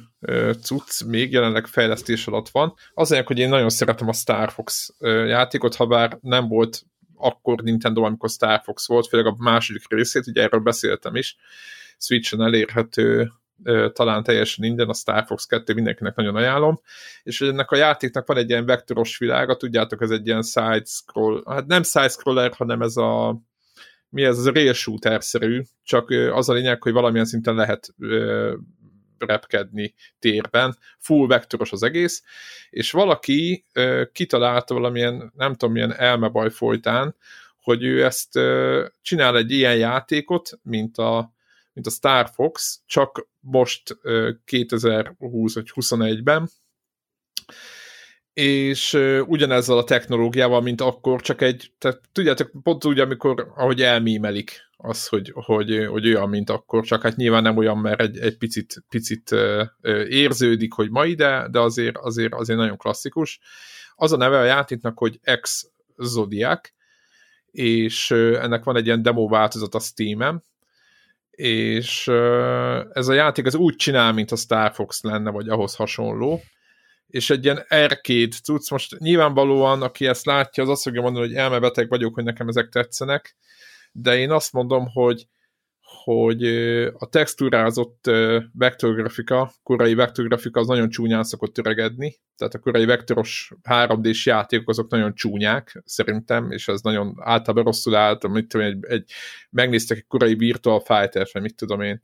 cucc, 0.63 1.05
még 1.07 1.33
jelenleg 1.33 1.67
fejlesztés 1.67 2.27
alatt 2.27 2.49
van. 2.49 2.75
Az 2.95 3.23
hogy 3.27 3.39
én 3.39 3.49
nagyon 3.49 3.71
szeretem 3.71 4.09
a 4.09 4.13
Star 4.13 4.51
Fox 4.51 4.95
játékot, 5.27 5.75
ha 5.75 5.87
bár 5.87 6.19
nem 6.21 6.49
volt 6.49 6.83
akkor 7.17 7.63
Nintendo, 7.63 8.03
amikor 8.03 8.29
Star 8.29 8.61
Fox 8.65 8.89
volt, 8.89 9.07
főleg 9.07 9.27
a 9.27 9.37
második 9.39 9.89
részét, 9.89 10.27
ugye 10.27 10.43
erről 10.43 10.61
beszéltem 10.61 11.17
is, 11.17 11.37
Switch-en 11.99 12.43
elérhető 12.43 13.33
talán 13.93 14.23
teljesen 14.23 14.65
ingyen, 14.65 14.89
a 14.89 14.95
Star 14.95 15.25
Fox 15.27 15.47
2 15.47 15.75
mindenkinek 15.75 16.15
nagyon 16.15 16.37
ajánlom, 16.37 16.81
és 17.23 17.41
ennek 17.41 17.71
a 17.71 17.77
játéknak 17.77 18.27
van 18.27 18.37
egy 18.37 18.49
ilyen 18.49 18.67
vektoros 18.67 19.19
világa, 19.19 19.57
tudjátok, 19.57 20.03
ez 20.03 20.11
egy 20.11 20.27
ilyen 20.27 20.43
side-scroll, 20.43 21.43
hát 21.47 21.67
nem 21.67 21.83
side-scroller, 21.83 22.53
hanem 22.53 22.83
ez 22.83 22.97
a 22.97 23.41
mi 24.09 24.25
ez, 24.25 24.39
ez 24.39 24.47
a 24.47 24.53
rail 24.53 24.73
shooter-szerű, 24.73 25.63
csak 25.83 26.11
az 26.33 26.49
a 26.49 26.53
lényeg, 26.53 26.83
hogy 26.83 26.93
valamilyen 26.93 27.27
szinten 27.27 27.55
lehet 27.55 27.95
repkedni 29.19 29.95
térben, 30.19 30.77
full 30.99 31.27
vektoros 31.27 31.73
az 31.73 31.83
egész, 31.83 32.23
és 32.71 32.91
valaki 32.91 33.65
kitalálta 34.13 34.75
valamilyen, 34.75 35.33
nem 35.37 35.55
tudom, 35.55 35.75
milyen 35.75 35.95
elmebaj 35.95 36.51
folytán, 36.51 37.17
hogy 37.61 37.85
ő 37.85 38.05
ezt 38.05 38.33
csinál 39.03 39.37
egy 39.37 39.51
ilyen 39.51 39.77
játékot, 39.77 40.51
mint 40.63 40.99
a 40.99 41.33
mint 41.75 41.87
a 41.87 41.91
Star 41.91 42.31
Fox, 42.33 42.83
csak 42.87 43.29
most 43.41 43.99
2020 44.45 45.55
vagy 45.55 45.71
21-ben, 45.75 46.49
és 48.33 48.93
ugyanezzel 49.27 49.79
a 49.79 49.85
technológiával, 49.85 50.61
mint 50.61 50.81
akkor, 50.81 51.21
csak 51.21 51.41
egy, 51.41 51.73
tehát 51.79 52.01
tudjátok, 52.13 52.51
pont 52.63 52.85
úgy, 52.85 53.01
amikor, 53.01 53.53
ahogy 53.57 53.83
elmímelik 53.83 54.61
az, 54.77 55.07
hogy, 55.07 55.33
hogy, 55.35 55.87
hogy 55.87 56.07
olyan, 56.07 56.29
mint 56.29 56.51
akkor, 56.51 56.85
csak 56.85 57.03
hát 57.03 57.17
nyilván 57.17 57.43
nem 57.43 57.57
olyan, 57.57 57.79
mert 57.79 58.01
egy, 58.01 58.19
egy 58.19 58.37
picit, 58.37 58.85
picit 58.89 59.35
érződik, 60.09 60.73
hogy 60.73 60.91
mai, 60.91 61.15
de, 61.15 61.49
de 61.51 61.61
azért, 61.61 61.97
azért, 61.97 62.35
azért 62.35 62.59
nagyon 62.59 62.77
klasszikus. 62.77 63.41
Az 63.95 64.13
a 64.13 64.17
neve 64.17 64.39
a 64.39 64.45
játéknak, 64.45 64.99
hogy 64.99 65.21
X 65.41 65.71
Zodiac, 65.97 66.69
és 67.51 68.11
ennek 68.11 68.65
van 68.65 68.77
egy 68.77 68.87
ilyen 68.87 69.03
demo 69.03 69.29
változat 69.29 69.75
a 69.75 69.81
Steam-en, 69.81 70.45
és 71.37 72.09
ez 72.93 73.09
a 73.09 73.13
játék 73.13 73.47
ez 73.47 73.55
úgy 73.55 73.77
csinál, 73.77 74.13
mint 74.13 74.31
a 74.31 74.37
Star 74.37 74.73
Fox 74.73 75.03
lenne, 75.03 75.31
vagy 75.31 75.49
ahhoz 75.49 75.75
hasonló, 75.75 76.41
és 77.07 77.31
egy 77.31 77.45
ilyen 77.45 77.65
arcade 77.69 78.37
cucc, 78.43 78.71
most 78.71 78.99
nyilvánvalóan, 78.99 79.83
aki 79.83 80.07
ezt 80.07 80.25
látja, 80.25 80.63
az 80.63 80.69
azt 80.69 80.83
fogja 80.83 81.01
mondani, 81.01 81.27
hogy 81.27 81.35
elmebeteg 81.35 81.89
vagyok, 81.89 82.15
hogy 82.15 82.25
nekem 82.25 82.49
ezek 82.49 82.69
tetszenek, 82.69 83.37
de 83.93 84.17
én 84.17 84.31
azt 84.31 84.53
mondom, 84.53 84.87
hogy 84.93 85.27
hogy 86.05 86.45
a 86.99 87.09
textúrázott 87.09 88.11
vektorgrafika, 88.53 89.53
korai 89.63 89.95
vektorgrafika 89.95 90.61
az 90.61 90.67
nagyon 90.67 90.89
csúnyán 90.89 91.25
szokott 91.25 91.55
töregedni, 91.55 92.17
tehát 92.37 92.55
a 92.55 92.59
korai 92.59 92.85
vektoros 92.85 93.53
3D-s 93.63 94.27
játékok 94.27 94.69
azok 94.69 94.91
nagyon 94.91 95.15
csúnyák, 95.15 95.83
szerintem, 95.85 96.51
és 96.51 96.69
ez 96.69 96.81
nagyon 96.81 97.15
általában 97.21 97.65
rosszul 97.65 97.95
állt, 97.95 98.29
mit 98.29 98.49
tudom, 98.49 98.67
egy, 98.67 98.85
egy 98.89 99.11
megnéztek 99.51 99.97
egy 99.97 100.07
korai 100.07 100.35
Virtual 100.35 100.81
Fighter, 100.81 101.29
vagy 101.33 101.43
mit 101.43 101.57
tudom 101.57 101.81
én, 101.81 102.03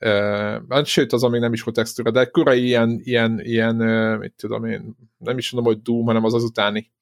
Uh, 0.00 0.84
sőt, 0.84 1.12
az, 1.12 1.22
ami 1.22 1.38
nem 1.38 1.52
is 1.52 1.62
volt 1.62 1.76
textúra, 1.76 2.10
de 2.10 2.24
korai 2.24 2.64
ilyen, 2.64 3.00
ilyen, 3.02 3.40
ilyen 3.40 3.80
uh, 3.80 4.18
mit 4.18 4.32
tudom 4.36 4.64
én, 4.64 4.96
nem 5.18 5.38
is 5.38 5.50
mondom, 5.50 5.72
hogy 5.72 5.82
Doom, 5.82 6.06
hanem 6.06 6.24
az 6.24 6.34
azutáni 6.34 6.92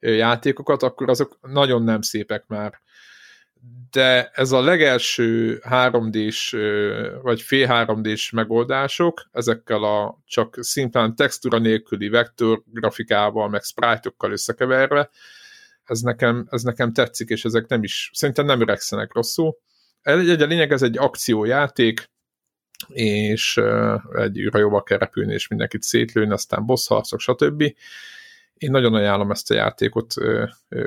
játékokat, 0.00 0.82
akkor 0.82 1.08
azok 1.08 1.38
nagyon 1.40 1.82
nem 1.82 2.00
szépek 2.00 2.44
már 2.46 2.80
de 3.90 4.30
ez 4.34 4.52
a 4.52 4.60
legelső 4.60 5.60
3D-s 5.70 6.56
vagy 7.22 7.42
fél 7.42 7.66
3D-s 7.70 8.30
megoldások, 8.30 9.28
ezekkel 9.32 9.82
a 9.82 10.22
csak 10.26 10.56
szimplán 10.60 11.14
textúra 11.14 11.58
nélküli 11.58 12.08
vektor 12.08 12.62
grafikával, 12.72 13.48
meg 13.48 13.62
sprite-okkal 13.62 14.32
összekeverve, 14.32 15.10
ez 15.84 16.00
nekem, 16.00 16.46
ez 16.50 16.62
nekem 16.62 16.92
tetszik, 16.92 17.28
és 17.28 17.44
ezek 17.44 17.66
nem 17.66 17.82
is, 17.82 18.10
szerintem 18.14 18.46
nem 18.46 18.60
öregszenek 18.60 19.14
rosszul. 19.14 19.56
Egy, 20.02 20.28
egy 20.28 20.42
a 20.42 20.46
lényeg, 20.46 20.72
ez 20.72 20.82
egy 20.82 20.98
akciójáték, 20.98 22.10
és 22.88 23.60
egy 24.14 24.38
űrhajóval 24.38 24.82
kell 24.82 24.98
repülni, 24.98 25.32
és 25.32 25.48
mindenkit 25.48 25.82
szétlőni, 25.82 26.32
aztán 26.32 26.66
boss 26.66 26.86
harcok, 26.86 27.20
stb. 27.20 27.62
Én 28.54 28.70
nagyon 28.70 28.94
ajánlom 28.94 29.30
ezt 29.30 29.50
a 29.50 29.54
játékot 29.54 30.14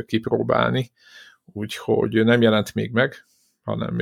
kipróbálni 0.05 0.91
úgyhogy 1.53 2.23
nem 2.23 2.41
jelent 2.41 2.73
még 2.73 2.91
meg, 2.91 3.25
hanem 3.61 3.97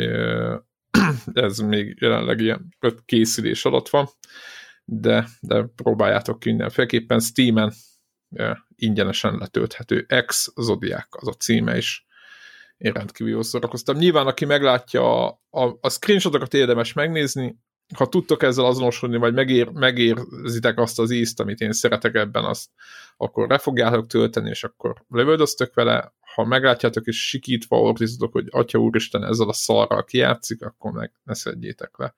ez 1.34 1.58
még 1.58 1.98
jelenleg 2.00 2.40
ilyen 2.40 2.76
készülés 3.06 3.66
alatt 3.66 3.90
van, 3.90 4.08
de, 4.86 5.28
de 5.40 5.64
próbáljátok 5.76 6.40
ki 6.40 6.50
mindenféleképpen 6.50 7.20
Steam-en 7.20 7.74
ingyenesen 8.76 9.38
letölthető 9.38 10.06
X 10.26 10.54
Zodiac 10.56 11.08
az 11.10 11.28
a 11.28 11.34
címe 11.34 11.78
is. 11.78 12.06
Én 12.78 12.92
rendkívül 12.92 13.34
jól 13.34 13.44
szórakoztam. 13.44 13.98
Nyilván, 13.98 14.28
aki 14.28 14.46
meglátja 14.46 15.26
a, 15.26 15.42
a, 15.50 15.78
a 15.82 15.90
screenshotokat 15.90 16.54
érdemes 16.54 16.94
megnézni, 16.94 17.58
ha 17.96 18.08
tudtok 18.08 18.44
ezzel 18.44 18.66
azonosulni, 18.66 19.18
vagy 19.18 19.34
megér, 19.34 19.70
megérzitek 19.70 20.80
azt 20.80 21.00
az 21.00 21.12
ízt, 21.12 21.40
amit 21.40 21.60
én 21.60 21.72
szeretek 21.72 22.16
ebben, 22.16 22.44
azt, 22.44 22.70
akkor 23.18 23.48
le 23.48 23.58
fogjátok 23.58 24.08
tölteni, 24.08 24.50
és 24.50 24.64
akkor 24.64 25.04
lövöldöztök 25.10 25.74
vele, 25.74 26.14
ha 26.36 26.46
meglátjátok, 26.46 27.06
és 27.06 27.28
sikítva 27.28 27.80
ordítotok, 27.80 28.32
hogy 28.32 28.48
Atya 28.50 28.80
Úristen 28.80 29.24
ezzel 29.24 29.50
a 29.50 29.54
szarral 29.54 30.04
kijátszik, 30.04 30.62
akkor 30.62 30.92
meg 30.92 31.12
ne 31.24 31.34
szedjétek 31.34 31.98
le. 31.98 32.16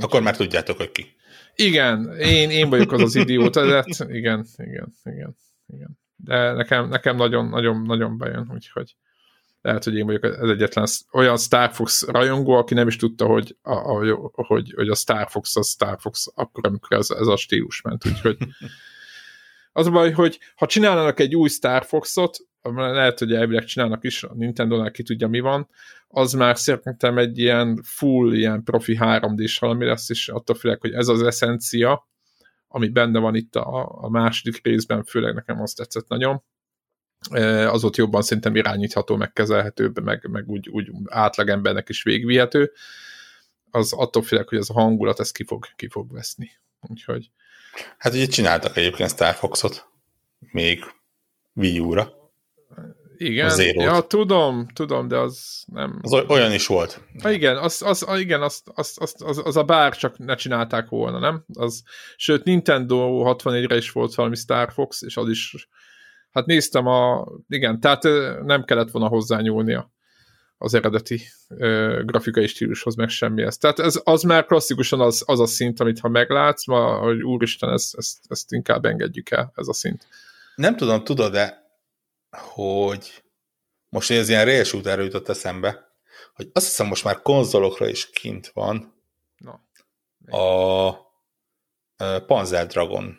Akkor 0.00 0.22
már 0.22 0.36
tudjátok, 0.36 0.76
hogy 0.76 0.92
ki. 0.92 1.16
Igen, 1.54 2.16
én, 2.18 2.50
én 2.50 2.68
vagyok 2.68 2.92
az 2.92 3.00
az 3.00 3.14
idióta, 3.14 3.66
de 3.66 3.74
hát 3.74 3.86
igen, 4.08 4.46
igen, 4.56 4.94
igen, 5.04 5.36
igen. 5.66 5.98
De 6.16 6.52
nekem, 6.52 6.88
nekem 6.88 7.16
nagyon, 7.16 7.48
nagyon, 7.48 7.82
nagyon 7.82 8.18
bejön, 8.18 8.50
úgyhogy 8.54 8.96
lehet, 9.66 9.84
hogy 9.84 9.96
én 9.96 10.06
vagyok 10.06 10.22
az 10.22 10.50
egyetlen 10.50 10.86
olyan 11.12 11.36
Star 11.36 11.72
Fox 11.72 12.06
rajongó, 12.06 12.52
aki 12.52 12.74
nem 12.74 12.86
is 12.86 12.96
tudta, 12.96 13.26
hogy 13.26 13.56
a, 13.62 13.72
a, 13.72 14.32
hogy, 14.32 14.72
hogy 14.76 14.88
a 14.88 14.94
Star 14.94 15.28
Fox 15.30 15.56
az 15.56 15.68
Star 15.68 15.96
Fox 16.00 16.26
akkor, 16.34 16.66
amikor 16.66 16.96
ez, 16.96 17.10
ez 17.10 17.26
a 17.26 17.36
stílus 17.36 17.80
ment, 17.80 18.06
úgyhogy 18.06 18.36
az 19.72 19.86
a 19.86 19.90
baj, 19.90 20.10
hogy 20.10 20.38
ha 20.56 20.66
csinálnának 20.66 21.20
egy 21.20 21.36
új 21.36 21.48
Star 21.48 21.84
Foxot, 21.84 22.38
lehet, 22.74 23.18
hogy 23.18 23.32
elvileg 23.32 23.64
csinálnak 23.64 24.04
is, 24.04 24.22
a 24.22 24.34
Nintendo-nál 24.34 24.90
ki 24.90 25.02
tudja 25.02 25.28
mi 25.28 25.40
van, 25.40 25.68
az 26.08 26.32
már 26.32 26.58
szerintem 26.58 27.18
egy 27.18 27.38
ilyen 27.38 27.80
full, 27.82 28.34
ilyen 28.34 28.62
profi 28.64 28.96
3D-s 29.00 29.58
valami 29.58 29.84
lesz, 29.84 30.10
és 30.10 30.28
attól 30.28 30.56
félek, 30.56 30.80
hogy 30.80 30.92
ez 30.92 31.08
az 31.08 31.22
eszencia, 31.22 32.08
ami 32.68 32.88
benne 32.88 33.18
van 33.18 33.34
itt 33.34 33.56
a, 33.56 33.98
a 34.02 34.08
második 34.08 34.64
részben, 34.64 35.04
főleg 35.04 35.34
nekem 35.34 35.60
azt 35.60 35.76
tetszett 35.76 36.08
nagyon, 36.08 36.42
az 37.68 37.84
ott 37.84 37.96
jobban 37.96 38.22
szerintem 38.22 38.56
irányítható, 38.56 39.16
meg 39.16 39.32
kezelhető, 39.32 39.92
meg, 40.04 40.28
meg 40.30 40.48
úgy, 40.48 40.68
úgy 40.68 40.90
átlagembernek 41.04 41.88
is 41.88 42.02
végvihető, 42.02 42.72
az 43.70 43.92
attól 43.92 44.22
félek, 44.22 44.48
hogy 44.48 44.58
ez 44.58 44.70
a 44.70 44.80
hangulat, 44.80 45.20
ez 45.20 45.30
ki 45.30 45.44
fog, 45.44 45.66
ki 45.76 45.88
fog 45.88 46.12
veszni. 46.12 46.50
Úgyhogy... 46.80 47.30
Hát 47.98 48.14
ugye 48.14 48.26
csináltak 48.26 48.76
egyébként 48.76 49.10
Star 49.10 49.34
Foxot 49.34 49.86
még 50.38 50.84
Wii 51.54 51.78
U-ra. 51.78 52.14
Igen, 53.16 53.60
ja, 53.60 54.00
tudom, 54.00 54.66
tudom, 54.74 55.08
de 55.08 55.16
az 55.16 55.64
nem... 55.66 55.98
Az 56.02 56.12
olyan 56.12 56.52
is 56.52 56.66
volt. 56.66 57.00
Ha 57.22 57.30
igen, 57.30 57.56
az, 57.56 57.82
az, 57.82 58.06
igen 58.16 58.42
az, 58.42 58.62
az, 58.74 58.96
az, 59.00 59.14
az, 59.18 59.40
az 59.44 59.56
a 59.56 59.62
bár 59.62 59.96
csak 59.96 60.18
ne 60.18 60.34
csinálták 60.34 60.88
volna, 60.88 61.18
nem? 61.18 61.44
Az, 61.52 61.82
sőt, 62.16 62.44
Nintendo 62.44 63.22
64-re 63.24 63.76
is 63.76 63.90
volt 63.90 64.14
valami 64.14 64.36
Star 64.36 64.72
Fox, 64.72 65.02
és 65.02 65.16
az 65.16 65.28
is 65.28 65.68
Hát 66.36 66.46
néztem 66.46 66.86
a, 66.86 67.26
igen, 67.48 67.80
tehát 67.80 68.02
nem 68.42 68.64
kellett 68.64 68.90
volna 68.90 69.08
hozzányúlnia 69.08 69.90
az 70.58 70.74
eredeti 70.74 71.20
ö, 71.48 72.02
grafikai 72.04 72.46
stílushoz, 72.46 72.94
meg 72.94 73.08
semmihez. 73.08 73.58
Tehát 73.58 73.78
ez, 73.78 74.00
az 74.04 74.22
már 74.22 74.46
klasszikusan 74.46 75.00
az, 75.00 75.22
az 75.26 75.40
a 75.40 75.46
szint, 75.46 75.80
amit 75.80 75.98
ha 75.98 76.08
meglátsz, 76.08 76.66
ma, 76.66 76.98
hogy 76.98 77.22
úristen, 77.22 77.72
ezt, 77.72 77.94
ezt, 77.96 78.18
ezt 78.28 78.52
inkább 78.52 78.84
engedjük 78.84 79.30
el, 79.30 79.52
ez 79.54 79.68
a 79.68 79.72
szint. 79.72 80.06
Nem 80.54 80.76
tudom, 80.76 81.04
tudod-e, 81.04 81.70
hogy 82.30 83.22
most 83.88 84.10
ez 84.10 84.28
ilyen 84.28 84.44
rail 84.44 84.64
shooter 84.64 84.98
jutott 84.98 85.28
eszembe, 85.28 85.92
hogy 86.34 86.50
azt 86.52 86.66
hiszem 86.66 86.86
most 86.86 87.04
már 87.04 87.22
konzolokra 87.22 87.88
is 87.88 88.10
kint 88.10 88.50
van 88.54 88.94
Na, 89.36 89.60
a, 90.38 90.88
a 91.96 92.18
Panzer 92.26 92.66
Dragon 92.66 93.18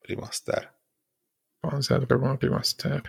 remaster. 0.00 0.77
Panzer 1.60 2.06
Dragon 2.06 2.36
Remaster. 2.40 3.02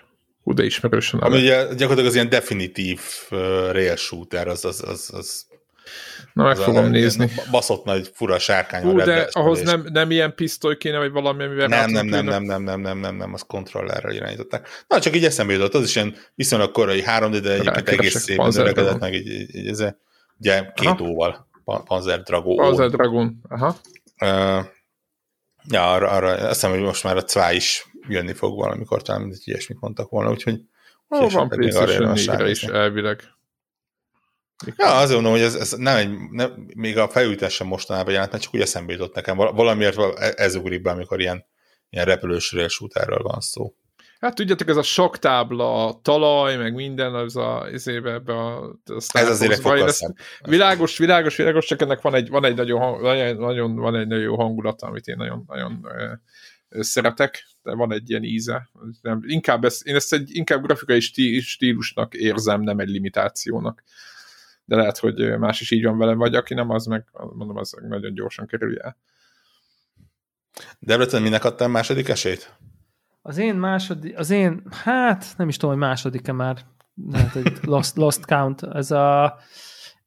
Hú, 0.43 0.53
de 0.53 0.63
ismerősen. 0.63 1.19
Ami 1.19 1.37
ugye 1.37 1.55
gyakorlatilag 1.55 2.05
az 2.05 2.15
ilyen 2.15 2.29
definitív 2.29 3.01
uh, 3.31 3.39
rail 3.71 3.95
shooter, 3.95 4.47
az, 4.47 4.65
az, 4.65 4.83
az, 4.87 5.09
az 5.13 5.47
Na, 6.33 6.43
meg 6.43 6.57
az 6.57 6.63
fogom 6.63 6.83
a, 6.83 6.87
nézni. 6.87 7.31
Baszott 7.51 7.83
nagy 7.85 8.11
fura 8.13 8.39
sárkány. 8.39 8.83
Hú, 8.83 8.97
de 8.97 9.27
ahhoz 9.31 9.61
nem, 9.61 9.85
nem 9.91 10.11
ilyen 10.11 10.35
pisztoly 10.35 10.77
kéne, 10.77 10.97
vagy 10.97 11.11
valami, 11.11 11.43
amivel 11.43 11.67
nem, 11.67 11.89
nem, 11.89 12.05
nem, 12.05 12.25
nem, 12.25 12.43
nem, 12.43 12.63
nem, 12.63 12.81
nem, 12.81 12.97
nem, 12.97 13.15
nem, 13.15 13.33
az 13.33 13.41
kontrollerrel 13.47 14.13
irányították. 14.13 14.67
Na, 14.87 14.99
csak 14.99 15.15
így 15.15 15.25
eszembe 15.25 15.53
jutott, 15.53 15.73
az 15.73 15.83
is 15.83 15.95
ilyen 15.95 16.15
viszonylag 16.35 16.71
korai 16.71 17.03
3D, 17.05 17.39
de 17.43 17.53
egyébként 17.53 17.89
egész 17.89 18.19
szépen 18.19 18.51
öregedett 18.55 18.99
meg, 18.99 19.13
így, 19.13 19.27
így, 19.27 19.55
így 19.55 19.67
ez, 19.67 19.83
ugye 20.39 20.71
két 20.73 21.01
óval, 21.01 21.47
Panzer 21.63 22.21
Dragon. 22.21 22.55
Panzer 22.55 22.89
Dragon, 22.89 23.41
aha. 23.49 23.75
Uh, 24.21 24.65
ja, 25.67 25.91
arra, 25.91 26.09
arra 26.09 26.31
azt 26.31 26.47
hiszem, 26.47 26.69
hogy 26.71 26.79
most 26.79 27.03
már 27.03 27.17
a 27.17 27.23
2 27.23 27.55
is 27.55 27.88
jönni 28.11 28.33
fog 28.33 28.59
valamikor, 28.59 29.01
talán 29.01 29.21
mindegy 29.21 29.41
ilyesmit 29.43 29.79
mondtak 29.79 30.09
volna, 30.09 30.29
úgyhogy 30.29 30.61
Ó, 31.09 31.29
van 31.29 31.49
PlayStation 31.49 32.11
4 32.11 32.49
is 32.49 32.63
elvileg. 32.63 33.23
Ja, 34.77 34.95
azért 34.95 35.13
mondom, 35.13 35.31
hogy 35.31 35.41
ez, 35.41 35.55
ez 35.55 35.71
nem 35.71 35.95
egy, 35.95 36.09
nem, 36.31 36.67
még 36.75 36.97
a 36.97 37.07
felújítás 37.07 37.53
sem 37.53 37.67
mostanában 37.67 38.13
jelent, 38.13 38.31
mert 38.31 38.43
csak 38.43 38.53
úgy 38.53 38.61
eszembe 38.61 38.91
jutott 38.91 39.15
nekem. 39.15 39.37
Valamiért 39.37 39.97
ez 40.19 40.55
ugrik 40.55 40.81
be, 40.81 40.91
amikor 40.91 41.19
ilyen, 41.19 41.45
ilyen 41.89 42.05
repülős 42.05 42.51
rail 42.51 42.67
van 43.21 43.39
szó. 43.39 43.73
Hát 44.19 44.35
tudjátok, 44.35 44.67
ez 44.69 44.75
a 44.75 44.81
sok 44.81 45.19
tábla, 45.19 45.87
a 45.87 45.99
talaj, 46.01 46.57
meg 46.57 46.73
minden, 46.73 47.13
az 47.13 47.35
a, 47.35 47.67
ezébe, 47.71 48.11
ebbe 48.11 48.33
a, 48.33 48.63
a 48.63 49.01
Ez 49.11 49.29
azért 49.29 49.65
egy 49.65 50.15
Világos, 50.39 50.97
világos, 50.97 51.35
világos, 51.35 51.65
csak 51.65 51.81
ennek 51.81 52.01
van 52.01 52.15
egy, 52.15 52.29
van 52.29 52.45
egy 52.45 52.55
nagyon, 52.55 53.01
nagyon, 53.39 53.75
van 53.75 53.95
egy 53.95 54.07
nagyon 54.07 54.23
jó 54.23 54.35
hangulata, 54.35 54.87
amit 54.87 55.07
én 55.07 55.15
nagyon, 55.17 55.43
nagyon 55.47 55.87
szeretek, 56.69 57.47
de 57.63 57.73
van 57.73 57.93
egy 57.93 58.09
ilyen 58.09 58.23
íze. 58.23 58.69
Nem, 59.01 59.21
inkább 59.25 59.63
ezt, 59.63 59.87
én 59.87 59.95
ezt 59.95 60.13
egy 60.13 60.35
inkább 60.35 60.63
grafikai 60.63 60.99
stílusnak 61.39 62.13
érzem, 62.13 62.61
nem 62.61 62.79
egy 62.79 62.89
limitációnak. 62.89 63.83
De 64.65 64.75
lehet, 64.75 64.97
hogy 64.97 65.37
más 65.37 65.61
is 65.61 65.71
így 65.71 65.83
van 65.83 65.97
velem, 65.97 66.17
vagy 66.17 66.35
aki 66.35 66.53
nem, 66.53 66.69
az 66.69 66.85
meg, 66.85 67.05
mondom, 67.33 67.57
az 67.57 67.75
nagyon 67.87 68.13
gyorsan 68.13 68.47
kerül 68.47 68.79
el. 68.79 68.97
Debrecen, 70.79 71.21
minek 71.21 71.43
adtam 71.43 71.71
második 71.71 72.07
esélyt? 72.07 72.53
Az 73.21 73.37
én 73.37 73.55
második, 73.55 74.17
az 74.17 74.29
én, 74.29 74.63
hát 74.69 75.25
nem 75.37 75.47
is 75.47 75.57
tudom, 75.57 75.75
hogy 75.75 75.83
második-e 75.83 76.31
már, 76.31 76.65
lehet, 77.11 77.31
hogy 77.31 77.57
lost, 77.61 77.95
lost 77.95 78.25
count, 78.25 78.63
ez 78.63 78.91
a 78.91 79.37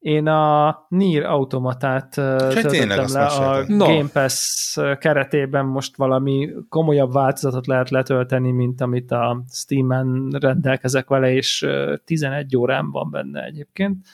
én 0.03 0.27
a 0.27 0.85
Nier 0.89 1.23
automatát 1.23 2.09
töltöttem 2.09 3.07
le 3.13 3.25
a 3.25 3.63
no. 3.67 3.85
Game 3.85 4.09
Pass 4.13 4.77
keretében 4.99 5.65
most 5.65 5.95
valami 5.95 6.49
komolyabb 6.69 7.13
változatot 7.13 7.67
lehet 7.67 7.89
letölteni, 7.89 8.51
mint 8.51 8.81
amit 8.81 9.11
a 9.11 9.43
Steam-en 9.51 10.35
rendelkezek 10.39 11.07
vele, 11.07 11.33
és 11.33 11.67
11 12.05 12.57
órán 12.57 12.91
van 12.91 13.09
benne 13.11 13.43
egyébként. 13.43 14.05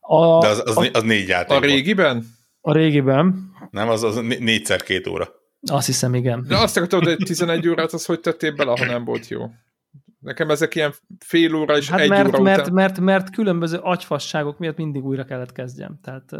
A, 0.00 0.38
De 0.40 0.48
az, 0.48 0.62
az, 0.64 0.76
a, 0.76 0.88
az 0.92 1.02
négy 1.02 1.28
játék 1.28 1.56
A 1.56 1.60
régiben? 1.60 2.26
A 2.60 2.72
régiben. 2.72 3.50
Nem, 3.70 3.88
az, 3.88 4.02
az 4.02 4.16
négyszer 4.38 4.82
két 4.82 5.06
óra. 5.06 5.28
Azt 5.70 5.86
hiszem, 5.86 6.14
igen. 6.14 6.44
De 6.48 6.56
azt 6.56 6.76
akartam, 6.76 7.02
hogy 7.02 7.16
11 7.16 7.68
órát 7.68 7.92
az 7.92 8.04
hogy 8.04 8.20
tettél 8.20 8.54
bele, 8.54 8.70
ha 8.78 8.84
nem 8.84 9.04
volt 9.04 9.28
jó? 9.28 9.50
Nekem 10.20 10.50
ezek 10.50 10.74
ilyen 10.74 10.92
fél 11.18 11.54
óra 11.54 11.76
és 11.76 11.90
hát 11.90 12.00
egy 12.00 12.08
mert, 12.08 12.28
óra 12.28 12.40
mert, 12.40 12.60
után... 12.60 12.72
mert, 12.72 13.00
mert 13.00 13.30
különböző 13.30 13.78
agyfasságok 13.82 14.58
miatt 14.58 14.76
mindig 14.76 15.04
újra 15.04 15.24
kellett 15.24 15.52
kezdjem. 15.52 15.98
Tehát, 16.02 16.32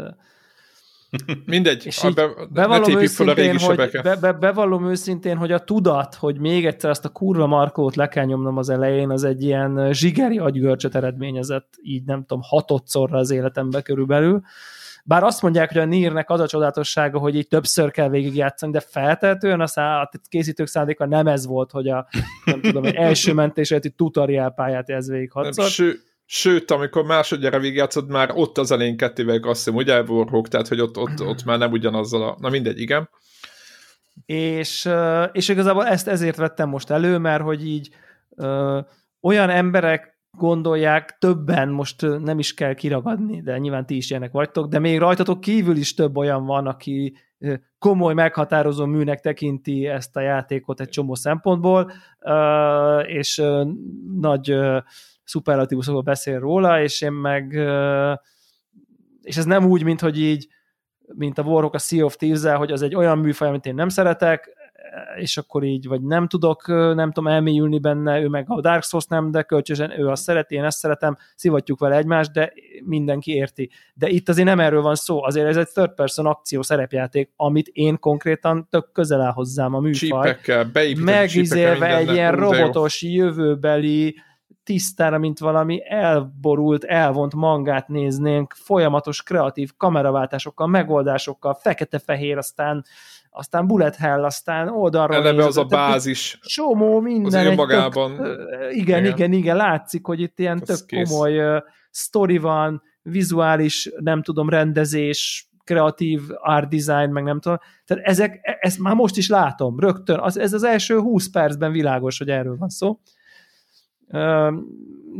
Mindegy, 1.45 1.85
és 1.85 2.07
be, 2.15 2.27
bevallom, 2.49 2.99
őszintén, 2.99 3.59
hogy, 3.59 3.89
be, 4.03 4.15
be, 4.15 4.31
bevallom 4.33 4.89
őszintén, 4.89 5.37
hogy 5.37 5.51
a 5.51 5.59
tudat, 5.59 6.15
hogy 6.15 6.39
még 6.39 6.65
egyszer 6.65 6.89
azt 6.89 7.05
a 7.05 7.09
kurva 7.09 7.47
markót 7.47 7.95
le 7.95 8.07
kell 8.07 8.25
nyomnom 8.25 8.57
az 8.57 8.69
elején, 8.69 9.09
az 9.09 9.23
egy 9.23 9.43
ilyen 9.43 9.93
zsigeri 9.93 10.37
agygörcsöt 10.37 10.95
eredményezett, 10.95 11.73
így 11.81 12.03
nem 12.05 12.21
tudom, 12.21 12.43
hatodszorra 12.43 13.17
az 13.17 13.31
életembe 13.31 13.81
körülbelül. 13.81 14.41
Bár 15.03 15.23
azt 15.23 15.41
mondják, 15.41 15.71
hogy 15.71 15.81
a 15.81 15.85
Nírnek 15.85 16.29
az 16.29 16.39
a 16.39 16.47
csodálatossága, 16.47 17.19
hogy 17.19 17.35
így 17.35 17.47
többször 17.47 17.91
kell 17.91 18.09
végigjátszani, 18.09 18.71
de 18.71 18.79
feltehetően 18.79 19.61
a, 19.61 19.67
szá- 19.67 20.13
a 20.13 20.19
készítők 20.29 20.67
szándéka 20.67 21.05
nem 21.05 21.27
ez 21.27 21.45
volt, 21.45 21.71
hogy 21.71 21.87
a 21.87 22.07
nem 22.45 22.61
tudom, 22.61 22.85
egy 22.85 22.95
első 22.95 23.33
mentés 23.33 23.71
egy 23.71 23.93
tutorial 23.95 24.49
pályát 24.51 24.89
ez 24.89 25.09
végig 25.09 25.31
hatszor. 25.31 25.69
Ső, 25.69 25.99
sőt, 26.25 26.71
amikor 26.71 27.03
másodjára 27.03 27.59
végigjátszod, 27.59 28.09
már 28.09 28.31
ott 28.33 28.57
az 28.57 28.71
elején 28.71 28.97
kettével 28.97 29.35
azt 29.35 29.63
hiszem, 29.63 29.75
ugye 29.75 29.93
elborhók, 29.93 30.47
tehát 30.47 30.67
hogy 30.67 30.79
ott, 30.79 30.97
ott, 30.97 31.21
ott 31.21 31.43
már 31.43 31.57
nem 31.57 31.71
ugyanazzal 31.71 32.23
a... 32.23 32.37
Na 32.39 32.49
mindegy, 32.49 32.79
igen. 32.79 33.09
És, 34.25 34.89
és 35.31 35.49
igazából 35.49 35.87
ezt 35.87 36.07
ezért 36.07 36.37
vettem 36.37 36.69
most 36.69 36.89
elő, 36.89 37.17
mert 37.17 37.43
hogy 37.43 37.67
így 37.67 37.89
ö, 38.35 38.79
olyan 39.21 39.49
emberek 39.49 40.10
gondolják, 40.37 41.17
többen 41.19 41.69
most 41.69 42.01
nem 42.01 42.39
is 42.39 42.53
kell 42.53 42.73
kiragadni, 42.73 43.41
de 43.41 43.57
nyilván 43.57 43.85
ti 43.85 43.95
is 43.95 44.09
ilyenek 44.09 44.31
vagytok, 44.31 44.67
de 44.67 44.79
még 44.79 44.99
rajtatok 44.99 45.41
kívül 45.41 45.77
is 45.77 45.93
több 45.93 46.17
olyan 46.17 46.45
van, 46.45 46.67
aki 46.67 47.15
komoly, 47.79 48.13
meghatározó 48.13 48.85
műnek 48.85 49.19
tekinti 49.19 49.87
ezt 49.87 50.15
a 50.15 50.21
játékot 50.21 50.79
egy 50.79 50.89
csomó 50.89 51.15
szempontból, 51.15 51.91
és 53.05 53.41
nagy 54.19 54.55
szuperlatívusokból 55.23 56.03
beszél 56.03 56.39
róla, 56.39 56.81
és 56.81 57.01
én 57.01 57.11
meg 57.11 57.51
és 59.21 59.37
ez 59.37 59.45
nem 59.45 59.65
úgy, 59.65 59.83
mint 59.83 60.01
hogy 60.01 60.19
így 60.19 60.47
mint 61.13 61.37
a 61.37 61.43
Warhawk 61.43 61.73
a 61.73 61.77
Sea 61.77 62.05
of 62.05 62.15
thieves 62.15 62.57
hogy 62.57 62.71
az 62.71 62.81
egy 62.81 62.95
olyan 62.95 63.17
műfaj, 63.17 63.47
amit 63.47 63.65
én 63.65 63.75
nem 63.75 63.89
szeretek, 63.89 64.60
és 65.15 65.37
akkor 65.37 65.63
így, 65.63 65.87
vagy 65.87 66.01
nem 66.01 66.27
tudok, 66.27 66.67
nem 66.67 67.11
tudom 67.11 67.31
elmélyülni 67.31 67.79
benne, 67.79 68.19
ő 68.19 68.27
meg 68.27 68.45
a 68.47 68.61
Dark 68.61 68.83
Souls 68.83 69.05
nem, 69.05 69.31
de 69.31 69.43
kölcsönösen 69.43 69.99
ő 69.99 70.07
azt 70.07 70.23
szereti, 70.23 70.55
én 70.55 70.63
ezt 70.63 70.77
szeretem, 70.77 71.17
szivatjuk 71.35 71.79
vele 71.79 71.97
egymást, 71.97 72.31
de 72.31 72.53
mindenki 72.83 73.31
érti. 73.31 73.69
De 73.93 74.07
itt 74.07 74.29
azért 74.29 74.47
nem 74.47 74.59
erről 74.59 74.81
van 74.81 74.95
szó, 74.95 75.23
azért 75.23 75.47
ez 75.47 75.57
egy 75.57 75.67
third 75.67 75.93
person 75.93 76.25
akció 76.25 76.61
szerepjáték, 76.61 77.31
amit 77.35 77.67
én 77.67 77.99
konkrétan 77.99 78.67
tök 78.69 78.91
közel 78.91 79.21
áll 79.21 79.31
hozzám 79.31 79.73
a 79.73 79.79
műfaj. 79.79 80.37
Megizélve 80.95 81.97
egy 81.97 82.11
ilyen 82.11 82.35
robotos, 82.35 83.01
jövőbeli, 83.01 84.15
tisztára, 84.63 85.17
mint 85.17 85.39
valami 85.39 85.81
elborult, 85.85 86.83
elvont 86.83 87.35
mangát 87.35 87.87
néznénk, 87.87 88.53
folyamatos 88.53 89.23
kreatív 89.23 89.71
kameraváltásokkal, 89.77 90.67
megoldásokkal, 90.67 91.53
fekete-fehér, 91.53 92.37
aztán 92.37 92.85
aztán 93.33 93.67
bullet 93.67 93.95
hell, 93.95 94.23
aztán 94.23 94.69
oldalról 94.69 95.15
Eleve 95.15 95.45
az 95.45 95.57
a 95.57 95.63
bázis. 95.63 96.39
Csomó 96.41 96.99
minden. 96.99 97.47
Az 97.47 97.55
magában. 97.55 98.15
Tök, 98.15 98.39
igen, 98.71 98.99
igen, 98.99 99.05
igen, 99.05 99.31
igen, 99.31 99.55
látszik, 99.55 100.05
hogy 100.05 100.19
itt 100.19 100.39
ilyen 100.39 100.59
tök 100.59 100.85
kész. 100.85 101.09
komoly 101.09 101.55
uh, 101.55 101.61
sztori 101.89 102.37
van, 102.37 102.81
vizuális, 103.01 103.91
nem 103.97 104.21
tudom, 104.21 104.49
rendezés, 104.49 105.49
kreatív 105.63 106.21
art 106.35 106.69
design, 106.69 107.11
meg 107.11 107.23
nem 107.23 107.39
tudom. 107.39 107.57
Tehát 107.85 108.03
ezek, 108.05 108.39
e, 108.41 108.57
ezt 108.59 108.79
már 108.79 108.95
most 108.95 109.17
is 109.17 109.29
látom, 109.29 109.79
rögtön. 109.79 110.19
Az, 110.19 110.37
ez 110.37 110.53
az 110.53 110.63
első 110.63 110.99
20 110.99 111.29
percben 111.29 111.71
világos, 111.71 112.17
hogy 112.17 112.29
erről 112.29 112.57
van 112.57 112.69
szó 112.69 112.99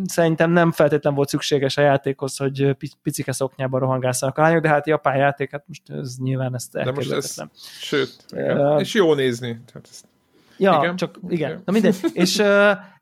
szerintem 0.05 0.51
nem 0.51 0.71
feltétlen 0.71 1.13
volt 1.13 1.29
szükséges 1.29 1.77
a 1.77 1.81
játékhoz, 1.81 2.37
hogy 2.37 2.75
picike 3.01 3.31
szoknyában 3.31 3.79
rohangászanak 3.79 4.37
a 4.37 4.41
lányok, 4.41 4.61
de 4.61 4.67
hát 4.67 4.87
japán 4.87 5.17
játék, 5.17 5.51
hát 5.51 5.63
most 5.67 5.89
ez 5.89 6.15
nyilván 6.17 6.55
ezt 6.55 6.75
elképzelhetetlen. 6.75 7.49
Sőt, 7.79 8.25
uh, 8.33 8.79
és 8.79 8.93
jó 8.93 9.13
nézni. 9.13 9.61
Tehát 9.65 9.87
ezt, 9.91 10.05
ja, 10.57 10.77
igen? 10.81 10.95
csak 10.95 11.19
igen. 11.27 11.61
Na 11.65 11.71
mindegy. 11.71 11.95
és, 12.13 12.43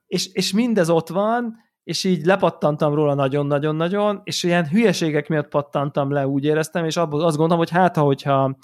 és, 0.08 0.30
és 0.34 0.54
mindez 0.54 0.90
ott 0.90 1.10
van, 1.10 1.68
és 1.84 2.04
így 2.04 2.26
lepattantam 2.26 2.94
róla 2.94 3.14
nagyon-nagyon-nagyon, 3.14 4.22
és 4.24 4.44
ilyen 4.44 4.68
hülyeségek 4.68 5.28
miatt 5.28 5.48
pattantam 5.48 6.12
le, 6.12 6.28
úgy 6.28 6.44
éreztem, 6.44 6.86
és 6.86 6.98
abból 6.98 7.22
azt 7.22 7.38
gondolom, 7.38 7.64
hogy 7.64 7.78
hát, 7.78 7.96
hogyha 7.96 8.58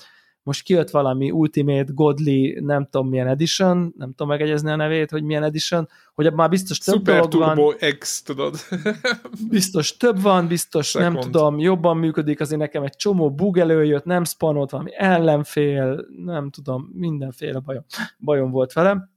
most 0.45 0.63
kijött 0.63 0.89
valami 0.89 1.31
Ultimate 1.31 1.91
Godly, 1.93 2.59
nem 2.59 2.83
tudom 2.83 3.09
milyen 3.09 3.27
edition, 3.27 3.93
nem 3.97 4.09
tudom 4.09 4.27
megegyezni 4.27 4.71
a 4.71 4.75
nevét, 4.75 5.11
hogy 5.11 5.23
milyen 5.23 5.43
edition, 5.43 5.87
hogy 6.13 6.33
már 6.33 6.49
biztos 6.49 6.77
több 6.77 6.95
Super 6.95 7.15
dolog 7.15 7.29
Turbo 7.31 7.63
van. 7.63 7.75
X, 7.99 8.21
tudod. 8.21 8.55
biztos 9.49 9.97
több 9.97 10.21
van, 10.21 10.47
biztos 10.47 10.87
Second. 10.87 11.13
nem 11.13 11.21
tudom, 11.21 11.59
jobban 11.59 11.97
működik, 11.97 12.39
azért 12.39 12.59
nekem 12.59 12.83
egy 12.83 12.95
csomó 12.95 13.31
bug 13.31 13.57
előjött, 13.57 14.05
nem 14.05 14.23
spanolt 14.23 14.71
valami 14.71 14.91
ellenfél, 14.95 16.05
nem 16.25 16.49
tudom, 16.49 16.89
mindenféle 16.93 17.59
bajom, 17.59 17.83
bajom 18.19 18.51
volt 18.51 18.73
velem. 18.73 19.09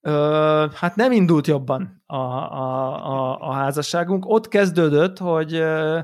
Ö, 0.00 0.66
hát 0.74 0.96
nem 0.96 1.12
indult 1.12 1.46
jobban 1.46 2.02
a, 2.06 2.16
a, 2.16 3.06
a, 3.06 3.48
a 3.48 3.52
házasságunk. 3.52 4.26
Ott 4.26 4.48
kezdődött, 4.48 5.18
hogy 5.18 5.54
ö, 5.54 5.98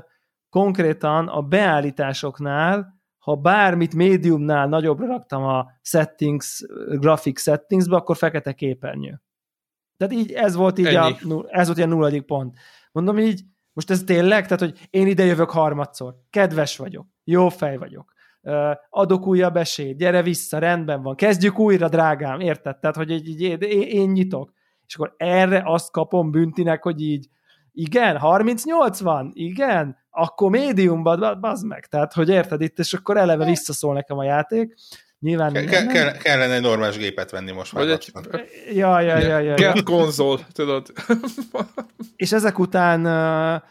konkrétan 0.49 1.27
a 1.27 1.41
beállításoknál 1.41 2.96
ha 3.27 3.35
bármit 3.35 3.95
médiumnál 3.95 4.67
nagyobbra 4.67 5.07
raktam 5.07 5.43
a 5.43 5.67
settings, 5.81 6.65
graphic 6.89 7.41
settingsbe, 7.41 7.95
akkor 7.95 8.17
fekete 8.17 8.53
képernyő. 8.53 9.21
Tehát 9.97 10.13
így 10.13 10.31
ez 10.31 10.55
volt 10.55 10.79
így 10.79 10.95
a, 10.95 11.15
ez 11.47 11.65
volt 11.65 11.77
ilyen 11.77 11.89
nulladik 11.89 12.25
pont. 12.25 12.57
Mondom 12.91 13.19
így, 13.19 13.41
most 13.73 13.89
ez 13.89 14.03
tényleg, 14.03 14.43
tehát 14.43 14.59
hogy 14.59 14.87
én 14.89 15.07
ide 15.07 15.23
jövök 15.23 15.49
harmadszor, 15.49 16.15
kedves 16.29 16.77
vagyok, 16.77 17.07
jó 17.23 17.49
fej 17.49 17.77
vagyok, 17.77 18.13
adok 18.89 19.27
újabb 19.27 19.57
esélyt, 19.57 19.97
gyere 19.97 20.21
vissza, 20.21 20.59
rendben 20.59 21.01
van, 21.01 21.15
kezdjük 21.15 21.59
újra, 21.59 21.89
drágám, 21.89 22.39
érted? 22.39 22.79
Tehát, 22.79 22.95
hogy 22.95 23.11
így, 23.11 23.27
így 23.27 23.41
én, 23.41 23.57
én 23.81 24.09
nyitok. 24.09 24.51
És 24.85 24.95
akkor 24.95 25.13
erre 25.17 25.61
azt 25.65 25.91
kapom 25.91 26.31
büntinek, 26.31 26.83
hogy 26.83 27.01
így, 27.01 27.27
igen, 27.79 28.17
38 28.17 28.99
van, 28.99 29.31
igen, 29.33 29.97
akkor 30.09 30.49
médiumban, 30.49 31.37
bazd 31.39 31.65
meg. 31.65 31.85
Tehát, 31.85 32.13
hogy 32.13 32.29
érted 32.29 32.61
itt, 32.61 32.79
és 32.79 32.93
akkor 32.93 33.17
eleve 33.17 33.45
visszaszól 33.45 33.93
nekem 33.93 34.17
a 34.17 34.23
játék. 34.23 34.75
Nyilván 35.19 35.53
ke- 35.53 35.65
ke- 35.65 35.93
nem... 35.93 36.17
kellene 36.17 36.53
egy 36.53 36.61
normális 36.61 36.97
gépet 36.97 37.31
venni 37.31 37.51
most 37.51 37.73
már. 37.73 37.87
Egy... 37.87 38.11
Ja, 38.73 38.99
ja, 38.99 39.17
ja, 39.17 39.39
ja, 39.39 39.53
ja. 39.57 39.83
konzol, 39.83 40.39
tudod. 40.51 40.91
és 42.15 42.31
ezek 42.31 42.59
után 42.59 43.05
uh, 43.05 43.61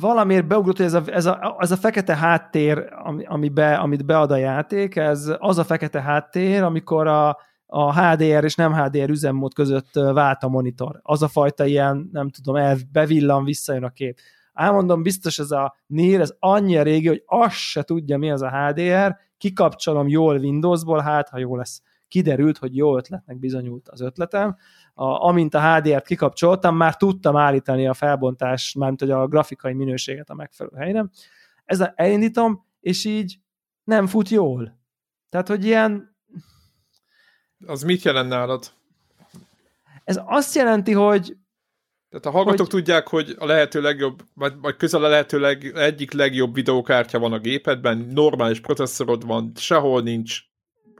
valamiért 0.00 0.46
beugrott, 0.46 0.76
hogy 0.76 0.86
ez 0.86 0.94
a, 0.94 1.02
ez 1.06 1.26
a, 1.26 1.56
ez 1.58 1.70
a 1.70 1.76
fekete 1.76 2.16
háttér, 2.16 2.88
ami, 3.04 3.24
ami 3.24 3.48
be, 3.48 3.74
amit 3.74 4.04
bead 4.04 4.30
a 4.30 4.36
játék, 4.36 4.96
ez 4.96 5.32
az 5.38 5.58
a 5.58 5.64
fekete 5.64 6.02
háttér, 6.02 6.62
amikor 6.62 7.06
a, 7.06 7.38
a 7.70 8.00
HDR 8.00 8.44
és 8.44 8.54
nem 8.54 8.74
HDR 8.74 9.10
üzemmód 9.10 9.54
között 9.54 9.90
vált 9.92 10.42
a 10.42 10.48
monitor. 10.48 11.00
Az 11.02 11.22
a 11.22 11.28
fajta 11.28 11.64
ilyen, 11.64 12.08
nem 12.12 12.28
tudom, 12.28 12.56
el, 12.56 12.76
bevillan, 12.92 13.44
visszajön 13.44 13.84
a 13.84 13.90
kép. 13.90 14.18
Elmondom, 14.52 15.02
biztos 15.02 15.38
ez 15.38 15.50
a 15.50 15.76
NIR, 15.86 16.20
ez 16.20 16.34
annyira 16.38 16.82
régi, 16.82 17.08
hogy 17.08 17.22
azt 17.26 17.54
se 17.54 17.82
tudja, 17.82 18.18
mi 18.18 18.30
az 18.30 18.42
a 18.42 18.50
HDR, 18.50 19.16
kikapcsolom 19.36 20.08
jól 20.08 20.38
Windowsból, 20.38 21.00
hát 21.00 21.28
ha 21.28 21.38
jó 21.38 21.56
lesz. 21.56 21.82
Kiderült, 22.08 22.58
hogy 22.58 22.76
jó 22.76 22.96
ötletnek 22.96 23.38
bizonyult 23.38 23.88
az 23.88 24.00
ötletem. 24.00 24.56
A, 24.94 25.04
amint 25.04 25.54
a 25.54 25.74
HDR-t 25.74 26.06
kikapcsoltam, 26.06 26.76
már 26.76 26.96
tudtam 26.96 27.36
állítani 27.36 27.86
a 27.86 27.94
felbontást, 27.94 28.76
mármint 28.76 29.00
hogy 29.00 29.10
a 29.10 29.26
grafikai 29.26 29.72
minőséget 29.72 30.30
a 30.30 30.34
megfelelő 30.34 30.76
helyen. 30.76 31.10
Ezzel 31.64 31.92
elindítom, 31.96 32.64
és 32.80 33.04
így 33.04 33.38
nem 33.84 34.06
fut 34.06 34.28
jól. 34.28 34.78
Tehát, 35.28 35.48
hogy 35.48 35.64
ilyen... 35.64 36.16
Az 37.66 37.82
mit 37.82 38.02
jelent 38.02 38.28
nálad? 38.28 38.70
Ez 40.04 40.20
azt 40.26 40.54
jelenti, 40.54 40.92
hogy 40.92 41.36
tehát 42.10 42.26
a 42.26 42.30
hallgatók 42.30 42.58
hogy... 42.58 42.68
tudják, 42.68 43.08
hogy 43.08 43.34
a 43.38 43.46
lehető 43.46 43.80
legjobb, 43.80 44.22
vagy, 44.34 44.52
vagy 44.60 44.76
közel 44.76 45.04
a 45.04 45.08
lehető 45.08 45.38
leg, 45.38 45.72
egyik 45.74 46.12
legjobb 46.12 46.54
videókártya 46.54 47.18
van 47.18 47.32
a 47.32 47.38
gépedben, 47.38 48.08
normális 48.12 48.60
processzorod 48.60 49.26
van, 49.26 49.52
sehol 49.56 50.02
nincs 50.02 50.40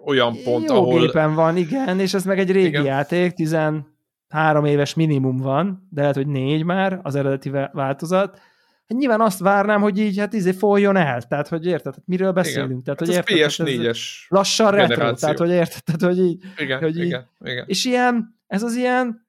olyan 0.05 0.43
pont, 0.45 0.69
Jó 0.69 0.75
ahol... 0.75 1.01
gépen 1.01 1.35
van, 1.35 1.57
igen, 1.57 2.01
és 2.01 2.15
ez 2.15 2.25
meg 2.25 2.39
egy 2.39 2.51
régi 2.51 2.67
igen. 2.67 2.85
játék, 2.85 3.33
13 3.33 4.65
éves 4.65 4.95
minimum 4.95 5.37
van, 5.37 5.89
de 5.91 6.01
lehet, 6.01 6.17
hogy 6.17 6.27
négy 6.27 6.65
már 6.65 7.01
az 7.03 7.15
eredeti 7.15 7.51
változat. 7.73 8.41
Hát 8.89 8.99
nyilván 8.99 9.21
azt 9.21 9.39
várnám, 9.39 9.81
hogy 9.81 9.99
így 9.99 10.19
hát 10.19 10.33
izé 10.33 10.53
folyjon 10.53 10.97
el, 10.97 11.23
tehát 11.23 11.49
hogy 11.49 11.67
érted, 11.67 11.95
hát 11.95 12.03
miről 12.07 12.33
beszélünk. 12.33 12.71
Igen. 12.71 12.83
Tehát, 12.83 12.99
hát 12.99 13.09
hogy 13.27 13.39
érted, 13.39 13.67
PS4-es 13.67 13.99
Lassan 14.29 14.71
retro, 14.71 15.13
tehát 15.15 15.39
hogy 15.39 15.51
érted, 15.51 15.85
tehát, 15.85 16.03
hogy 16.03 16.19
így... 16.25 16.43
Igen, 16.57 16.79
hogy 16.79 16.99
így, 16.99 17.05
igen, 17.05 17.29
igen. 17.45 17.65
És 17.67 17.85
ilyen, 17.85 18.41
ez 18.47 18.63
az 18.63 18.75
ilyen 18.75 19.27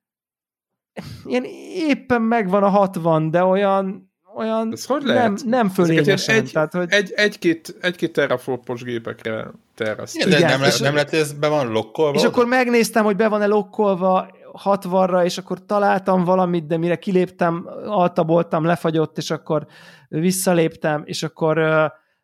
ilyen 1.26 1.46
éppen 1.74 2.22
megvan 2.22 2.64
a 2.64 2.70
60, 2.70 3.32
de 3.32 3.44
olyan 3.44 4.10
olyan 4.36 4.72
Ez 4.72 4.86
hogy 4.86 5.04
lehet? 5.04 5.24
nem, 5.24 5.38
nem 5.46 5.70
fölényesen. 5.70 6.36
Egy, 6.36 6.52
tehát, 6.52 6.74
hogy... 6.74 6.88
egy, 6.90 7.12
egy-két, 7.16 7.76
egy-két 7.82 8.14
teraflopos 8.14 8.84
gépekre 8.84 9.48
teraszt. 9.76 10.16
Igen, 10.16 10.30
de 10.30 10.48
nem, 10.48 10.64
és, 10.64 10.80
nem 10.80 10.94
lehet, 10.94 11.10
hogy 11.10 11.20
ez 11.20 11.34
be 11.34 11.48
van 11.48 11.72
lokkolva? 11.72 12.18
És 12.18 12.24
akkor 12.24 12.46
megnéztem, 12.46 13.04
hogy 13.04 13.16
be 13.16 13.28
van-e 13.28 13.46
lokkolva 13.46 14.30
60-ra, 14.64 15.24
és 15.24 15.38
akkor 15.38 15.66
találtam 15.66 16.24
valamit, 16.24 16.68
de 16.68 16.78
mire 16.78 16.96
kiléptem, 16.96 17.70
altaboltam, 17.86 18.66
lefagyott, 18.66 19.18
és 19.18 19.32
akkor 19.32 19.68
visszaléptem, 20.08 21.02
és 21.06 21.24
akkor 21.24 21.58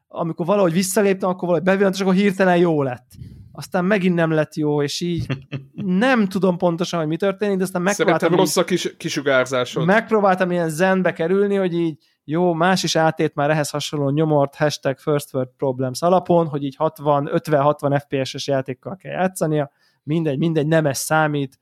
amikor 0.07 0.45
valahogy 0.45 0.73
visszaléptem, 0.73 1.29
akkor 1.29 1.41
valahogy 1.41 1.63
bevillant, 1.63 1.95
és 1.95 2.01
akkor 2.01 2.13
hirtelen 2.13 2.57
jó 2.57 2.83
lett. 2.83 3.07
Aztán 3.51 3.85
megint 3.85 4.15
nem 4.15 4.31
lett 4.31 4.55
jó, 4.55 4.81
és 4.81 5.01
így 5.01 5.27
nem 6.05 6.27
tudom 6.27 6.57
pontosan, 6.57 6.99
hogy 6.99 7.07
mi 7.07 7.17
történik, 7.17 7.57
de 7.57 7.63
aztán 7.63 7.81
megpróbáltam... 7.81 8.19
Szerintem 8.19 8.45
rossz 8.45 8.57
a 8.57 8.63
kis, 8.63 8.95
kisugárzásod. 8.97 9.85
Megpróbáltam 9.85 10.51
ilyen 10.51 10.69
zenbe 10.69 11.13
kerülni, 11.13 11.55
hogy 11.55 11.73
így 11.73 11.97
jó, 12.23 12.53
más 12.53 12.83
is 12.83 12.95
átét 12.95 13.35
már 13.35 13.49
ehhez 13.49 13.69
hasonló 13.69 14.09
nyomort 14.09 14.55
hashtag 14.55 14.97
first 14.97 15.33
world 15.33 15.49
problems 15.57 16.01
alapon, 16.01 16.47
hogy 16.47 16.63
így 16.63 16.75
60, 16.75 17.29
50-60 17.33 18.03
FPS-es 18.05 18.47
játékkal 18.47 18.95
kell 18.95 19.11
játszania, 19.11 19.71
mindegy, 20.03 20.37
mindegy, 20.37 20.67
nem 20.67 20.85
ez 20.85 20.97
számít, 20.97 21.59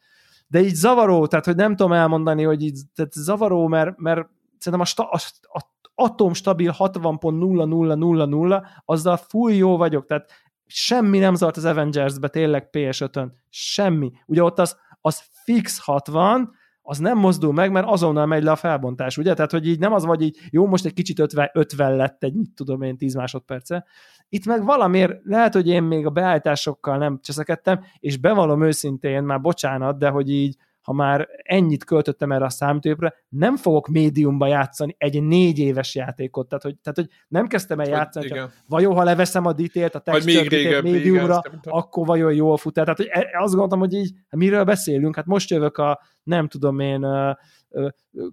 de 0.54 0.62
így 0.62 0.76
zavaró, 0.76 1.28
tehát 1.28 1.46
hogy 1.46 1.56
nem 1.56 1.76
tudom 1.76 1.92
elmondani, 1.92 2.44
hogy 2.44 2.64
így 2.64 2.82
tehát 2.96 3.14
zavaró, 3.14 3.68
mert, 3.68 3.98
mert 3.98 4.28
szerintem 4.58 4.80
a, 4.80 4.86
sta, 4.86 5.10
a, 5.10 5.20
a 5.42 5.60
atomstabil 5.96 6.76
60.0000, 6.78 8.66
azzal 8.86 9.18
full 9.18 9.52
jó 9.52 9.78
vagyok, 9.78 10.06
tehát 10.06 10.32
semmi 10.66 11.18
nem 11.18 11.36
zart 11.36 11.58
az 11.58 11.66
Avengers-be 11.66 12.28
tényleg 12.28 12.70
PS5-ön, 12.72 13.34
semmi. 13.50 14.12
Ugye 14.26 14.44
ott 14.44 14.60
az, 14.60 14.78
az 15.02 15.24
fix 15.44 15.80
60, 15.80 16.52
az 16.86 16.98
nem 16.98 17.18
mozdul 17.18 17.54
meg, 17.54 17.72
mert 17.72 17.88
azonnal 17.88 18.26
megy 18.26 18.44
le 18.44 18.52
a 18.52 18.56
felbontás, 18.56 19.18
ugye? 19.18 19.34
Tehát, 19.34 19.52
hogy 19.52 19.68
így 19.68 19.80
nem 19.80 19.94
az 19.94 20.06
vagy 20.06 20.22
így, 20.22 20.38
jó, 20.50 20.68
most 20.68 20.86
egy 20.86 20.94
kicsit 20.94 21.20
50, 21.20 21.50
50 21.54 21.96
lett 21.96 22.24
egy, 22.24 22.34
mit 22.34 22.52
tudom 22.56 22.82
én, 22.82 22.98
10 22.98 23.16
másodperce. 23.16 23.86
Itt 24.30 24.46
meg 24.46 24.66
valamiért, 24.66 25.20
lehet, 25.24 25.54
hogy 25.54 25.68
én 25.68 25.84
még 25.84 26.06
a 26.06 26.10
beállításokkal 26.10 26.98
nem 26.98 27.20
cseszekedtem, 27.22 27.84
és 28.00 28.18
bevallom 28.18 28.64
őszintén, 28.64 29.24
már 29.24 29.42
bocsánat, 29.42 29.98
de 29.98 30.10
hogy 30.10 30.30
így 30.30 30.56
ha 30.84 30.94
már 30.94 31.28
ennyit 31.44 31.84
költöttem 31.84 32.32
erre 32.32 32.46
a 32.46 32.50
számítógépre, 32.50 33.14
nem 33.30 33.56
fogok 33.56 33.88
médiumba 33.88 34.48
játszani 34.48 34.96
egy 34.98 35.24
négy 35.24 35.60
éves 35.60 35.96
játékot. 35.96 36.48
Tehát, 36.48 36.64
hogy, 36.64 36.76
tehát, 36.82 36.98
hogy 36.98 37.10
nem 37.28 37.48
kezdtem 37.48 37.80
el 37.80 37.88
játszani, 37.88 38.30
hogy, 38.30 38.38
csak 38.38 38.54
vajon 38.68 38.96
ha 38.96 39.04
leveszem 39.04 39.46
a 39.46 39.54
detail 39.54 39.90
a 39.94 40.00
texture 40.00 40.82
médiumra, 40.82 41.42
akkor 41.64 42.06
vajon 42.06 42.34
jól 42.34 42.58
fut. 42.58 42.74
Tehát, 42.74 42.98
hogy 42.98 43.08
e, 43.10 43.30
azt 43.34 43.50
gondoltam, 43.50 43.80
hogy 43.80 43.94
így, 43.94 44.12
hát 44.30 44.40
miről 44.40 44.64
beszélünk? 44.64 45.16
Hát 45.16 45.26
most 45.26 45.50
jövök 45.50 45.78
a, 45.78 46.00
nem 46.24 46.48
tudom 46.48 46.80
én, 46.80 47.06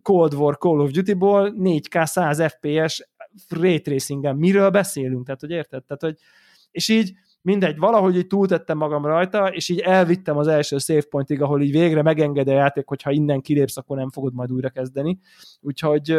Cold 0.02 0.34
War 0.34 0.58
Call 0.58 0.80
of 0.80 0.90
Duty-ból 0.90 1.54
4K 1.58 2.04
100 2.04 2.42
FPS 2.42 3.08
ray 3.48 3.80
tracingen. 3.80 4.36
Miről 4.36 4.70
beszélünk? 4.70 5.24
Tehát, 5.24 5.40
hogy 5.40 5.50
érted? 5.50 5.84
Tehát, 5.84 6.02
hogy, 6.02 6.16
és 6.70 6.88
így 6.88 7.12
mindegy, 7.42 7.78
valahogy 7.78 8.16
így 8.16 8.26
túltettem 8.26 8.78
magam 8.78 9.06
rajta, 9.06 9.46
és 9.46 9.68
így 9.68 9.78
elvittem 9.78 10.36
az 10.36 10.46
első 10.46 10.78
save 10.78 11.02
pointig, 11.10 11.42
ahol 11.42 11.62
így 11.62 11.70
végre 11.70 12.02
megenged 12.02 12.48
a 12.48 12.52
játék, 12.52 12.86
hogyha 12.86 13.10
innen 13.10 13.40
kilépsz, 13.40 13.76
akkor 13.76 13.96
nem 13.96 14.10
fogod 14.10 14.34
majd 14.34 14.52
újra 14.52 14.68
kezdeni. 14.68 15.18
Úgyhogy, 15.60 16.16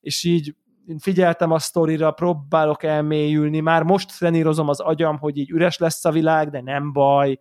és 0.00 0.24
így 0.24 0.54
figyeltem 0.98 1.50
a 1.50 1.58
sztorira, 1.58 2.10
próbálok 2.10 2.82
elmélyülni, 2.82 3.60
már 3.60 3.82
most 3.82 4.18
trenírozom 4.18 4.68
az 4.68 4.80
agyam, 4.80 5.18
hogy 5.18 5.36
így 5.36 5.50
üres 5.50 5.78
lesz 5.78 6.04
a 6.04 6.10
világ, 6.10 6.50
de 6.50 6.60
nem 6.62 6.92
baj, 6.92 7.38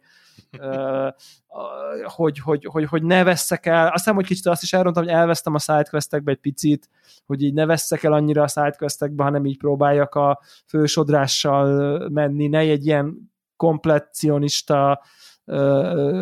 hogy, 2.03 2.39
hogy, 2.39 2.65
hogy, 2.65 2.85
hogy 2.85 3.03
ne 3.03 3.23
veszek 3.23 3.65
el, 3.65 3.85
azt 3.85 3.93
hiszem, 3.93 4.15
hogy 4.15 4.25
kicsit 4.25 4.45
azt 4.45 4.63
is 4.63 4.73
elrontam, 4.73 5.03
hogy 5.03 5.11
elvesztem 5.11 5.53
a 5.53 5.59
sidequestekbe 5.59 6.31
egy 6.31 6.39
picit, 6.39 6.89
hogy 7.25 7.41
így 7.41 7.53
ne 7.53 7.65
veszek 7.65 8.03
el 8.03 8.13
annyira 8.13 8.43
a 8.43 8.47
sidequestekbe, 8.47 9.23
hanem 9.23 9.45
így 9.45 9.57
próbáljak 9.57 10.15
a 10.15 10.39
fősodrással 10.67 12.09
menni, 12.09 12.47
ne 12.47 12.57
egy 12.57 12.85
ilyen 12.85 13.31
komplekcionista 13.55 15.01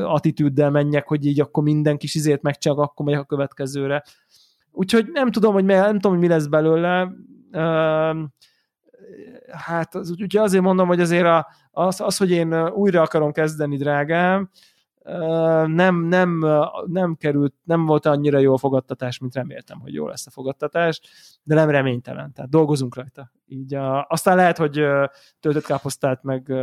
attitűddel 0.04 0.70
menjek, 0.70 1.08
hogy 1.08 1.26
így 1.26 1.40
akkor 1.40 1.64
minden 1.64 1.98
kis 1.98 2.16
izét 2.16 2.42
megcsinálok, 2.42 2.84
akkor 2.84 3.06
megyek 3.06 3.22
a 3.22 3.26
következőre. 3.26 4.04
Úgyhogy 4.72 5.10
nem 5.12 5.32
tudom, 5.32 5.54
hogy, 5.54 5.66
nem 5.66 5.94
tudom, 5.94 6.12
hogy 6.12 6.22
mi 6.22 6.28
lesz 6.28 6.46
belőle. 6.46 7.12
Hát 9.52 9.96
az, 9.96 10.16
ugye 10.20 10.42
azért 10.42 10.64
mondom, 10.64 10.88
hogy 10.88 11.02
azért 11.02 11.26
a, 11.26 11.48
az, 11.72 12.02
az, 12.02 12.18
hogy 12.18 12.32
én 12.32 12.68
újra 12.70 13.02
akarom 13.02 13.32
kezdeni, 13.32 13.78
drágám, 13.78 14.50
nem, 15.66 15.96
nem, 15.96 16.46
nem 16.86 17.16
került, 17.16 17.54
nem 17.64 17.86
volt 17.86 18.06
annyira 18.06 18.40
jó 18.40 18.54
a 18.54 18.58
fogadtatás, 18.58 19.20
mint 19.20 19.36
reméltem, 19.36 19.80
hogy 19.80 19.94
jó 19.94 20.08
lesz 20.08 20.28
a 20.28 20.32
fogadtatás, 20.32 21.02
de 21.44 21.56
nem 21.56 21.70
reménytelen, 21.70 22.34
tehát 22.34 22.50
dolgozunk 22.50 22.96
rajta. 22.96 23.32
Így 23.50 23.76
a, 23.76 24.06
aztán 24.10 24.36
lehet, 24.36 24.58
hogy 24.58 24.86
töltött 25.40 25.66
káposztát, 25.66 26.24
meg 26.24 26.54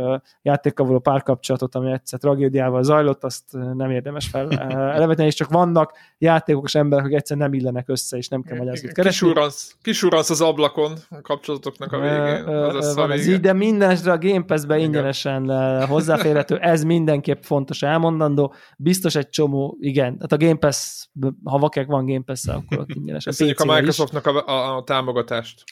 játékkal 0.41 0.85
való 0.85 0.99
párkapcsolatot, 0.99 1.75
ami 1.75 1.91
egyszer 1.91 2.19
tragédiával 2.19 2.83
zajlott, 2.83 3.23
azt 3.23 3.43
nem 3.51 3.91
érdemes 3.91 4.27
fel 4.27 4.49
elevetni, 4.69 5.25
és 5.25 5.35
csak 5.35 5.49
vannak 5.49 5.97
játékos 6.17 6.75
emberek, 6.75 7.05
akik 7.05 7.17
egyszer 7.17 7.37
nem 7.37 7.53
illenek 7.53 7.89
össze, 7.89 8.17
és 8.17 8.27
nem 8.27 8.41
kell 8.41 8.57
magyarázatot 8.57 8.91
keresni. 8.91 9.27
Kisurransz, 9.27 9.75
kisurransz 9.81 10.29
az 10.29 10.41
ablakon 10.41 10.93
a 11.09 11.21
kapcsolatoknak 11.21 11.91
a 11.91 11.99
végén. 11.99 12.43
Az 12.55 12.95
van 12.95 13.11
ez 13.11 13.27
így, 13.27 13.39
de 13.39 13.53
mindenesre 13.53 14.11
a 14.11 14.17
Game 14.17 14.43
Pass-be 14.43 14.77
ingyenesen 14.77 15.49
hozzáférhető, 15.87 16.57
ez 16.57 16.83
mindenképp 16.83 17.41
fontos 17.41 17.81
elmondandó. 17.81 18.53
Biztos 18.77 19.15
egy 19.15 19.29
csomó, 19.29 19.77
igen, 19.79 20.17
tehát 20.17 20.31
a 20.31 20.37
Game 20.37 20.57
Pass, 20.57 21.07
ha 21.43 21.57
vakek 21.57 21.87
van 21.87 22.05
Game 22.05 22.23
pass 22.25 22.47
akkor 22.47 22.79
ott 22.79 22.89
ingyenesen. 22.89 23.31
Köszönjük 23.31 23.59
a 23.59 23.65
Microsoftnak 23.65 24.25
a, 24.25 24.47
a, 24.47 24.75
a 24.77 24.83
támogatást. 24.83 25.63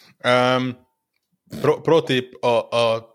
Um, 0.57 0.91
pro, 1.61 1.81
pro 1.81 2.01
tip, 2.01 2.43
a, 2.43 2.69
a 2.69 3.11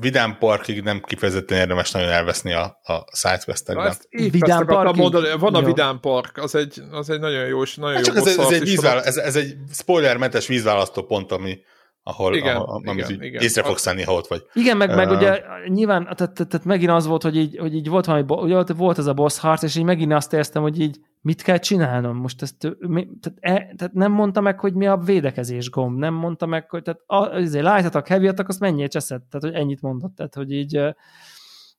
Vidám 0.00 0.36
Parkig 0.38 0.82
nem 0.82 1.00
kifejezetten 1.00 1.58
érdemes 1.58 1.90
nagyon 1.90 2.08
elveszni 2.08 2.52
a, 2.52 2.80
a 2.82 3.16
sidequestekben. 3.16 3.94
Vidám 4.10 4.66
Park 4.66 4.96
van 5.38 5.54
a 5.54 5.62
Vidám 5.62 6.00
Park, 6.00 6.38
az 6.38 6.54
egy, 6.54 6.82
az 6.90 7.10
egy 7.10 7.20
nagyon 7.20 7.46
jó 7.46 7.62
és 7.62 7.76
nagyon 7.76 7.94
hát 7.94 8.06
jó 8.06 8.14
ez, 8.14 8.38
ez, 8.38 8.50
egy 8.52 8.60
vízvála, 8.60 9.02
ez, 9.02 9.16
ez 9.16 9.36
egy 9.36 9.54
spoilermentes 9.72 10.46
vízválasztó 10.46 11.02
pont, 11.02 11.32
ami, 11.32 11.58
ahol, 12.02 12.36
igen, 12.36 12.56
ahol 12.56 12.80
igen, 12.82 13.04
amit 13.04 13.22
igen. 13.22 13.42
észre 13.42 13.62
fogsz 13.62 13.84
venni, 13.84 14.02
ha 14.02 14.12
ott 14.12 14.26
vagy. 14.26 14.42
Igen, 14.52 14.76
meg, 14.76 14.88
uh, 14.88 14.96
meg 14.96 15.10
ugye 15.10 15.40
nyilván, 15.66 16.02
tehát, 16.02 16.16
tehát, 16.16 16.48
tehát 16.48 16.64
megint 16.64 16.90
az 16.90 17.06
volt, 17.06 17.22
hogy 17.22 17.36
így, 17.36 17.56
hogy 17.58 17.74
így 17.74 17.88
volt 17.88 18.06
valami, 18.06 18.24
ugye 18.28 18.72
volt 18.76 18.98
ez 18.98 19.06
a 19.06 19.14
boss 19.14 19.38
harc, 19.38 19.62
és 19.62 19.76
így 19.76 19.84
megint 19.84 20.12
azt 20.12 20.32
éreztem, 20.32 20.62
hogy 20.62 20.80
így 20.80 20.98
mit 21.20 21.42
kell 21.42 21.58
csinálnom? 21.58 22.16
Most 22.16 22.42
ezt, 22.42 22.76
mi, 22.78 23.08
tehát, 23.20 23.38
e, 23.40 23.74
tehát 23.76 23.94
nem 23.94 24.12
mondta 24.12 24.40
meg, 24.40 24.60
hogy 24.60 24.74
mi 24.74 24.86
a 24.86 24.96
védekezés 24.96 25.70
gomb, 25.70 25.98
nem 25.98 26.14
mondta 26.14 26.46
meg, 26.46 26.70
hogy 26.70 26.82
tehát 26.82 27.00
azért 27.32 27.64
light 27.64 28.08
heavy 28.08 28.28
attack, 28.28 28.48
azt 28.48 28.60
mennyire 28.60 28.86
cseszed, 28.86 29.22
tehát 29.22 29.46
hogy 29.46 29.62
ennyit 29.62 29.80
mondott, 29.80 30.16
tehát 30.16 30.34
hogy 30.34 30.52
így, 30.52 30.80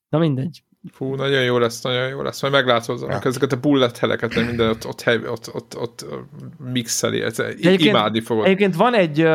na 0.09 0.17
mindegy. 0.17 0.63
Fú, 0.91 1.15
nagyon 1.15 1.43
jó 1.43 1.57
lesz, 1.57 1.81
nagyon 1.81 2.07
jó 2.07 2.21
lesz. 2.21 2.41
Majd 2.41 2.53
meglátod, 2.53 3.01
ja. 3.01 3.19
ezeket 3.23 3.51
a 3.51 3.59
bullet 3.59 3.97
heleket, 3.97 4.35
minden 4.35 4.69
ott, 4.69 4.87
ott, 4.87 5.03
ott, 5.27 5.53
ott, 5.53 5.77
ott 5.77 6.05
mixeli, 6.57 7.21
ez 7.21 7.43
imádni 7.61 8.21
fogod. 8.21 8.45
Egyébként 8.45 8.75
van 8.75 8.93
egy, 8.93 9.27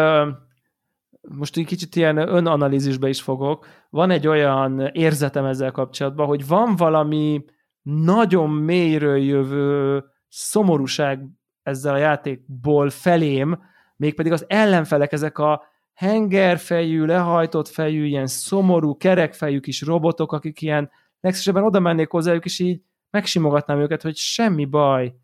most 1.21 1.57
egy 1.57 1.67
kicsit 1.67 1.97
ilyen 1.97 2.17
önanalízisbe 2.17 3.09
is 3.09 3.23
fogok, 3.23 3.67
van 3.91 4.11
egy 4.11 4.27
olyan 4.27 4.91
érzetem 4.93 5.45
ezzel 5.45 5.71
kapcsolatban, 5.71 6.27
hogy 6.27 6.47
van 6.47 6.77
valami 6.77 7.45
nagyon 7.85 8.51
mélyről 8.51 9.17
jövő 9.17 10.05
szomorúság 10.29 11.29
ezzel 11.63 11.95
a 11.95 11.99
játékból 11.99 12.91
felém, 12.91 13.63
mégpedig 13.97 14.33
az 14.33 14.45
ellenfelek, 14.49 15.13
ezek 15.13 15.39
a 15.39 15.63
hengerfejű, 15.93 17.05
lehajtott 17.05 17.69
fejű, 17.69 18.05
ilyen 18.05 18.27
szomorú, 18.27 18.97
kerekfejű 18.97 19.61
kis 19.61 19.83
robotok, 19.83 20.33
akik 20.33 20.61
ilyen 20.61 20.91
legszívesebben 21.21 21.65
oda 21.65 21.81
mennék 21.81 22.11
hozzájuk, 22.11 22.45
és 22.45 22.59
így 22.59 22.81
megsimogatnám 23.11 23.81
őket, 23.81 24.03
hogy 24.03 24.17
semmi 24.17 24.65
baj, 24.65 25.15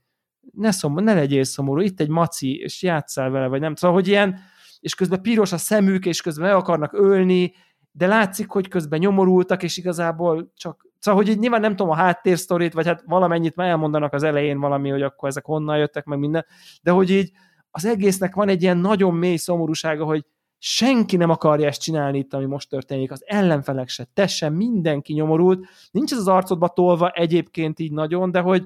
ne, 0.53 0.71
szomor, 0.71 1.03
ne 1.03 1.15
legyél 1.15 1.45
szomorú, 1.45 1.81
itt 1.81 2.01
egy 2.01 2.09
maci, 2.09 2.57
és 2.57 2.83
játszál 2.83 3.31
vele, 3.31 3.47
vagy 3.47 3.61
nem. 3.61 3.75
Szóval, 3.75 3.97
hogy 3.97 4.09
ilyen, 4.09 4.39
és 4.81 4.95
közben 4.95 5.23
piros 5.23 5.53
a 5.53 5.57
szemük, 5.57 6.07
és 6.07 6.21
közben 6.21 6.49
meg 6.49 6.57
akarnak 6.57 6.93
ölni, 6.93 7.53
de 7.93 8.07
látszik, 8.07 8.49
hogy 8.49 8.69
közben 8.69 8.99
nyomorultak, 8.99 9.63
és 9.63 9.77
igazából 9.77 10.53
csak 10.57 10.90
Szóval, 11.01 11.23
hogy 11.23 11.31
így 11.31 11.39
nyilván 11.39 11.61
nem 11.61 11.77
tudom 11.77 11.93
a 11.93 11.95
háttérsztorit, 11.97 12.73
vagy 12.73 12.87
hát 12.87 13.03
valamennyit 13.07 13.57
már 13.57 13.69
elmondanak 13.69 14.13
az 14.13 14.23
elején 14.23 14.61
valami, 14.61 14.89
hogy 14.91 15.03
akkor 15.03 15.29
ezek 15.29 15.45
honnan 15.45 15.79
jöttek, 15.79 16.05
meg 16.05 16.19
minden, 16.19 16.47
de 16.83 16.91
hogy 16.91 17.11
így 17.11 17.31
az 17.71 17.85
egésznek 17.85 18.35
van 18.35 18.49
egy 18.49 18.63
ilyen 18.63 18.77
nagyon 18.77 19.15
mély 19.15 19.37
szomorúsága, 19.37 20.05
hogy 20.05 20.25
senki 20.59 21.17
nem 21.17 21.31
akarja 21.31 21.67
ezt 21.67 21.81
csinálni 21.81 22.19
itt, 22.19 22.35
ami 22.35 22.45
most 22.45 22.69
történik, 22.69 23.11
az 23.11 23.23
ellenfelek 23.27 23.89
se, 23.89 24.09
te 24.15 24.27
sem, 24.27 24.55
mindenki 24.55 25.13
nyomorult, 25.13 25.65
nincs 25.91 26.13
ez 26.13 26.19
az 26.19 26.29
arcodba 26.29 26.69
tolva 26.69 27.11
egyébként 27.11 27.79
így 27.79 27.93
nagyon, 27.93 28.31
de 28.31 28.41
hogy 28.41 28.65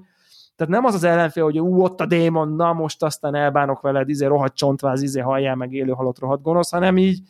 tehát 0.57 0.73
nem 0.73 0.85
az 0.85 0.95
az 0.95 1.05
ellenfél, 1.05 1.45
hogy 1.45 1.61
ú, 1.61 1.83
ott 1.83 2.01
a 2.01 2.07
démon, 2.07 2.49
na 2.49 2.73
most 2.73 3.03
aztán 3.03 3.35
elbánok 3.35 3.81
veled, 3.81 4.09
izé 4.09 4.27
rohadt 4.27 4.57
csontváz, 4.57 5.03
izé 5.03 5.21
halljál 5.21 5.55
meg 5.55 5.73
élő 5.73 5.93
halott 5.93 6.19
rohadt 6.19 6.43
gonosz, 6.43 6.71
hanem 6.71 6.97
így 6.97 7.21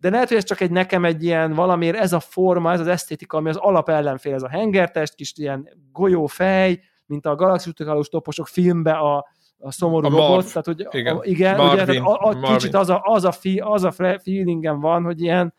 de 0.00 0.10
lehet, 0.10 0.28
hogy 0.28 0.36
ez 0.36 0.44
csak 0.44 0.60
egy 0.60 0.70
nekem 0.70 1.04
egy 1.04 1.24
ilyen 1.24 1.52
valamiért 1.52 1.96
ez 1.96 2.12
a 2.12 2.20
forma, 2.20 2.72
ez 2.72 2.80
az 2.80 2.86
esztétika, 2.86 3.36
ami 3.36 3.48
az 3.48 3.56
alap 3.56 3.88
ellenfél, 3.88 4.34
ez 4.34 4.42
a 4.42 4.48
hengertest, 4.48 5.14
kis 5.14 5.32
ilyen 5.36 5.68
golyófej, 5.92 6.80
mint 7.06 7.26
a 7.26 7.34
galaxis 7.34 7.72
toposok 8.10 8.48
filmbe 8.48 8.92
a, 8.92 9.26
a 9.58 9.72
szomorú 9.72 10.06
a 10.06 10.10
robot, 10.10 10.46
tehát 10.46 10.66
hogy 10.66 10.86
igen, 10.90 11.16
a, 11.16 11.20
igen 11.22 11.56
Marvin, 11.56 11.88
ugye, 11.88 12.00
a, 12.00 12.28
a, 12.28 12.32
Marvin. 12.32 12.56
kicsit 12.56 12.74
az 12.74 12.88
a, 12.88 13.00
az 13.04 13.24
a, 13.24 13.32
fi, 13.32 13.58
az 13.58 13.84
a 13.84 13.90
feelingem 13.90 14.80
van, 14.80 15.02
hogy 15.02 15.20
ilyen 15.20 15.54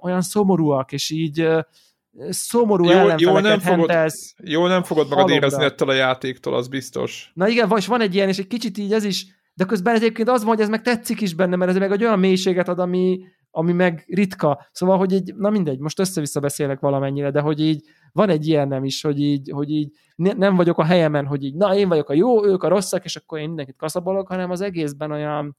olyan 0.00 0.20
szomorúak, 0.20 0.92
és 0.92 1.10
így 1.10 1.48
szomorú 2.28 2.84
jó, 2.84 3.08
jó 3.16 3.38
nem 3.38 3.58
fogod, 3.58 3.90
Jó 4.44 4.66
nem 4.66 4.82
fogod 4.82 5.08
magad 5.08 5.30
érezni 5.30 5.64
ettől 5.64 5.88
a 5.88 5.92
játéktól, 5.92 6.54
az 6.54 6.68
biztos. 6.68 7.30
Na 7.34 7.48
igen, 7.48 7.68
vagy 7.68 7.86
van 7.86 8.00
egy 8.00 8.14
ilyen, 8.14 8.28
és 8.28 8.38
egy 8.38 8.46
kicsit 8.46 8.78
így 8.78 8.92
ez 8.92 9.04
is, 9.04 9.26
de 9.54 9.64
közben 9.64 9.94
egyébként 9.94 10.28
az 10.28 10.40
van, 10.40 10.54
hogy 10.54 10.62
ez 10.62 10.68
meg 10.68 10.82
tetszik 10.82 11.20
is 11.20 11.34
benne, 11.34 11.56
mert 11.56 11.70
ez 11.70 11.76
meg 11.76 11.92
egy 11.92 12.04
olyan 12.04 12.18
mélységet 12.18 12.68
ad, 12.68 12.78
ami, 12.78 13.20
ami 13.58 13.72
meg 13.72 14.04
ritka. 14.06 14.66
Szóval, 14.72 14.98
hogy 14.98 15.12
így, 15.12 15.34
na 15.34 15.50
mindegy, 15.50 15.78
most 15.78 15.98
össze-vissza 15.98 16.40
beszélek 16.40 16.80
valamennyire, 16.80 17.30
de 17.30 17.40
hogy 17.40 17.60
így 17.60 17.84
van 18.12 18.28
egy 18.28 18.46
ilyen 18.46 18.68
nem 18.68 18.84
is, 18.84 19.02
hogy 19.02 19.20
így, 19.20 19.50
hogy 19.50 19.70
így 19.70 19.92
nem 20.16 20.56
vagyok 20.56 20.78
a 20.78 20.84
helyemen, 20.84 21.26
hogy 21.26 21.44
így, 21.44 21.54
na 21.54 21.74
én 21.74 21.88
vagyok 21.88 22.08
a 22.08 22.14
jó, 22.14 22.44
ők 22.44 22.62
a 22.62 22.68
rosszak, 22.68 23.04
és 23.04 23.16
akkor 23.16 23.38
én 23.38 23.46
mindenkit 23.46 23.76
kaszabolok, 23.76 24.28
hanem 24.28 24.50
az 24.50 24.60
egészben 24.60 25.10
olyan, 25.10 25.56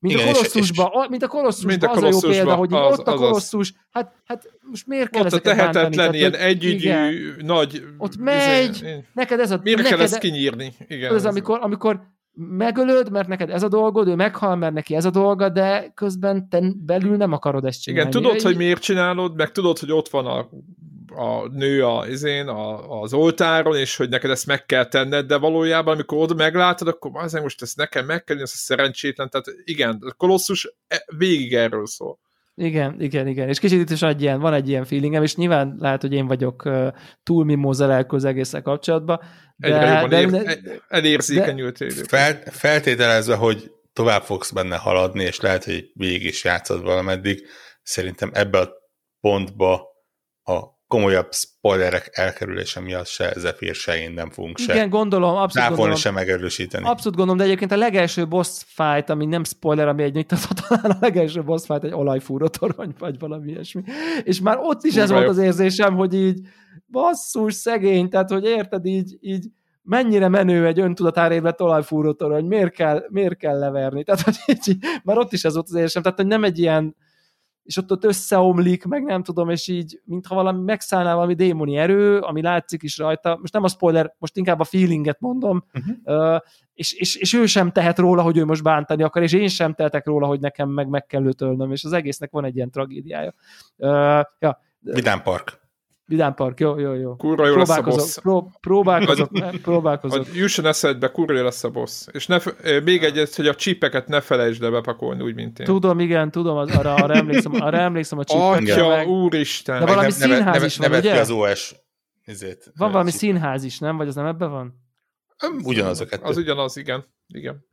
mint 0.00 0.14
Igen, 0.14 0.28
a 0.28 0.32
kolosszusban, 0.32 0.90
és, 1.02 1.08
mint 1.08 1.22
a 1.22 1.28
kolosszusban, 1.28 1.88
az 1.88 2.02
a 2.02 2.08
jó 2.08 2.18
példa, 2.18 2.54
hogy 2.54 2.72
az, 2.72 2.98
ott 2.98 3.06
a 3.06 3.14
kolosszus, 3.14 3.74
hát, 3.90 4.14
hát 4.24 4.50
most 4.70 4.86
miért 4.86 5.10
kell 5.10 5.24
ott 5.24 5.32
a 5.32 5.40
tehetetlen, 5.40 6.14
ilyen 6.14 6.34
együgyű, 6.34 6.90
nagy... 7.38 7.82
Ott 7.98 8.12
izé- 8.12 8.24
megy, 8.24 9.04
neked 9.12 9.40
ez 9.40 9.50
a... 9.50 9.60
Miért 9.62 9.78
neked, 9.78 9.96
kell 9.96 10.04
ezt 10.04 10.18
kinyírni? 10.18 10.72
Igen, 10.88 11.14
ez, 11.14 11.24
amikor, 11.24 11.58
amikor 11.62 12.00
megölöd, 12.36 13.10
mert 13.10 13.28
neked 13.28 13.50
ez 13.50 13.62
a 13.62 13.68
dolgod, 13.68 14.08
ő 14.08 14.14
meghal, 14.14 14.56
mert 14.56 14.74
neki 14.74 14.94
ez 14.94 15.04
a 15.04 15.10
dolga, 15.10 15.48
de 15.48 15.92
közben 15.94 16.48
te 16.48 16.60
belül 16.76 17.16
nem 17.16 17.32
akarod 17.32 17.64
ezt 17.64 17.82
csinálni. 17.82 18.08
Igen, 18.08 18.22
tudod, 18.22 18.40
hogy 18.40 18.56
miért 18.56 18.82
csinálod, 18.82 19.36
meg 19.36 19.52
tudod, 19.52 19.78
hogy 19.78 19.92
ott 19.92 20.08
van 20.08 20.26
a, 20.26 20.38
a 21.22 21.48
nő 21.48 21.84
a, 21.84 22.06
izén, 22.08 22.48
a, 22.48 23.00
az 23.00 23.12
oltáron, 23.12 23.76
és 23.76 23.96
hogy 23.96 24.08
neked 24.08 24.30
ezt 24.30 24.46
meg 24.46 24.66
kell 24.66 24.86
tenned, 24.86 25.26
de 25.26 25.36
valójában, 25.36 25.94
amikor 25.94 26.18
oda 26.18 26.34
meglátod, 26.34 26.88
akkor 26.88 27.10
azért 27.14 27.42
most 27.42 27.62
ezt 27.62 27.76
nekem 27.76 28.06
meg 28.06 28.24
kell, 28.24 28.36
ez 28.36 28.52
a 28.54 28.56
szerencsétlen, 28.56 29.30
tehát 29.30 29.46
igen, 29.64 29.98
a 30.00 30.12
kolosszus 30.12 30.74
e, 30.88 31.04
végig 31.16 31.54
erről 31.54 31.86
szól. 31.86 32.18
Igen, 32.58 33.00
igen, 33.00 33.26
igen. 33.26 33.48
És 33.48 33.58
kicsit 33.58 33.80
itt 33.80 33.90
is 33.90 34.02
egy 34.02 34.22
ilyen, 34.22 34.40
van 34.40 34.54
egy 34.54 34.68
ilyen 34.68 34.84
feelingem, 34.84 35.22
és 35.22 35.36
nyilván 35.36 35.76
lehet, 35.78 36.00
hogy 36.00 36.12
én 36.12 36.26
vagyok 36.26 36.64
uh, 36.64 36.88
túl 37.22 37.44
mimózelelkő 37.44 38.16
az 38.16 38.24
egészek 38.24 38.62
kapcsolatban. 38.62 39.20
De, 39.56 39.66
Egyre 39.66 39.92
jobban 39.92 40.08
de, 40.08 40.20
ér, 40.20 40.30
de, 40.60 40.82
elérzékenyültél. 40.88 41.90
Fel, 41.90 42.42
feltételezve, 42.44 43.34
hogy 43.34 43.70
tovább 43.92 44.22
fogsz 44.22 44.50
benne 44.50 44.76
haladni, 44.76 45.22
és 45.22 45.40
lehet, 45.40 45.64
hogy 45.64 45.90
végig 45.94 46.24
is 46.24 46.44
játszod 46.44 46.82
valameddig, 46.82 47.46
szerintem 47.82 48.30
ebbe 48.32 48.58
a 48.58 48.70
pontba 49.20 49.86
a 50.42 50.75
komolyabb 50.86 51.32
spoilerek 51.32 52.10
elkerülése 52.12 52.80
miatt 52.80 53.06
se 53.06 53.32
Zephyr, 53.36 53.74
se 53.74 53.98
én 53.98 54.12
nem 54.12 54.30
fogunk 54.30 54.58
se. 54.58 54.74
Igen, 54.74 54.88
gondolom, 54.88 55.36
abszolút 55.36 55.68
gondolom. 55.68 55.94
se 55.94 56.10
megerősíteni. 56.10 56.84
Abszolút 56.84 57.16
gondolom, 57.16 57.36
de 57.36 57.44
egyébként 57.44 57.72
a 57.72 57.76
legelső 57.76 58.28
boss 58.28 58.62
fight, 58.66 59.10
ami 59.10 59.26
nem 59.26 59.44
spoiler, 59.44 59.88
ami 59.88 60.02
egy 60.02 60.14
mit 60.14 60.34
talán 60.68 60.90
a 60.90 60.96
legelső 61.00 61.42
boss 61.42 61.66
fight 61.66 61.84
egy 61.84 61.92
olajfúró 61.92 62.46
torony, 62.46 62.94
vagy 62.98 63.18
valami 63.18 63.50
ilyesmi. 63.50 63.82
És 64.22 64.40
már 64.40 64.58
ott 64.60 64.84
is 64.84 64.94
Fú, 64.94 65.00
ez 65.00 65.10
volt 65.10 65.28
az 65.28 65.38
érzésem, 65.38 65.94
hogy 65.94 66.14
így 66.14 66.40
basszus, 66.88 67.54
szegény, 67.54 68.08
tehát 68.08 68.30
hogy 68.30 68.44
érted 68.44 68.84
így, 68.84 69.16
így 69.20 69.46
mennyire 69.82 70.28
menő 70.28 70.66
egy 70.66 70.80
öntudatáréblet 70.80 71.60
olajfúró 71.60 72.12
torony, 72.12 72.44
miért 72.44 72.72
kell, 72.72 73.04
miért 73.08 73.36
kell 73.36 73.58
leverni. 73.58 74.04
Tehát, 74.04 74.20
hogy 74.20 74.36
így, 74.46 74.76
már 75.04 75.18
ott 75.18 75.32
is 75.32 75.44
ez 75.44 75.54
volt 75.54 75.66
az 75.68 75.74
érzésem, 75.74 76.02
tehát, 76.02 76.18
hogy 76.18 76.26
nem 76.26 76.44
egy 76.44 76.58
ilyen 76.58 76.96
és 77.66 77.76
ott, 77.76 77.90
ott 77.90 78.04
összeomlik, 78.04 78.84
meg 78.84 79.04
nem 79.04 79.22
tudom, 79.22 79.50
és 79.50 79.68
így, 79.68 80.00
mintha 80.04 80.34
valami 80.34 80.62
megszállná 80.62 81.14
valami 81.14 81.34
démoni 81.34 81.76
erő, 81.76 82.18
ami 82.18 82.42
látszik 82.42 82.82
is 82.82 82.98
rajta, 82.98 83.36
most 83.40 83.52
nem 83.52 83.62
a 83.62 83.68
spoiler, 83.68 84.14
most 84.18 84.36
inkább 84.36 84.60
a 84.60 84.64
feelinget 84.64 85.20
mondom, 85.20 85.64
uh-huh. 85.74 86.34
uh, 86.34 86.40
és, 86.74 86.92
és, 86.92 87.16
és 87.16 87.32
ő 87.32 87.46
sem 87.46 87.72
tehet 87.72 87.98
róla, 87.98 88.22
hogy 88.22 88.36
ő 88.36 88.44
most 88.44 88.62
bántani 88.62 89.02
akar, 89.02 89.22
és 89.22 89.32
én 89.32 89.48
sem 89.48 89.74
tehetek 89.74 90.06
róla, 90.06 90.26
hogy 90.26 90.40
nekem 90.40 90.68
meg 90.68 90.88
meg 90.88 91.06
kell 91.06 91.24
őtölnöm, 91.24 91.72
és 91.72 91.84
az 91.84 91.92
egésznek 91.92 92.30
van 92.30 92.44
egy 92.44 92.56
ilyen 92.56 92.70
tragédiája. 92.70 93.34
Uh, 93.76 93.88
ja. 94.38 94.60
Vidám 94.80 95.22
Park. 95.22 95.65
Vidám 96.08 96.34
Park, 96.34 96.60
jó, 96.60 96.78
jó, 96.78 96.94
jó. 96.94 97.16
Kurva 97.16 97.46
jó 97.46 97.56
lesz 97.56 97.68
a 97.68 97.82
boss. 97.82 98.18
Pró, 98.18 98.52
próbálkozok, 98.60 99.30
próbálkozok. 99.62 100.34
Jusson 100.34 100.66
eszedbe, 100.66 101.10
kurva 101.10 101.32
jó 101.32 101.42
lesz 101.42 101.64
a 101.64 101.70
boss. 101.70 102.06
És 102.12 102.26
ne, 102.26 102.38
még 102.84 103.04
egyet, 103.04 103.34
hogy 103.34 103.46
a 103.46 103.54
csípeket 103.54 104.08
ne 104.08 104.20
felejtsd 104.20 104.62
el 104.62 104.70
bepakolni, 104.70 105.22
úgy, 105.22 105.34
mint 105.34 105.58
én. 105.58 105.66
Tudom, 105.66 106.00
igen, 106.00 106.30
tudom, 106.30 106.56
az, 106.56 106.70
arra, 106.70 106.94
arra, 106.94 107.14
emlékszem, 107.14 107.52
arra 107.52 107.76
emlékszem 107.76 108.18
a 108.18 108.24
csípekre. 108.24 108.72
Atya, 108.72 108.88
meg... 108.88 109.08
úristen. 109.08 109.78
De 109.78 109.86
valami 109.86 110.02
neve, 110.02 110.34
színház 110.34 110.44
neve, 110.44 110.66
is 110.66 110.76
van, 110.76 110.90
ugye? 110.98 111.20
az 111.20 111.30
OS 111.30 111.74
izét. 112.24 112.72
Van 112.76 112.92
valami 112.92 113.10
színház 113.10 113.64
is, 113.64 113.78
nem? 113.78 113.96
Vagy 113.96 114.08
az 114.08 114.14
nem 114.14 114.26
ebben 114.26 114.50
van? 114.50 114.74
Ugyanaz 115.62 116.00
a 116.00 116.06
kettő. 116.06 116.24
Az 116.24 116.36
ugyanaz, 116.36 116.76
igen. 116.76 117.04
igen. 117.26 117.64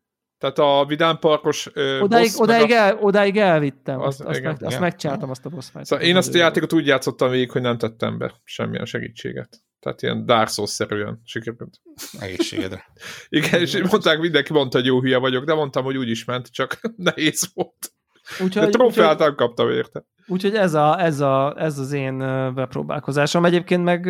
Tehát 0.44 0.60
a 0.60 0.86
Vidám 0.86 1.20
Parkos 1.20 1.70
odáig, 2.02 2.32
odáig, 2.36 2.72
a... 2.72 2.76
el, 2.76 2.98
odáig 3.02 3.38
elvittem, 3.38 3.99
az, 3.99 4.22
azt, 4.26 4.38
igen, 4.38 4.52
azt, 4.52 4.61
meg, 4.61 4.70
azt 4.70 4.80
megcsáltam 4.80 5.30
azt 5.30 5.45
a 5.45 5.49
boss 5.49 5.70
fight. 5.70 5.86
Szóval 5.86 6.06
én 6.06 6.15
azt 6.15 6.36
a 6.36 6.38
játékot 6.38 6.74
úgy 6.74 6.88
játszottam 6.88 7.30
végig, 7.30 7.52
hogy 7.52 7.61
nem 7.61 7.78
tettem 7.78 8.18
be 8.18 8.41
semmilyen 8.44 8.86
segítséget. 8.86 9.61
Tehát 9.80 10.02
ilyen 10.02 10.26
Dark 10.26 10.49
Souls-szerűen 10.49 11.22
sikerült. 11.26 11.82
Egészségedre. 12.20 12.86
igen, 13.30 13.60
és 13.60 13.82
mondták, 13.90 14.20
mindenki 14.20 14.53
mondta, 14.53 14.78
hogy 14.78 14.88
jó 14.88 15.02
hülye 15.02 15.18
vagyok, 15.18 15.44
de 15.44 15.53
mondtam, 15.53 15.84
hogy 15.84 15.98
úgy 15.98 16.10
is 16.10 16.26
ment, 16.26 16.52
csak 16.52 16.80
nehéz 16.95 17.49
volt. 17.53 17.94
Úgyhogy, 18.40 18.64
de 18.64 18.70
trófeát 18.70 19.20
nem 19.20 19.36
kaptam 19.36 19.70
érte. 19.70 20.06
Úgyhogy 20.28 20.56
ez, 20.56 20.74
a, 20.74 21.02
ez, 21.02 21.20
a, 21.20 21.56
ez 21.57 21.80
az 21.80 21.91
én 21.91 22.18
bepróbálkozásom. 22.56 23.45
Egyébként 23.45 23.84
meg 23.84 24.06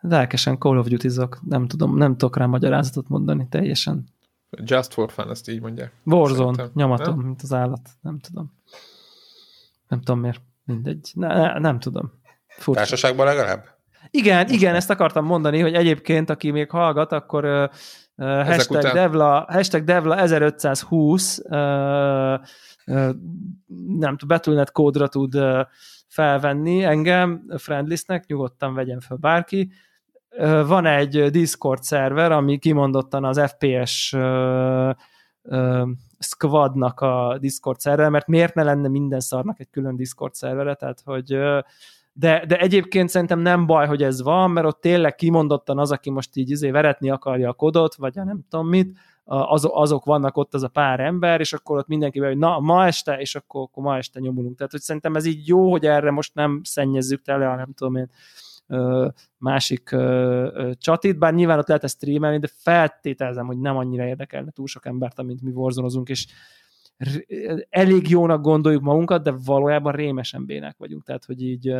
lelkesen 0.00 0.58
Call 0.58 0.78
of 0.78 0.86
duty 0.86 1.08
-zok. 1.08 1.40
Nem 1.48 1.66
tudom, 1.66 1.96
nem 1.96 2.16
tudok 2.16 2.36
rá 2.36 2.46
magyarázatot 2.46 3.08
mondani 3.08 3.46
teljesen. 3.50 4.20
Just 4.60 4.92
for 4.92 5.12
fun, 5.12 5.30
ezt 5.30 5.48
így 5.48 5.60
mondják. 5.60 5.92
Warzone, 6.04 6.38
Szerintem. 6.38 6.70
nyomatom, 6.74 7.16
nem? 7.16 7.26
mint 7.26 7.42
az 7.42 7.52
állat. 7.52 7.88
Nem 8.00 8.18
tudom. 8.18 8.52
Nem 9.88 10.00
tudom 10.00 10.20
miért. 10.20 10.40
Mindegy. 10.64 11.10
Ne, 11.14 11.26
ne, 11.26 11.58
nem 11.58 11.78
tudom. 11.78 12.12
Furcsa. 12.46 12.80
Társaságban 12.80 13.26
legalább? 13.26 13.64
Igen, 14.10 14.40
Most 14.42 14.54
igen, 14.54 14.74
ezt 14.74 14.90
akartam 14.90 15.24
mondani, 15.24 15.60
hogy 15.60 15.74
egyébként, 15.74 16.30
aki 16.30 16.50
még 16.50 16.70
hallgat, 16.70 17.12
akkor 17.12 17.44
uh, 17.44 18.46
hashtag, 18.46 18.76
után... 18.78 18.94
Devla, 18.94 19.46
hashtag 19.48 19.84
Devla 19.84 20.16
1520 20.16 21.38
uh, 21.38 21.50
uh, 21.50 22.38
nem 23.98 24.16
tudom, 24.16 24.28
Battle.net 24.28 24.72
kódra 24.72 25.08
tud 25.08 25.34
uh, 25.34 25.60
felvenni 26.08 26.84
engem 26.84 27.44
friendlistnek, 27.56 28.26
nyugodtan 28.26 28.74
vegyen 28.74 29.00
fel 29.00 29.16
bárki, 29.16 29.72
van 30.66 30.86
egy 30.86 31.30
Discord 31.30 31.82
szerver, 31.82 32.32
ami 32.32 32.58
kimondottan 32.58 33.24
az 33.24 33.40
FPS 33.40 34.16
squadnak 36.18 37.00
a 37.00 37.36
Discord 37.40 37.80
szerver, 37.80 38.10
mert 38.10 38.26
miért 38.26 38.54
ne 38.54 38.62
lenne 38.62 38.88
minden 38.88 39.20
szarnak 39.20 39.60
egy 39.60 39.70
külön 39.70 39.96
Discord 39.96 40.34
szervere, 40.34 40.74
tehát 40.74 41.00
hogy 41.04 41.38
de, 42.14 42.44
de 42.46 42.58
egyébként 42.58 43.08
szerintem 43.08 43.38
nem 43.38 43.66
baj, 43.66 43.86
hogy 43.86 44.02
ez 44.02 44.22
van, 44.22 44.50
mert 44.50 44.66
ott 44.66 44.80
tényleg 44.80 45.14
kimondottan 45.14 45.78
az, 45.78 45.92
aki 45.92 46.10
most 46.10 46.36
így 46.36 46.50
izé 46.50 46.70
veretni 46.70 47.10
akarja 47.10 47.48
a 47.48 47.52
kodot, 47.52 47.94
vagy 47.94 48.18
a 48.18 48.24
nem 48.24 48.44
tudom 48.48 48.68
mit, 48.68 48.98
az, 49.24 49.68
azok 49.72 50.04
vannak 50.04 50.36
ott 50.36 50.54
az 50.54 50.62
a 50.62 50.68
pár 50.68 51.00
ember, 51.00 51.40
és 51.40 51.52
akkor 51.52 51.78
ott 51.78 51.86
mindenki 51.86 52.18
hogy 52.18 52.38
na, 52.38 52.58
ma 52.58 52.86
este, 52.86 53.20
és 53.20 53.34
akkor, 53.34 53.62
akkor 53.62 53.82
ma 53.82 53.96
este 53.96 54.20
nyomulunk. 54.20 54.56
Tehát, 54.56 54.72
hogy 54.72 54.80
szerintem 54.80 55.14
ez 55.14 55.24
így 55.24 55.48
jó, 55.48 55.70
hogy 55.70 55.86
erre 55.86 56.10
most 56.10 56.34
nem 56.34 56.60
szennyezzük 56.64 57.22
tele, 57.22 57.54
nem 57.54 57.72
tudom 57.74 57.96
én, 57.96 58.10
másik 59.38 59.96
csatit, 60.72 61.18
bár 61.18 61.34
nyilván 61.34 61.58
ott 61.58 61.68
lehet 61.68 61.84
ezt 61.84 61.96
streamelni, 61.96 62.38
de 62.38 62.48
feltételezem, 62.56 63.46
hogy 63.46 63.58
nem 63.58 63.76
annyira 63.76 64.06
érdekelne 64.06 64.50
túl 64.50 64.66
sok 64.66 64.86
embert, 64.86 65.18
amint 65.18 65.42
mi 65.42 65.50
warzone 65.50 66.02
és 66.04 66.26
elég 67.68 68.08
jónak 68.08 68.40
gondoljuk 68.40 68.82
magunkat, 68.82 69.22
de 69.22 69.34
valójában 69.44 69.92
rémesen 69.92 70.46
bének 70.46 70.76
vagyunk, 70.78 71.04
tehát 71.04 71.24
hogy 71.24 71.42
így 71.42 71.74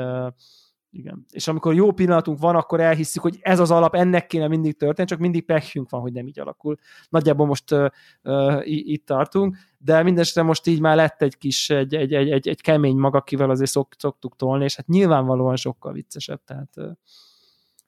igen. 0.93 1.27
És 1.31 1.49
amikor 1.49 1.75
jó 1.75 1.93
pillanatunk 1.93 2.39
van, 2.39 2.57
akkor 2.57 2.81
elhisszük, 2.81 3.23
hogy 3.23 3.39
ez 3.41 3.59
az 3.59 3.71
alap, 3.71 3.95
ennek 3.95 4.27
kéne 4.27 4.49
mindig 4.49 4.77
történni, 4.77 5.09
csak 5.09 5.19
mindig 5.19 5.45
pekjünk 5.45 5.91
van, 5.91 6.01
hogy 6.01 6.13
nem 6.13 6.27
így 6.27 6.41
alakul. 6.41 6.77
Nagyjából 7.09 7.47
most 7.47 7.73
uh, 7.73 7.87
uh, 8.23 8.63
itt 8.65 9.07
tartunk, 9.07 9.57
de 9.79 10.03
mindesetre 10.03 10.43
most 10.43 10.67
így 10.67 10.81
már 10.81 10.97
lett 10.97 11.23
egy 11.23 11.39
kis, 11.39 11.71
egy, 11.71 11.95
egy, 11.95 12.15
egy, 12.15 12.31
egy, 12.31 12.49
egy 12.49 12.61
kemény 12.61 12.97
mag, 12.97 13.15
akivel 13.15 13.51
azért 13.51 13.71
szok, 13.71 13.89
szoktuk 13.99 14.37
tolni, 14.37 14.65
és 14.65 14.77
hát 14.77 14.87
nyilvánvalóan 14.87 15.57
sokkal 15.57 15.93
viccesebb, 15.93 16.41
tehát 16.45 16.71
uh, 16.77 16.91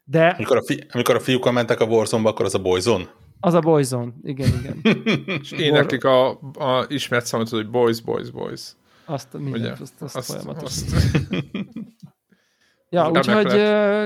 de... 0.05 0.27
Amikor 0.27 0.57
a, 0.57 0.63
fi, 0.65 0.87
amikor 0.93 1.15
a 1.15 1.21
fiúk 1.21 1.53
mentek 1.53 1.81
a 1.81 1.85
warzone 1.85 2.29
akkor 2.29 2.45
az 2.45 2.55
a 2.55 2.59
Boyzone? 2.59 3.15
Az 3.41 3.55
a 3.55 3.61
Boyzone, 3.61 4.13
igen, 4.23 4.49
igen. 4.61 4.81
és 5.43 5.53
éneklik 5.53 6.05
a, 6.05 6.31
a 6.55 6.87
ismert 6.89 7.27
számot, 7.27 7.49
hogy 7.49 7.71
Boys, 7.71 8.01
Boys, 8.01 8.31
Boys. 8.31 8.73
Azt, 9.05 9.39
mindent, 9.39 9.81
azt, 9.81 10.03
azt, 10.03 10.17
azt, 10.17 10.27
folyamatosan. 10.27 10.89
Azt... 10.93 11.13
Ja, 12.95 13.11
úgyhogy 13.11 13.61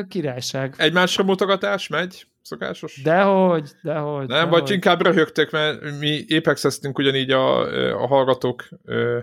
királyság. 0.08 0.74
Egymásra 0.76 1.24
mutogatás 1.24 1.88
megy? 1.88 2.26
Szokásos? 2.42 3.02
Dehogy, 3.02 3.70
dehogy. 3.82 4.26
Nem, 4.26 4.26
dehogy. 4.26 4.50
vagy 4.50 4.70
inkább 4.70 5.02
röhögtek, 5.02 5.50
mert 5.50 5.98
mi 5.98 6.36
apex 6.36 6.80
ugyanígy 6.92 7.30
a, 7.30 7.60
a 8.02 8.06
hallgatók 8.06 8.68
ö, 8.84 9.18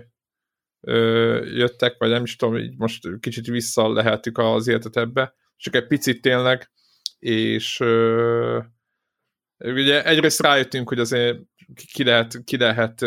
ö, 0.80 1.44
jöttek, 1.44 1.94
vagy 1.98 2.10
nem 2.10 2.22
is 2.22 2.36
tudom, 2.36 2.56
így 2.56 2.76
most 2.76 3.08
kicsit 3.20 3.46
vissza 3.46 3.92
lehetük 3.92 4.38
az 4.38 4.68
életet 4.68 4.96
ebbe, 4.96 5.34
csak 5.56 5.74
egy 5.74 5.86
picit 5.86 6.20
tényleg, 6.20 6.70
és 7.18 7.80
ö, 7.80 8.58
ugye 9.58 10.04
egyrészt 10.04 10.42
rájöttünk, 10.42 10.88
hogy 10.88 10.98
azért 10.98 11.38
ki 11.92 12.04
lehet, 12.04 12.44
ki 12.44 12.56
lehet 12.56 13.00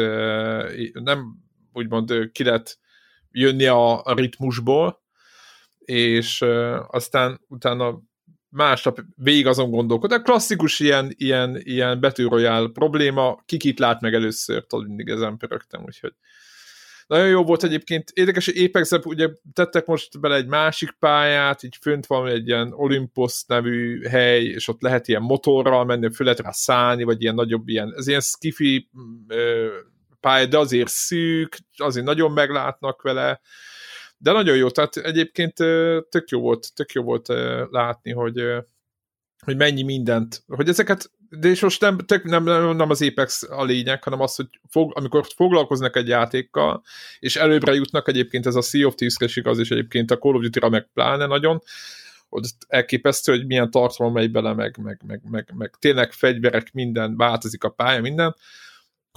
nem 0.94 1.38
úgymond 1.74 2.32
ki 2.32 2.44
lehet 2.44 2.80
jönni 3.32 3.66
a, 3.66 4.04
a 4.04 4.14
ritmusból, 4.14 4.99
és 5.90 6.46
aztán 6.88 7.42
utána 7.48 8.02
másnap 8.50 9.00
végig 9.16 9.48
azon 9.48 9.70
gondolkod. 9.70 10.12
A 10.12 10.22
klasszikus 10.22 10.80
ilyen, 10.80 11.14
ilyen, 11.18 11.60
ilyen 11.64 12.00
betűrojál 12.00 12.70
probléma, 12.74 13.42
kikit 13.46 13.80
lát 13.80 14.02
meg 14.02 14.14
először, 14.14 14.66
tudod, 14.66 14.88
mindig 14.88 15.08
ezen 15.10 15.38
pörögtem, 15.38 15.84
úgyhogy 15.86 16.14
nagyon 17.08 17.28
jó 17.28 17.44
volt 17.44 17.64
egyébként. 17.64 18.10
Érdekes, 18.14 18.46
hogy 18.46 18.64
apex 18.64 18.92
ugye 19.04 19.30
tettek 19.54 19.86
most 19.86 20.20
bele 20.20 20.36
egy 20.36 20.48
másik 20.48 20.92
pályát, 20.92 21.64
így 21.64 21.78
fönt 21.82 22.06
van 22.06 22.28
egy 22.28 22.48
ilyen 22.48 22.74
Olympus 22.74 23.44
nevű 23.48 24.02
hely, 24.04 24.44
és 24.44 24.68
ott 24.68 24.82
lehet 24.82 25.08
ilyen 25.08 25.22
motorral 25.22 25.86
menni, 25.86 26.14
föl 26.14 26.26
lehet 26.26 26.42
rá 26.42 26.52
szállni, 26.52 27.04
vagy 27.04 27.22
ilyen 27.22 27.36
nagyobb 27.36 27.68
ilyen, 27.68 27.94
ez 27.96 28.08
ilyen 28.08 28.22
skifi 28.22 28.90
pálya, 30.20 30.46
de 30.46 30.58
azért 30.58 30.90
szűk, 30.90 31.58
azért 31.78 32.06
nagyon 32.06 32.32
meglátnak 32.32 33.02
vele, 33.02 33.42
de 34.22 34.32
nagyon 34.32 34.56
jó, 34.56 34.70
tehát 34.70 34.98
egyébként 34.98 35.54
tök 36.10 36.30
jó 36.30 36.40
volt, 36.40 36.74
tök 36.74 36.92
jó 36.92 37.04
volt 37.04 37.28
látni, 37.72 38.12
hogy, 38.12 38.44
hogy 39.46 39.58
mennyi 39.58 39.84
mindent, 39.84 40.44
hogy 40.48 40.70
ezeket, 40.70 41.12
de 41.30 41.48
és 41.48 41.62
most 41.62 41.82
nem, 41.82 41.98
tök, 41.98 42.24
nem, 42.24 42.44
nem, 42.44 42.76
nem 42.76 42.90
az 42.90 43.02
Apex 43.02 43.44
a 43.44 43.64
lényeg, 43.64 44.04
hanem 44.04 44.22
az, 44.22 44.36
hogy 44.36 44.48
fog, 44.70 44.92
amikor 44.96 45.26
foglalkoznak 45.36 45.96
egy 45.96 46.08
játékkal, 46.08 46.84
és 47.20 47.36
előbbre 47.36 47.74
jutnak 47.74 48.08
egyébként 48.08 48.46
ez 48.46 48.56
a 48.56 48.62
Sea 48.62 48.88
of 48.88 48.96
Thieves 48.96 49.36
igaz, 49.36 49.60
és 49.60 49.72
egyébként 49.72 50.12
a 50.12 50.18
Call 50.18 50.34
of 50.34 50.42
Duty-ra 50.42 50.70
meg 50.70 50.90
pláne 50.94 51.26
nagyon, 51.26 51.62
hogy 52.30 52.44
elképesztő, 52.68 53.32
hogy 53.32 53.46
milyen 53.46 53.72
tartalom 53.72 54.14
megy 54.14 54.32
bele, 54.32 54.54
meg, 54.54 54.78
meg, 54.78 55.02
meg, 55.08 55.22
meg, 55.30 55.52
meg 55.58 55.76
tényleg 55.80 56.12
fegyverek, 56.12 56.74
minden, 56.74 57.18
változik 57.18 57.64
a 57.64 57.70
pálya, 57.70 58.02
minden, 58.02 58.36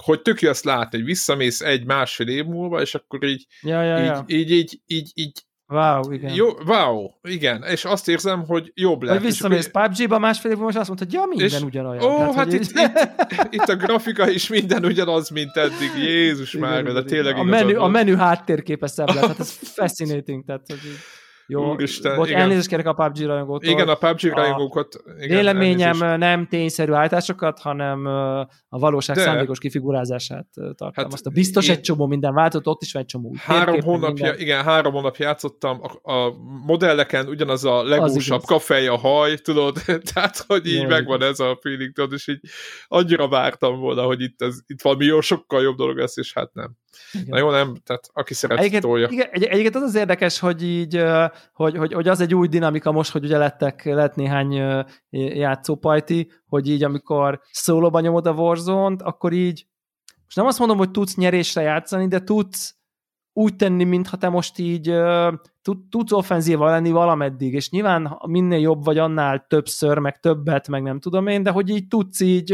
hogy 0.03 0.21
tök 0.21 0.41
jó 0.41 0.49
ezt 0.49 0.63
látni, 0.63 0.97
hogy 0.97 1.07
visszamész 1.07 1.61
egy 1.61 1.85
másfél 1.85 2.27
év 2.27 2.45
múlva, 2.45 2.81
és 2.81 2.95
akkor 2.95 3.23
így, 3.23 3.45
ja, 3.61 3.81
ja, 3.81 3.99
így, 3.99 4.05
ja. 4.05 4.23
így, 4.27 4.51
így, 4.51 4.81
így, 4.85 5.11
így 5.13 5.43
Wow, 5.67 6.11
igen. 6.11 6.33
Jó, 6.33 6.49
wow, 6.65 7.09
igen, 7.21 7.63
és 7.63 7.85
azt 7.85 8.07
érzem, 8.07 8.45
hogy 8.45 8.71
jobb 8.73 9.01
lett. 9.01 9.13
Vagy 9.13 9.25
visszamész 9.25 9.67
PUBG-ba 9.71 10.19
másfél 10.19 10.51
évben, 10.51 10.65
most 10.65 10.77
azt 10.77 10.87
mondta, 10.87 11.05
hogy 11.05 11.13
ja, 11.13 11.25
minden 11.25 11.47
és, 11.47 11.61
ugyanolyan. 11.61 12.03
Ó, 12.03 12.17
Tehát, 12.17 12.33
hát 12.33 12.53
itt, 12.53 12.61
így... 12.61 12.71
itt, 13.29 13.47
itt, 13.53 13.69
a 13.69 13.75
grafika 13.75 14.29
is 14.29 14.47
minden 14.47 14.85
ugyanaz, 14.85 15.29
mint 15.29 15.57
eddig. 15.57 15.91
Jézus 15.97 16.53
igen, 16.53 16.69
már, 16.69 16.83
de 16.83 17.03
tényleg 17.03 17.35
a 17.35 17.43
menü, 17.43 17.75
a 17.75 17.87
menü 17.87 18.15
háttérképe 18.15 18.87
szebb 18.87 19.07
lett, 19.07 19.25
hát 19.25 19.39
ez 19.39 19.51
fascinating. 19.51 20.45
Tehát, 20.45 20.61
hogy 20.67 20.79
így... 20.85 20.97
Jó, 21.47 21.71
Úristen, 21.71 22.15
bocs, 22.15 22.29
igen. 22.29 22.41
elnézést 22.41 22.67
kérek 22.67 22.87
a 22.87 22.93
PUBG 22.93 23.25
rajongótól. 23.25 23.69
Igen, 23.69 23.87
a 23.87 23.95
PUBG 23.95 24.21
rajongókat. 24.21 25.03
Igen, 25.19 25.37
véleményem 25.37 26.01
elnézést. 26.01 26.17
nem 26.17 26.47
tényszerű 26.47 26.91
állításokat, 26.91 27.59
hanem 27.59 28.05
a 28.69 28.79
valóság 28.79 29.15
De. 29.15 29.21
szándékos 29.21 29.59
kifigurázását 29.59 30.47
tartalmazta. 30.53 31.29
Hát, 31.29 31.33
Biztos 31.33 31.67
én... 31.67 31.75
egy 31.75 31.81
csomó 31.81 32.07
minden 32.07 32.33
változott, 32.33 32.67
ott 32.67 32.81
is 32.81 32.93
van 32.93 33.01
egy 33.01 33.07
csomó. 33.07 33.35
Három 33.37 33.81
hónapja, 33.81 34.23
minden. 34.23 34.39
igen, 34.39 34.63
három 34.63 34.93
hónap 34.93 35.15
játszottam, 35.15 35.81
a, 35.81 36.11
a 36.13 36.33
modelleken 36.65 37.27
ugyanaz 37.27 37.65
a 37.65 37.83
legósabb 37.83 38.41
kafej 38.41 38.87
a 38.87 38.97
haj, 38.97 39.37
tudod, 39.37 39.77
tehát, 40.13 40.43
hogy 40.47 40.65
így 40.67 40.81
Jó, 40.81 40.87
megvan 40.87 41.21
ez 41.21 41.39
a 41.39 41.57
feeling, 41.61 41.93
tudod, 41.93 42.13
és 42.13 42.27
így 42.27 42.39
annyira 42.87 43.27
vártam 43.27 43.79
volna, 43.79 44.03
hogy 44.03 44.21
itt, 44.21 44.41
ez, 44.41 44.57
itt 44.65 44.81
valami 44.81 45.05
jó, 45.05 45.21
sokkal 45.21 45.61
jobb 45.61 45.75
dolog 45.75 45.97
lesz, 45.97 46.17
és 46.17 46.33
hát 46.33 46.53
nem. 46.53 46.75
Igen. 47.11 47.27
Na 47.29 47.37
jó, 47.37 47.49
nem, 47.49 47.75
tehát 47.83 48.09
aki 48.13 48.33
szeret, 48.33 48.57
egyébként, 48.57 48.83
tolja. 48.83 49.07
Igen, 49.09 49.27
egy, 49.31 49.75
az 49.75 49.81
az 49.81 49.95
érdekes, 49.95 50.39
hogy 50.39 50.63
így, 50.63 51.03
hogy, 51.53 51.77
hogy, 51.77 51.93
hogy 51.93 52.07
az 52.07 52.19
egy 52.19 52.35
új 52.35 52.47
dinamika 52.47 52.91
most, 52.91 53.11
hogy 53.11 53.23
ugye 53.23 53.37
lettek, 53.37 53.83
lett 53.83 54.15
néhány 54.15 54.83
játszópajti, 55.09 56.31
hogy 56.47 56.69
így 56.69 56.83
amikor 56.83 57.41
szólóban 57.51 58.01
nyomod 58.01 58.27
a 58.27 58.31
warzone 58.31 58.95
akkor 59.03 59.33
így, 59.33 59.65
most 60.23 60.35
nem 60.35 60.45
azt 60.45 60.59
mondom, 60.59 60.77
hogy 60.77 60.91
tudsz 60.91 61.15
nyerésre 61.15 61.61
játszani, 61.61 62.07
de 62.07 62.19
tudsz 62.19 62.75
úgy 63.33 63.55
tenni, 63.55 63.83
mintha 63.83 64.17
te 64.17 64.29
most 64.29 64.59
így 64.59 64.93
tudsz 65.89 66.11
offenzíva 66.11 66.69
lenni 66.69 66.91
valameddig, 66.91 67.53
és 67.53 67.69
nyilván 67.69 68.19
minél 68.25 68.59
jobb 68.59 68.83
vagy, 68.83 68.97
annál 68.97 69.45
többször, 69.47 69.97
meg 69.97 70.19
többet, 70.19 70.67
meg 70.67 70.81
nem 70.81 70.99
tudom 70.99 71.27
én, 71.27 71.43
de 71.43 71.49
hogy 71.49 71.69
így 71.69 71.87
tudsz 71.87 72.19
így 72.19 72.45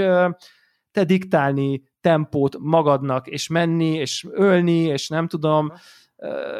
te 0.91 1.03
diktálni 1.03 1.83
tempót 2.01 2.57
magadnak, 2.59 3.27
és 3.27 3.47
menni, 3.47 3.93
és 3.93 4.27
ölni, 4.31 4.79
és 4.79 5.07
nem 5.07 5.27
tudom, 5.27 5.71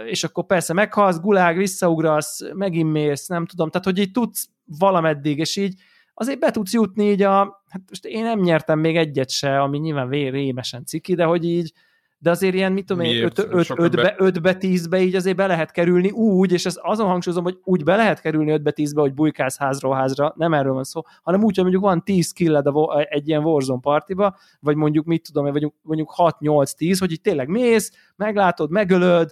és 0.05 0.23
akkor 0.23 0.45
persze 0.45 0.73
meghalsz, 0.73 1.19
gulág, 1.19 1.57
visszaugrasz, 1.57 2.39
megint 2.53 2.91
mész, 2.91 3.27
nem 3.27 3.45
tudom, 3.45 3.69
tehát 3.69 3.85
hogy 3.85 3.97
így 3.97 4.11
tudsz 4.11 4.49
valameddig, 4.65 5.37
és 5.37 5.55
így 5.55 5.73
azért 6.13 6.39
be 6.39 6.51
tudsz 6.51 6.73
jutni 6.73 7.09
így 7.09 7.21
a, 7.21 7.63
hát 7.69 7.81
most 7.89 8.05
én 8.05 8.23
nem 8.23 8.39
nyertem 8.39 8.79
még 8.79 8.97
egyet 8.97 9.29
se, 9.29 9.61
ami 9.61 9.77
nyilván 9.77 10.09
rémesen 10.09 10.85
ciki, 10.85 11.15
de 11.15 11.23
hogy 11.23 11.45
így 11.45 11.73
de 12.21 12.29
azért 12.29 12.53
ilyen, 12.53 12.71
mit 12.71 12.85
tudom 12.85 13.03
én, 13.03 13.29
5-be, 13.35 14.15
5-be 14.17 14.57
10-be 14.59 15.01
így 15.01 15.15
azért 15.15 15.35
be 15.35 15.47
lehet 15.47 15.71
kerülni 15.71 16.09
úgy, 16.09 16.51
és 16.51 16.65
ez 16.65 16.79
azon 16.81 17.07
hangsúlyozom, 17.07 17.43
hogy 17.43 17.59
úgy 17.63 17.83
be 17.83 17.95
lehet 17.95 18.21
kerülni 18.21 18.59
5-be 18.59 18.73
10-be, 18.75 19.01
hogy 19.01 19.13
bujkálsz 19.13 19.57
házról 19.57 19.95
házra, 19.95 20.33
nem 20.35 20.53
erről 20.53 20.73
van 20.73 20.83
szó, 20.83 21.01
hanem 21.23 21.43
úgy, 21.43 21.55
hogy 21.55 21.63
mondjuk 21.63 21.83
van 21.83 22.03
10 22.03 22.31
killed 22.31 22.67
a, 22.67 23.05
egy 23.09 23.27
ilyen 23.27 23.43
Warzone 23.43 23.79
partiba, 23.79 24.37
vagy 24.59 24.75
mondjuk 24.75 25.05
mit 25.05 25.23
tudom 25.23 25.45
én, 25.45 25.51
vagy 25.51 25.71
mondjuk 25.81 26.13
6-8-10, 26.17 26.95
hogy 26.99 27.11
itt 27.11 27.23
tényleg 27.23 27.47
mész, 27.47 27.91
meglátod, 28.15 28.69
megölöd, 28.69 29.31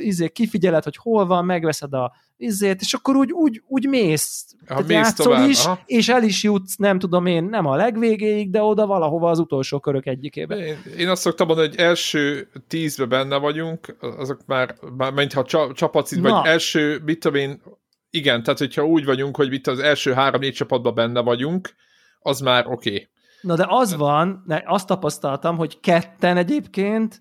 izé, 0.00 0.28
kifigyeled, 0.28 0.84
hogy 0.84 0.96
hol 0.96 1.26
van, 1.26 1.44
megveszed 1.44 1.92
a 1.92 2.12
izét, 2.36 2.80
és 2.80 2.94
akkor 2.94 3.16
úgy, 3.16 3.32
úgy, 3.32 3.62
úgy 3.66 3.88
mész, 3.88 4.44
ha 4.66 4.80
mész 4.80 4.90
játszol 4.90 5.26
tovább, 5.26 5.48
is, 5.48 5.64
aha. 5.64 5.80
és 5.86 6.08
el 6.08 6.22
is 6.22 6.42
jutsz, 6.42 6.76
nem 6.76 6.98
tudom 6.98 7.26
én, 7.26 7.44
nem 7.44 7.66
a 7.66 7.76
legvégéig, 7.76 8.50
de 8.50 8.62
oda 8.62 8.86
valahova 8.86 9.30
az 9.30 9.38
utolsó 9.38 9.80
körök 9.80 10.06
egyikébe. 10.06 10.56
Én, 10.56 10.76
én 10.98 11.08
azt 11.08 11.22
szoktam 11.22 11.46
mondani, 11.46 11.68
hogy 11.68 11.78
első 11.78 12.48
tízbe 12.68 13.04
benne 13.04 13.36
vagyunk, 13.36 13.96
azok 14.00 14.40
már, 14.46 14.74
már 14.96 15.12
mintha 15.12 15.44
csapatszint, 15.74 16.22
vagy 16.22 16.46
első, 16.46 17.02
mit 17.04 17.18
tudom 17.18 17.40
én, 17.40 17.62
igen, 18.10 18.42
tehát 18.42 18.58
hogyha 18.58 18.86
úgy 18.86 19.04
vagyunk, 19.04 19.36
hogy 19.36 19.52
itt 19.52 19.66
az 19.66 19.78
első 19.78 20.12
három-négy 20.12 20.54
csapatban 20.54 20.94
benne 20.94 21.20
vagyunk, 21.20 21.74
az 22.20 22.40
már 22.40 22.66
oké. 22.66 22.90
Okay. 22.90 23.08
Na 23.40 23.56
de 23.56 23.66
az 23.68 23.96
van, 23.96 24.44
azt 24.64 24.86
tapasztaltam, 24.86 25.56
hogy 25.56 25.80
ketten 25.80 26.36
egyébként 26.36 27.20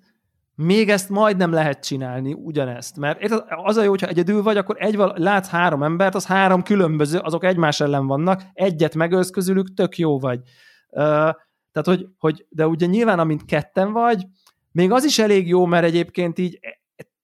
még 0.62 0.90
ezt 0.90 1.10
majdnem 1.10 1.52
lehet 1.52 1.86
csinálni, 1.86 2.34
ugyanezt. 2.34 2.98
Mert 2.98 3.44
az 3.64 3.78
a 3.78 3.84
jó, 3.84 3.90
hogyha 3.90 4.08
egyedül 4.08 4.44
vagy, 4.44 4.58
akkor 4.58 4.76
egy 4.80 4.96
val- 4.96 5.18
látsz 5.18 5.48
három 5.48 5.84
embert, 5.84 6.16
az 6.16 6.26
három 6.26 6.64
különböző, 6.64 7.18
azok 7.18 7.44
egymás 7.44 7.80
ellen 7.80 8.08
vannak, 8.08 8.42
egyet 8.54 8.96
megölsz 8.96 9.30
közülük, 9.30 9.74
tök 9.74 9.98
jó 9.98 10.20
vagy. 10.20 10.40
Tehát, 10.92 11.84
hogy, 11.84 12.08
hogy, 12.18 12.46
de 12.50 12.68
ugye 12.68 12.86
nyilván, 12.86 13.20
amint 13.20 13.46
ketten 13.46 13.92
vagy, 13.92 14.26
még 14.72 14.92
az 14.92 15.04
is 15.04 15.20
elég 15.20 15.48
jó, 15.48 15.66
mert 15.66 15.86
egyébként 15.86 16.40
így 16.40 16.60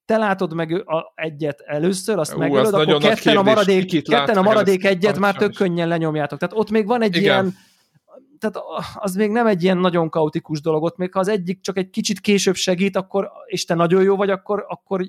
te 0.05 0.17
látod 0.17 0.53
meg 0.53 0.83
a, 0.89 1.11
egyet 1.15 1.59
először, 1.59 2.19
azt 2.19 2.35
Ú, 2.35 2.37
megölöd, 2.37 2.73
akkor 2.73 2.97
ketten 2.97 3.37
a 3.37 3.43
maradék, 3.43 4.03
ketten 4.03 4.37
a 4.37 4.41
maradék 4.41 4.85
egyet 4.85 5.19
már 5.19 5.35
tök 5.35 5.53
könnyen 5.53 5.87
lenyomjátok. 5.87 6.39
Tehát 6.39 6.55
ott 6.57 6.69
még 6.69 6.85
van 6.85 7.01
egy 7.01 7.15
Igen. 7.15 7.23
ilyen 7.23 7.55
tehát 8.39 8.57
az 8.95 9.15
még 9.15 9.31
nem 9.31 9.47
egy 9.47 9.63
ilyen 9.63 9.77
nagyon 9.77 10.09
kaotikus 10.09 10.61
dolog, 10.61 10.83
ott 10.83 10.97
még 10.97 11.13
ha 11.13 11.19
az 11.19 11.27
egyik 11.27 11.61
csak 11.61 11.77
egy 11.77 11.89
kicsit 11.89 12.19
később 12.19 12.55
segít, 12.55 12.95
akkor, 12.95 13.31
és 13.45 13.65
te 13.65 13.73
nagyon 13.73 14.03
jó 14.03 14.15
vagy, 14.15 14.29
akkor, 14.29 14.65
akkor 14.67 15.01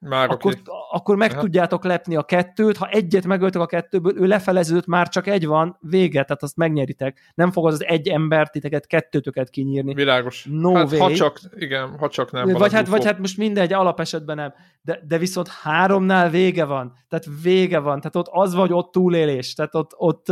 már 0.00 0.30
akkor, 0.30 0.52
okay. 0.52 0.74
akkor 0.90 1.16
meg 1.16 1.30
Aha. 1.30 1.40
tudjátok 1.40 1.84
lepni 1.84 2.16
a 2.16 2.22
kettőt, 2.22 2.76
ha 2.76 2.88
egyet 2.88 3.26
megöltök 3.26 3.62
a 3.62 3.66
kettőből, 3.66 4.16
ő 4.16 4.26
lefeleződött, 4.26 4.86
már 4.86 5.08
csak 5.08 5.26
egy 5.26 5.46
van, 5.46 5.78
vége, 5.80 6.22
tehát 6.22 6.42
azt 6.42 6.56
megnyeritek. 6.56 7.32
Nem 7.34 7.50
fog 7.50 7.66
az 7.66 7.84
egy 7.84 8.08
embert 8.08 8.52
titeket, 8.52 8.86
kettőtöket 8.86 9.50
kinyírni. 9.50 9.94
Világos. 9.94 10.46
No 10.50 10.74
hát, 10.74 10.92
way. 10.92 11.00
Ha 11.00 11.14
csak, 11.14 11.40
igen, 11.56 11.98
ha 11.98 12.08
csak 12.08 12.32
nem. 12.32 12.48
Vagy 12.48 12.72
hát, 12.72 12.88
vagy 12.88 13.04
hát 13.04 13.18
most 13.18 13.36
mindegy, 13.36 13.72
alapesetben 13.72 14.36
nem. 14.36 14.54
De, 14.82 15.00
de 15.08 15.18
viszont 15.18 15.48
háromnál 15.48 16.30
vége 16.30 16.64
van. 16.64 16.92
Tehát 17.08 17.24
vége 17.42 17.78
van. 17.78 18.00
Tehát 18.00 18.16
ott 18.16 18.28
az 18.30 18.54
vagy 18.54 18.72
ott 18.72 18.92
túlélés. 18.92 19.54
Tehát 19.54 19.74
ott, 19.74 19.90
ott, 19.96 20.26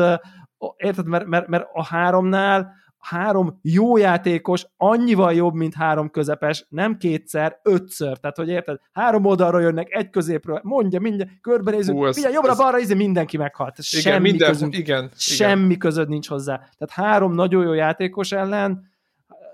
érted, 0.76 1.06
mert, 1.06 1.26
mert, 1.26 1.48
mert 1.48 1.68
a 1.72 1.84
háromnál 1.84 2.76
három 2.98 3.58
jó 3.62 3.96
játékos 3.96 4.66
annyival 4.76 5.34
jobb, 5.34 5.54
mint 5.54 5.74
három 5.74 6.10
közepes, 6.10 6.66
nem 6.68 6.96
kétszer, 6.96 7.60
ötször. 7.62 8.16
Tehát, 8.18 8.36
hogy 8.36 8.48
érted, 8.48 8.78
három 8.92 9.24
oldalról 9.24 9.60
jönnek, 9.60 9.94
egy 9.94 10.10
középről, 10.10 10.60
mondja, 10.62 11.00
mindjárt, 11.00 11.30
körbenézünk, 11.40 11.98
Hú, 11.98 12.12
figyelj, 12.12 12.34
jobbra-balra, 12.34 12.78
izé 12.78 12.94
mindenki 12.94 13.36
meghalt. 13.36 13.78
Igen, 13.78 14.02
semmi 14.02 14.30
minden, 14.30 14.50
közünk, 14.50 14.76
igen, 14.76 15.10
semmi 15.14 15.64
igen. 15.64 15.78
között 15.78 16.08
nincs 16.08 16.28
hozzá. 16.28 16.56
Tehát 16.56 16.90
három 17.08 17.32
nagyon 17.32 17.64
jó 17.64 17.72
játékos 17.72 18.32
ellen 18.32 18.96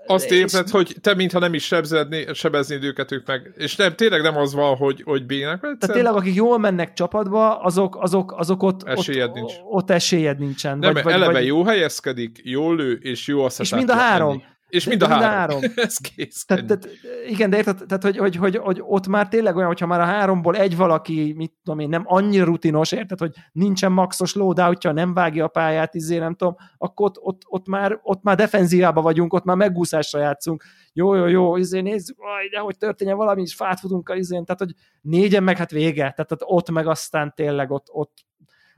azt 0.07 0.31
érzed, 0.31 0.69
hogy 0.69 0.95
te 1.01 1.15
mintha 1.15 1.39
nem 1.39 1.53
is 1.53 1.65
sebzedni, 1.65 2.25
sebeznéd 2.33 2.83
őket 2.83 3.11
ők 3.11 3.27
meg, 3.27 3.53
és 3.57 3.75
nem, 3.75 3.95
tényleg 3.95 4.21
nem 4.21 4.37
az 4.37 4.53
van, 4.53 4.75
hogy, 4.75 5.01
hogy 5.05 5.25
bének. 5.25 5.59
Tehát 5.59 5.91
tényleg, 5.91 6.13
akik 6.13 6.35
jól 6.35 6.59
mennek 6.59 6.93
csapatba, 6.93 7.59
azok, 7.59 7.97
azok, 8.01 8.33
azok 8.37 8.63
ott, 8.63 8.83
esélyed 8.83 9.29
ott, 9.29 9.35
nincs. 9.35 9.53
ott 9.69 9.89
esélyed 9.89 10.39
nincsen. 10.39 10.77
Nem, 10.77 10.93
vagy, 10.93 11.07
eleve 11.07 11.31
vagy... 11.31 11.45
jó 11.45 11.63
helyezkedik, 11.63 12.39
jól 12.43 12.75
lő, 12.75 12.99
és 13.01 13.27
jó 13.27 13.43
azt 13.43 13.59
És 13.59 13.69
mind 13.69 13.89
a 13.89 13.95
három. 13.95 14.29
Lenni. 14.29 14.43
És 14.69 14.85
mind 14.85 15.01
a 15.01 15.07
három. 15.07 15.29
három. 15.29 15.61
Ez 15.75 15.97
kész. 15.97 16.45
Tehát, 16.45 16.65
tehát, 16.65 16.89
igen, 17.27 17.49
de 17.49 17.57
érted, 17.57 17.83
tehát, 17.87 18.03
hogy, 18.03 18.17
hogy, 18.17 18.35
hogy, 18.35 18.55
hogy, 18.55 18.81
ott 18.81 19.07
már 19.07 19.27
tényleg 19.27 19.55
olyan, 19.55 19.67
hogyha 19.67 19.85
már 19.85 19.99
a 19.99 20.05
háromból 20.05 20.55
egy 20.55 20.75
valaki, 20.75 21.33
mit 21.37 21.53
tudom 21.63 21.79
én, 21.79 21.89
nem 21.89 22.03
annyira 22.05 22.45
rutinos, 22.45 22.91
érted, 22.91 23.19
hogy 23.19 23.31
nincsen 23.51 23.91
maxos 23.91 24.33
loadoutja, 24.33 24.91
nem 24.91 25.13
vágja 25.13 25.45
a 25.45 25.47
pályát, 25.47 25.95
izé, 25.95 26.17
nem 26.17 26.35
tudom, 26.35 26.55
akkor 26.77 27.05
ott, 27.05 27.17
ott, 27.19 27.41
ott, 27.45 27.67
már, 27.67 27.99
ott 28.01 28.23
már 28.23 28.35
defenzívába 28.35 29.01
vagyunk, 29.01 29.33
ott 29.33 29.43
már 29.43 29.55
megúszásra 29.55 30.19
játszunk. 30.19 30.63
Jó, 30.93 31.15
jó, 31.15 31.25
jó, 31.25 31.57
izé, 31.57 31.79
nézzük, 31.79 32.17
aj, 32.19 32.47
de 32.47 32.59
hogy 32.59 32.77
történjen 32.77 33.17
valami, 33.17 33.41
és 33.41 33.55
fát 33.55 33.79
futunk 33.79 34.09
a 34.09 34.15
izén, 34.15 34.45
tehát, 34.45 34.61
hogy 34.61 34.73
négyen 35.01 35.43
meg 35.43 35.57
hát 35.57 35.71
vége, 35.71 35.95
tehát, 35.95 36.15
tehát 36.15 36.43
ott 36.45 36.71
meg 36.71 36.87
aztán 36.87 37.33
tényleg 37.35 37.71
ott, 37.71 37.87
ott 37.91 38.13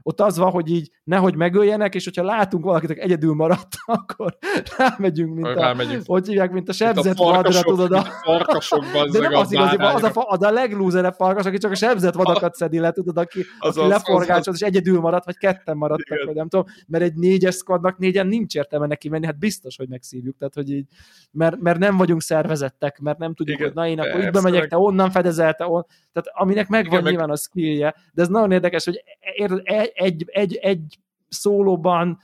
ott 0.08 0.22
az 0.22 0.38
van, 0.38 0.52
hogy 0.52 0.70
így 0.70 0.92
nehogy 1.04 1.36
megöljenek, 1.36 1.96
és 1.96 2.04
hogyha 2.04 2.24
látunk 2.24 2.64
valakit, 2.64 2.90
aki 2.90 3.00
egyedül 3.00 3.34
maradt, 3.34 3.68
akkor 3.86 4.38
rámegyünk, 4.78 5.36
mint 5.36 5.48
a, 5.48 5.54
rámegyünk. 5.54 6.04
hogy 6.06 6.28
hívják, 6.28 6.52
mint 6.52 6.70
a 6.70 6.74
sebzett 6.74 7.18
vadra, 7.18 7.62
tudod. 7.62 7.92
A, 7.92 8.02
farkasokban 8.02 9.12
de 9.12 9.20
nem 9.20 9.34
az 9.34 9.52
igazi, 9.52 9.76
az 9.76 10.04
a, 10.04 10.12
az 10.14 10.42
a 10.42 10.52
leglúzerebb 10.52 11.14
farkas, 11.14 11.46
aki 11.46 11.58
csak 11.58 11.72
a 11.72 11.76
sebzett 11.76 12.14
vadakat 12.14 12.56
szedi 12.56 12.80
le, 12.80 12.92
tudod, 12.92 13.18
aki, 13.18 13.44
az 13.60 13.78
aki 13.78 13.88
leforgácsol, 13.88 14.54
és 14.54 14.62
egyedül 14.62 15.00
maradt, 15.00 15.26
vagy 15.26 15.38
ketten 15.38 15.78
maradtak, 15.78 16.16
Igen. 16.16 16.26
vagy 16.26 16.36
nem 16.36 16.48
tudom, 16.48 16.66
mert 16.88 17.04
egy 17.04 17.14
négyes 17.14 17.56
squadnak 17.56 17.98
négyen 17.98 18.28
nincs 18.28 18.56
értelme 18.56 18.88
neki 18.88 19.10
menni, 19.10 19.26
hát 19.26 19.40
biztos, 19.40 19.76
hogy 19.76 19.88
megszívjuk, 19.90 20.38
tehát 20.38 20.54
hogy 20.54 20.72
így, 20.72 20.86
mert, 21.32 21.60
mert 21.60 21.80
nem 21.80 21.98
vagyunk 21.98 22.22
szervezettek, 22.22 23.00
mert 23.00 23.18
nem 23.18 23.34
tudjuk, 23.34 23.58
Igen, 23.58 23.68
hogy 23.68 23.78
na 23.78 23.88
én 23.88 24.00
akkor 24.00 24.24
itt 24.24 24.32
bemegyek, 24.32 24.68
te 24.68 24.78
onnan 24.78 25.12
fedezel, 25.12 25.54
te 25.54 25.66
on, 25.66 25.86
tehát 26.14 26.30
aminek 26.32 26.68
megvan 26.68 27.02
nyilván 27.02 27.30
a 27.30 27.36
skillje, 27.36 27.96
de 28.14 28.22
ez 28.22 28.28
nagyon 28.28 28.52
érdekes, 28.52 28.86
hogy 28.86 29.04
érted, 29.36 29.96
egy, 29.98 30.26
egy, 30.28 30.56
egy 30.56 31.00
szólóban 31.30 32.18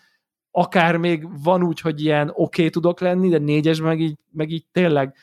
akár 0.51 0.97
még 0.97 1.43
van 1.43 1.63
úgy, 1.63 1.79
hogy 1.79 2.01
ilyen 2.01 2.27
oké 2.27 2.37
okay 2.39 2.69
tudok 2.69 2.99
lenni, 2.99 3.29
de 3.29 3.37
négyes 3.37 3.81
meg 3.81 3.99
így, 3.99 4.17
meg 4.31 4.49
így 4.49 4.65
tényleg 4.71 5.15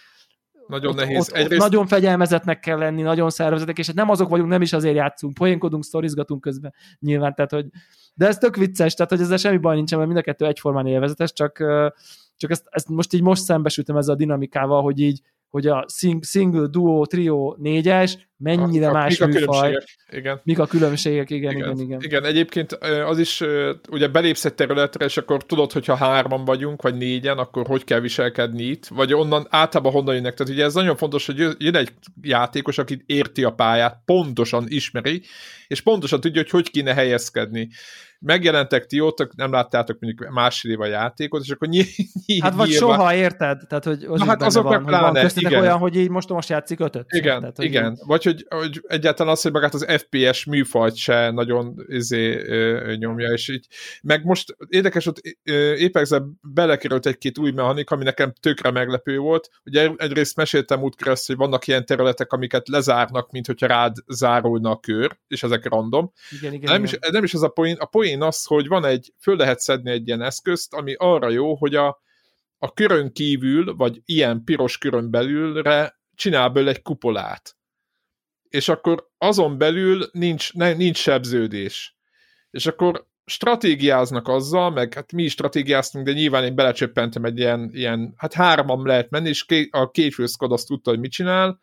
nagyon 0.66 0.90
ott, 0.90 0.96
nehéz. 0.96 1.28
Ott, 1.28 1.36
Egyrészt... 1.36 1.60
Nagyon 1.60 1.86
fegyelmezetnek 1.86 2.60
kell 2.60 2.78
lenni, 2.78 3.02
nagyon 3.02 3.30
szervezetek, 3.30 3.78
és 3.78 3.86
hát 3.86 3.96
nem 3.96 4.10
azok 4.10 4.28
vagyunk, 4.28 4.48
nem 4.48 4.62
is 4.62 4.72
azért 4.72 4.94
játszunk, 4.94 5.34
poénkodunk, 5.34 5.84
sztorizgatunk 5.84 6.40
közben 6.40 6.74
nyilván, 6.98 7.34
tehát 7.34 7.50
hogy 7.50 7.66
de 8.14 8.26
ez 8.26 8.38
tök 8.38 8.56
vicces, 8.56 8.94
tehát 8.94 9.10
hogy 9.10 9.20
ezzel 9.20 9.36
semmi 9.36 9.56
baj 9.56 9.74
nincsen, 9.74 9.98
mert 9.98 10.10
mind 10.10 10.20
a 10.20 10.26
kettő 10.26 10.46
egyformán 10.46 10.86
élvezetes, 10.86 11.32
csak 11.32 11.58
csak 12.36 12.50
ezt, 12.50 12.66
ezt 12.70 12.88
most 12.88 13.12
így 13.12 13.22
most 13.22 13.42
szembesültem 13.42 13.96
ezzel 13.96 14.14
a 14.14 14.18
dinamikával, 14.18 14.82
hogy 14.82 15.00
így 15.00 15.20
hogy 15.50 15.66
a 15.66 15.86
sing, 15.92 16.24
single, 16.24 16.66
duo, 16.66 17.06
trio, 17.06 17.54
négyes 17.58 18.28
mennyire 18.36 18.88
a, 18.88 18.92
más 18.92 19.18
mik 19.18 19.28
műfaj. 19.28 19.74
A 19.74 19.82
igen. 20.10 20.40
Mik 20.44 20.58
a 20.58 20.66
különbségek, 20.66 21.30
igen, 21.30 21.56
igen, 21.56 21.70
igen, 21.70 21.78
igen. 21.78 22.00
Igen, 22.02 22.24
egyébként 22.24 22.72
az 23.06 23.18
is, 23.18 23.42
ugye 23.90 24.08
belépsz 24.08 24.44
egy 24.44 24.54
területre, 24.54 25.04
és 25.04 25.16
akkor 25.16 25.44
tudod, 25.44 25.72
hogyha 25.72 25.94
hárman 25.94 26.44
vagyunk, 26.44 26.82
vagy 26.82 26.96
négyen, 26.96 27.38
akkor 27.38 27.66
hogy 27.66 27.84
kell 27.84 28.00
viselkedni 28.00 28.62
itt, 28.62 28.86
vagy 28.86 29.14
onnan 29.14 29.46
általában 29.50 29.92
honnan 29.92 30.14
jönnek. 30.14 30.34
Tehát 30.34 30.52
ugye 30.52 30.64
ez 30.64 30.74
nagyon 30.74 30.96
fontos, 30.96 31.26
hogy 31.26 31.38
jön 31.58 31.76
egy 31.76 31.92
játékos, 32.22 32.78
aki 32.78 33.02
érti 33.06 33.44
a 33.44 33.50
pályát, 33.50 34.02
pontosan 34.04 34.64
ismeri, 34.68 35.22
és 35.66 35.80
pontosan 35.80 36.20
tudja, 36.20 36.40
hogy 36.40 36.50
hogy 36.50 36.70
kéne 36.70 36.94
helyezkedni 36.94 37.68
megjelentek 38.20 38.86
ti 38.86 39.00
ott, 39.00 39.34
nem 39.36 39.52
láttátok 39.52 39.98
mondjuk 40.00 40.30
másfél 40.30 40.70
év 40.70 40.80
a 40.80 40.86
játékot, 40.86 41.42
és 41.42 41.50
akkor 41.50 41.68
ny- 41.68 41.96
ny- 42.26 42.42
Hát 42.42 42.54
vagy 42.54 42.68
nyilván... 42.68 42.96
soha, 42.96 43.14
érted? 43.14 43.66
Tehát, 43.68 43.84
hogy 43.84 44.04
az 44.08 44.20
hát 44.20 44.42
azok 44.42 44.62
van, 44.62 44.84
pláne, 44.84 45.20
hogy 45.20 45.32
van 45.34 45.50
igen. 45.50 45.60
olyan, 45.60 45.78
hogy 45.78 45.96
így 45.96 46.10
most, 46.10 46.28
most 46.28 46.48
játszik 46.48 46.80
ötöt. 46.80 47.06
Igen, 47.08 47.40
tehát, 47.40 47.56
hogy 47.56 47.64
igen. 47.64 47.90
Így... 47.90 47.98
Vagy 48.06 48.24
hogy, 48.24 48.46
hogy 48.48 48.80
egyáltalán 48.86 49.32
az, 49.32 49.42
hogy 49.42 49.52
magát 49.52 49.74
az 49.74 49.86
FPS 49.98 50.44
műfajt 50.44 50.96
se 50.96 51.30
nagyon 51.30 51.74
izé, 51.86 52.46
ö, 52.46 52.94
nyomja, 52.96 53.32
és 53.32 53.48
így, 53.48 53.66
meg 54.02 54.24
most 54.24 54.56
érdekes, 54.68 55.04
hogy 55.04 55.20
apex 55.84 56.10
belekerült 56.40 57.06
egy-két 57.06 57.38
új 57.38 57.50
mechanika, 57.50 57.94
ami 57.94 58.04
nekem 58.04 58.32
tökre 58.40 58.70
meglepő 58.70 59.18
volt. 59.18 59.50
Ugye 59.64 59.90
egyrészt 59.96 60.36
meséltem 60.36 60.82
útkra 60.82 61.14
hogy 61.26 61.36
vannak 61.36 61.66
ilyen 61.66 61.84
területek, 61.84 62.32
amiket 62.32 62.68
lezárnak, 62.68 63.30
mint 63.30 63.46
hogyha 63.46 63.66
rád 63.66 63.96
zárulna 64.06 64.70
a 64.70 64.80
kör, 64.80 65.18
és 65.28 65.42
ezek 65.42 65.68
random. 65.68 66.12
Igen, 66.30 66.52
igen, 66.52 66.72
nem, 66.72 66.84
igen. 66.84 66.98
Is, 67.02 67.10
nem 67.10 67.24
is 67.24 67.34
az 67.34 67.42
a 67.42 67.48
poén, 67.48 67.76
a 67.78 67.84
poén 67.84 68.09
poén 68.10 68.22
az, 68.22 68.44
hogy 68.44 68.66
van 68.66 68.84
egy, 68.84 69.12
föl 69.20 69.36
lehet 69.36 69.60
szedni 69.60 69.90
egy 69.90 70.06
ilyen 70.06 70.22
eszközt, 70.22 70.74
ami 70.74 70.94
arra 70.98 71.28
jó, 71.28 71.54
hogy 71.54 71.74
a, 71.74 72.02
a 72.58 72.72
körön 72.72 73.12
kívül, 73.12 73.74
vagy 73.76 74.02
ilyen 74.04 74.44
piros 74.44 74.78
körön 74.78 75.10
belülre 75.10 76.00
csinál 76.14 76.48
belőle 76.48 76.70
egy 76.70 76.82
kupolát. 76.82 77.56
És 78.48 78.68
akkor 78.68 79.08
azon 79.18 79.58
belül 79.58 80.08
nincs, 80.12 80.52
ne, 80.52 80.72
nincs 80.72 80.96
sebződés. 80.96 81.96
És 82.50 82.66
akkor 82.66 83.06
stratégiáznak 83.24 84.28
azzal, 84.28 84.70
meg 84.70 84.94
hát 84.94 85.12
mi 85.12 85.22
is 85.22 85.32
stratégiáztunk, 85.32 86.04
de 86.04 86.12
nyilván 86.12 86.44
én 86.44 86.54
belecsöppentem 86.54 87.24
egy 87.24 87.38
ilyen, 87.38 87.70
ilyen 87.72 88.14
hát 88.16 88.32
hárman 88.32 88.86
lehet 88.86 89.10
menni, 89.10 89.28
és 89.28 89.44
a 89.70 89.90
két 89.90 90.14
főszkod 90.14 90.52
azt 90.52 90.66
tudta, 90.66 90.90
hogy 90.90 91.00
mit 91.00 91.10
csinál, 91.10 91.58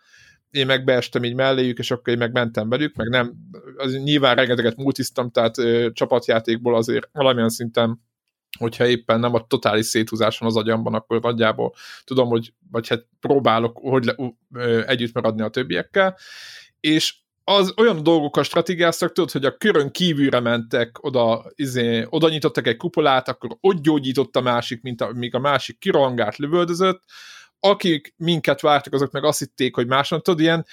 én 0.52 0.66
meg 0.66 0.84
beestem 0.84 1.24
így 1.24 1.36
melléjük, 1.36 1.78
és 1.78 1.92
akkor 1.92 2.14
én 2.14 2.20
meg 2.20 2.32
mentem 2.32 2.70
velük, 2.70 2.96
meg 2.96 3.10
nem, 3.10 3.34
az 3.78 3.94
nyilván 3.94 4.36
rengeteget 4.36 4.76
multiztam, 4.76 5.30
tehát 5.30 5.58
ö, 5.58 5.90
csapatjátékból 5.94 6.76
azért 6.76 7.10
valamilyen 7.12 7.50
szinten 7.50 8.06
hogyha 8.58 8.86
éppen 8.86 9.20
nem 9.20 9.34
a 9.34 9.48
totális 9.48 9.86
széthúzás 9.86 10.38
van 10.38 10.50
az 10.50 10.56
agyamban, 10.56 10.94
akkor 10.94 11.22
nagyjából 11.22 11.74
tudom, 12.04 12.30
hogy 12.30 12.54
vagy 12.72 12.88
hát 12.88 13.08
próbálok 13.20 13.78
hogy 13.82 14.04
le, 14.04 14.16
ö, 14.54 14.88
együtt 14.88 15.14
maradni 15.14 15.42
a 15.42 15.50
többiekkel, 15.50 16.18
és 16.80 17.16
az 17.44 17.74
olyan 17.78 18.04
dolgokkal 18.04 18.44
stratégiáztak, 18.44 19.12
tudod, 19.12 19.32
hogy 19.32 19.46
a 19.46 19.58
körön 19.58 19.92
kívülre 19.92 20.40
mentek, 20.40 21.04
oda, 21.04 21.46
izé, 21.56 22.06
oda 22.10 22.30
nyitottak 22.30 22.68
egy 22.68 22.78
kupolát, 22.78 23.28
akkor 23.28 23.58
ott 23.62 23.82
gyógyított 23.82 24.36
a 24.36 24.42
másik, 24.42 24.82
mint 24.82 25.02
a, 25.02 25.12
míg 25.14 25.36
a 25.36 25.40
másik 25.40 25.80
kirangált, 25.80 26.38
lövöldözött, 26.38 27.04
akik 27.60 28.14
minket 28.18 28.62
vártak, 28.62 28.94
azok 28.94 29.12
meg 29.12 29.24
azt 29.24 29.40
hitték, 29.40 29.76
hogy 29.76 29.88
máson, 29.88 30.22
tudod, 30.22 30.40
ilyen, 30.40 30.66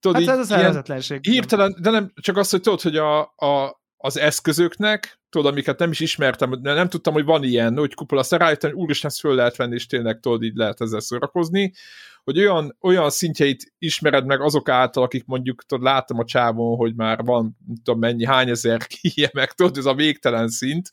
tudod, 0.00 0.24
hát 0.24 0.38
ez 0.38 0.50
az 0.50 0.50
Hirtelen, 1.20 1.76
de 1.80 1.90
nem 1.90 2.12
csak 2.14 2.36
azt, 2.36 2.50
hogy 2.50 2.60
tudod, 2.60 2.80
hogy 2.80 2.96
a, 2.96 3.20
a, 3.20 3.80
az 3.96 4.16
eszközöknek, 4.16 5.20
tudod, 5.30 5.52
amiket 5.52 5.78
nem 5.78 5.90
is 5.90 6.00
ismertem, 6.00 6.62
de 6.62 6.74
nem 6.74 6.88
tudtam, 6.88 7.12
hogy 7.12 7.24
van 7.24 7.44
ilyen, 7.44 7.76
hogy 7.76 7.94
kupola 7.94 8.22
szerállítani, 8.22 8.72
úristen, 8.72 9.10
ezt 9.10 9.20
föl 9.20 9.34
lehet 9.34 9.56
venni, 9.56 9.74
és 9.74 9.86
tényleg 9.86 10.20
tudod, 10.20 10.42
így 10.42 10.56
lehet 10.56 10.80
ezzel 10.80 11.00
szórakozni, 11.00 11.72
hogy 12.24 12.38
olyan, 12.38 12.76
olyan 12.80 13.10
szintjeit 13.10 13.72
ismered 13.78 14.26
meg 14.26 14.40
azok 14.40 14.68
által, 14.68 15.02
akik 15.02 15.24
mondjuk, 15.24 15.64
tudod, 15.64 15.84
láttam 15.84 16.18
a 16.18 16.24
csávon, 16.24 16.76
hogy 16.76 16.94
már 16.94 17.24
van, 17.24 17.56
nem 17.66 17.76
tudom 17.84 18.00
mennyi, 18.00 18.24
hány 18.24 18.48
ezer 18.48 18.86
ilyen 19.14 19.30
meg, 19.32 19.52
tudod, 19.52 19.76
ez 19.76 19.84
a 19.84 19.94
végtelen 19.94 20.48
szint, 20.48 20.90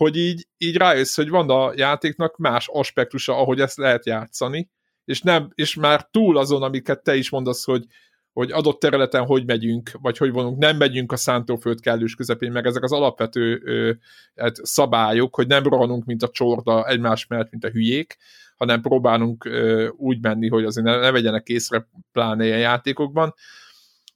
hogy 0.00 0.16
így, 0.16 0.46
így 0.58 0.76
rájössz, 0.76 1.16
hogy 1.16 1.28
van 1.28 1.50
a 1.50 1.72
játéknak 1.76 2.36
más 2.36 2.68
aspektusa, 2.68 3.36
ahogy 3.36 3.60
ezt 3.60 3.76
lehet 3.76 4.06
játszani, 4.06 4.70
és, 5.04 5.20
nem, 5.20 5.50
és 5.54 5.74
már 5.74 6.08
túl 6.10 6.38
azon, 6.38 6.62
amiket 6.62 7.02
te 7.02 7.16
is 7.16 7.30
mondasz, 7.30 7.64
hogy, 7.64 7.84
hogy 8.32 8.52
adott 8.52 8.80
területen 8.80 9.24
hogy 9.24 9.44
megyünk, 9.46 9.90
vagy 10.02 10.18
hogy 10.18 10.32
vonunk, 10.32 10.58
nem 10.58 10.76
megyünk 10.76 11.12
a 11.12 11.16
szántóföld 11.16 11.80
kellős 11.80 12.14
közepén, 12.14 12.52
meg 12.52 12.66
ezek 12.66 12.82
az 12.82 12.92
alapvető 12.92 13.60
ö, 13.64 13.92
hát 14.36 14.56
szabályok, 14.62 15.34
hogy 15.34 15.46
nem 15.46 15.62
rohanunk, 15.62 16.04
mint 16.04 16.22
a 16.22 16.28
csorda 16.28 16.86
egymás 16.86 17.26
mellett, 17.26 17.50
mint 17.50 17.64
a 17.64 17.70
hülyék, 17.70 18.16
hanem 18.56 18.80
próbálunk 18.80 19.44
ö, 19.44 19.88
úgy 19.88 20.20
menni, 20.20 20.48
hogy 20.48 20.64
azért 20.64 20.86
ne, 20.86 20.96
ne 20.96 21.10
vegyenek 21.10 21.48
észre 21.48 21.88
pláne 22.12 22.44
ilyen 22.44 22.58
játékokban. 22.58 23.34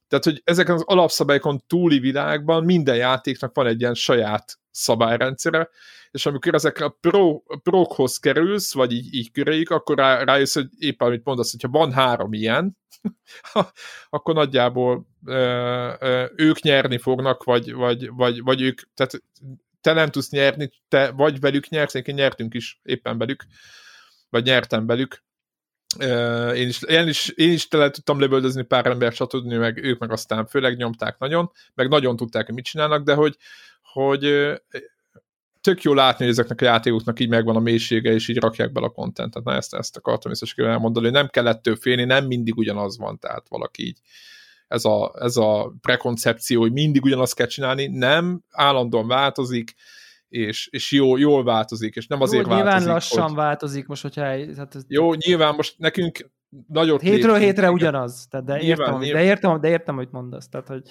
Tehát, 0.07 0.23
hogy 0.23 0.41
ezeken 0.43 0.75
az 0.75 0.83
alapszabályokon 0.85 1.63
túli 1.67 1.99
világban 1.99 2.63
minden 2.63 2.95
játéknak 2.95 3.55
van 3.55 3.67
egy 3.67 3.81
ilyen 3.81 3.93
saját 3.93 4.59
szabályrendszere, 4.71 5.69
és 6.11 6.25
amikor 6.25 6.53
ezekre 6.53 6.85
a 6.85 6.97
pro, 6.99 7.39
prokhoz 7.63 8.17
kerülsz, 8.17 8.73
vagy 8.73 8.91
így, 8.91 9.13
így 9.13 9.31
köréljük, 9.31 9.69
akkor 9.69 9.97
rá, 9.97 10.23
rájössz, 10.23 10.53
hogy 10.53 10.67
éppen 10.77 11.07
amit 11.07 11.23
mondasz, 11.23 11.51
hogyha 11.51 11.77
van 11.77 11.93
három 11.93 12.33
ilyen, 12.33 12.77
akkor 14.09 14.33
nagyjából 14.33 15.07
ö, 15.25 15.93
ö, 15.99 16.25
ők 16.35 16.59
nyerni 16.59 16.97
fognak, 16.97 17.43
vagy, 17.43 17.73
vagy, 17.73 18.09
vagy, 18.09 18.41
vagy 18.43 18.61
ők, 18.61 18.81
tehát 18.93 19.23
te 19.81 19.93
nem 19.93 20.09
tudsz 20.09 20.29
nyerni, 20.29 20.69
te 20.87 21.11
vagy 21.11 21.39
velük 21.39 21.69
nyersz, 21.69 21.93
én 21.93 22.03
nyertünk 22.15 22.53
is 22.53 22.79
éppen 22.83 23.17
velük, 23.17 23.45
vagy 24.29 24.43
nyertem 24.43 24.85
velük, 24.85 25.23
én 26.55 26.67
is, 26.67 26.81
én 26.81 27.07
is, 27.07 27.29
én 27.29 27.51
is 27.51 27.67
tele 27.67 27.89
tudtam 27.89 28.19
lövöldözni 28.19 28.63
pár 28.63 28.85
ember 28.85 29.11
stb., 29.11 29.53
meg 29.53 29.83
ők 29.83 29.99
meg 29.99 30.11
aztán 30.11 30.45
főleg 30.45 30.77
nyomták 30.77 31.17
nagyon, 31.17 31.51
meg 31.73 31.89
nagyon 31.89 32.15
tudták, 32.15 32.45
hogy 32.45 32.55
mit 32.55 32.65
csinálnak, 32.65 33.03
de 33.03 33.13
hogy, 33.13 33.37
hogy 33.81 34.53
tök 35.61 35.81
jó 35.81 35.93
látni, 35.93 36.25
hogy 36.25 36.33
ezeknek 36.33 36.61
a 36.61 36.65
játékoknak 36.65 37.19
így 37.19 37.29
megvan 37.29 37.55
a 37.55 37.59
mélysége, 37.59 38.11
és 38.11 38.27
így 38.27 38.39
rakják 38.39 38.71
bele 38.71 38.85
a 38.85 38.89
kontentet. 38.89 39.43
Na 39.43 39.53
ezt, 39.53 39.73
ezt 39.73 39.97
akartam 39.97 40.31
összességében 40.31 40.71
elmondani, 40.71 41.05
hogy 41.05 41.15
nem 41.15 41.27
kell 41.27 41.47
ettől 41.47 41.75
félni, 41.75 42.03
nem 42.03 42.25
mindig 42.25 42.57
ugyanaz 42.57 42.97
van, 42.97 43.19
tehát 43.19 43.45
valaki 43.49 43.85
így 43.85 43.99
ez 44.67 44.85
a, 44.85 45.13
ez 45.19 45.37
a 45.37 45.73
prekoncepció, 45.81 46.61
hogy 46.61 46.71
mindig 46.71 47.03
ugyanazt 47.03 47.35
kell 47.35 47.47
csinálni, 47.47 47.87
nem, 47.87 48.43
állandóan 48.51 49.07
változik, 49.07 49.75
és, 50.35 50.67
és 50.71 50.91
jó, 50.91 51.17
jól 51.17 51.43
változik, 51.43 51.95
és 51.95 52.07
nem 52.07 52.21
azért 52.21 52.47
jó, 52.47 52.53
nyilván 52.53 52.65
változik, 52.67 52.91
lassan 52.91 53.23
hogy... 53.23 53.35
változik 53.35 53.87
most, 53.87 54.01
hogyha... 54.01 54.21
Hát 54.57 54.75
ez... 54.75 54.83
Jó, 54.87 55.13
nyilván 55.13 55.55
most 55.55 55.75
nekünk 55.77 56.29
nagyot 56.67 57.01
Hétről 57.01 57.35
hétre 57.35 57.71
ugyanaz, 57.71 58.27
tehát 58.29 58.45
de, 58.45 58.57
nyilván, 58.57 58.85
értem, 58.85 58.99
nyilván. 58.99 59.21
de 59.21 59.27
értem, 59.27 59.61
de 59.61 59.69
értem, 59.69 59.95
hogy 59.95 60.07
mondasz, 60.11 60.49
tehát 60.49 60.67
hogy 60.67 60.81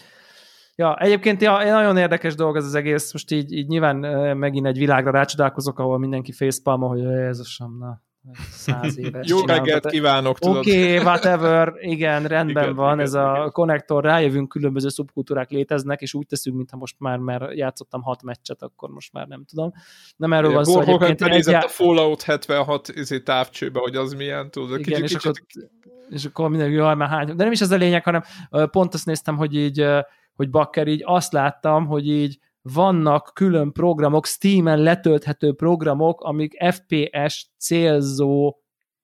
Ja, 0.77 0.97
egyébként 0.97 1.43
ja, 1.43 1.65
nagyon 1.65 1.97
érdekes 1.97 2.35
dolog 2.35 2.57
ez 2.57 2.65
az 2.65 2.75
egész, 2.75 3.13
most 3.13 3.31
így, 3.31 3.53
így 3.53 3.67
nyilván 3.67 3.97
megint 4.37 4.67
egy 4.67 4.79
világra 4.79 5.11
rácsodálkozok, 5.11 5.79
ahol 5.79 5.99
mindenki 5.99 6.33
facepalma, 6.33 6.87
hogy 6.87 7.01
sem, 7.45 7.77
na, 7.79 8.03
száz 8.51 8.99
éves. 9.07 9.29
Jó 9.29 9.41
reggelt 9.41 9.87
kívánok, 9.87 10.39
tudod. 10.39 10.57
Oké, 10.57 10.83
okay, 10.83 11.05
whatever, 11.07 11.75
igen, 11.81 12.27
rendben 12.27 12.63
igen, 12.63 12.75
van, 12.75 12.93
igen, 12.93 13.05
ez 13.05 13.15
igen. 13.15 13.25
a 13.25 13.51
konnektor, 13.51 14.05
rájövünk, 14.05 14.49
különböző 14.49 14.89
szubkultúrák 14.89 15.51
léteznek, 15.51 16.01
és 16.01 16.15
úgy 16.15 16.27
teszünk, 16.27 16.57
mintha 16.57 16.77
most 16.77 16.97
már, 16.99 17.19
mert 17.19 17.57
játszottam 17.57 18.03
hat 18.03 18.23
meccset, 18.23 18.63
akkor 18.63 18.91
most 18.91 19.13
már 19.13 19.27
nem 19.27 19.45
tudom. 19.45 19.73
Nem 20.17 20.33
erről 20.33 20.51
igen, 20.51 20.63
van 20.63 20.65
szó 20.65 20.81
egyébként. 20.81 21.23
Egy... 21.23 21.55
a 21.55 21.69
Fallout 21.69 22.23
76 22.23 22.89
izé, 22.89 23.21
távcsőbe, 23.21 23.79
hogy 23.81 23.97
az 23.97 24.13
milyen, 24.13 24.51
tudod. 24.51 24.79
Igen, 24.79 25.01
kicsit, 25.01 25.17
és, 25.17 25.23
kicsit... 25.23 25.39
Akkor, 25.47 25.99
és 26.09 26.25
akkor 26.25 26.49
minden, 26.49 26.71
jaj, 26.71 26.95
már 26.95 27.09
hány. 27.09 27.27
De 27.27 27.43
nem 27.43 27.53
is 27.53 27.61
ez 27.61 27.71
a 27.71 27.77
lényeg, 27.77 28.05
hanem 28.05 28.23
pont 28.71 28.95
azt 28.95 29.07
néztem, 29.07 29.37
hogy 29.37 29.55
így 29.57 29.87
hogy 30.35 30.51
bakker, 30.51 30.87
így 30.87 31.03
azt 31.05 31.33
láttam, 31.33 31.87
hogy 31.87 32.09
így 32.09 32.39
vannak 32.73 33.31
külön 33.35 33.73
programok, 33.73 34.27
Steam-en 34.27 34.79
letölthető 34.79 35.55
programok, 35.55 36.21
amik 36.21 36.65
FPS 36.71 37.47
célzó 37.59 38.57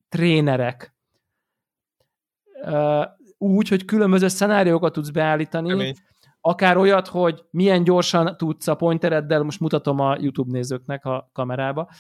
trénerek. 0.09 0.95
Úgy, 3.39 3.69
hogy 3.69 3.85
különböző 3.85 4.29
szenáriókat 4.29 4.93
tudsz 4.93 5.11
beállítani, 5.11 5.69
Kemény. 5.69 5.95
akár 6.41 6.77
olyat, 6.77 7.09
hogy 7.09 7.45
milyen 7.51 7.85
gyorsan 7.85 8.37
tudsz 8.37 8.67
a 8.67 8.75
pointereddel, 8.75 9.43
most 9.43 9.61
mutatom 9.61 10.01
a 10.01 10.17
YouTube 10.21 10.51
nézőknek 10.53 11.05
a 11.05 11.31
kamerába, 11.33 11.91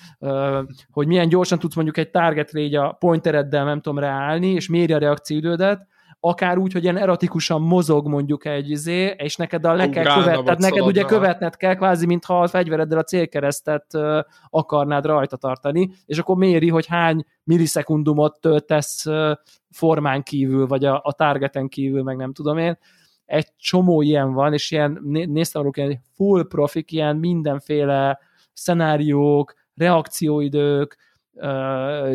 hogy 0.91 1.07
milyen 1.07 1.29
gyorsan 1.29 1.59
tudsz 1.59 1.75
mondjuk 1.75 1.97
egy 1.97 2.11
target 2.11 2.53
a 2.75 2.93
pointereddel, 2.93 3.65
nem 3.65 3.81
tudom, 3.81 3.99
ráállni, 3.99 4.51
és 4.51 4.69
méri 4.69 4.93
a 4.93 4.99
reakcióidődet, 4.99 5.87
akár 6.21 6.59
úgy, 6.59 6.73
hogy 6.73 6.83
ilyen 6.83 6.97
erotikusan 6.97 7.63
mozog 7.63 8.09
mondjuk 8.09 8.45
egy 8.45 8.71
izé, 8.71 9.15
és 9.19 9.37
neked 9.37 9.65
a 9.65 9.73
le 9.73 9.89
kell 9.89 10.05
követned, 10.05 10.45
neked 10.45 10.61
szaladna. 10.61 10.87
ugye 10.87 11.03
követned 11.03 11.57
kell, 11.57 11.75
kvázi, 11.75 12.07
mintha 12.07 12.43
a 12.43 12.49
fegyvereddel 12.49 12.99
a 12.99 13.03
célkeresztet 13.03 13.87
akarnád 14.51 15.05
rajta 15.05 15.37
tartani, 15.37 15.91
és 16.07 16.19
akkor 16.19 16.37
méri, 16.37 16.69
hogy 16.69 16.87
hány 16.87 17.25
millisekundumot 17.45 18.41
töltesz 18.41 19.07
formán 19.71 20.23
kívül, 20.23 20.67
vagy 20.67 20.85
a, 20.85 21.01
a 21.05 21.13
targeten 21.13 21.69
kívül, 21.69 22.03
meg 22.03 22.17
nem 22.17 22.33
tudom 22.33 22.59
én. 22.59 22.79
Egy 23.25 23.47
csomó 23.57 24.03
ilyen 24.03 24.33
van, 24.33 24.53
és 24.53 24.71
ilyen, 24.71 24.99
néztem 25.03 25.61
róluk 25.61 25.77
ilyen 25.77 26.03
full 26.15 26.47
profik, 26.49 26.93
ilyen 26.93 27.17
mindenféle 27.17 28.19
szenáriók, 28.53 29.55
reakcióidők, 29.75 30.97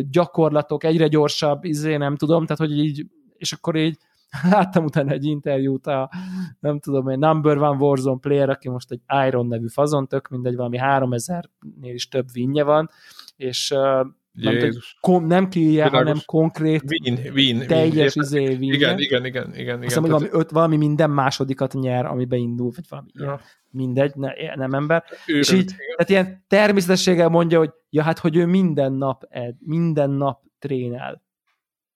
gyakorlatok, 0.10 0.84
egyre 0.84 1.07
gyorsabb, 1.07 1.64
izé 1.64 1.98
nem 1.98 2.15
tudom, 2.15 2.45
tehát 2.45 2.57
hogy 2.57 2.77
így, 2.77 3.06
és 3.38 3.53
akkor 3.53 3.76
így 3.76 3.98
láttam 4.49 4.84
utána 4.84 5.12
egy 5.12 5.26
interjút 5.26 5.88
a, 5.88 6.12
nem 6.60 6.80
tudom, 6.80 7.07
egy 7.07 7.18
Number 7.18 7.57
One 7.57 7.78
Warzone 7.78 8.20
player, 8.20 8.49
aki 8.49 8.70
most 8.70 8.91
egy 8.91 9.02
Iron 9.28 9.48
nevű 9.48 9.68
fazon, 9.68 10.07
tök 10.07 10.28
mindegy, 10.28 10.56
valami 10.56 10.78
3000-nél 10.82 11.91
is 11.94 12.07
több 12.07 12.32
vinje 12.34 12.64
van, 12.64 12.90
és 13.36 13.74
nem, 14.36 14.72
kom, 14.99 15.26
nem 15.26 15.49
klíje, 15.49 15.90
hanem 15.90 16.18
konkrét 16.26 16.84
win, 16.88 17.20
win, 17.34 17.68
teljes 17.68 18.16
win, 18.16 18.24
izé 18.26 18.48
win. 18.48 18.74
Igen, 18.74 18.99
igen, 18.99 19.26
igen, 19.26 19.26
igen. 19.26 19.53
igen 19.53 19.84
Aztán 19.84 20.03
valami, 20.03 20.28
öt, 20.32 20.49
valami 20.49 20.78
minden 20.78 21.10
másodikat 21.10 21.74
nyer, 21.74 22.06
ami 22.06 22.26
beindul, 22.26 22.72
vagy 22.76 22.86
valami 22.90 23.10
ja. 23.14 23.24
ilyen. 23.24 23.40
mindegy, 23.70 24.16
ne, 24.16 24.56
nem 24.56 24.74
ember. 24.74 25.03
Őrült, 25.28 25.45
és 25.45 25.52
így, 25.52 25.60
igen. 25.60 25.95
tehát 25.95 26.10
ilyen 26.10 26.45
természetességgel 26.48 27.30
mondja, 27.30 27.57
hogy 27.57 27.72
ja, 27.90 28.03
hát, 28.03 28.20
hogy 28.20 28.36
ő 28.36 28.45
minden 28.45 28.94
nap 28.94 29.24
ed, 29.30 29.56
minden 29.60 30.10
nap 30.10 30.41
trénel. 30.60 31.24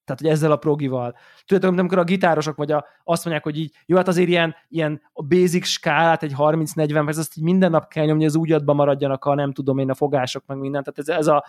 Tehát, 0.09 0.23
hogy 0.23 0.31
ezzel 0.31 0.51
a 0.51 0.57
progival. 0.57 1.15
Tudjátok, 1.45 1.79
amikor 1.79 1.97
a 1.97 2.03
gitárosok 2.03 2.55
vagy 2.55 2.71
a, 2.71 2.85
azt 3.03 3.23
mondják, 3.23 3.45
hogy 3.45 3.57
így, 3.57 3.73
jó, 3.85 3.97
hát 3.97 4.07
azért 4.07 4.27
ilyen, 4.27 4.55
ilyen 4.69 5.01
a 5.13 5.23
basic 5.23 5.65
skálát, 5.65 6.23
egy 6.23 6.33
30-40 6.37 7.01
perc, 7.05 7.17
azt 7.17 7.37
így 7.37 7.43
minden 7.43 7.71
nap 7.71 7.87
kell 7.87 8.05
nyomni, 8.05 8.25
az 8.25 8.35
úgy 8.35 8.51
adba 8.51 8.73
maradjanak 8.73 9.25
a 9.25 9.35
nem 9.35 9.51
tudom 9.51 9.77
én, 9.77 9.89
a 9.89 9.93
fogások, 9.93 10.43
meg 10.45 10.57
minden. 10.57 10.83
Tehát 10.83 10.99
ez, 10.99 11.19
ez 11.19 11.27
a, 11.27 11.45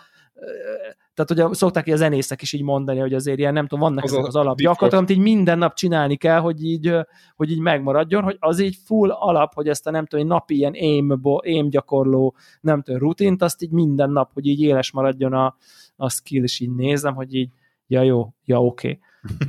tehát 1.13 1.47
hogy 1.47 1.55
szokták 1.55 1.87
így 1.87 1.93
a 1.93 1.97
zenészek 1.97 2.41
is 2.41 2.53
így 2.53 2.63
mondani, 2.63 2.99
hogy 2.99 3.13
azért 3.13 3.37
ilyen, 3.37 3.53
nem 3.53 3.67
tudom, 3.67 3.83
vannak 3.83 4.03
az 4.03 4.11
ezek 4.11 4.25
az 4.25 4.35
alapgyakorlatok, 4.35 4.99
amit 4.99 5.17
így 5.17 5.23
minden 5.23 5.57
nap 5.57 5.73
csinálni 5.73 6.15
kell, 6.15 6.39
hogy 6.39 6.63
így, 6.63 6.95
hogy 7.35 7.51
így 7.51 7.59
megmaradjon, 7.59 8.23
hogy 8.23 8.37
az 8.39 8.59
így 8.59 8.77
full 8.85 9.11
alap, 9.11 9.53
hogy 9.53 9.67
ezt 9.67 9.87
a 9.87 9.91
nem 9.91 10.05
tudom, 10.05 10.27
napi 10.27 10.55
ilyen 10.55 10.73
aim, 10.73 11.19
aim 11.23 11.69
gyakorló, 11.69 12.35
nem 12.61 12.81
tudom, 12.81 12.99
rutint, 12.99 13.41
azt 13.41 13.61
így 13.61 13.71
minden 13.71 14.09
nap, 14.09 14.33
hogy 14.33 14.45
így 14.45 14.61
éles 14.61 14.91
maradjon 14.91 15.33
a, 15.33 15.55
a 15.95 16.09
skill, 16.09 16.43
és 16.43 16.59
így 16.59 16.75
nézem, 16.75 17.15
hogy 17.15 17.35
így 17.35 17.49
ja 17.91 18.01
jó, 18.01 18.33
ja 18.45 18.63
oké. 18.63 18.87
Okay. 18.87 18.99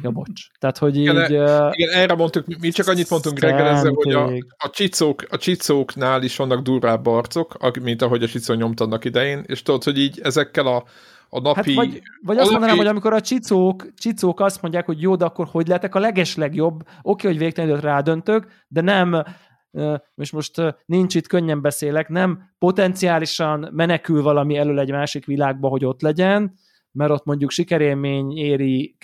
Ja, 0.03 0.11
bocs. 0.11 0.47
Tehát, 0.59 0.79
hogy 0.79 0.97
így... 0.97 1.03
Igen, 1.03 1.17
uh, 1.17 1.71
igen 1.73 1.91
erre 1.95 2.15
mondtuk, 2.15 2.47
mi 2.61 2.71
csak 2.71 2.87
annyit 2.87 3.11
mondtunk 3.11 3.39
reggel 3.39 3.67
ezzel, 3.67 3.93
hogy 3.93 4.13
a, 4.13 4.33
a, 4.57 4.71
csicók, 4.71 5.25
a 5.31 5.37
csicóknál 5.37 6.23
is 6.23 6.37
vannak 6.37 6.63
durvább 6.63 7.07
arcok, 7.07 7.81
mint 7.83 8.03
ahogy 8.03 8.23
a 8.23 8.27
csicó 8.27 8.55
nyomtadnak 8.55 8.89
annak 8.89 9.05
idején, 9.05 9.45
és 9.47 9.63
tudod, 9.63 9.83
hogy 9.85 9.99
így 9.99 10.21
ezekkel 10.23 10.67
a, 10.67 10.85
a 11.29 11.41
napi... 11.41 11.75
Hát 11.75 11.87
vagy, 11.87 12.03
vagy 12.23 12.39
azt 12.39 12.51
mondanám, 12.51 12.77
hogy 12.77 12.87
amikor 12.87 13.13
a 13.13 13.21
csicók, 13.21 13.95
csicók 13.95 14.41
azt 14.41 14.63
mondják, 14.63 14.87
hogy 14.87 15.01
jó, 15.01 15.17
de 15.17 15.25
akkor 15.25 15.47
hogy 15.51 15.67
lehetek 15.67 15.95
a 15.95 15.99
legeslegjobb, 15.99 16.83
oké, 17.03 17.27
hogy 17.27 17.39
végtelenül 17.39 17.81
rádöntök, 17.81 18.47
de 18.69 18.81
nem 18.81 19.25
és 20.17 20.31
most 20.31 20.63
nincs 20.87 21.15
itt, 21.15 21.27
könnyen 21.27 21.61
beszélek, 21.61 22.09
nem 22.09 22.55
potenciálisan 22.59 23.69
menekül 23.73 24.23
valami 24.23 24.57
elől 24.57 24.81
egy 24.81 24.91
másik 24.91 25.27
világba, 25.27 25.69
hogy 25.69 25.85
ott 25.85 26.01
legyen, 26.01 26.55
mert 26.93 27.11
ott 27.11 27.25
mondjuk 27.25 27.51
sikerélmény 27.51 28.37
éri 28.37 28.97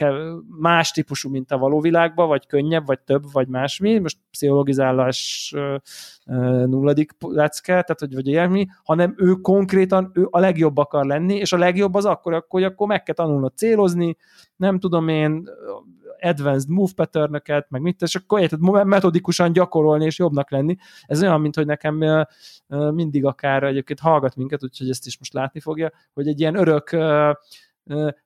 más 0.61 0.91
típusú, 0.91 1.31
mint 1.31 1.51
a 1.51 1.59
való 1.59 1.81
világban, 1.81 2.29
vagy 2.29 2.47
könnyebb, 2.47 2.87
vagy 2.87 3.01
több, 3.01 3.33
vagy 3.33 3.49
másmi, 3.49 3.99
most 3.99 4.19
pszichologizálás 4.31 5.53
nulladik 6.67 7.13
lecke, 7.19 7.63
tehát 7.67 7.99
hogy 7.99 8.15
vagy 8.15 8.27
ilyesmi, 8.27 8.67
hanem 8.83 9.15
ő 9.17 9.33
konkrétan 9.33 10.11
ő 10.15 10.27
a 10.31 10.39
legjobb 10.39 10.77
akar 10.77 11.07
lenni, 11.07 11.35
és 11.35 11.53
a 11.53 11.59
legjobb 11.59 11.95
az 11.95 12.05
akkor, 12.05 12.33
akkor, 12.33 12.61
hogy 12.61 12.73
akkor 12.73 12.87
meg 12.87 13.03
kell 13.03 13.15
tanulnod 13.15 13.57
célozni, 13.57 14.17
nem 14.57 14.79
tudom 14.79 15.09
én, 15.09 15.49
advanced 16.21 16.69
move 16.69 16.91
pattern 16.95 17.31
meg 17.69 17.81
mit, 17.83 18.03
és 18.03 18.15
akkor 18.15 18.41
érted, 18.41 18.61
metodikusan 18.87 19.53
gyakorolni 19.53 20.05
és 20.05 20.19
jobbnak 20.19 20.51
lenni. 20.51 20.77
Ez 21.07 21.23
olyan, 21.23 21.41
mint 21.41 21.55
hogy 21.55 21.67
nekem 21.67 22.27
mindig 22.95 23.25
akár 23.25 23.63
egyébként 23.63 24.01
hallgat 24.01 24.37
minket, 24.37 24.65
úgyhogy 24.65 24.89
ezt 24.89 25.07
is 25.07 25.19
most 25.19 25.33
látni 25.33 25.61
fogja, 25.61 25.93
hogy 26.15 26.29
egy 26.29 26.41
ilyen 26.41 26.55
örök 26.55 26.97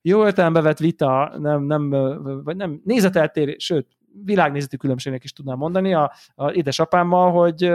jó 0.03 0.25
értelembe 0.25 0.61
vett 0.61 0.79
vita, 0.79 1.35
nem, 1.39 1.63
nem, 1.63 1.91
vagy 2.45 2.57
nem 2.57 2.81
nézeteltérés, 2.85 3.65
sőt, 3.65 3.87
világnézeti 4.25 4.77
különbségnek 4.77 5.25
is 5.25 5.33
tudnám 5.33 5.59
mondani 5.59 5.95
a, 5.95 6.13
a 6.35 6.51
édesapámmal, 6.51 7.33
hogy, 7.33 7.73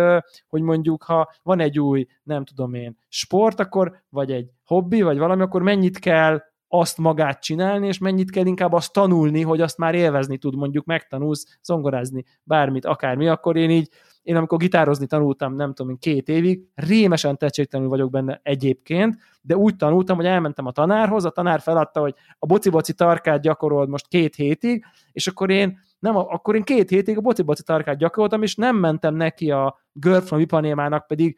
hogy 0.47 0.61
mondjuk, 0.61 1.03
ha 1.03 1.31
van 1.43 1.59
egy 1.59 1.79
új, 1.79 2.07
nem 2.23 2.45
tudom 2.45 2.73
én, 2.73 2.97
sport, 3.07 3.59
akkor, 3.59 4.03
vagy 4.09 4.31
egy 4.31 4.49
hobbi, 4.65 5.01
vagy 5.01 5.17
valami, 5.17 5.41
akkor 5.41 5.61
mennyit 5.61 5.99
kell 5.99 6.41
azt 6.67 6.97
magát 6.97 7.41
csinálni, 7.41 7.87
és 7.87 7.97
mennyit 7.97 8.31
kell 8.31 8.45
inkább 8.45 8.73
azt 8.73 8.93
tanulni, 8.93 9.41
hogy 9.41 9.61
azt 9.61 9.77
már 9.77 9.95
élvezni 9.95 10.37
tud, 10.37 10.55
mondjuk 10.55 10.85
megtanulsz 10.85 11.59
zongorázni 11.63 12.23
bármit, 12.43 12.85
akármi, 12.85 13.27
akkor 13.27 13.55
én 13.55 13.69
így 13.69 13.89
én 14.27 14.35
amikor 14.35 14.57
gitározni 14.57 15.05
tanultam, 15.05 15.55
nem 15.55 15.73
tudom 15.73 15.91
én, 15.91 15.97
két 15.97 16.29
évig, 16.29 16.61
rémesen 16.75 17.37
tehetségtelenül 17.37 17.91
vagyok 17.91 18.09
benne 18.11 18.39
egyébként, 18.43 19.17
de 19.41 19.57
úgy 19.57 19.75
tanultam, 19.75 20.15
hogy 20.15 20.25
elmentem 20.25 20.65
a 20.65 20.71
tanárhoz, 20.71 21.25
a 21.25 21.29
tanár 21.29 21.59
feladta, 21.59 21.99
hogy 21.99 22.15
a 22.39 22.45
boci-boci 22.45 22.93
tarkát 22.93 23.41
gyakorold 23.41 23.89
most 23.89 24.07
két 24.07 24.35
hétig, 24.35 24.85
és 25.11 25.27
akkor 25.27 25.49
én 25.49 25.79
nem, 25.99 26.15
akkor 26.15 26.55
én 26.55 26.63
két 26.63 26.89
hétig 26.89 27.17
a 27.17 27.21
boci-boci 27.21 27.63
tarkát 27.63 27.97
gyakoroltam, 27.97 28.41
és 28.41 28.55
nem 28.55 28.75
mentem 28.75 29.15
neki 29.15 29.51
a 29.51 29.77
Girl 29.91 30.19
from 30.19 30.39
Ipanémának, 30.39 31.07
pedig 31.07 31.37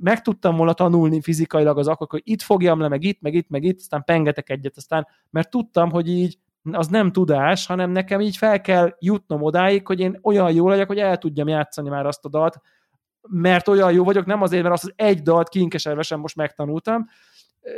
meg 0.00 0.22
tudtam 0.22 0.56
volna 0.56 0.72
tanulni 0.72 1.20
fizikailag 1.20 1.78
az 1.78 1.88
akkor, 1.88 2.06
hogy 2.08 2.22
itt 2.24 2.42
fogjam 2.42 2.80
le, 2.80 2.88
meg 2.88 3.02
itt, 3.02 3.20
meg 3.20 3.34
itt, 3.34 3.48
meg 3.48 3.64
itt, 3.64 3.78
aztán 3.78 4.04
pengetek 4.04 4.50
egyet, 4.50 4.76
aztán, 4.76 5.06
mert 5.30 5.50
tudtam, 5.50 5.90
hogy 5.90 6.08
így 6.08 6.38
az 6.72 6.86
nem 6.86 7.12
tudás, 7.12 7.66
hanem 7.66 7.90
nekem 7.90 8.20
így 8.20 8.36
fel 8.36 8.60
kell 8.60 8.96
jutnom 8.98 9.42
odáig, 9.42 9.86
hogy 9.86 10.00
én 10.00 10.18
olyan 10.22 10.52
jó 10.52 10.68
legyek, 10.68 10.86
hogy 10.86 10.98
el 10.98 11.18
tudjam 11.18 11.48
játszani 11.48 11.88
már 11.88 12.06
azt 12.06 12.24
a 12.24 12.28
dalt, 12.28 12.60
mert 13.20 13.68
olyan 13.68 13.92
jó 13.92 14.04
vagyok, 14.04 14.26
nem 14.26 14.42
azért, 14.42 14.62
mert 14.62 14.74
azt 14.74 14.84
az 14.84 14.92
egy 14.96 15.22
dalt 15.22 15.48
kinkeservesen 15.48 16.18
most 16.18 16.36
megtanultam, 16.36 17.06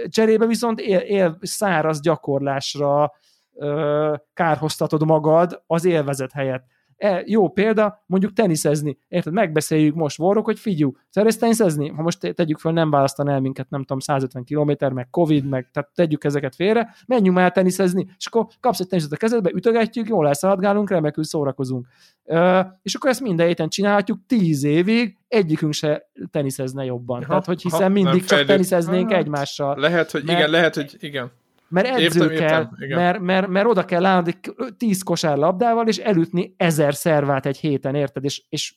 cserébe 0.08 0.46
viszont 0.46 0.80
él, 0.80 0.98
él, 0.98 1.38
száraz 1.40 2.00
gyakorlásra 2.00 3.12
ö, 3.54 4.14
kárhoztatod 4.34 5.04
magad 5.04 5.62
az 5.66 5.84
élvezet 5.84 6.32
helyett 6.32 6.64
e, 7.00 7.22
jó 7.26 7.48
példa, 7.48 8.02
mondjuk 8.06 8.32
teniszezni. 8.32 8.98
Érted? 9.08 9.32
Megbeszéljük 9.32 9.94
most 9.94 10.16
vorrok, 10.16 10.44
hogy 10.44 10.58
figyú, 10.58 10.96
szeretsz 11.08 11.36
teniszezni? 11.36 11.88
Ha 11.88 12.02
most 12.02 12.34
tegyük 12.34 12.58
fel, 12.58 12.72
nem 12.72 12.90
választan 12.90 13.28
el 13.28 13.40
minket, 13.40 13.70
nem 13.70 13.80
tudom, 13.80 13.98
150 13.98 14.44
km, 14.44 14.94
meg 14.94 15.10
Covid, 15.10 15.48
meg 15.48 15.70
tehát 15.72 15.90
tegyük 15.94 16.24
ezeket 16.24 16.54
félre, 16.54 16.94
menjünk 17.06 17.36
már 17.36 17.52
teniszezni, 17.52 18.06
és 18.16 18.26
akkor 18.26 18.46
kapsz 18.60 18.80
egy 18.80 18.88
teniszet 18.88 19.12
a 19.12 19.16
kezedbe, 19.16 19.50
ütögetjük, 19.54 20.08
jól 20.08 20.26
elszaladgálunk, 20.26 20.90
remekül 20.90 21.24
szórakozunk. 21.24 21.86
Uh, 22.24 22.66
és 22.82 22.94
akkor 22.94 23.10
ezt 23.10 23.20
minden 23.20 23.46
héten 23.46 23.68
csinálhatjuk 23.68 24.18
tíz 24.26 24.64
évig, 24.64 25.16
egyikünk 25.28 25.72
se 25.72 26.10
teniszezne 26.30 26.84
jobban. 26.84 27.20
Ha, 27.20 27.26
Tehát, 27.26 27.44
hogy 27.44 27.62
hiszen 27.62 27.82
ha, 27.82 27.88
mindig 27.88 28.24
csak 28.24 28.44
teniszeznénk 28.44 29.10
hát, 29.10 29.20
egymással. 29.20 29.78
Lehet, 29.78 30.10
hogy 30.10 30.24
mert, 30.24 30.38
igen, 30.38 30.50
lehet, 30.50 30.74
hogy 30.74 30.96
igen. 30.98 31.30
Mert 31.70 31.86
edző 31.86 32.30
értem, 32.32 32.48
kell, 32.48 32.68
értem, 32.78 32.98
mert, 32.98 33.20
mert, 33.20 33.48
mert 33.48 33.66
oda 33.66 33.84
kell 33.84 34.06
egy 34.26 34.38
tíz 34.76 35.02
kosár 35.02 35.36
labdával, 35.36 35.88
és 35.88 35.98
elütni 35.98 36.54
ezer 36.56 36.94
szervát 36.94 37.46
egy 37.46 37.58
héten, 37.58 37.94
érted? 37.94 38.24
És, 38.24 38.44
és 38.48 38.74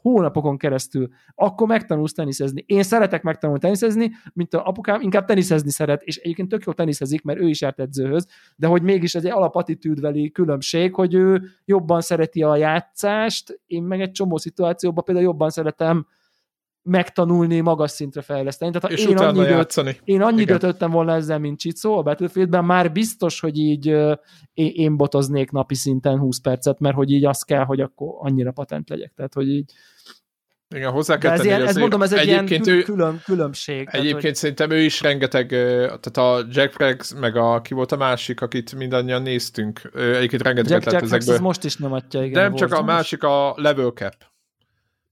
hónapokon 0.00 0.56
keresztül, 0.56 1.08
akkor 1.34 1.66
megtanulsz 1.66 2.12
teniszezni. 2.12 2.64
Én 2.66 2.82
szeretek 2.82 3.22
megtanulni 3.22 3.60
teniszezni, 3.60 4.10
mint 4.32 4.54
a 4.54 4.66
apukám 4.66 5.00
inkább 5.00 5.24
teniszezni 5.24 5.70
szeret, 5.70 6.02
és 6.02 6.16
egyébként 6.16 6.48
tök 6.48 6.64
jó 6.64 6.72
teniszezik, 6.72 7.22
mert 7.22 7.38
ő 7.38 7.48
is 7.48 7.60
járt 7.60 7.80
edzőhöz, 7.80 8.26
de 8.56 8.66
hogy 8.66 8.82
mégis 8.82 9.14
ez 9.14 9.24
egy 9.24 9.30
alapatitűdveli 9.30 10.30
különbség, 10.30 10.94
hogy 10.94 11.14
ő 11.14 11.42
jobban 11.64 12.00
szereti 12.00 12.42
a 12.42 12.56
játszást, 12.56 13.60
én 13.66 13.82
meg 13.82 14.00
egy 14.00 14.10
csomó 14.10 14.36
szituációban 14.36 15.04
például 15.04 15.26
jobban 15.26 15.50
szeretem 15.50 16.06
megtanulni, 16.82 17.60
magas 17.60 17.90
szintre 17.90 18.22
fejleszteni. 18.22 18.72
Tehát 18.72 18.98
és 18.98 19.04
én 19.06 19.16
annyi, 19.16 19.40
időt, 19.40 20.00
én 20.04 20.22
annyi 20.22 20.40
időt 20.40 20.62
öttem 20.62 20.90
volna 20.90 21.14
ezzel, 21.14 21.38
mint 21.38 21.58
Csicó 21.58 21.98
a 21.98 22.02
Battlefieldben, 22.02 22.64
már 22.64 22.92
biztos, 22.92 23.40
hogy 23.40 23.58
így 23.58 23.96
én 24.54 24.96
botoznék 24.96 25.50
napi 25.50 25.74
szinten 25.74 26.18
20 26.18 26.40
percet, 26.40 26.78
mert 26.78 26.94
hogy 26.94 27.10
így 27.10 27.24
az 27.24 27.42
kell, 27.42 27.64
hogy 27.64 27.80
akkor 27.80 28.08
annyira 28.18 28.52
patent 28.52 28.88
legyek. 28.88 29.12
Tehát, 29.14 29.34
hogy 29.34 29.48
így 29.48 29.72
igen, 30.74 30.90
hozzá 30.90 31.18
kell 31.18 31.32
ez, 31.32 31.44
ilyen, 31.44 31.66
ez 31.66 31.76
mondom, 31.76 32.02
ez 32.02 32.12
egy 32.12 32.26
ilyen 32.26 32.68
ő, 32.68 32.82
külön, 32.82 33.20
különbség. 33.24 33.88
Egyébként 33.90 34.08
tehát, 34.08 34.22
hogy... 34.22 34.34
szerintem 34.34 34.70
ő 34.70 34.78
is 34.78 35.00
rengeteg, 35.00 35.48
tehát 35.48 36.16
a 36.16 36.46
Jack 36.50 36.72
Frags, 36.72 37.14
meg 37.14 37.36
a, 37.36 37.60
ki 37.60 37.74
volt 37.74 37.92
a 37.92 37.96
másik, 37.96 38.40
akit 38.40 38.74
mindannyian 38.74 39.22
néztünk, 39.22 39.80
egyébként 39.94 40.42
rengeteg 40.42 40.70
Jack, 40.70 40.92
Jack 40.92 41.02
ezekből. 41.02 41.38
most 41.38 41.64
is 41.64 41.78
nyomatja, 41.78 42.24
igen. 42.24 42.42
Nem, 42.42 42.54
csak 42.54 42.72
a 42.72 42.82
másik 42.82 43.22
a 43.22 43.54
Level 43.56 43.90
Cap. 43.90 44.14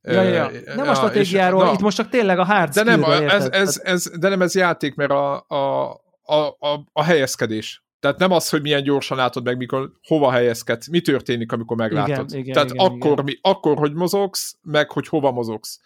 Ja, 0.03 0.23
ja, 0.23 0.51
ja. 0.51 0.75
Nem 0.75 0.89
a 0.89 0.95
stratégiáról, 0.95 1.67
és, 1.67 1.73
itt 1.73 1.81
most 1.81 1.97
csak 1.97 2.09
tényleg 2.09 2.39
a 2.39 2.45
hard 2.45 2.73
de 2.73 2.83
nem, 2.83 3.03
ez, 3.05 3.49
ez, 3.51 3.81
ez, 3.85 4.11
de 4.19 4.29
nem 4.29 4.43
ez 4.43 4.55
játék, 4.55 4.95
mert 4.95 5.11
a, 5.11 5.45
a, 5.49 5.91
a, 6.23 6.47
a, 6.59 6.85
a 6.93 7.03
helyezkedés. 7.03 7.85
Tehát 8.01 8.19
nem 8.19 8.31
az, 8.31 8.49
hogy 8.49 8.63
milyen 8.63 8.83
gyorsan 8.83 9.17
látod 9.17 9.45
meg, 9.45 9.57
mikor 9.57 9.91
hova 10.03 10.31
helyezkedsz, 10.31 10.89
mi 10.89 11.01
történik, 11.01 11.53
amikor 11.53 11.77
meglátod. 11.77 12.31
Igen, 12.31 12.43
igen, 12.43 12.53
Tehát 12.55 12.71
igen, 12.71 12.87
akkor, 12.87 13.13
igen. 13.13 13.25
Mi, 13.25 13.39
akkor, 13.41 13.79
hogy 13.79 13.93
mozogsz, 13.93 14.57
meg 14.63 14.91
hogy 14.91 15.09
hova 15.09 15.31
mozogsz. 15.31 15.81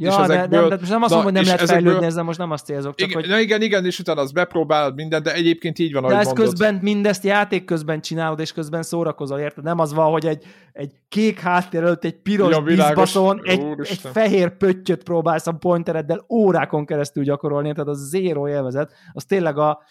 Ja, 0.00 0.10
és 0.10 0.16
de, 0.16 0.22
ezekből, 0.22 0.62
de, 0.62 0.68
de 0.68 0.76
most 0.76 0.90
nem 0.90 1.02
azt 1.02 1.14
mondom, 1.14 1.32
hogy 1.32 1.32
nem 1.32 1.44
lehet 1.44 1.60
ezekből, 1.60 1.82
fejlődni 1.82 2.06
ezzel, 2.06 2.22
most 2.22 2.38
nem 2.38 2.50
azt 2.50 2.70
érzok. 2.70 2.94
Csak, 2.94 3.08
igen, 3.08 3.20
hogy... 3.20 3.30
na 3.30 3.38
igen, 3.38 3.62
igen, 3.62 3.84
és 3.84 3.98
utána 3.98 4.20
az 4.20 4.32
bepróbálod 4.32 4.94
minden, 4.94 5.22
de 5.22 5.32
egyébként 5.34 5.78
így 5.78 5.92
van, 5.92 6.02
ahogy 6.02 6.14
De 6.14 6.20
ezt 6.20 6.28
mondod. 6.28 6.48
közben, 6.48 6.78
mindezt 6.82 7.24
játék 7.24 7.64
közben 7.64 8.00
csinálod, 8.00 8.40
és 8.40 8.52
közben 8.52 8.82
szórakozol, 8.82 9.38
érted? 9.38 9.64
Nem 9.64 9.78
az 9.78 9.92
van, 9.92 10.10
hogy 10.10 10.26
egy, 10.26 10.44
egy 10.72 10.92
kék 11.08 11.40
háttér 11.40 11.82
előtt 11.82 12.04
egy 12.04 12.16
piros 12.22 12.54
ja, 12.54 12.60
bizbaszon, 12.60 13.40
egy, 13.44 13.62
egy 13.78 14.00
fehér 14.12 14.56
pöttyöt 14.56 15.02
próbálsz 15.02 15.46
a 15.46 15.52
pointereddel 15.52 16.24
órákon 16.28 16.86
keresztül 16.86 17.24
gyakorolni, 17.24 17.72
tehát 17.72 17.88
az 17.88 18.08
zéro 18.08 18.48
élvezet, 18.48 18.92
az 19.12 19.24
tényleg 19.24 19.58
a 19.58 19.82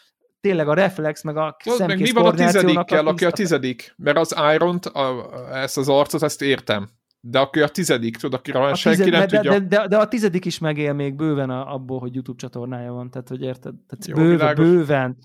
tényleg 0.41 0.67
a 0.67 0.73
reflex, 0.73 1.23
meg 1.23 1.37
a 1.37 1.57
Tudod, 1.63 1.87
meg 1.87 1.99
mi 1.99 2.11
van 2.11 2.25
a 2.25 2.33
tizedikkel, 2.33 3.07
aki 3.07 3.25
a 3.25 3.31
tizedik? 3.31 3.93
Mert 3.97 4.17
az 4.17 4.35
Iron-t, 4.53 4.85
a, 4.85 5.29
ezt 5.53 5.77
az 5.77 5.89
arcot, 5.89 6.23
ezt 6.23 6.41
értem. 6.41 6.89
De 7.29 7.39
aki 7.39 7.61
a 7.61 7.67
tizedik, 7.67 8.17
tudod, 8.17 8.39
akire 8.39 8.59
a 8.59 8.75
senki 8.75 8.97
tized, 8.97 9.11
nem 9.11 9.27
de, 9.27 9.35
tudja. 9.35 9.51
De, 9.51 9.59
de, 9.59 9.87
de, 9.87 9.97
a 9.97 10.07
tizedik 10.07 10.45
is 10.45 10.59
megél 10.59 10.93
még 10.93 11.15
bőven 11.15 11.49
abból, 11.49 11.99
hogy 11.99 12.13
YouTube 12.13 12.37
csatornája 12.37 12.91
van, 12.91 13.09
tehát 13.11 13.29
hogy 13.29 13.41
érted? 13.41 13.73
Tehát 13.87 14.05
Jó, 14.07 14.15
bőven, 14.15 14.37
világos. 14.37 14.65
bőven. 14.65 15.17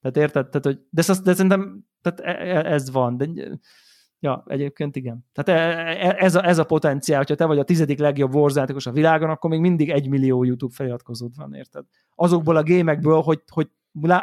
Tehát 0.00 0.16
érted? 0.16 0.48
Tehát, 0.48 0.64
hogy, 0.64 0.78
de, 0.90 1.02
de 1.22 1.34
szerintem 1.34 1.84
tehát 2.02 2.20
e, 2.20 2.56
e, 2.56 2.72
ez 2.72 2.90
van. 2.90 3.16
De, 3.16 3.28
ja, 4.18 4.44
egyébként 4.46 4.96
igen. 4.96 5.26
Tehát 5.32 5.60
e, 5.60 6.24
ez 6.24 6.34
a, 6.34 6.46
ez 6.46 6.58
a 6.58 6.64
potenciál, 6.64 7.18
hogyha 7.18 7.34
te 7.34 7.44
vagy 7.44 7.58
a 7.58 7.64
tizedik 7.64 7.98
legjobb 7.98 8.34
warzátékos 8.34 8.86
a 8.86 8.92
világon, 8.92 9.30
akkor 9.30 9.50
még 9.50 9.60
mindig 9.60 9.90
egy 9.90 10.08
millió 10.08 10.44
YouTube 10.44 10.74
feliratkozód 10.74 11.36
van, 11.36 11.54
érted? 11.54 11.84
Azokból 12.14 12.56
a 12.56 12.62
gémekből, 12.62 13.20
hogy, 13.20 13.42
hogy, 13.52 13.68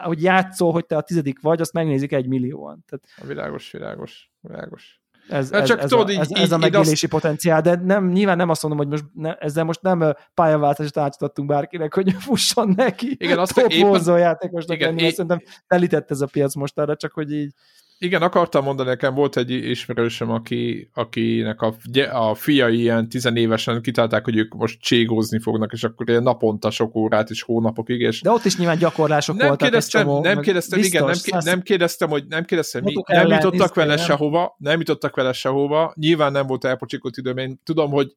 hogy 0.04 0.22
játszol, 0.22 0.72
hogy 0.72 0.86
te 0.86 0.98
a 0.98 1.02
tizedik 1.02 1.42
vagy, 1.42 1.62
azt 1.62 1.74
megnézik 1.74 2.12
egy 2.12 2.28
millióan. 2.28 2.84
Tehát, 2.88 3.06
a 3.18 3.26
világos, 3.26 3.72
világos, 3.72 4.32
világos. 4.40 5.02
Ez, 5.30 5.52
ez, 5.52 5.68
csak 5.68 5.82
ez, 5.82 5.90
tudod, 5.90 6.08
a, 6.08 6.12
így, 6.12 6.20
ez, 6.20 6.30
így, 6.30 6.38
ez 6.38 6.52
a 6.52 6.58
megélési 6.58 6.92
azt... 6.92 7.08
potenciál, 7.08 7.62
de 7.62 7.76
nem, 7.76 8.08
nyilván 8.08 8.38
nem 8.38 8.50
azt 8.50 8.62
mondom, 8.62 8.80
hogy 8.80 8.90
most 8.90 9.04
ne, 9.14 9.36
ezzel 9.36 9.64
most 9.64 9.82
nem 9.82 10.16
pályaváltást 10.34 10.98
átadtunk 10.98 11.48
bárkinek, 11.48 11.94
hogy 11.94 12.14
fusson 12.20 12.74
neki. 12.76 13.16
Igen, 13.20 13.40
azt 13.40 13.58
éppen... 13.58 14.18
játékosnak 14.18 14.76
igen, 14.76 14.90
lenni, 14.90 15.04
é... 15.04 15.10
szerintem 15.10 15.42
telített 15.68 16.12
ez 16.12 16.22
a 16.22 16.26
piac 16.26 16.56
most 16.56 16.78
arra, 16.78 16.96
csak 16.96 17.12
hogy 17.12 17.32
így 17.32 17.54
igen, 18.00 18.22
akartam 18.22 18.64
mondani, 18.64 18.90
nekem 18.90 19.14
volt 19.14 19.38
egy 19.38 19.50
ismerősöm, 19.50 20.30
aki, 20.30 20.90
akinek 20.94 21.62
a, 21.62 21.76
a 22.12 22.36
fiai 22.36 22.80
ilyen 22.80 23.10
tizenévesen 23.10 23.82
kitalálták, 23.82 24.24
hogy 24.24 24.38
ők 24.38 24.54
most 24.54 24.80
cségózni 24.80 25.40
fognak, 25.40 25.72
és 25.72 25.84
akkor 25.84 26.10
ilyen 26.10 26.24
naponta 26.24 26.70
sok 26.70 26.96
órát 26.96 27.30
és 27.30 27.42
hónapokig. 27.42 28.00
És 28.00 28.22
De 28.22 28.32
ott 28.32 28.46
is 28.46 28.58
nyilván 28.58 28.78
gyakorlások 28.78 29.36
nem 29.36 29.48
voltak. 29.48 29.68
Kérdeztem, 29.68 30.02
csomó, 30.02 30.22
nem 30.22 30.42
kérdeztem, 30.42 30.80
biztos, 30.80 31.02
igen, 31.02 31.16
nem, 31.30 31.40
nem 31.44 31.62
kérdeztem, 31.62 32.10
hogy 32.10 32.24
nem 32.28 32.46
kérdeztem, 32.46 32.84
mi, 32.84 32.94
nem 33.08 33.28
jutottak 33.28 33.76
vele 33.76 33.96
nem. 33.96 34.06
sehova, 34.06 34.56
nem 34.58 34.80
jutottak 34.80 35.16
vele 35.16 35.34
sehova, 35.34 35.94
nyilván 35.96 36.32
nem 36.32 36.48
volt 36.48 36.66
elpocsikott 36.66 37.18
időm, 37.18 37.38
én 37.38 37.62
tudom, 37.64 37.92
hogy 37.92 38.16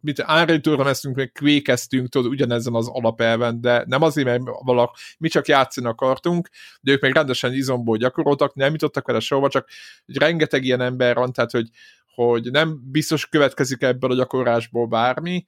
mit 0.00 0.24
leszünk, 0.62 1.16
meg 1.16 1.32
kvékeztünk, 1.32 2.08
tudod, 2.08 2.30
ugyanezen 2.30 2.74
az 2.74 2.88
alapelven, 2.88 3.60
de 3.60 3.84
nem 3.86 4.02
azért, 4.02 4.26
mert 4.26 4.42
valak, 4.62 4.96
mi 5.18 5.28
csak 5.28 5.48
játszani 5.48 5.86
akartunk, 5.86 6.48
de 6.80 6.92
ők 6.92 7.00
meg 7.00 7.14
rendesen 7.14 7.52
izomból 7.52 7.96
gyakoroltak, 7.96 8.54
nem 8.54 8.72
jutottak 8.72 9.06
vele 9.06 9.20
sehova, 9.20 9.48
csak 9.48 9.68
rengeteg 10.06 10.64
ilyen 10.64 10.80
ember 10.80 11.16
van, 11.16 11.32
tehát 11.32 11.50
hogy, 11.50 11.68
hogy 12.14 12.50
nem 12.50 12.80
biztos 12.90 13.28
következik 13.28 13.82
ebből 13.82 14.10
a 14.10 14.14
gyakorlásból 14.14 14.86
bármi, 14.86 15.44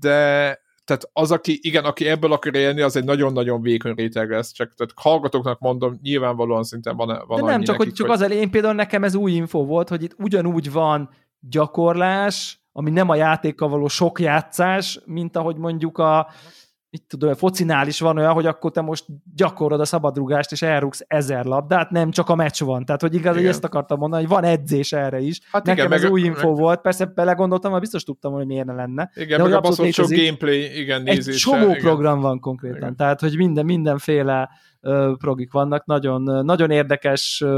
de 0.00 0.60
tehát 0.88 1.10
az, 1.12 1.30
aki, 1.30 1.58
igen, 1.62 1.84
aki 1.84 2.08
ebből 2.08 2.32
akar 2.32 2.54
élni, 2.54 2.80
az 2.80 2.96
egy 2.96 3.04
nagyon-nagyon 3.04 3.62
vékony 3.62 3.94
réteg 3.94 4.30
lesz, 4.30 4.52
csak 4.52 4.74
tehát 4.74 4.92
hallgatóknak 4.96 5.58
mondom, 5.58 5.98
nyilvánvalóan 6.02 6.62
szinten 6.62 6.96
van, 6.96 7.24
van 7.26 7.40
De 7.40 7.50
nem, 7.50 7.62
csak, 7.62 7.76
nekik, 7.76 7.76
hogy, 7.76 7.92
csak 7.92 8.06
hogy... 8.06 8.16
az 8.16 8.22
elején 8.22 8.50
például 8.50 8.74
nekem 8.74 9.04
ez 9.04 9.14
új 9.14 9.32
info 9.32 9.64
volt, 9.64 9.88
hogy 9.88 10.02
itt 10.02 10.14
ugyanúgy 10.18 10.72
van 10.72 11.10
gyakorlás, 11.40 12.60
ami 12.78 12.90
nem 12.90 13.08
a 13.08 13.14
játékkal 13.14 13.68
való 13.68 13.88
sok 13.88 14.20
játszás, 14.20 15.00
mint 15.04 15.36
ahogy 15.36 15.56
mondjuk 15.56 15.98
a 15.98 16.28
mit 16.90 17.02
tudom, 17.08 17.30
a 17.30 17.34
focinál 17.34 17.86
is 17.86 18.00
van 18.00 18.18
olyan, 18.18 18.32
hogy 18.32 18.46
akkor 18.46 18.70
te 18.70 18.80
most 18.80 19.04
gyakorod 19.34 19.80
a 19.80 19.84
szabadrugást, 19.84 20.52
és 20.52 20.62
elrúgsz 20.62 21.04
ezer 21.06 21.44
labdát, 21.44 21.90
nem 21.90 22.10
csak 22.10 22.28
a 22.28 22.34
meccs 22.34 22.62
van. 22.62 22.84
Tehát, 22.84 23.00
hogy 23.00 23.14
igaz, 23.14 23.34
hogy 23.34 23.46
ezt 23.46 23.64
akartam 23.64 23.98
mondani, 23.98 24.22
hogy 24.22 24.30
van 24.30 24.44
edzés 24.44 24.92
erre 24.92 25.20
is. 25.20 25.40
Hát 25.50 25.64
Nekem 25.64 25.86
igen, 25.86 25.96
ez 25.96 26.02
meg, 26.02 26.12
új 26.12 26.20
info 26.20 26.48
meg... 26.48 26.58
volt, 26.58 26.80
persze 26.80 27.04
belegondoltam, 27.04 27.70
hogy 27.70 27.80
biztos 27.80 28.02
tudtam, 28.02 28.32
hogy 28.32 28.46
miért 28.46 28.66
ne 28.66 28.72
lenne. 28.72 29.10
Igen, 29.14 29.38
de 29.38 29.44
meg 29.44 29.52
a 29.52 29.60
baszott 29.60 29.92
sok 29.92 30.08
gameplay, 30.08 30.80
igen, 30.80 31.02
nézése. 31.02 31.30
Egy 31.30 31.36
csomó 31.36 31.68
igen. 31.70 31.80
program 31.80 32.20
van 32.20 32.40
konkrétan, 32.40 32.76
igen. 32.76 32.96
tehát, 32.96 33.20
hogy 33.20 33.36
minden, 33.36 33.64
mindenféle 33.64 34.48
uh, 34.80 35.16
progik 35.16 35.52
vannak, 35.52 35.84
nagyon, 35.84 36.44
nagyon 36.44 36.70
érdekes, 36.70 37.42
uh, 37.44 37.50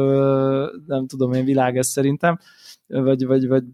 nem 0.87 1.07
tudom 1.07 1.33
én, 1.33 1.45
világ 1.45 1.77
ez 1.77 1.87
szerintem 1.87 2.39
vagy, 2.91 3.27
vagy, 3.27 3.49
vagy 3.49 3.65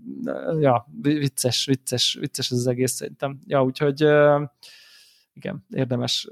ja, 0.60 0.86
vicces, 1.00 1.64
vicces, 1.64 2.16
vicces 2.20 2.50
ez 2.50 2.58
az 2.58 2.66
egész 2.66 2.92
szerintem. 2.92 3.38
Ja, 3.46 3.64
úgyhogy 3.64 4.00
igen, 5.32 5.64
érdemes. 5.70 6.28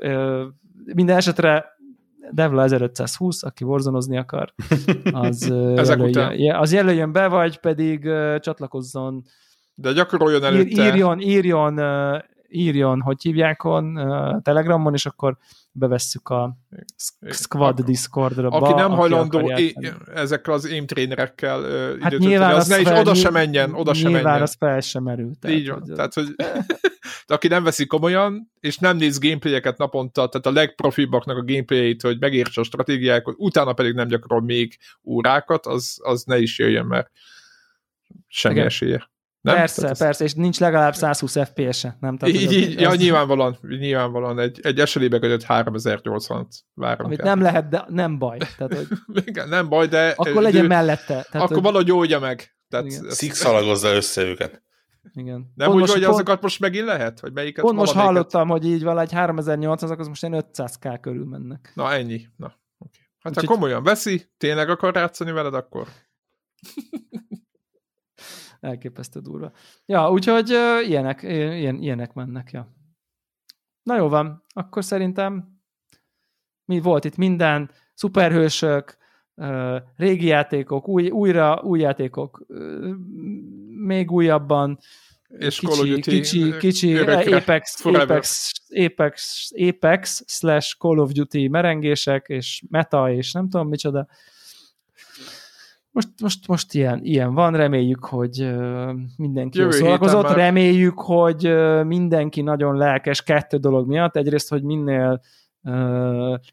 Minden 0.94 1.16
esetre 1.16 1.73
Devla 2.31 2.62
1520, 2.62 3.43
aki 3.43 3.65
borzonozni 3.65 4.19
akar, 4.19 4.55
az, 5.12 5.43
jelöljön, 5.89 6.55
az 6.55 6.73
jelöljön 6.73 7.12
be, 7.12 7.28
vagy 7.28 7.59
pedig 7.59 8.02
csatlakozzon 8.40 9.24
de 9.74 9.93
gyakoroljon 9.93 10.44
előtte. 10.44 10.85
Írjon, 10.85 11.20
írjon, 11.20 11.81
írjon, 12.48 13.01
hogy 13.01 13.23
hívják 13.23 13.65
on, 13.65 13.94
Telegramon, 14.43 14.94
és 14.94 15.06
akkor 15.06 15.36
bevesszük 15.76 16.28
a 16.28 16.56
Squad 17.30 17.80
Discordra. 17.80 18.48
Aki 18.48 18.72
nem 18.72 18.90
hajlandó 18.90 19.52
ezekkel 20.14 20.55
az 20.55 20.64
aim 20.64 20.86
trénerekkel 20.86 21.62
hát 22.01 22.12
időt 22.12 22.28
nyilván 22.28 22.55
az 22.55 22.66
ne 22.66 22.80
is 22.80 22.88
oda 22.88 23.14
sem 23.14 23.32
menjen, 23.32 23.74
oda 23.74 23.94
sem 23.94 24.12
menjen. 24.12 24.42
az 24.42 24.56
fel 24.59 24.80
sem 24.80 25.02
merül. 25.02 25.32
Tehát, 25.40 25.56
Így 25.56 25.68
van, 25.68 25.80
hogy... 25.80 25.94
tehát 25.94 26.14
hogy 26.14 26.34
de 27.26 27.34
aki 27.34 27.48
nem 27.48 27.64
veszi 27.64 27.86
komolyan, 27.86 28.52
és 28.60 28.78
nem 28.78 28.96
néz 28.96 29.18
gameplayeket 29.18 29.78
naponta, 29.78 30.28
tehát 30.28 30.46
a 30.46 30.60
legprofibbaknak 30.60 31.36
a 31.36 31.44
gameplayeit, 31.44 32.02
hogy 32.02 32.20
megértse 32.20 32.60
a 32.60 32.64
stratégiákat, 32.64 33.34
utána 33.38 33.72
pedig 33.72 33.94
nem 33.94 34.09
gyakorol 34.09 34.40
még 34.40 34.78
órákat, 35.05 35.66
az, 35.66 35.98
az 36.02 36.22
ne 36.24 36.38
is 36.38 36.59
jöjjön, 36.59 36.86
mert 36.86 37.10
semmi 38.26 38.55
Igen. 38.55 38.66
esélye. 38.66 39.12
Nem? 39.44 39.54
Persze, 39.54 39.80
Tehát 39.80 39.98
persze, 39.98 40.24
és 40.24 40.34
nincs 40.34 40.60
legalább 40.60 40.94
120 40.94 41.36
FPS-e, 41.38 41.96
nem? 42.00 42.16
Tehát, 42.16 42.34
így, 42.34 42.52
így, 42.52 42.80
ja, 42.80 42.94
nyilvánvalóan, 42.94 43.58
nyilvánvalóan 43.68 44.38
egy, 44.38 44.60
egy 44.62 44.80
eselébe 44.80 45.18
kötött 45.18 45.42
3080 45.42 46.46
várom 46.74 47.06
Amit 47.06 47.22
nem 47.22 47.40
lehet, 47.40 47.68
de 47.68 47.84
nem 47.88 48.18
baj. 48.18 48.38
Tehát, 48.38 48.74
hogy... 48.74 48.86
Igen, 49.26 49.48
nem 49.48 49.68
baj, 49.68 49.86
de... 49.86 50.08
Akkor 50.16 50.42
legyen 50.42 50.64
ő, 50.64 50.66
mellette. 50.66 51.04
Tehát, 51.06 51.34
akkor 51.34 51.48
hogy... 51.52 51.62
valahogy 51.62 51.92
oldja 51.92 52.18
meg. 52.18 52.56
Tehát 52.68 52.90
Szikszalagozza 52.90 53.94
össze 53.94 54.22
őket. 54.22 54.62
Igen. 55.12 55.52
Nem 55.54 55.70
pont 55.70 55.82
úgy, 55.82 55.90
hogy 55.90 56.00
pont, 56.00 56.14
azokat 56.14 56.42
most 56.42 56.60
megint 56.60 56.86
lehet? 56.86 57.20
Hogy 57.20 57.32
melyiket 57.32 57.64
pont 57.64 57.76
most 57.76 57.92
hallottam, 57.92 58.48
hogy 58.48 58.66
így 58.66 58.82
valahogy 58.82 59.12
3800 59.12 59.90
az 59.98 60.08
most 60.08 60.22
ilyen 60.22 60.44
500k 60.52 60.98
körül 61.00 61.24
mennek. 61.24 61.72
Na 61.74 61.92
ennyi. 61.92 62.26
Na, 62.36 62.46
okay. 62.78 63.08
Hát 63.18 63.32
Úgyhogy... 63.32 63.44
ha 63.46 63.54
komolyan 63.54 63.82
veszi, 63.82 64.32
tényleg 64.36 64.68
akar 64.68 64.94
játszani 64.94 65.32
veled, 65.32 65.54
akkor 65.54 65.86
elképesztő 68.65 69.20
durva. 69.20 69.53
Ja, 69.86 70.11
úgyhogy 70.11 70.53
uh, 70.53 70.89
ilyenek, 70.89 71.23
ilyen, 71.23 71.77
ilyenek 71.77 72.12
mennek, 72.12 72.51
ja. 72.51 72.73
Na 73.82 73.97
jó 73.97 74.09
van, 74.09 74.45
akkor 74.49 74.85
szerintem 74.85 75.61
mi 76.65 76.81
volt 76.81 77.05
itt 77.05 77.16
minden, 77.16 77.70
szuperhősök, 77.95 78.97
uh, 79.35 79.77
régi 79.97 80.27
játékok, 80.27 80.89
új, 80.89 81.11
újra 81.11 81.61
új 81.62 81.81
játékok, 81.81 82.45
uh, 82.49 82.95
még 83.85 84.11
újabban, 84.11 84.78
és 85.28 85.59
kicsi, 85.59 85.66
Call 85.73 85.81
of 85.81 85.89
Duty 85.89 86.11
kicsi, 86.11 86.57
kicsi 86.57 86.99
Apex, 86.99 87.85
Apex, 87.85 88.53
Apex, 88.85 89.51
Apex 89.69 90.23
slash 90.27 90.77
Call 90.78 90.99
of 90.99 91.12
Duty 91.12 91.49
merengések, 91.49 92.27
és 92.28 92.62
meta, 92.70 93.12
és 93.12 93.32
nem 93.32 93.49
tudom 93.49 93.69
micsoda, 93.69 94.09
most, 95.94 96.08
most, 96.22 96.48
most 96.48 96.74
ilyen, 96.74 97.00
ilyen 97.02 97.34
van, 97.34 97.56
reméljük, 97.56 98.04
hogy 98.04 98.54
mindenki 99.16 99.58
Jövő 99.58 99.70
szórakozott, 99.70 100.22
már... 100.22 100.36
reméljük, 100.36 100.98
hogy 100.98 101.54
mindenki 101.86 102.40
nagyon 102.40 102.76
lelkes 102.76 103.22
kettő 103.22 103.56
dolog 103.56 103.86
miatt. 103.86 104.16
Egyrészt, 104.16 104.48
hogy 104.48 104.62
minél 104.62 105.20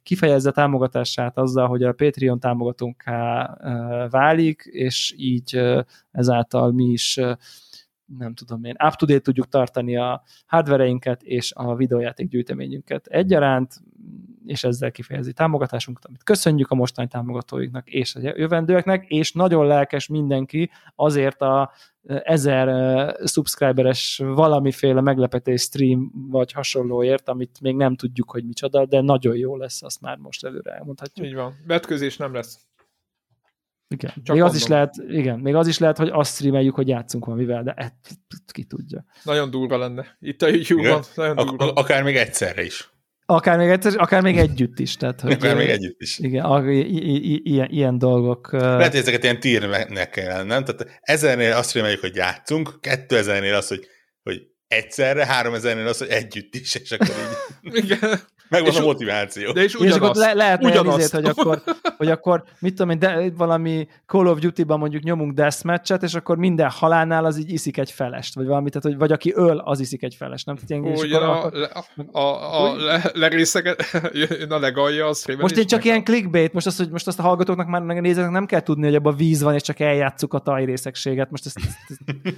kifejezze 0.04 0.52
támogatását 0.52 1.38
azzal, 1.38 1.68
hogy 1.68 1.84
a 1.84 1.94
Patreon 1.94 2.40
támogatónká 2.40 3.58
válik, 4.10 4.62
és 4.72 5.14
így 5.18 5.62
ezáltal 6.12 6.72
mi 6.72 6.86
is 6.86 7.20
nem 8.18 8.34
tudom 8.34 8.64
én, 8.64 8.76
up-to-date 8.88 9.20
tudjuk 9.20 9.48
tartani 9.48 9.98
a 9.98 10.24
hardvereinket 10.46 11.24
és 11.24 11.52
a 11.56 11.76
videójáték 11.76 12.28
gyűjteményünket 12.28 13.08
egyaránt, 13.08 13.82
és 14.46 14.64
ezzel 14.64 14.92
kifejezi 14.92 15.34
támogatásunkat, 15.34 16.06
amit 16.06 16.24
köszönjük 16.24 16.72
a 16.72 16.76
mostani 16.76 17.08
támogatóiknak 17.08 17.88
és 17.88 18.16
a 18.16 18.20
jövendőeknek, 18.22 19.06
és 19.08 19.32
nagyon 19.32 19.68
lelkes 19.68 20.08
mindenki 20.08 20.72
azért 20.96 21.42
a 21.42 21.72
ezer 22.04 22.68
subscriberes 23.26 24.22
valamiféle 24.24 25.02
meglepetés 25.02 25.62
stream 25.62 26.12
vagy 26.30 26.52
hasonlóért, 26.52 27.30
amit 27.30 27.62
még 27.62 27.76
nem 27.76 27.96
tudjuk, 27.96 28.32
hogy 28.32 28.46
micsoda, 28.46 28.86
de 28.86 29.02
nagyon 29.02 29.36
jó 29.36 29.58
lesz, 29.58 29.84
azt 29.84 30.02
már 30.02 30.18
most 30.18 30.46
előre 30.46 30.72
elmondhatjuk. 30.72 31.28
Így 31.28 31.36
van. 31.36 31.54
Vetközés 31.68 32.18
nem 32.18 32.34
lesz. 32.34 32.60
Igen. 33.92 34.14
Csak 34.24 34.36
még 34.36 34.44
az 34.44 34.56
is 34.56 34.68
lehet, 34.68 34.94
igen, 35.08 35.40
még 35.40 35.56
az 35.56 35.68
is 35.68 35.78
lehet, 35.78 35.98
hogy 35.98 36.10
azt 36.12 36.34
streameljük, 36.36 36.76
hogy 36.76 36.88
játszunk 36.88 37.26
valamivel, 37.26 37.64
de 37.64 37.74
et, 37.78 37.94
ki 38.52 38.64
tudja. 38.64 39.06
Nagyon 39.24 39.50
durva 39.50 39.78
lenne. 39.78 40.18
Itt 40.20 40.42
a 40.42 40.48
YouTube-ban. 40.48 41.04
Nagyon 41.16 41.36
durva. 41.36 41.66
Ak- 41.66 41.78
akár 41.78 42.04
még 42.04 42.16
egyszerre 42.16 42.64
is. 42.64 42.90
Akár 43.26 43.58
még 43.58 43.70
egyszer, 43.70 43.94
akár 43.98 44.22
még 44.22 44.38
együtt 44.38 44.80
is. 44.80 44.96
Tehát, 44.96 45.22
hogy, 45.22 45.32
akár 45.32 45.56
még 45.56 45.70
együtt 45.70 46.02
is. 46.02 46.20
Igen, 46.20 46.46
a, 46.46 46.72
i, 46.72 47.34
i, 47.34 47.42
ilyen, 47.44 47.70
ilyen 47.70 47.98
dolgok. 47.98 48.52
Lehet, 48.52 48.92
hogy 48.92 49.00
ezeket 49.00 49.24
ilyen 49.24 49.40
tírnek 49.40 50.10
kell, 50.10 50.44
nem? 50.44 50.66
Tehát 50.66 51.00
ezernél 51.02 51.54
azt 51.54 51.74
reméljük, 51.74 52.00
hogy 52.00 52.16
játszunk, 52.16 52.78
kétezernél 52.82 53.56
az, 53.56 53.68
hogy, 53.68 53.88
hogy 54.24 54.42
egyszerre, 54.68 55.26
háromezernél 55.26 55.88
az, 55.88 55.98
hogy 55.98 56.08
együtt 56.08 56.56
is, 56.56 56.76
és 56.76 56.92
akkor 56.92 57.08
így. 57.08 57.76
igen. 57.84 58.20
Megvan 58.52 58.72
és, 58.72 58.80
a 58.80 58.82
motiváció. 58.82 59.52
De 59.52 59.64
és 59.64 59.76
ugyanaz. 59.76 59.96
És 59.96 60.02
akkor 60.02 60.16
le, 60.16 60.34
lehet 60.34 60.64
ugyanazt. 60.64 61.12
hogy 61.16 61.26
akkor, 61.26 61.62
hogy 61.98 62.10
akkor 62.10 62.44
mit 62.60 62.76
tudom 62.76 62.90
én, 62.90 63.00
de 63.00 63.32
valami 63.38 63.88
Call 64.06 64.28
of 64.28 64.40
Duty-ban 64.40 64.80
mondjuk 64.80 65.04
nyomunk 65.04 65.34
deathmatchet, 65.34 66.04
és 66.04 66.14
akkor 66.14 66.38
minden 66.38 66.70
halálnál 66.70 67.26
az 67.26 67.38
így 67.38 67.52
iszik 67.52 67.78
egy 67.78 67.92
felest, 67.92 68.36
vagy 68.36 68.46
valami, 68.46 68.70
tehát, 68.70 68.84
hogy, 68.84 68.98
vagy 68.98 69.12
aki 69.12 69.32
öl, 69.36 69.58
az 69.58 69.80
iszik 69.80 70.04
egy 70.04 70.16
felest, 70.16 70.46
nem? 70.46 70.56
Tehát 70.56 70.70
ilyen, 70.70 70.98
Ugyan 70.98 71.24
a, 71.24 71.44
akkor, 71.44 71.70
a, 72.12 72.20
a, 72.20 72.64
a 72.64 72.76
le, 72.76 73.12
lerészeket, 73.14 73.84
a 74.50 74.60
legalja 74.60 75.08
az 75.08 75.26
Most 75.40 75.58
én 75.58 75.68
csak 75.68 75.84
ilyen 75.84 76.04
clickbait, 76.04 76.54
most 76.54 76.66
azt, 76.66 76.78
hogy 76.78 76.90
most 76.90 77.08
azt 77.08 77.20
a 77.20 77.22
hallgatóknak 77.22 77.68
már 77.68 77.82
nézőknek 77.82 78.32
nem 78.32 78.46
kell 78.46 78.62
tudni, 78.62 78.86
hogy 78.86 78.96
abban 78.96 79.16
víz 79.16 79.42
van, 79.42 79.54
és 79.54 79.62
csak 79.62 79.80
eljátszuk 79.80 80.34
a 80.34 80.40
tajrészegséget. 80.40 81.32
Most 81.32 81.46
ez, 81.46 81.54
ez, 81.56 81.76
ez, 81.88 82.34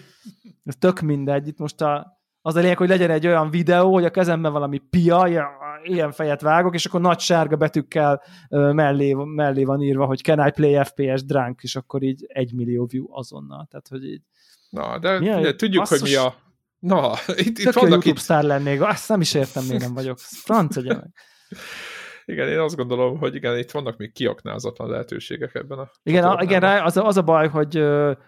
ez 0.66 0.76
tök 0.80 1.00
mindegy. 1.00 1.48
Itt 1.48 1.58
most 1.58 1.82
a, 1.82 2.22
az 2.46 2.56
a 2.56 2.60
lényeg, 2.60 2.78
hogy 2.78 2.90
legyen 2.90 3.10
egy 3.10 3.28
olyan 3.28 3.50
videó, 3.50 3.94
hogy 3.94 4.06
a 4.06 4.10
kezemben 4.10 4.52
valami 4.52 4.78
pia, 4.78 5.48
ilyen 5.84 6.12
fejet 6.12 6.42
vágok, 6.42 6.74
és 6.74 6.86
akkor 6.86 7.02
nagy 7.02 7.20
sárga 7.20 7.56
betűkkel 7.56 8.22
mellé, 8.50 9.14
mellé 9.14 9.64
van 9.64 9.82
írva, 9.82 10.06
hogy 10.06 10.22
can 10.22 10.48
I 10.48 10.52
play 10.52 10.84
FPS 10.84 11.26
drunk, 11.26 11.64
és 11.64 11.76
akkor 11.76 12.04
így 12.04 12.26
egy 12.28 12.54
millió 12.54 12.86
view 12.86 13.06
azonnal. 13.10 13.68
Tehát, 13.70 13.88
hogy 13.88 14.04
így... 14.06 14.22
Na, 14.70 15.00
de, 15.00 15.20
Milyen, 15.20 15.42
de 15.42 15.56
tudjuk, 15.56 15.82
basszus, 15.82 16.00
hogy 16.00 16.10
mi 16.10 16.16
a... 16.16 16.36
Na, 16.80 17.14
itt, 17.36 17.58
itt 17.58 17.72
vannak 17.72 17.90
YouTube 17.90 18.10
itt... 18.10 18.18
sztár 18.18 18.44
lennék, 18.44 18.82
azt 18.82 19.10
nem 19.10 19.22
is 19.22 19.34
értem, 19.34 19.64
miért 19.64 19.82
nem 19.82 19.94
vagyok. 19.94 20.18
Franc 20.20 20.76
meg. 20.76 21.14
Igen, 22.26 22.48
én 22.48 22.60
azt 22.60 22.76
gondolom, 22.76 23.18
hogy 23.18 23.36
igen, 23.36 23.58
itt 23.58 23.72
vannak 23.72 23.98
még 23.98 24.12
kiaknázatlan 24.14 24.90
lehetőségek 24.90 25.56
ebben 25.56 25.78
a 25.78 25.90
Igen, 26.04 26.24
a, 26.24 26.42
igen 26.42 26.64
az, 26.64 26.98
a, 26.98 27.06
az 27.06 27.18
a 27.18 27.22
baj, 27.22 27.48
hogy, 27.48 27.84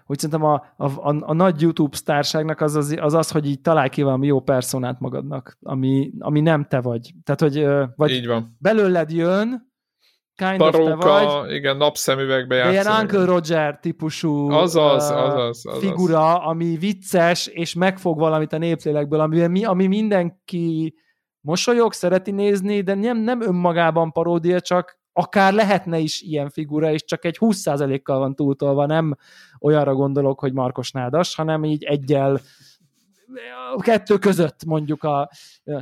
hogy 0.06 0.20
szerintem 0.20 0.50
a, 0.50 0.74
a, 0.78 0.86
a, 0.86 1.16
a 1.20 1.34
nagy 1.34 1.62
YouTube 1.62 1.96
sztárságnak 1.96 2.62
az 2.62 2.76
az, 2.76 2.96
az 3.00 3.14
az, 3.14 3.32
hogy 3.32 3.48
így 3.48 3.62
találj 3.62 3.90
ki 3.90 4.02
valami 4.02 4.28
jó 4.28 4.42
personát 4.42 5.00
magadnak, 5.00 5.58
ami, 5.62 6.12
ami 6.20 6.42
nem 6.42 6.66
te 6.66 6.82
vagy. 6.82 7.14
Tehát, 7.24 7.42
hogy 7.42 7.68
vagy 7.96 8.12
így 8.12 8.28
van. 8.28 8.56
belőled 8.60 9.12
jön, 9.12 9.74
kind 10.36 10.58
Paróka, 10.58 10.94
of 10.94 11.00
te 11.00 11.36
vagy. 11.38 11.54
igen, 11.54 11.78
napszemüvegbe 11.78 12.56
játszani. 12.56 12.74
Ilyen 12.76 13.02
Uncle 13.02 13.26
Roger 13.26 13.80
típusú 13.80 14.50
azaz, 14.50 15.10
azaz, 15.10 15.66
azaz. 15.66 15.80
figura, 15.80 16.38
ami 16.38 16.78
vicces, 16.78 17.48
és 17.48 17.74
megfog 17.74 18.20
valamit 18.20 18.54
a 18.54 18.58
néplélekből, 18.58 19.20
ami, 19.20 19.66
ami 19.66 19.88
mindenki 19.88 20.96
mosolyog, 21.46 21.94
szereti 21.94 22.32
nézni, 22.32 22.82
de 22.82 22.94
nem, 22.94 23.18
nem 23.18 23.42
önmagában 23.42 24.12
paródia, 24.12 24.60
csak 24.60 25.00
akár 25.14 25.54
lehetne 25.54 25.98
is 25.98 26.22
ilyen 26.22 26.50
figura, 26.50 26.92
és 26.92 27.04
csak 27.04 27.26
egy 27.26 27.38
20%-kal 27.40 28.20
van 28.20 28.36
túltolva, 28.36 28.86
nem 28.86 29.16
olyanra 29.60 29.94
gondolok, 29.94 30.40
hogy 30.40 30.54
Markos 30.54 30.92
Nádas, 30.92 31.36
hanem 31.36 31.64
így 31.64 31.84
egyel 31.84 32.40
kettő 33.78 34.18
között 34.18 34.66
mondjuk 34.66 35.04
a 35.04 35.30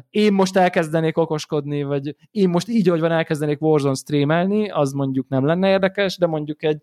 én 0.10 0.34
most 0.34 0.58
elkezdenék 0.58 1.18
okoskodni, 1.18 1.84
vagy 1.84 2.16
én 2.32 2.50
most 2.50 2.68
így, 2.68 2.88
hogy 2.88 3.00
van 3.00 3.12
elkezdenék 3.12 3.62
Warzone 3.62 3.96
streamelni, 3.96 4.70
az 4.70 4.92
mondjuk 4.92 5.28
nem 5.28 5.46
lenne 5.46 5.70
érdekes, 5.70 6.18
de 6.18 6.28
mondjuk 6.28 6.64
egy 6.64 6.82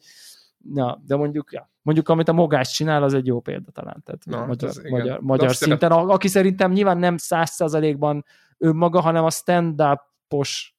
Ja, 0.74 1.02
de 1.06 1.16
mondjuk, 1.16 1.52
ja, 1.52 1.69
mondjuk 1.82 2.08
amit 2.08 2.28
a 2.28 2.32
Mogás 2.32 2.70
csinál, 2.70 3.02
az 3.02 3.14
egy 3.14 3.26
jó 3.26 3.40
példa 3.40 3.70
talán. 3.70 4.02
Tehát 4.04 4.24
Na, 4.24 4.46
magyar, 4.46 4.72
magyar, 4.90 5.20
magyar 5.20 5.54
szinten. 5.54 5.92
Aki 5.92 6.28
szerintem 6.28 6.72
nyilván 6.72 6.98
nem 6.98 7.16
száz 7.16 7.50
százalékban 7.50 8.24
önmaga, 8.58 9.00
hanem 9.00 9.24
a 9.24 9.30
stand-upos 9.30 10.74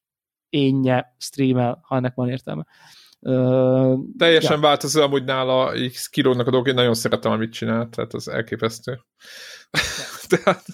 énje 0.48 1.14
streamel, 1.18 1.78
ha 1.82 1.96
ennek 1.96 2.14
van 2.14 2.28
értelme. 2.28 2.66
Uh, 3.20 3.98
Teljesen 4.18 4.54
ja. 4.54 4.60
változó 4.60 5.02
amúgy 5.02 5.24
nála 5.24 5.72
X 5.88 6.08
kilónak 6.08 6.46
a 6.46 6.50
dolgok, 6.50 6.68
én 6.68 6.74
nagyon 6.74 6.94
szeretem, 6.94 7.32
amit 7.32 7.52
csinál, 7.52 7.88
tehát 7.88 8.14
az 8.14 8.28
elképesztő. 8.28 9.00
tehát, 10.28 10.64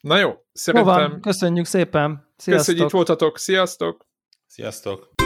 na 0.00 0.18
jó, 0.18 0.32
szerintem... 0.52 1.20
Köszönjük 1.20 1.66
szépen. 1.66 2.32
Sziasztok. 2.36 2.66
Köszönjük, 2.66 2.82
hogy 2.82 2.86
itt 2.86 3.06
voltatok. 3.06 3.38
Sziasztok! 3.38 4.06
Sziasztok! 4.46 5.25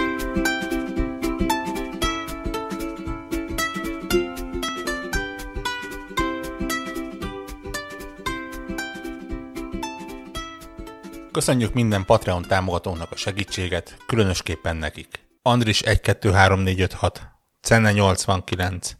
Köszönjük 11.32 11.72
minden 11.72 12.04
Patreon 12.04 12.42
támogatónak 12.42 13.10
a 13.10 13.16
segítséget, 13.16 13.96
különösképpen 14.06 14.76
nekik. 14.76 15.28
Andris 15.42 15.82
123456, 15.82 17.22
Cenne 17.60 17.92
89, 17.92 18.96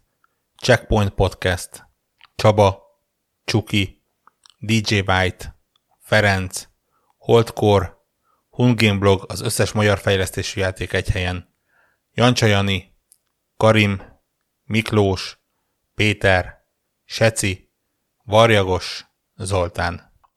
Checkpoint 0.62 1.11
Podcast, 1.11 1.86
Csaba, 2.35 2.82
Csuki, 3.44 4.05
DJ 4.59 4.98
White, 4.98 5.61
Ferenc, 6.01 6.69
Holdcore, 7.16 7.93
Hungame 8.51 8.98
Blog 8.98 9.24
az 9.28 9.40
összes 9.40 9.73
magyar 9.73 9.98
fejlesztési 9.98 10.61
játék 10.61 10.93
egy 10.93 11.09
helyen, 11.09 11.55
Jancsa 12.12 12.47
Jani, 12.47 12.97
Karim, 13.57 14.02
Miklós, 14.65 15.39
Péter, 15.94 16.59
Seci, 17.05 17.73
Varjagos, 18.24 19.05
Zoltán. 19.36 20.10